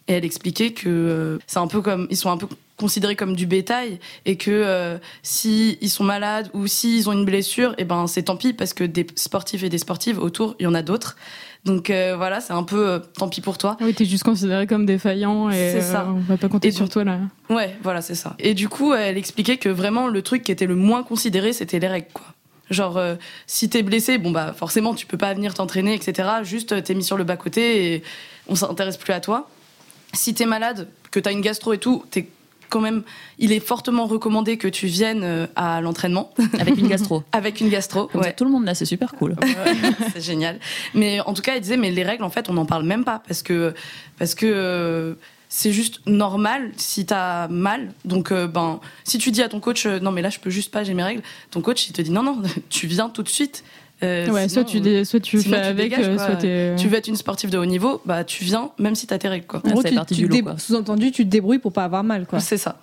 Et 0.08 0.14
elle 0.14 0.26
expliquait 0.26 0.72
que 0.72 1.38
c'est 1.48 1.60
un 1.60 1.68
peu 1.68 1.82
comme 1.82 2.08
ils 2.10 2.16
sont 2.16 2.32
un 2.32 2.38
peu 2.38 2.48
considérés 2.82 3.16
comme 3.16 3.36
du 3.36 3.46
bétail 3.46 4.00
et 4.26 4.36
que 4.36 4.52
euh, 4.52 4.98
si 5.24 5.78
ils 5.82 5.90
sont 5.90 6.04
malades 6.04 6.50
ou 6.54 6.68
s'ils 6.68 7.08
ont 7.08 7.14
une 7.14 7.24
blessure, 7.26 7.74
et 7.78 7.86
ben 7.86 8.08
c'est 8.08 8.24
tant 8.24 8.36
pis 8.36 8.52
parce 8.54 8.74
que 8.74 8.84
des 8.84 9.08
sportifs 9.16 9.64
et 9.64 9.70
des 9.70 9.78
sportives 9.78 10.20
autour, 10.20 10.56
il 10.60 10.64
y 10.64 10.68
en 10.68 10.74
a 10.74 10.82
d'autres. 10.82 11.16
Donc 11.64 11.90
euh, 11.92 12.16
voilà, 12.18 12.42
c'est 12.42 12.54
un 12.54 12.64
peu 12.64 12.90
euh, 12.90 13.00
tant 13.00 13.30
pis 13.30 13.40
pour 13.40 13.58
toi. 13.60 13.78
Ah 13.80 13.84
oui, 13.86 13.94
t'es 13.94 14.06
juste 14.06 14.24
considéré 14.24 14.66
comme 14.66 14.86
défaillant 14.88 15.50
et 15.52 15.72
C'est 15.74 15.82
ça. 15.82 16.02
euh, 16.02 16.14
on 16.16 16.20
va 16.22 16.36
pas 16.38 16.50
compter 16.50 16.70
Et 16.70 16.72
sur 16.72 16.90
toi 16.90 17.04
là. 17.04 17.20
Ouais, 17.52 17.76
voilà, 17.84 18.02
c'est 18.02 18.16
ça. 18.16 18.36
Et 18.40 18.54
du 18.56 18.68
coup, 18.68 18.94
elle 18.94 19.16
expliquait 19.18 19.58
que 19.58 19.70
vraiment 19.70 20.08
le 20.08 20.22
truc 20.24 20.42
qui 20.42 20.52
était 20.52 20.66
le 20.66 20.76
moins 20.76 21.04
considéré, 21.04 21.54
c'était 21.54 21.78
les 21.80 21.88
règles, 21.88 22.08
quoi. 22.14 22.26
Genre, 22.72 22.98
euh, 22.98 23.16
si 23.48 23.70
t'es 23.70 23.84
blessé, 23.84 24.18
bon 24.18 24.32
bah 24.32 24.54
forcément 24.58 24.96
tu 24.96 25.06
peux 25.06 25.18
pas 25.18 25.34
venir 25.34 25.54
t'entraîner, 25.54 25.94
etc. 25.94 26.28
Juste 26.44 26.84
t'es 26.84 26.94
mis 26.96 27.04
sur 27.04 27.18
le 27.18 27.24
bas 27.26 27.36
côté 27.38 27.94
et 27.96 28.04
on 28.48 28.56
s'intéresse 28.56 28.98
plus 28.98 29.14
à 29.14 29.20
toi. 29.20 29.48
Si 30.14 30.34
t'es 30.34 30.46
malade, 30.46 30.88
que 31.12 31.20
t'as 31.20 31.32
une 31.32 31.42
gastro 31.42 31.74
et 31.74 31.78
tout, 31.78 32.04
t'es 32.12 32.28
quand 32.72 32.80
même, 32.80 33.03
il 33.38 33.51
est 33.51 33.59
fortement 33.59 34.07
recommandé 34.07 34.57
que 34.57 34.67
tu 34.67 34.88
viennes 34.88 35.24
euh, 35.24 35.45
à 35.55 35.82
l'entraînement 35.82 36.34
Avec 36.59 36.78
une 36.78 36.88
gastro. 36.88 37.24
avec 37.32 37.61
une 37.61 37.69
gastro. 37.69 38.07
Comme 38.07 38.24
ça, 38.24 38.32
tout 38.32 38.45
le 38.45 38.49
monde 38.49 38.65
là, 38.65 38.74
c'est 38.74 38.86
super 38.86 39.11
cool. 39.11 39.36
c'est 40.13 40.22
génial. 40.22 40.59
Mais 40.95 41.19
en 41.19 41.34
tout 41.34 41.41
cas, 41.41 41.53
elle 41.55 41.61
disait, 41.61 41.78
mais 41.78 41.91
les 41.91 42.03
règles, 42.03 42.24
en 42.24 42.30
fait, 42.30 42.49
on 42.49 42.53
n'en 42.53 42.65
parle 42.65 42.84
même 42.84 43.03
pas 43.03 43.22
parce 43.28 43.43
que, 43.43 43.76
parce 44.17 44.34
que 44.34 44.45
euh, 44.47 45.13
c'est 45.49 45.74
juste 45.74 45.99
normal 46.07 46.72
si 46.78 47.05
t'as 47.05 47.49
mal. 47.49 47.91
Donc, 48.05 48.32
euh, 48.32 48.47
ben, 48.47 48.80
si 49.03 49.17
tu 49.17 49.32
dis 49.32 49.43
à 49.43 49.49
ton 49.49 49.59
coach, 49.59 49.86
non, 49.86 50.11
mais 50.11 50.22
là, 50.22 50.30
je 50.30 50.39
peux 50.39 50.49
juste 50.49 50.72
pas, 50.72 50.84
j'ai 50.84 50.93
mes 50.93 51.03
règles, 51.03 51.22
ton 51.51 51.61
coach, 51.61 51.89
il 51.89 51.93
te 51.93 52.01
dit, 52.01 52.11
non, 52.11 52.24
non, 52.24 52.41
tu 52.69 52.88
viens 52.88 53.09
tout 53.09 53.22
de 53.22 53.30
suite. 53.30 53.63
Euh, 54.04 54.30
Ouais, 54.30 54.47
sinon, 54.49 54.62
soit 54.62 54.64
tu, 54.64 54.80
dé- 54.80 55.06
soit 55.06 55.20
tu 55.20 55.39
sinon, 55.41 55.56
fais 55.56 55.62
tu 55.62 55.68
avec, 55.68 55.89
dégages, 55.91 56.08
euh, 56.08 56.18
soit 56.18 56.36
t'es. 56.36 56.76
tu 56.78 56.88
veux 56.88 56.97
être 56.97 57.08
une 57.08 57.16
sportive 57.16 57.49
de 57.49 57.58
haut 57.58 57.66
niveau, 57.66 58.02
bah, 58.06 58.24
tu 58.24 58.43
viens, 58.43 58.72
même 58.80 58.95
si 58.95 59.06
t'as 59.08 59.18
tes 59.18 59.28
règles, 59.28 59.45
quoi. 59.45 59.62
En 59.66 59.70
gros, 59.72 59.82
ça 59.82 59.89
fait 59.89 59.95
tu- 60.16 60.28
dé-. 60.28 60.43
Sous-entendu, 60.58 61.12
tu 61.12 61.24
te 61.26 61.30
débrouilles 61.30 61.60
pour 61.60 61.72
pas 61.74 61.84
avoir 61.86 62.04
mal. 62.04 62.26
Quoi. 62.26 62.39
C'est 62.39 62.58
ça. 62.58 62.78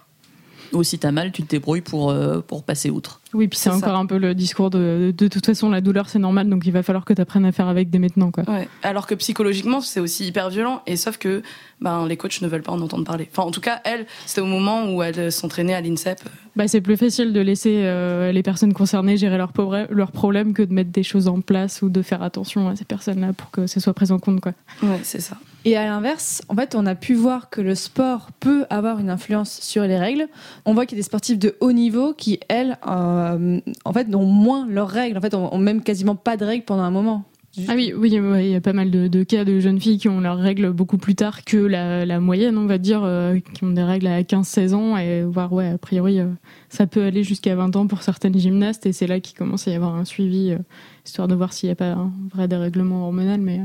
Ou 0.73 0.83
si 0.83 0.99
t'as 0.99 1.13
mal, 1.13 1.33
tu 1.33 1.43
te 1.43 1.49
débrouilles 1.49 1.81
pour, 1.81 2.11
euh, 2.11 2.41
pour 2.41 2.65
passer 2.65 2.91
outre. 2.91 3.21
Oui, 3.35 3.49
puis 3.49 3.59
c'est 3.59 3.71
encore 3.71 3.91
ça. 3.91 3.97
un 3.97 4.07
peu 4.07 4.17
le 4.17 4.35
discours 4.35 4.71
de 4.71 5.13
de 5.17 5.29
toute 5.29 5.45
façon 5.45 5.69
la 5.69 5.83
douleur 5.83 6.09
c'est 6.09 6.19
normal 6.19 6.49
donc 6.49 6.65
il 6.65 6.73
va 6.73 6.83
falloir 6.83 7.05
que 7.05 7.13
tu 7.13 7.21
apprennes 7.21 7.45
à 7.45 7.53
faire 7.53 7.69
avec 7.69 7.91
dès 7.91 7.99
maintenant 7.99 8.31
quoi. 8.31 8.45
Ouais. 8.49 8.67
Alors 8.83 9.07
que 9.07 9.15
psychologiquement, 9.15 9.81
c'est 9.81 10.01
aussi 10.01 10.27
hyper 10.27 10.49
violent. 10.49 10.83
Et 10.87 10.97
sauf 10.97 11.19
que 11.19 11.43
ben, 11.81 12.07
les 12.07 12.17
coachs 12.17 12.41
ne 12.41 12.49
veulent 12.49 12.63
pas 12.63 12.73
en 12.73 12.81
entendre 12.81 13.05
parler. 13.05 13.29
Enfin, 13.31 13.43
en 13.43 13.51
tout 13.51 13.61
cas, 13.61 13.81
elle, 13.85 14.07
c'était 14.27 14.41
au 14.41 14.47
moment 14.47 14.93
où 14.93 15.03
elle 15.03 15.31
s'entraînait 15.31 15.75
à 15.75 15.81
l'INSEP. 15.81 16.21
Bah, 16.57 16.67
c'est 16.67 16.81
plus 16.81 16.97
facile 16.97 17.33
de 17.33 17.41
laisser 17.41 17.83
euh, 17.85 18.33
les 18.33 18.43
personnes 18.43 18.73
concernées 18.73 19.17
gérer 19.17 19.37
leurs 19.37 19.53
leurs 19.91 20.13
problèmes 20.13 20.55
que 20.55 20.63
de 20.63 20.73
mettre 20.73 20.91
des 20.91 21.03
choses 21.03 21.29
en 21.29 21.41
place 21.41 21.83
ou 21.83 21.89
de 21.89 22.03
faire 22.03 22.23
attention 22.23 22.69
à 22.69 22.77
ces 22.77 22.85
personnes-là 22.85 23.33
pour 23.33 23.51
que 23.51 23.67
ça 23.67 23.81
soit 23.81 23.95
pris 23.95 24.11
en 24.11 24.19
compte 24.19 24.41
quoi. 24.41 24.53
Ouais, 24.83 25.01
c'est 25.03 25.21
ça. 25.21 25.37
Et 25.65 25.77
à 25.77 25.85
l'inverse, 25.85 26.43
en 26.49 26.55
fait, 26.55 26.75
on 26.75 26.87
a 26.87 26.95
pu 26.95 27.15
voir 27.15 27.51
que 27.51 27.61
le 27.61 27.75
sport 27.75 28.31
peut 28.41 28.65
avoir 28.71 29.01
une 29.01 29.11
influence 29.11 29.61
sur 29.61 29.83
les 29.83 29.99
règles. 29.99 30.29
On 30.65 30.73
voit 30.73 30.87
qu'il 30.87 30.97
y 30.97 31.01
a 31.01 31.03
des 31.03 31.07
sportifs 31.07 31.39
de 31.39 31.57
haut 31.61 31.73
niveau 31.73 32.15
qui, 32.15 32.39
elles, 32.49 32.79
euh, 32.87 33.61
en 33.85 33.93
fait, 33.93 34.15
ont 34.15 34.25
moins 34.25 34.67
leurs 34.67 34.89
règles. 34.89 35.19
En 35.19 35.21
fait, 35.21 35.35
ont, 35.35 35.59
même 35.59 35.83
quasiment 35.83 36.15
pas 36.15 36.37
de 36.37 36.45
règles 36.45 36.65
pendant 36.65 36.85
un 36.85 36.91
moment. 36.91 37.25
Ah 37.67 37.73
oui, 37.75 37.93
oui, 37.97 38.11
il 38.13 38.49
y 38.51 38.55
a 38.55 38.61
pas 38.61 38.73
mal 38.73 38.91
de, 38.91 39.23
cas 39.25 39.45
de 39.45 39.59
jeunes 39.59 39.81
filles 39.81 39.99
qui 39.99 40.09
ont 40.09 40.21
leurs 40.21 40.39
règles 40.39 40.71
beaucoup 40.71 40.99
plus 40.99 41.15
tard 41.15 41.45
que 41.45 41.57
la, 41.57 42.21
moyenne, 42.21 42.57
on 42.57 42.67
va 42.67 42.79
dire, 42.79 43.03
euh, 43.03 43.39
qui 43.55 43.65
ont 43.65 43.71
des 43.71 43.83
règles 43.83 44.07
à 44.07 44.23
15-16 44.23 44.75
ans 44.75 44.97
et 44.97 45.25
voire, 45.25 45.53
ouais, 45.53 45.71
a 45.71 45.79
priori, 45.79 46.21
euh, 46.21 46.27
ça 46.69 46.87
peut 46.87 47.03
aller 47.03 47.25
jusqu'à 47.25 47.57
20 47.57 47.75
ans 47.75 47.87
pour 47.87 48.03
certaines 48.03 48.39
gymnastes 48.39 48.87
et 48.87 48.93
c'est 48.93 49.07
là 49.07 49.19
qu'il 49.19 49.37
commence 49.37 49.67
à 49.67 49.73
y 49.73 49.75
avoir 49.75 49.97
un 49.97 50.05
suivi, 50.05 50.53
euh, 50.53 50.59
histoire 51.05 51.27
de 51.27 51.35
voir 51.35 51.53
s'il 51.53 51.69
n'y 51.69 51.73
a 51.73 51.77
pas 51.77 51.93
un 51.93 52.13
vrai 52.33 52.47
dérèglement 52.47 53.07
hormonal, 53.07 53.41
mais... 53.41 53.61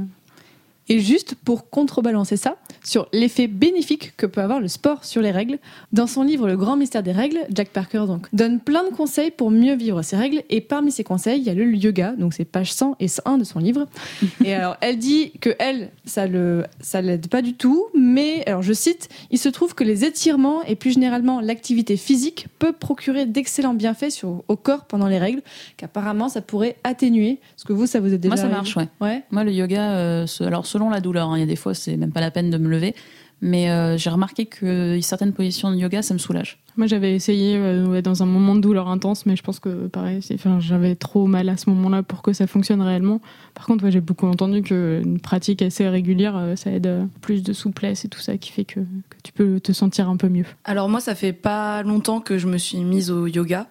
Et 0.89 0.99
juste 0.99 1.35
pour 1.45 1.69
contrebalancer 1.69 2.35
ça, 2.35 2.57
sur 2.83 3.07
l'effet 3.13 3.47
bénéfique 3.47 4.13
que 4.17 4.25
peut 4.25 4.41
avoir 4.41 4.59
le 4.59 4.67
sport 4.67 5.05
sur 5.05 5.21
les 5.21 5.31
règles, 5.31 5.59
dans 5.93 6.07
son 6.07 6.23
livre 6.23 6.47
Le 6.47 6.57
grand 6.57 6.75
mystère 6.75 7.03
des 7.03 7.13
règles, 7.13 7.39
Jack 7.53 7.69
Parker 7.69 8.03
donc 8.05 8.27
donne 8.33 8.59
plein 8.59 8.83
de 8.83 8.93
conseils 8.93 9.31
pour 9.31 9.49
mieux 9.49 9.75
vivre 9.75 10.01
ses 10.01 10.17
règles 10.17 10.43
et 10.49 10.59
parmi 10.59 10.91
ces 10.91 11.05
conseils, 11.05 11.39
il 11.39 11.45
y 11.45 11.49
a 11.49 11.53
le 11.53 11.73
yoga, 11.73 12.11
donc 12.17 12.33
c'est 12.33 12.43
page 12.43 12.73
100 12.73 12.97
et 12.99 13.07
101 13.07 13.37
de 13.37 13.43
son 13.45 13.59
livre. 13.59 13.87
et 14.45 14.53
alors 14.53 14.75
elle 14.81 14.97
dit 14.97 15.31
que 15.39 15.55
elle 15.59 15.89
ça 16.05 16.27
le 16.27 16.65
ça 16.81 17.01
l'aide 17.01 17.27
pas 17.27 17.41
du 17.41 17.53
tout, 17.53 17.85
mais 17.97 18.43
alors 18.45 18.61
je 18.61 18.73
cite, 18.73 19.07
il 19.31 19.37
se 19.39 19.47
trouve 19.49 19.75
que 19.75 19.85
les 19.85 20.03
étirements 20.03 20.63
et 20.63 20.75
plus 20.75 20.91
généralement 20.91 21.39
l'activité 21.39 21.95
physique 21.95 22.47
peut 22.59 22.73
procurer 22.73 23.25
d'excellents 23.25 23.73
bienfaits 23.73 24.09
sur, 24.11 24.43
au 24.49 24.55
corps 24.57 24.83
pendant 24.85 25.07
les 25.07 25.17
règles, 25.19 25.41
qu'apparemment 25.77 26.27
ça 26.27 26.41
pourrait 26.41 26.75
atténuer. 26.83 27.39
Est-ce 27.57 27.63
que 27.63 27.71
vous 27.73 27.87
ça 27.87 28.01
vous 28.01 28.13
est 28.13 28.17
déjà 28.17 28.35
Moi, 28.35 28.43
ça 28.43 28.49
marche, 28.49 28.75
ouais. 28.75 28.87
Ouais. 28.99 29.23
Moi, 29.31 29.43
le 29.45 29.51
yoga, 29.53 29.91
euh, 29.93 30.27
ce- 30.27 30.43
alors 30.43 30.65
selon 30.73 30.89
la 30.89 31.01
douleur, 31.01 31.29
hein, 31.29 31.37
il 31.37 31.41
y 31.41 31.43
a 31.43 31.47
des 31.47 31.55
fois, 31.55 31.75
c'est 31.75 31.97
même 31.97 32.11
pas 32.11 32.21
la 32.21 32.31
peine 32.31 32.49
de 32.49 32.57
me 32.57 32.67
lever. 32.67 32.95
Mais 33.41 33.69
euh, 33.69 33.97
j'ai 33.97 34.09
remarqué 34.09 34.45
que 34.45 34.99
certaines 35.01 35.33
positions 35.33 35.69
de 35.69 35.75
yoga, 35.75 36.01
ça 36.01 36.13
me 36.13 36.19
soulage. 36.19 36.59
Moi, 36.77 36.87
j'avais 36.87 37.13
essayé 37.13 37.57
euh, 37.57 37.85
ouais, 37.85 38.01
dans 38.01 38.23
un 38.23 38.25
moment 38.25 38.55
de 38.55 38.61
douleur 38.61 38.87
intense, 38.87 39.25
mais 39.25 39.35
je 39.35 39.43
pense 39.43 39.59
que 39.59 39.87
pareil, 39.87 40.21
j'avais 40.59 40.95
trop 40.95 41.27
mal 41.27 41.49
à 41.49 41.57
ce 41.57 41.69
moment-là 41.69 42.03
pour 42.03 42.21
que 42.21 42.31
ça 42.31 42.47
fonctionne 42.47 42.81
réellement. 42.81 43.19
Par 43.53 43.65
contre, 43.65 43.83
ouais, 43.83 43.91
j'ai 43.91 43.99
beaucoup 43.99 44.27
entendu 44.27 44.61
qu'une 44.61 45.19
pratique 45.19 45.61
assez 45.61 45.87
régulière, 45.89 46.37
euh, 46.37 46.55
ça 46.55 46.71
aide 46.71 46.87
à 46.87 46.99
plus 47.21 47.43
de 47.43 47.51
souplesse 47.51 48.05
et 48.05 48.07
tout 48.07 48.21
ça, 48.21 48.37
qui 48.37 48.51
fait 48.51 48.63
que, 48.63 48.79
que 48.79 49.17
tu 49.23 49.33
peux 49.33 49.59
te 49.59 49.73
sentir 49.73 50.09
un 50.09 50.15
peu 50.15 50.29
mieux. 50.29 50.45
Alors 50.63 50.87
moi, 50.87 51.01
ça 51.01 51.13
fait 51.13 51.33
pas 51.33 51.83
longtemps 51.83 52.21
que 52.21 52.37
je 52.37 52.47
me 52.47 52.57
suis 52.57 52.79
mise 52.79 53.11
au 53.11 53.27
yoga. 53.27 53.67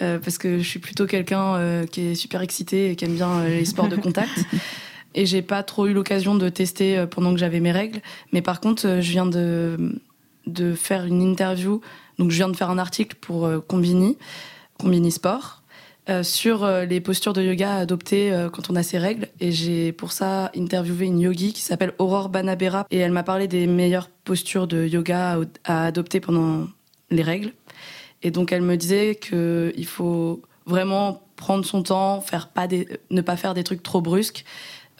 euh, 0.00 0.18
parce 0.18 0.38
que 0.38 0.58
je 0.58 0.68
suis 0.68 0.78
plutôt 0.78 1.06
quelqu'un 1.06 1.54
euh, 1.54 1.86
qui 1.86 2.08
est 2.08 2.14
super 2.14 2.42
excité 2.42 2.90
et 2.90 2.96
qui 2.96 3.04
aime 3.04 3.14
bien 3.14 3.30
euh, 3.40 3.48
les 3.48 3.64
sports 3.64 3.88
de 3.88 3.96
contact. 3.96 4.30
et 5.18 5.26
j'ai 5.26 5.42
pas 5.42 5.64
trop 5.64 5.88
eu 5.88 5.92
l'occasion 5.92 6.36
de 6.36 6.48
tester 6.48 6.96
euh, 6.96 7.06
pendant 7.06 7.32
que 7.32 7.40
j'avais 7.40 7.58
mes 7.58 7.72
règles. 7.72 8.00
Mais 8.32 8.40
par 8.40 8.60
contre, 8.60 8.86
euh, 8.86 9.00
je 9.00 9.10
viens 9.10 9.26
de, 9.26 10.00
de 10.46 10.74
faire 10.74 11.04
une 11.04 11.20
interview. 11.20 11.80
Donc 12.20 12.30
je 12.30 12.36
viens 12.36 12.48
de 12.48 12.56
faire 12.56 12.70
un 12.70 12.78
article 12.78 13.16
pour 13.20 13.44
euh, 13.44 13.58
Combini, 13.58 14.16
Combini 14.78 15.10
Sport, 15.10 15.62
sur 16.22 16.66
les 16.66 17.02
postures 17.02 17.34
de 17.34 17.42
yoga 17.42 17.74
à 17.74 17.78
adopter 17.80 18.48
quand 18.50 18.70
on 18.70 18.76
a 18.76 18.82
ses 18.82 18.96
règles. 18.96 19.28
Et 19.40 19.52
j'ai 19.52 19.92
pour 19.92 20.12
ça 20.12 20.50
interviewé 20.56 21.04
une 21.04 21.20
yogi 21.20 21.52
qui 21.52 21.60
s'appelle 21.60 21.92
Aurore 21.98 22.30
Banabera. 22.30 22.86
Et 22.90 22.96
elle 22.96 23.12
m'a 23.12 23.24
parlé 23.24 23.46
des 23.46 23.66
meilleures 23.66 24.08
postures 24.24 24.66
de 24.66 24.86
yoga 24.86 25.38
à, 25.64 25.84
adopter 25.84 26.20
pendant 26.20 26.66
les 27.10 27.20
règles. 27.20 27.52
Et 28.22 28.30
donc 28.30 28.52
elle 28.52 28.62
me 28.62 28.78
disait 28.78 29.16
que 29.16 29.70
il 29.76 29.84
faut 29.84 30.40
vraiment 30.64 31.28
prendre 31.36 31.66
son 31.66 31.82
temps, 31.82 32.22
faire 32.22 32.48
pas 32.48 32.66
des, 32.66 32.88
ne 33.10 33.20
pas 33.20 33.36
faire 33.36 33.52
des 33.52 33.64
trucs 33.64 33.82
trop 33.82 34.00
brusques, 34.00 34.46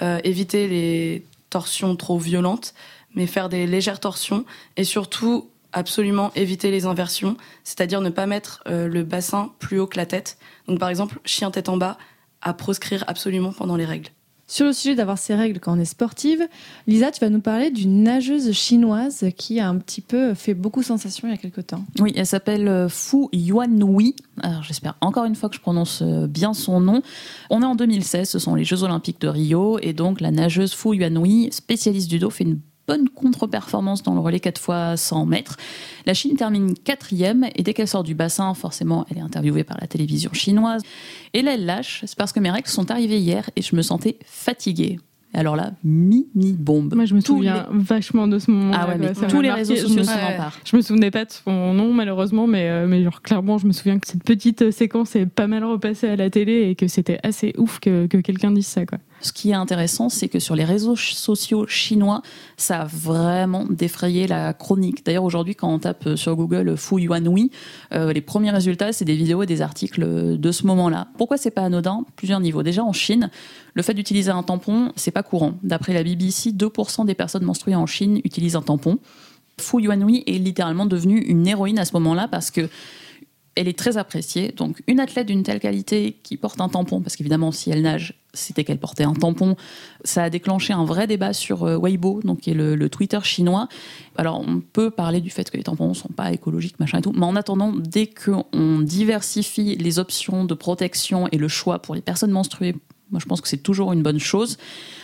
euh, 0.02 0.20
éviter 0.24 0.68
les 0.68 1.24
torsions 1.50 1.96
trop 1.96 2.18
violentes, 2.18 2.74
mais 3.14 3.26
faire 3.26 3.48
des 3.48 3.66
légères 3.66 4.00
torsions 4.00 4.44
et 4.76 4.84
surtout 4.84 5.50
absolument 5.72 6.32
éviter 6.34 6.70
les 6.70 6.86
inversions, 6.86 7.36
c'est-à-dire 7.64 8.00
ne 8.00 8.10
pas 8.10 8.26
mettre 8.26 8.62
euh, 8.68 8.88
le 8.88 9.02
bassin 9.02 9.52
plus 9.58 9.80
haut 9.80 9.86
que 9.86 9.96
la 9.96 10.06
tête. 10.06 10.38
Donc 10.66 10.78
par 10.78 10.88
exemple, 10.88 11.20
chien 11.24 11.50
tête 11.50 11.68
en 11.68 11.76
bas 11.76 11.98
à 12.42 12.54
proscrire 12.54 13.04
absolument 13.06 13.52
pendant 13.52 13.76
les 13.76 13.84
règles. 13.84 14.10
Sur 14.50 14.64
le 14.64 14.72
sujet 14.72 14.94
d'avoir 14.94 15.18
ses 15.18 15.34
règles 15.34 15.60
quand 15.60 15.76
on 15.76 15.78
est 15.78 15.84
sportive, 15.84 16.40
Lisa, 16.86 17.10
tu 17.10 17.20
vas 17.20 17.28
nous 17.28 17.42
parler 17.42 17.70
d'une 17.70 18.02
nageuse 18.02 18.50
chinoise 18.52 19.26
qui 19.36 19.60
a 19.60 19.68
un 19.68 19.76
petit 19.76 20.00
peu 20.00 20.32
fait 20.32 20.54
beaucoup 20.54 20.82
sensation 20.82 21.28
il 21.28 21.32
y 21.32 21.34
a 21.34 21.36
quelque 21.36 21.60
temps. 21.60 21.84
Oui, 22.00 22.14
elle 22.16 22.24
s'appelle 22.24 22.66
euh, 22.66 22.88
Fu 22.88 23.26
Yuanhui. 23.34 24.16
J'espère 24.62 24.96
encore 25.02 25.26
une 25.26 25.34
fois 25.34 25.50
que 25.50 25.56
je 25.56 25.60
prononce 25.60 26.00
euh, 26.00 26.26
bien 26.26 26.54
son 26.54 26.80
nom. 26.80 27.02
On 27.50 27.60
est 27.60 27.66
en 27.66 27.74
2016, 27.74 28.26
ce 28.26 28.38
sont 28.38 28.54
les 28.54 28.64
Jeux 28.64 28.84
Olympiques 28.84 29.20
de 29.20 29.28
Rio, 29.28 29.78
et 29.82 29.92
donc 29.92 30.22
la 30.22 30.30
nageuse 30.30 30.72
Fu 30.72 30.96
Yuanhui, 30.96 31.50
spécialiste 31.52 32.08
du 32.08 32.18
dos, 32.18 32.30
fait 32.30 32.44
une 32.44 32.60
bonne 32.88 33.08
contre-performance 33.10 34.02
dans 34.02 34.14
le 34.14 34.20
relais 34.20 34.40
4 34.40 34.58
fois 34.58 34.96
100 34.96 35.26
mètres. 35.26 35.56
La 36.06 36.14
Chine 36.14 36.34
termine 36.36 36.74
quatrième 36.74 37.46
et 37.54 37.62
dès 37.62 37.74
qu'elle 37.74 37.86
sort 37.86 38.02
du 38.02 38.14
bassin, 38.14 38.54
forcément, 38.54 39.06
elle 39.10 39.18
est 39.18 39.22
interviewée 39.22 39.62
par 39.62 39.76
la 39.80 39.86
télévision 39.86 40.32
chinoise. 40.32 40.82
Et 41.34 41.42
là, 41.42 41.54
elle 41.54 41.66
lâche. 41.66 42.02
C'est 42.06 42.16
parce 42.16 42.32
que 42.32 42.40
mes 42.40 42.50
règles 42.50 42.68
sont 42.68 42.90
arrivées 42.90 43.18
hier 43.18 43.50
et 43.54 43.62
je 43.62 43.76
me 43.76 43.82
sentais 43.82 44.18
fatiguée. 44.24 44.98
Alors 45.34 45.56
là, 45.56 45.72
mini-bombe. 45.84 46.94
Moi, 46.94 47.04
je 47.04 47.14
me 47.14 47.20
Tous 47.20 47.34
souviens 47.34 47.66
vachement 47.70 48.26
de 48.26 48.38
ce 48.38 48.50
moment. 48.50 48.72
Ah 48.74 48.88
ouais, 48.88 48.96
mais 48.98 49.12
tous 49.12 49.42
les 49.42 49.50
réseaux 49.50 49.76
sociaux 49.76 50.02
s'en 50.02 50.12
emparent. 50.12 50.58
Je 50.64 50.74
me 50.74 50.80
souvenais 50.80 51.10
pas 51.10 51.26
de 51.26 51.30
son 51.30 51.74
nom, 51.74 51.92
malheureusement, 51.92 52.46
mais, 52.46 52.70
euh, 52.70 52.86
mais 52.86 53.04
genre, 53.04 53.20
clairement, 53.20 53.58
je 53.58 53.66
me 53.66 53.72
souviens 53.72 53.98
que 53.98 54.08
cette 54.08 54.24
petite 54.24 54.62
euh, 54.62 54.70
séquence 54.70 55.14
est 55.16 55.26
pas 55.26 55.46
mal 55.46 55.64
repassée 55.64 56.08
à 56.08 56.16
la 56.16 56.30
télé 56.30 56.70
et 56.70 56.74
que 56.74 56.88
c'était 56.88 57.18
assez 57.22 57.52
ouf 57.58 57.78
que, 57.78 58.06
que 58.06 58.16
quelqu'un 58.16 58.52
dise 58.52 58.66
ça, 58.66 58.86
quoi. 58.86 58.98
Ce 59.20 59.32
qui 59.32 59.50
est 59.50 59.54
intéressant, 59.54 60.08
c'est 60.08 60.28
que 60.28 60.38
sur 60.38 60.54
les 60.54 60.64
réseaux 60.64 60.96
sociaux 60.96 61.66
chinois, 61.66 62.22
ça 62.56 62.82
a 62.82 62.84
vraiment 62.84 63.64
défrayé 63.68 64.26
la 64.26 64.52
chronique. 64.52 65.04
D'ailleurs, 65.04 65.24
aujourd'hui, 65.24 65.54
quand 65.54 65.72
on 65.72 65.78
tape 65.78 66.16
sur 66.16 66.36
Google 66.36 66.76
Fu 66.76 67.00
Yuanhui, 67.00 67.50
euh, 67.92 68.12
les 68.12 68.20
premiers 68.20 68.50
résultats, 68.50 68.92
c'est 68.92 69.04
des 69.04 69.16
vidéos 69.16 69.42
et 69.42 69.46
des 69.46 69.60
articles 69.60 70.38
de 70.38 70.52
ce 70.52 70.66
moment-là. 70.66 71.08
Pourquoi 71.18 71.36
c'est 71.36 71.50
pas 71.50 71.62
anodin? 71.62 72.04
Plusieurs 72.16 72.40
niveaux. 72.40 72.62
Déjà, 72.62 72.84
en 72.84 72.92
Chine, 72.92 73.30
le 73.74 73.82
fait 73.82 73.94
d'utiliser 73.94 74.30
un 74.30 74.42
tampon, 74.42 74.92
c'est 74.96 75.10
pas 75.10 75.22
courant. 75.22 75.54
D'après 75.62 75.92
la 75.92 76.02
BBC, 76.02 76.50
2% 76.52 77.04
des 77.04 77.14
personnes 77.14 77.44
menstruées 77.44 77.74
en 77.74 77.86
Chine 77.86 78.20
utilisent 78.24 78.56
un 78.56 78.62
tampon. 78.62 78.98
Fu 79.60 79.82
Yuanhui 79.82 80.22
est 80.26 80.38
littéralement 80.38 80.86
devenue 80.86 81.18
une 81.18 81.46
héroïne 81.46 81.78
à 81.78 81.84
ce 81.84 81.92
moment-là 81.94 82.28
parce 82.28 82.50
que 82.50 82.68
elle 83.58 83.66
est 83.66 83.78
très 83.78 83.96
appréciée. 83.96 84.52
Donc, 84.52 84.82
une 84.86 85.00
athlète 85.00 85.26
d'une 85.26 85.42
telle 85.42 85.58
qualité 85.58 86.16
qui 86.22 86.36
porte 86.36 86.60
un 86.60 86.68
tampon, 86.68 87.00
parce 87.00 87.16
qu'évidemment, 87.16 87.50
si 87.50 87.70
elle 87.70 87.82
nage, 87.82 88.14
c'était 88.32 88.62
qu'elle 88.62 88.78
portait 88.78 89.02
un 89.02 89.14
tampon, 89.14 89.56
ça 90.04 90.22
a 90.22 90.30
déclenché 90.30 90.72
un 90.72 90.84
vrai 90.84 91.08
débat 91.08 91.32
sur 91.32 91.64
euh, 91.64 91.76
Weibo, 91.76 92.20
donc 92.22 92.40
qui 92.40 92.50
est 92.50 92.54
le, 92.54 92.76
le 92.76 92.88
Twitter 92.88 93.18
chinois. 93.24 93.68
Alors, 94.16 94.40
on 94.46 94.60
peut 94.60 94.90
parler 94.90 95.20
du 95.20 95.30
fait 95.30 95.50
que 95.50 95.56
les 95.56 95.64
tampons 95.64 95.92
sont 95.92 96.08
pas 96.08 96.32
écologiques, 96.32 96.78
machin 96.78 96.98
et 96.98 97.02
tout, 97.02 97.12
mais 97.12 97.26
en 97.26 97.34
attendant, 97.34 97.72
dès 97.72 98.06
qu'on 98.06 98.80
diversifie 98.80 99.74
les 99.74 99.98
options 99.98 100.44
de 100.44 100.54
protection 100.54 101.26
et 101.32 101.36
le 101.36 101.48
choix 101.48 101.80
pour 101.80 101.96
les 101.96 102.00
personnes 102.00 102.30
menstruées, 102.30 102.76
moi, 103.10 103.20
je 103.20 103.26
pense 103.26 103.40
que 103.40 103.48
c'est 103.48 103.56
toujours 103.56 103.92
une 103.92 104.02
bonne 104.02 104.20
chose. 104.20 104.56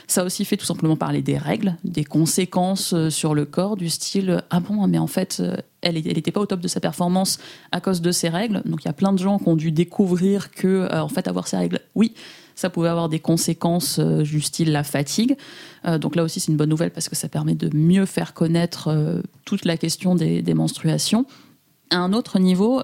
Ça 0.06 0.24
aussi 0.24 0.44
fait 0.44 0.56
tout 0.56 0.66
simplement 0.66 0.96
parler 0.96 1.22
des 1.22 1.38
règles, 1.38 1.76
des 1.82 2.04
conséquences 2.04 2.92
euh, 2.92 3.08
sur 3.08 3.34
le 3.34 3.46
corps, 3.46 3.76
du 3.76 3.88
style 3.88 4.30
euh, 4.30 4.40
ah 4.50 4.60
bon, 4.60 4.86
mais 4.86 4.98
en 4.98 5.06
fait, 5.06 5.38
euh, 5.40 5.56
elle 5.80 5.94
n'était 5.94 6.30
pas 6.30 6.40
au 6.40 6.46
top 6.46 6.60
de 6.60 6.68
sa 6.68 6.80
performance 6.80 7.38
à 7.72 7.80
cause 7.80 8.02
de 8.02 8.12
ses 8.12 8.28
règles. 8.28 8.62
Donc 8.66 8.82
il 8.82 8.86
y 8.86 8.90
a 8.90 8.92
plein 8.92 9.12
de 9.12 9.18
gens 9.18 9.38
qui 9.38 9.48
ont 9.48 9.56
dû 9.56 9.72
découvrir 9.72 10.50
que 10.50 10.88
en 10.94 11.08
fait 11.08 11.26
avoir 11.26 11.48
ses 11.48 11.56
règles, 11.56 11.80
oui, 11.94 12.14
ça 12.54 12.70
pouvait 12.70 12.88
avoir 12.88 13.08
des 13.08 13.18
conséquences 13.18 13.98
du 13.98 14.40
style 14.40 14.72
la 14.72 14.84
fatigue. 14.84 15.36
Donc 16.00 16.16
là 16.16 16.22
aussi, 16.22 16.40
c'est 16.40 16.52
une 16.52 16.56
bonne 16.56 16.70
nouvelle 16.70 16.90
parce 16.90 17.08
que 17.08 17.16
ça 17.16 17.28
permet 17.28 17.54
de 17.54 17.74
mieux 17.76 18.06
faire 18.06 18.32
connaître 18.32 19.20
toute 19.44 19.66
la 19.66 19.76
question 19.76 20.14
des, 20.14 20.54
menstruations. 20.54 21.26
À 21.90 21.98
un 21.98 22.14
autre 22.14 22.38
niveau, 22.38 22.82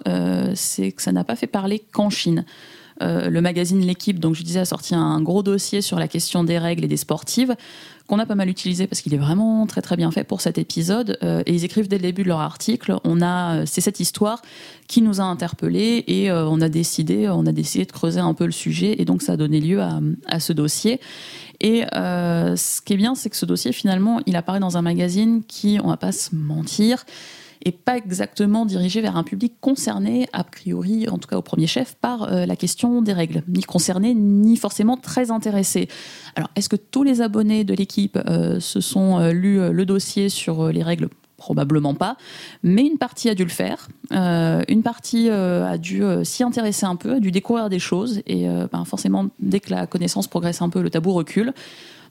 c'est 0.55 0.93
que 0.93 1.01
ça 1.01 1.12
n'a 1.12 1.25
pas 1.25 1.37
fait 1.37 1.47
parler 1.47 1.83
qu'en 1.93 2.11
Chine. 2.11 2.45
Euh, 3.03 3.30
le 3.30 3.40
magazine 3.40 3.80
L'équipe, 3.80 4.18
donc 4.18 4.34
je 4.34 4.42
disais, 4.42 4.61
a 4.61 4.64
sorti 4.64 4.94
un 4.94 5.20
gros 5.20 5.42
dossier 5.42 5.80
sur 5.80 5.98
la 5.98 6.09
question 6.09 6.44
des 6.44 6.59
règles 6.59 6.84
et 6.84 6.88
des 6.88 6.96
sportives 6.96 7.55
qu'on 8.07 8.18
a 8.18 8.26
pas 8.26 8.34
mal 8.34 8.48
utilisé 8.48 8.88
parce 8.88 9.01
qu'il 9.03 9.14
est 9.14 9.18
vraiment 9.18 9.66
très 9.66 9.82
très 9.82 9.96
bien 9.96 10.11
fait 10.11 10.24
pour 10.24 10.40
cet 10.40 10.59
épisode. 10.59 11.16
Euh, 11.22 11.42
et 11.46 11.55
ils 11.55 11.64
écrivent 11.64 11.88
dès 11.88 11.96
le 11.96 12.03
début 12.03 12.24
de 12.24 12.28
leur 12.28 12.40
article, 12.40 12.96
on 13.05 13.22
a, 13.22 13.59
euh, 13.59 13.62
c'est 13.66 13.80
cette 13.80 14.01
histoire 14.01 14.42
qui 14.88 15.01
nous 15.01 15.20
a 15.20 15.24
interpellés 15.24 16.05
et 16.09 16.32
on 16.32 16.61
a 16.61 16.68
décidé, 16.68 17.28
on 17.28 17.46
a 17.46 17.53
décidé 17.53 17.84
de 17.84 17.92
creuser 17.92 18.18
un 18.18 18.34
peu 18.34 18.44
le 18.44 18.53
sujet 18.53 18.96
et 18.98 19.05
donc 19.05 19.22
ça 19.22 19.34
a 19.34 19.36
donné 19.36 19.61
lieu 19.61 19.80
à, 19.80 20.40
ce 20.40 20.53
dossier. 20.53 20.98
Et 21.61 21.84
ce 21.92 22.80
qui 22.80 22.94
est 22.94 22.96
bien, 22.96 23.14
c'est 23.14 23.30
que 23.30 23.36
ce 23.36 23.46
dossier 23.46 23.70
finalement, 23.70 24.20
il 24.26 24.34
apparaît 24.34 24.59
dans 24.59 24.76
un 24.76 24.82
magazine 24.82 25.42
qui, 25.46 25.78
on 25.80 25.88
va 25.88 25.96
pas 25.96 26.11
se 26.11 26.34
mentir, 26.34 27.05
et 27.63 27.73
pas 27.73 27.97
exactement 27.97 28.65
dirigé 28.67 29.01
vers 29.01 29.17
un 29.17 29.23
public 29.23 29.55
concerné, 29.61 30.29
a 30.33 30.45
priori, 30.45 31.09
en 31.09 31.19
tout 31.19 31.29
cas 31.29 31.37
au 31.37 31.43
premier 31.43 31.67
chef, 31.67 31.95
par 31.95 32.33
euh, 32.33 32.47
la 32.47 32.57
question 32.57 33.03
des 33.03 33.13
règles, 33.13 33.43
ni 33.49 33.63
concerné, 33.63 34.15
ni 34.15 34.57
forcément 34.57 34.97
très 34.97 35.31
intéressé. 35.31 35.89
Alors, 36.37 36.51
est-ce 36.57 36.69
que 36.69 36.77
tous 36.77 37.03
les 37.03 37.21
abonnés 37.21 37.65
de 37.65 37.75
l'équipe 37.75 38.19
euh, 38.29 38.61
se 38.61 38.81
sont 38.81 39.19
euh, 39.19 39.33
lus 39.33 39.71
le 39.71 39.85
dossier 39.85 40.29
sur 40.29 40.69
les 40.69 40.83
règles 40.83 41.09
Probablement 41.41 41.95
pas, 41.95 42.16
mais 42.62 42.82
une 42.82 42.99
partie 42.99 43.30
a 43.30 43.34
dû 43.34 43.45
le 43.45 43.51
faire. 43.51 43.88
une 44.12 44.82
partie 44.82 45.30
a 45.30 45.78
dû 45.78 46.03
s'y 46.22 46.43
intéresser 46.43 46.84
un 46.84 46.97
peu, 46.97 47.14
a 47.14 47.20
dû 47.20 47.30
découvrir 47.30 47.70
des 47.70 47.78
choses, 47.78 48.20
et 48.26 48.47
ben, 48.70 48.84
forcément, 48.84 49.26
dès 49.38 49.59
que 49.59 49.70
la 49.70 49.86
connaissance 49.86 50.26
progresse 50.28 50.61
un 50.61 50.68
peu, 50.68 50.82
le 50.82 50.91
tabou 50.91 51.14
recule. 51.14 51.55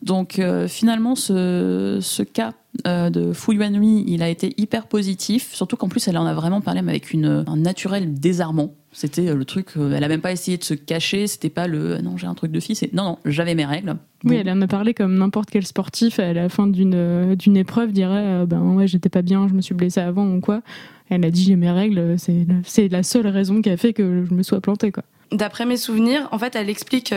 Donc 0.01 0.41
finalement, 0.67 1.15
ce, 1.15 2.23
cas 2.23 2.53
euh, 2.87 3.09
de 3.09 3.33
Fu 3.33 3.55
Yuanhui, 3.55 4.03
il 4.07 4.23
a 4.23 4.29
été 4.29 4.53
hyper 4.57 4.87
positif, 4.87 5.53
surtout 5.53 5.75
qu'en 5.75 5.89
plus 5.89 6.07
elle 6.07 6.17
en 6.17 6.25
a 6.25 6.33
vraiment 6.33 6.61
parlé 6.61 6.79
avec 6.79 7.13
un 7.13 7.57
naturel 7.57 8.13
désarmant. 8.13 8.73
C'était 8.91 9.29
euh, 9.29 9.35
le 9.35 9.45
truc, 9.45 9.69
euh, 9.77 9.93
elle 9.95 10.03
a 10.03 10.07
même 10.07 10.21
pas 10.21 10.31
essayé 10.31 10.57
de 10.57 10.63
se 10.63 10.73
cacher, 10.73 11.27
c'était 11.27 11.49
pas 11.49 11.67
le 11.67 11.99
non 11.99 12.17
j'ai 12.17 12.27
un 12.27 12.33
truc 12.33 12.51
de 12.51 12.59
fille, 12.59 12.75
c'est 12.75 12.93
non 12.93 13.03
non 13.03 13.19
j'avais 13.25 13.55
mes 13.55 13.65
règles. 13.65 13.95
Oui, 14.23 14.35
elle 14.35 14.49
en 14.49 14.61
a 14.61 14.67
parlé 14.67 14.93
comme 14.93 15.17
n'importe 15.17 15.49
quel 15.51 15.65
sportif 15.65 16.19
à 16.19 16.33
la 16.33 16.49
fin 16.49 16.67
d'une 16.67 17.35
d'une 17.35 17.57
épreuve 17.57 17.91
dirait 17.91 18.45
ben 18.45 18.61
ouais 18.73 18.87
j'étais 18.87 19.09
pas 19.09 19.21
bien, 19.21 19.47
je 19.47 19.53
me 19.53 19.61
suis 19.61 19.75
blessée 19.75 20.01
avant 20.01 20.27
ou 20.27 20.39
quoi. 20.41 20.61
Elle 21.09 21.23
a 21.25 21.31
dit 21.31 21.43
j'ai 21.43 21.55
mes 21.55 21.71
règles, 21.71 22.15
c'est 22.17 22.45
c'est 22.63 22.87
la 22.89 23.03
seule 23.03 23.27
raison 23.27 23.61
qui 23.61 23.69
a 23.69 23.77
fait 23.77 23.93
que 23.93 24.25
je 24.27 24.33
me 24.33 24.43
sois 24.43 24.59
plantée 24.59 24.91
quoi. 24.91 25.03
D'après 25.31 25.67
mes 25.67 25.77
souvenirs, 25.77 26.27
en 26.31 26.39
fait, 26.39 26.55
elle 26.55 26.71
explique 26.71 27.13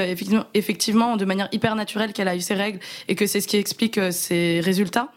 effectivement 0.52 1.16
de 1.16 1.24
manière 1.24 1.48
hyper 1.50 1.74
naturelle 1.74 2.12
qu'elle 2.12 2.28
a 2.28 2.36
eu 2.36 2.42
ses 2.42 2.52
règles 2.52 2.78
et 3.08 3.14
que 3.14 3.26
c'est 3.26 3.40
ce 3.40 3.48
qui 3.48 3.56
explique 3.56 3.98
ses 4.12 4.60
résultats 4.60 5.08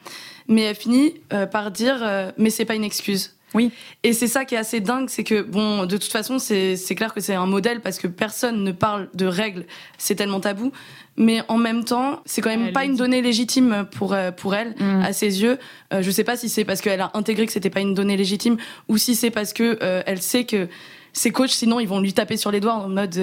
mais 0.47 0.61
elle 0.61 0.75
finit 0.75 1.15
euh, 1.33 1.45
par 1.45 1.71
dire 1.71 1.99
euh, 2.01 2.31
mais 2.37 2.49
c'est 2.49 2.65
pas 2.65 2.75
une 2.75 2.83
excuse. 2.83 3.35
Oui. 3.55 3.71
Et 4.03 4.13
c'est 4.13 4.27
ça 4.27 4.45
qui 4.45 4.53
est 4.53 4.57
assez 4.57 4.81
dingue, 4.81 5.09
c'est 5.09 5.23
que 5.23 5.41
bon, 5.41 5.85
de 5.85 5.97
toute 5.97 6.11
façon, 6.11 6.37
c'est 6.39 6.95
clair 6.95 7.13
que 7.13 7.21
c'est 7.21 7.33
un 7.33 7.45
modèle 7.45 7.81
parce 7.81 7.97
que 7.97 8.07
personne 8.07 8.63
ne 8.63 8.71
parle 8.71 9.09
de 9.13 9.25
règles, 9.25 9.65
c'est 9.97 10.15
tellement 10.15 10.39
tabou. 10.39 10.71
Mais 11.17 11.41
en 11.47 11.57
même 11.57 11.85
temps, 11.85 12.21
c'est 12.25 12.41
quand 12.41 12.49
même 12.49 12.73
pas 12.73 12.83
une 12.83 12.97
donnée 12.97 13.21
légitime 13.21 13.87
pour 13.91 14.13
euh, 14.13 14.31
pour 14.31 14.53
elle 14.53 14.75
mm. 14.77 15.01
à 15.01 15.13
ses 15.13 15.41
yeux. 15.41 15.57
je 15.97 16.11
sais 16.11 16.25
pas 16.25 16.35
si 16.35 16.49
c'est 16.49 16.65
parce 16.65 16.81
qu'elle 16.81 16.99
a 16.99 17.11
intégré 17.13 17.45
que 17.45 17.53
c'était 17.53 17.69
pas 17.69 17.79
une 17.79 17.93
donnée 17.93 18.17
légitime 18.17 18.57
ou 18.89 18.97
si 18.97 19.15
c'est 19.15 19.31
parce 19.31 19.53
que 19.53 19.79
elle 20.05 20.21
sait 20.21 20.43
que 20.43 20.67
ses 21.13 21.31
coachs, 21.31 21.51
sinon, 21.51 21.79
ils 21.79 21.87
vont 21.87 22.01
lui 22.01 22.11
taper 22.11 22.35
sur 22.35 22.51
les 22.51 22.59
doigts 22.59 22.73
en 22.73 22.89
mode 22.89 23.17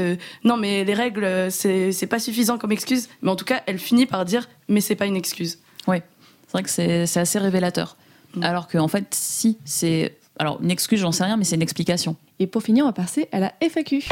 non, 0.45 0.57
mais 0.57 0.83
les 0.85 0.95
règles, 0.95 1.51
c'est 1.51 2.09
pas 2.09 2.19
suffisant 2.19 2.57
comme 2.57 2.73
excuse. 2.73 3.11
Mais 3.21 3.31
en 3.31 3.37
tout 3.37 3.45
cas, 3.45 3.63
elle 3.67 3.79
finit 3.79 4.07
par 4.07 4.25
dire 4.25 4.49
mais 4.69 4.81
c'est 4.81 4.97
pas 4.97 5.07
une 5.07 5.17
excuse. 5.17 5.59
Oui. 5.87 5.99
C'est 6.47 6.53
vrai 6.53 6.63
que 6.63 6.71
c'est 7.07 7.21
assez 7.21 7.39
révélateur. 7.39 7.97
Mm. 8.35 8.43
Alors 8.43 8.69
qu'en 8.69 8.89
fait, 8.89 9.07
si, 9.11 9.59
c'est. 9.65 10.17
Alors, 10.39 10.61
une 10.63 10.71
excuse, 10.71 11.01
j'en 11.01 11.13
sais 11.13 11.25
rien, 11.25 11.37
mais 11.37 11.45
c'est 11.45 11.57
une 11.57 11.63
explication. 11.63 12.17
Et 12.39 12.47
pour 12.47 12.63
finir, 12.63 12.85
on 12.85 12.89
va 12.89 12.93
passer 12.93 13.29
à 13.33 13.41
la 13.41 13.53
FAQ. 13.61 14.05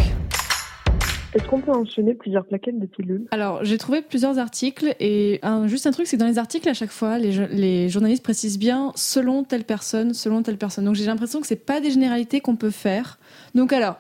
Est-ce 1.33 1.45
qu'on 1.45 1.61
peut 1.61 1.71
enchaîner 1.71 2.15
plusieurs 2.15 2.45
plaquettes 2.45 2.81
de 2.81 2.87
pilules? 2.87 3.27
Alors, 3.31 3.65
j'ai 3.65 3.79
trouvé 3.79 4.03
plusieurs 4.03 4.39
articles 4.39 4.97
et 4.99 5.41
juste 5.67 5.87
un 5.87 5.93
truc, 5.93 6.07
c'est 6.07 6.17
que 6.17 6.21
dans 6.21 6.29
les 6.29 6.39
articles, 6.39 6.69
à 6.69 6.75
chaque 6.75 6.91
fois, 6.91 7.19
les, 7.19 7.47
les, 7.49 7.89
journalistes 7.89 8.25
précisent 8.25 8.59
bien 8.59 8.93
selon 8.97 9.45
telle 9.45 9.65
personne, 9.65 10.13
selon 10.13 10.43
telle 10.43 10.59
personne. 10.59 10.85
Donc, 10.85 10.97
j'ai 10.97 11.07
l'impression 11.07 11.41
que 11.41 11.47
c'est 11.47 11.55
pas 11.55 11.81
des 11.81 11.93
généralités 11.93 12.41
qu'on 12.41 12.57
peut 12.57 12.71
faire. 12.71 13.19
Donc, 13.55 13.73
alors, 13.73 13.97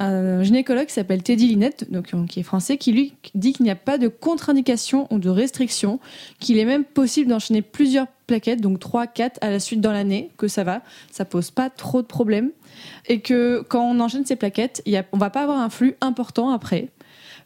un 0.00 0.42
gynécologue 0.42 0.86
qui 0.86 0.94
s'appelle 0.94 1.22
Teddy 1.22 1.46
Linette, 1.46 1.90
donc, 1.90 2.14
euh, 2.14 2.26
qui 2.26 2.40
est 2.40 2.42
français, 2.42 2.78
qui 2.78 2.92
lui 2.92 3.12
dit 3.34 3.52
qu'il 3.52 3.64
n'y 3.64 3.70
a 3.70 3.76
pas 3.76 3.98
de 3.98 4.08
contre-indication 4.08 5.06
ou 5.10 5.18
de 5.18 5.28
restriction, 5.28 6.00
qu'il 6.38 6.58
est 6.58 6.64
même 6.64 6.84
possible 6.84 7.28
d'enchaîner 7.28 7.60
plusieurs 7.60 8.06
plaquettes, 8.26 8.62
donc 8.62 8.78
3, 8.78 9.06
4 9.06 9.38
à 9.42 9.50
la 9.50 9.60
suite 9.60 9.80
dans 9.80 9.92
l'année, 9.92 10.30
que 10.38 10.48
ça 10.48 10.64
va, 10.64 10.80
ça 11.10 11.26
pose 11.26 11.50
pas 11.50 11.68
trop 11.68 12.00
de 12.00 12.06
problèmes, 12.06 12.50
et 13.08 13.20
que 13.20 13.62
quand 13.68 13.82
on 13.82 14.00
enchaîne 14.00 14.24
ces 14.24 14.36
plaquettes, 14.36 14.82
y 14.86 14.96
a, 14.96 15.04
on 15.12 15.18
va 15.18 15.28
pas 15.28 15.42
avoir 15.42 15.58
un 15.58 15.68
flux 15.68 15.96
important 16.00 16.50
après. 16.50 16.88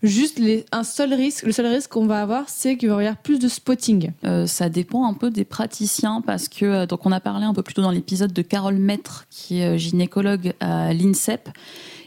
Juste 0.05 0.39
un 0.71 0.85
seul 0.85 1.15
risque, 1.15 1.45
le 1.45 1.53
seul 1.53 1.67
risque 1.67 1.91
qu'on 1.91 2.07
va 2.07 2.21
avoir, 2.21 2.49
c'est 2.49 2.77
qu'il 2.77 2.91
va 2.91 3.03
y 3.03 3.07
avoir 3.07 3.17
plus 3.17 3.39
de 3.39 3.49
spotting. 3.49 4.13
Euh, 4.25 4.47
ça 4.47 4.69
dépend 4.69 5.07
un 5.07 5.15
peu 5.15 5.31
des 5.31 5.47
praticiens 5.47 6.21
parce 6.21 6.49
que 6.49 6.67
euh, 6.67 6.87
donc 6.87 7.07
on 7.07 7.13
a 7.13 7.21
parlé 7.21 7.47
un 7.47 7.55
peu 7.55 7.63
plus 7.63 7.73
tôt 7.73 7.81
dans 7.81 7.91
l'épisode 7.91 8.33
de 8.33 8.43
Carole 8.43 8.77
Maître 8.77 9.25
qui 9.31 9.61
est 9.61 9.79
gynécologue 9.79 10.53
à 10.61 10.93
l'INSEP 10.93 11.49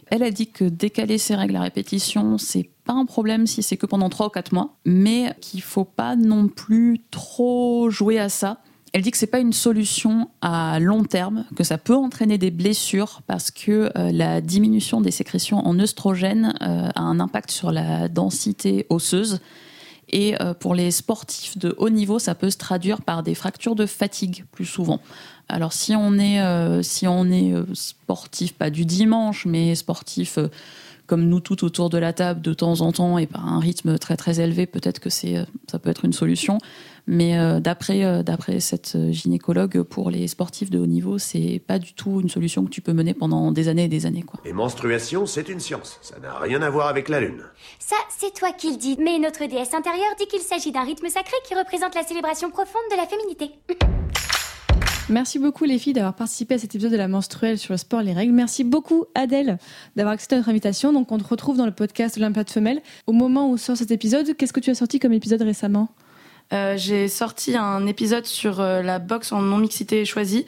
elle 0.09 0.23
a 0.23 0.31
dit 0.31 0.47
que 0.47 0.65
décaler 0.65 1.17
ses 1.17 1.35
règles 1.35 1.55
à 1.55 1.61
répétition, 1.61 2.37
c'est 2.37 2.69
pas 2.85 2.93
un 2.93 3.05
problème 3.05 3.47
si 3.47 3.63
c'est 3.63 3.77
que 3.77 3.85
pendant 3.85 4.09
3 4.09 4.27
ou 4.27 4.29
4 4.29 4.53
mois, 4.53 4.75
mais 4.85 5.35
qu'il 5.41 5.61
faut 5.61 5.85
pas 5.85 6.15
non 6.15 6.47
plus 6.47 7.01
trop 7.11 7.89
jouer 7.89 8.19
à 8.19 8.29
ça. 8.29 8.61
Elle 8.93 9.01
dit 9.01 9.11
que 9.11 9.17
c'est 9.17 9.27
pas 9.27 9.39
une 9.39 9.53
solution 9.53 10.29
à 10.41 10.79
long 10.79 11.03
terme, 11.03 11.45
que 11.55 11.63
ça 11.63 11.77
peut 11.77 11.95
entraîner 11.95 12.37
des 12.37 12.51
blessures 12.51 13.21
parce 13.27 13.51
que 13.51 13.91
euh, 13.97 14.11
la 14.11 14.41
diminution 14.41 15.01
des 15.01 15.11
sécrétions 15.11 15.59
en 15.59 15.77
œstrogène 15.79 16.53
euh, 16.61 16.89
a 16.95 17.01
un 17.01 17.19
impact 17.19 17.51
sur 17.51 17.71
la 17.71 18.07
densité 18.07 18.87
osseuse. 18.89 19.39
Et 20.09 20.41
euh, 20.41 20.53
pour 20.53 20.73
les 20.73 20.91
sportifs 20.91 21.57
de 21.57 21.75
haut 21.77 21.89
niveau, 21.89 22.17
ça 22.17 22.33
peut 22.33 22.49
se 22.49 22.57
traduire 22.57 23.01
par 23.01 23.23
des 23.23 23.35
fractures 23.35 23.75
de 23.75 23.85
fatigue 23.85 24.45
plus 24.51 24.65
souvent. 24.65 25.01
Alors 25.49 25.73
si 25.73 25.95
on 25.95 26.17
est, 26.17 26.41
euh, 26.41 26.81
si 26.83 27.07
on 27.07 27.25
est 27.25 27.53
euh, 27.53 27.63
sportif, 27.73 28.53
pas 28.53 28.69
du 28.69 28.85
dimanche, 28.85 29.45
mais 29.45 29.75
sportif 29.75 30.37
euh, 30.37 30.47
comme 31.05 31.23
nous 31.23 31.39
toutes 31.39 31.63
autour 31.63 31.89
de 31.89 31.97
la 31.97 32.11
table 32.11 32.41
de 32.41 32.53
temps 32.53 32.81
en 32.81 32.91
temps 32.91 33.17
et 33.17 33.27
par 33.27 33.47
un 33.47 33.59
rythme 33.59 33.97
très 33.97 34.17
très 34.17 34.41
élevé, 34.41 34.65
peut-être 34.65 34.99
que 34.99 35.09
c'est, 35.09 35.37
ça 35.71 35.79
peut 35.79 35.89
être 35.89 36.03
une 36.03 36.11
solution. 36.11 36.57
Mais 37.09 37.61
d'après, 37.61 38.21
d'après 38.25 38.59
cette 38.59 38.97
gynécologue, 39.11 39.83
pour 39.83 40.09
les 40.09 40.27
sportifs 40.27 40.69
de 40.69 40.77
haut 40.77 40.85
niveau, 40.85 41.17
c'est 41.17 41.61
pas 41.65 41.79
du 41.79 41.93
tout 41.93 42.19
une 42.19 42.27
solution 42.27 42.65
que 42.65 42.69
tu 42.69 42.81
peux 42.81 42.91
mener 42.91 43.13
pendant 43.13 43.53
des 43.53 43.69
années 43.69 43.85
et 43.85 43.87
des 43.87 44.05
années. 44.05 44.23
Quoi. 44.23 44.41
Les 44.43 44.51
menstruations, 44.51 45.25
c'est 45.25 45.47
une 45.47 45.61
science. 45.61 45.97
Ça 46.01 46.19
n'a 46.19 46.37
rien 46.39 46.61
à 46.61 46.69
voir 46.69 46.87
avec 46.87 47.07
la 47.07 47.21
lune. 47.21 47.41
Ça, 47.79 47.95
c'est 48.09 48.33
toi 48.33 48.51
qui 48.51 48.71
le 48.71 48.77
dis. 48.77 48.97
Mais 48.99 49.17
notre 49.17 49.45
déesse 49.45 49.73
intérieure 49.73 50.13
dit 50.19 50.27
qu'il 50.27 50.41
s'agit 50.41 50.73
d'un 50.73 50.83
rythme 50.83 51.07
sacré 51.07 51.37
qui 51.47 51.55
représente 51.55 51.95
la 51.95 52.03
célébration 52.03 52.49
profonde 52.49 52.81
de 52.91 52.97
la 52.97 53.05
féminité. 53.05 53.51
Merci 55.09 55.39
beaucoup 55.39 55.63
les 55.63 55.79
filles 55.79 55.93
d'avoir 55.93 56.13
participé 56.13 56.55
à 56.55 56.57
cet 56.57 56.75
épisode 56.75 56.91
de 56.91 56.97
la 56.97 57.07
menstruelle 57.07 57.57
sur 57.57 57.73
le 57.73 57.77
sport, 57.77 58.01
les 58.01 58.11
règles. 58.11 58.33
Merci 58.33 58.65
beaucoup 58.65 59.05
Adèle 59.15 59.57
d'avoir 59.95 60.13
accepté 60.13 60.35
notre 60.35 60.49
invitation. 60.49 60.91
Donc 60.91 61.13
on 61.13 61.17
te 61.17 61.23
retrouve 61.23 61.55
dans 61.55 61.65
le 61.65 61.71
podcast 61.71 62.19
de 62.19 62.49
femelle. 62.49 62.81
Au 63.05 63.13
moment 63.13 63.49
où 63.49 63.57
sort 63.57 63.77
cet 63.77 63.91
épisode, 63.91 64.35
qu'est-ce 64.35 64.51
que 64.51 64.59
tu 64.59 64.69
as 64.69 64.75
sorti 64.75 64.99
comme 64.99 65.13
épisode 65.13 65.41
récemment? 65.41 65.87
Euh, 66.51 66.75
J'ai 66.75 67.07
sorti 67.07 67.55
un 67.55 67.87
épisode 67.87 68.25
sur 68.25 68.59
euh, 68.59 68.81
la 68.81 68.99
boxe 68.99 69.31
en 69.31 69.41
non-mixité 69.41 70.03
choisie. 70.03 70.45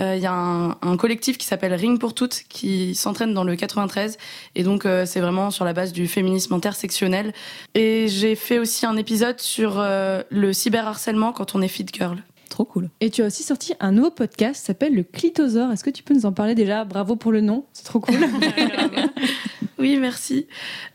Euh, 0.00 0.16
il 0.16 0.22
y 0.22 0.26
a 0.26 0.32
un, 0.32 0.96
collectif 0.96 1.36
qui 1.36 1.46
s'appelle 1.46 1.74
Ring 1.74 2.00
pour 2.00 2.14
toutes 2.14 2.44
qui 2.48 2.94
s'entraîne 2.94 3.34
dans 3.34 3.44
le 3.44 3.56
93 3.56 4.16
et 4.54 4.62
donc 4.62 4.86
c'est 5.04 5.20
vraiment 5.20 5.50
sur 5.50 5.64
la 5.64 5.72
base 5.74 5.92
du 5.92 6.08
féminisme 6.08 6.54
intersectionnel. 6.54 7.34
Et 7.74 8.08
j'ai 8.08 8.36
fait 8.36 8.58
aussi 8.58 8.86
un 8.86 8.96
épisode 8.96 9.38
sur 9.38 9.84
le 9.84 10.52
cyberharcèlement 10.52 11.32
quand 11.32 11.54
on 11.54 11.60
est 11.60 11.68
fit 11.68 11.84
girl. 11.92 12.22
Trop 12.58 12.64
cool. 12.64 12.90
Et 13.00 13.10
tu 13.10 13.22
as 13.22 13.26
aussi 13.26 13.44
sorti 13.44 13.74
un 13.78 13.92
nouveau 13.92 14.10
podcast 14.10 14.58
qui 14.58 14.66
s'appelle 14.66 14.92
Le 14.92 15.04
Clitosaure. 15.04 15.70
Est-ce 15.70 15.84
que 15.84 15.90
tu 15.90 16.02
peux 16.02 16.12
nous 16.12 16.26
en 16.26 16.32
parler 16.32 16.56
déjà? 16.56 16.84
Bravo 16.84 17.14
pour 17.14 17.30
le 17.30 17.40
nom, 17.40 17.64
c'est 17.72 17.84
trop 17.84 18.00
cool. 18.00 18.16
oui, 19.78 19.96
merci. 20.00 20.48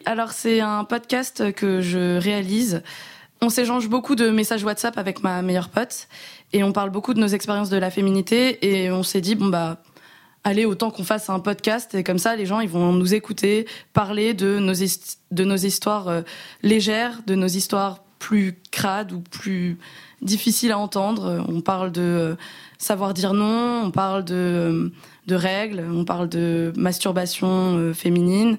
Alors, 0.04 0.34
c'est 0.34 0.60
un 0.60 0.84
podcast 0.84 1.54
que 1.54 1.80
je 1.80 2.18
réalise. 2.18 2.84
On 3.42 3.48
s'échange 3.48 3.88
beaucoup 3.88 4.16
de 4.16 4.28
messages 4.30 4.66
WhatsApp 4.66 4.98
avec 4.98 5.24
ma 5.24 5.42
meilleure 5.42 5.70
pote 5.70 6.10
et 6.52 6.66
on 6.66 6.74
parle 6.74 6.90
beaucoup 6.90 7.14
de 7.14 7.22
nos 7.22 7.28
expériences 7.28 7.70
de 7.70 7.78
la 7.78 7.92
féminité 7.92 8.58
et 8.68 8.92
on 8.92 9.04
s'est 9.04 9.22
dit, 9.22 9.36
bon, 9.36 9.48
bah, 9.48 9.82
allez, 10.44 10.66
autant 10.66 10.92
qu'on 10.92 11.06
fasse 11.06 11.30
un 11.30 11.40
podcast 11.40 11.96
et 11.96 12.04
comme 12.04 12.20
ça, 12.20 12.36
les 12.36 12.46
gens, 12.46 12.60
ils 12.60 12.68
vont 12.68 12.92
nous 12.92 13.14
écouter, 13.14 13.68
parler 13.94 14.34
de 14.34 14.60
nos, 14.60 14.74
de 14.74 15.44
nos 15.46 15.56
histoires 15.56 16.10
euh, 16.10 16.22
légères, 16.62 17.22
de 17.26 17.36
nos 17.36 17.48
histoires 17.48 18.04
plus 18.20 18.60
crades 18.72 19.14
ou 19.14 19.20
plus 19.20 19.78
difficile 20.24 20.72
à 20.72 20.80
entendre. 20.80 21.46
On 21.48 21.62
parle 21.62 21.92
de 21.92 22.02
euh, 22.02 22.36
savoir 22.78 23.14
dire 23.14 23.34
non, 23.34 23.84
on 23.86 23.92
parle 23.92 24.24
de, 24.24 24.34
euh, 24.34 24.90
de 25.28 25.36
règles, 25.36 25.84
on 25.92 26.06
parle 26.06 26.30
de 26.30 26.74
masturbation 26.76 27.78
euh, 27.78 27.94
féminine, 27.94 28.58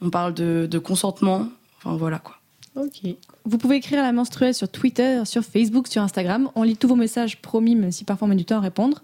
on 0.00 0.10
parle 0.10 0.34
de, 0.34 0.68
de 0.70 0.78
consentement. 0.78 1.48
Enfin 1.78 1.96
voilà 1.96 2.18
quoi. 2.18 2.36
Ok. 2.76 3.00
Vous 3.44 3.58
pouvez 3.58 3.76
écrire 3.76 4.00
à 4.00 4.02
la 4.02 4.12
menstruelle 4.12 4.54
sur 4.54 4.68
Twitter, 4.68 5.24
sur 5.24 5.42
Facebook, 5.42 5.88
sur 5.88 6.02
Instagram. 6.02 6.50
On 6.54 6.62
lit 6.62 6.76
tous 6.76 6.88
vos 6.88 6.96
messages 6.96 7.40
promis, 7.40 7.74
même 7.74 7.92
si 7.92 8.04
parfois 8.04 8.26
on 8.26 8.28
met 8.28 8.36
du 8.36 8.44
temps 8.44 8.58
à 8.58 8.60
répondre. 8.60 9.02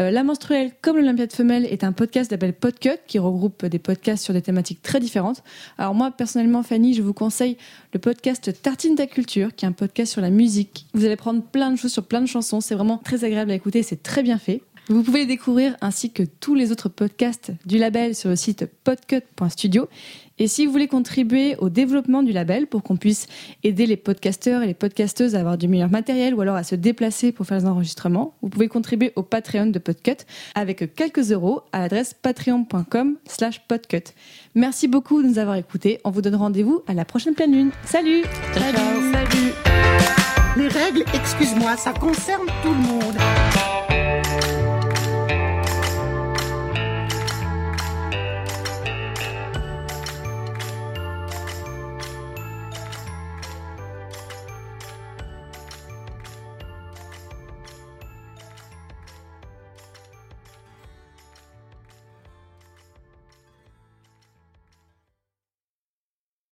Euh, 0.00 0.10
la 0.10 0.24
menstruelle, 0.24 0.72
comme 0.80 0.96
l'Olympiade 0.96 1.32
femelle, 1.32 1.66
est 1.66 1.84
un 1.84 1.92
podcast 1.92 2.30
d'appel 2.30 2.54
Podcut 2.54 2.98
qui 3.06 3.18
regroupe 3.18 3.66
des 3.66 3.78
podcasts 3.78 4.24
sur 4.24 4.32
des 4.32 4.40
thématiques 4.40 4.80
très 4.80 4.98
différentes. 4.98 5.42
Alors 5.76 5.94
moi, 5.94 6.10
personnellement, 6.10 6.62
Fanny, 6.62 6.94
je 6.94 7.02
vous 7.02 7.12
conseille 7.12 7.58
le 7.92 7.98
podcast 7.98 8.62
Tartine 8.62 8.94
ta 8.94 9.06
culture, 9.06 9.54
qui 9.54 9.66
est 9.66 9.68
un 9.68 9.72
podcast 9.72 10.12
sur 10.12 10.22
la 10.22 10.30
musique. 10.30 10.86
Vous 10.94 11.04
allez 11.04 11.16
prendre 11.16 11.42
plein 11.42 11.70
de 11.70 11.76
choses 11.76 11.92
sur 11.92 12.06
plein 12.06 12.22
de 12.22 12.26
chansons. 12.26 12.62
C'est 12.62 12.74
vraiment 12.74 12.96
très 12.96 13.24
agréable 13.24 13.50
à 13.50 13.54
écouter, 13.54 13.82
c'est 13.82 14.02
très 14.02 14.22
bien 14.22 14.38
fait. 14.38 14.62
Vous 14.88 15.02
pouvez 15.02 15.20
les 15.20 15.26
découvrir 15.26 15.76
ainsi 15.82 16.10
que 16.10 16.22
tous 16.22 16.54
les 16.54 16.72
autres 16.72 16.88
podcasts 16.88 17.52
du 17.66 17.78
label 17.78 18.14
sur 18.14 18.28
le 18.28 18.36
site 18.36 18.66
podcut.studio. 18.82 19.88
Et 20.40 20.48
si 20.48 20.64
vous 20.64 20.72
voulez 20.72 20.88
contribuer 20.88 21.54
au 21.58 21.68
développement 21.68 22.22
du 22.22 22.32
label 22.32 22.66
pour 22.66 22.82
qu'on 22.82 22.96
puisse 22.96 23.26
aider 23.62 23.84
les 23.84 23.98
podcasteurs 23.98 24.62
et 24.62 24.66
les 24.66 24.74
podcasteuses 24.74 25.34
à 25.34 25.40
avoir 25.40 25.58
du 25.58 25.68
meilleur 25.68 25.90
matériel 25.90 26.34
ou 26.34 26.40
alors 26.40 26.56
à 26.56 26.64
se 26.64 26.74
déplacer 26.74 27.30
pour 27.30 27.44
faire 27.44 27.58
les 27.58 27.66
enregistrements, 27.66 28.34
vous 28.40 28.48
pouvez 28.48 28.66
contribuer 28.66 29.12
au 29.16 29.22
Patreon 29.22 29.66
de 29.66 29.78
Podcut 29.78 30.24
avec 30.54 30.94
quelques 30.94 31.30
euros 31.30 31.60
à 31.72 31.80
l'adresse 31.80 32.14
patreon.com 32.14 33.16
slash 33.28 33.60
podcut. 33.68 34.14
Merci 34.54 34.88
beaucoup 34.88 35.22
de 35.22 35.28
nous 35.28 35.38
avoir 35.38 35.56
écoutés. 35.56 36.00
On 36.04 36.10
vous 36.10 36.22
donne 36.22 36.36
rendez-vous 36.36 36.82
à 36.86 36.94
la 36.94 37.04
prochaine 37.04 37.34
pleine 37.34 37.52
lune. 37.52 37.70
Salut 37.84 38.22
Salut 38.54 39.52
Les 40.56 40.68
règles, 40.68 41.04
excuse-moi, 41.12 41.76
ça 41.76 41.92
concerne 41.92 42.46
tout 42.62 42.70
le 42.70 42.76
monde. 42.76 43.59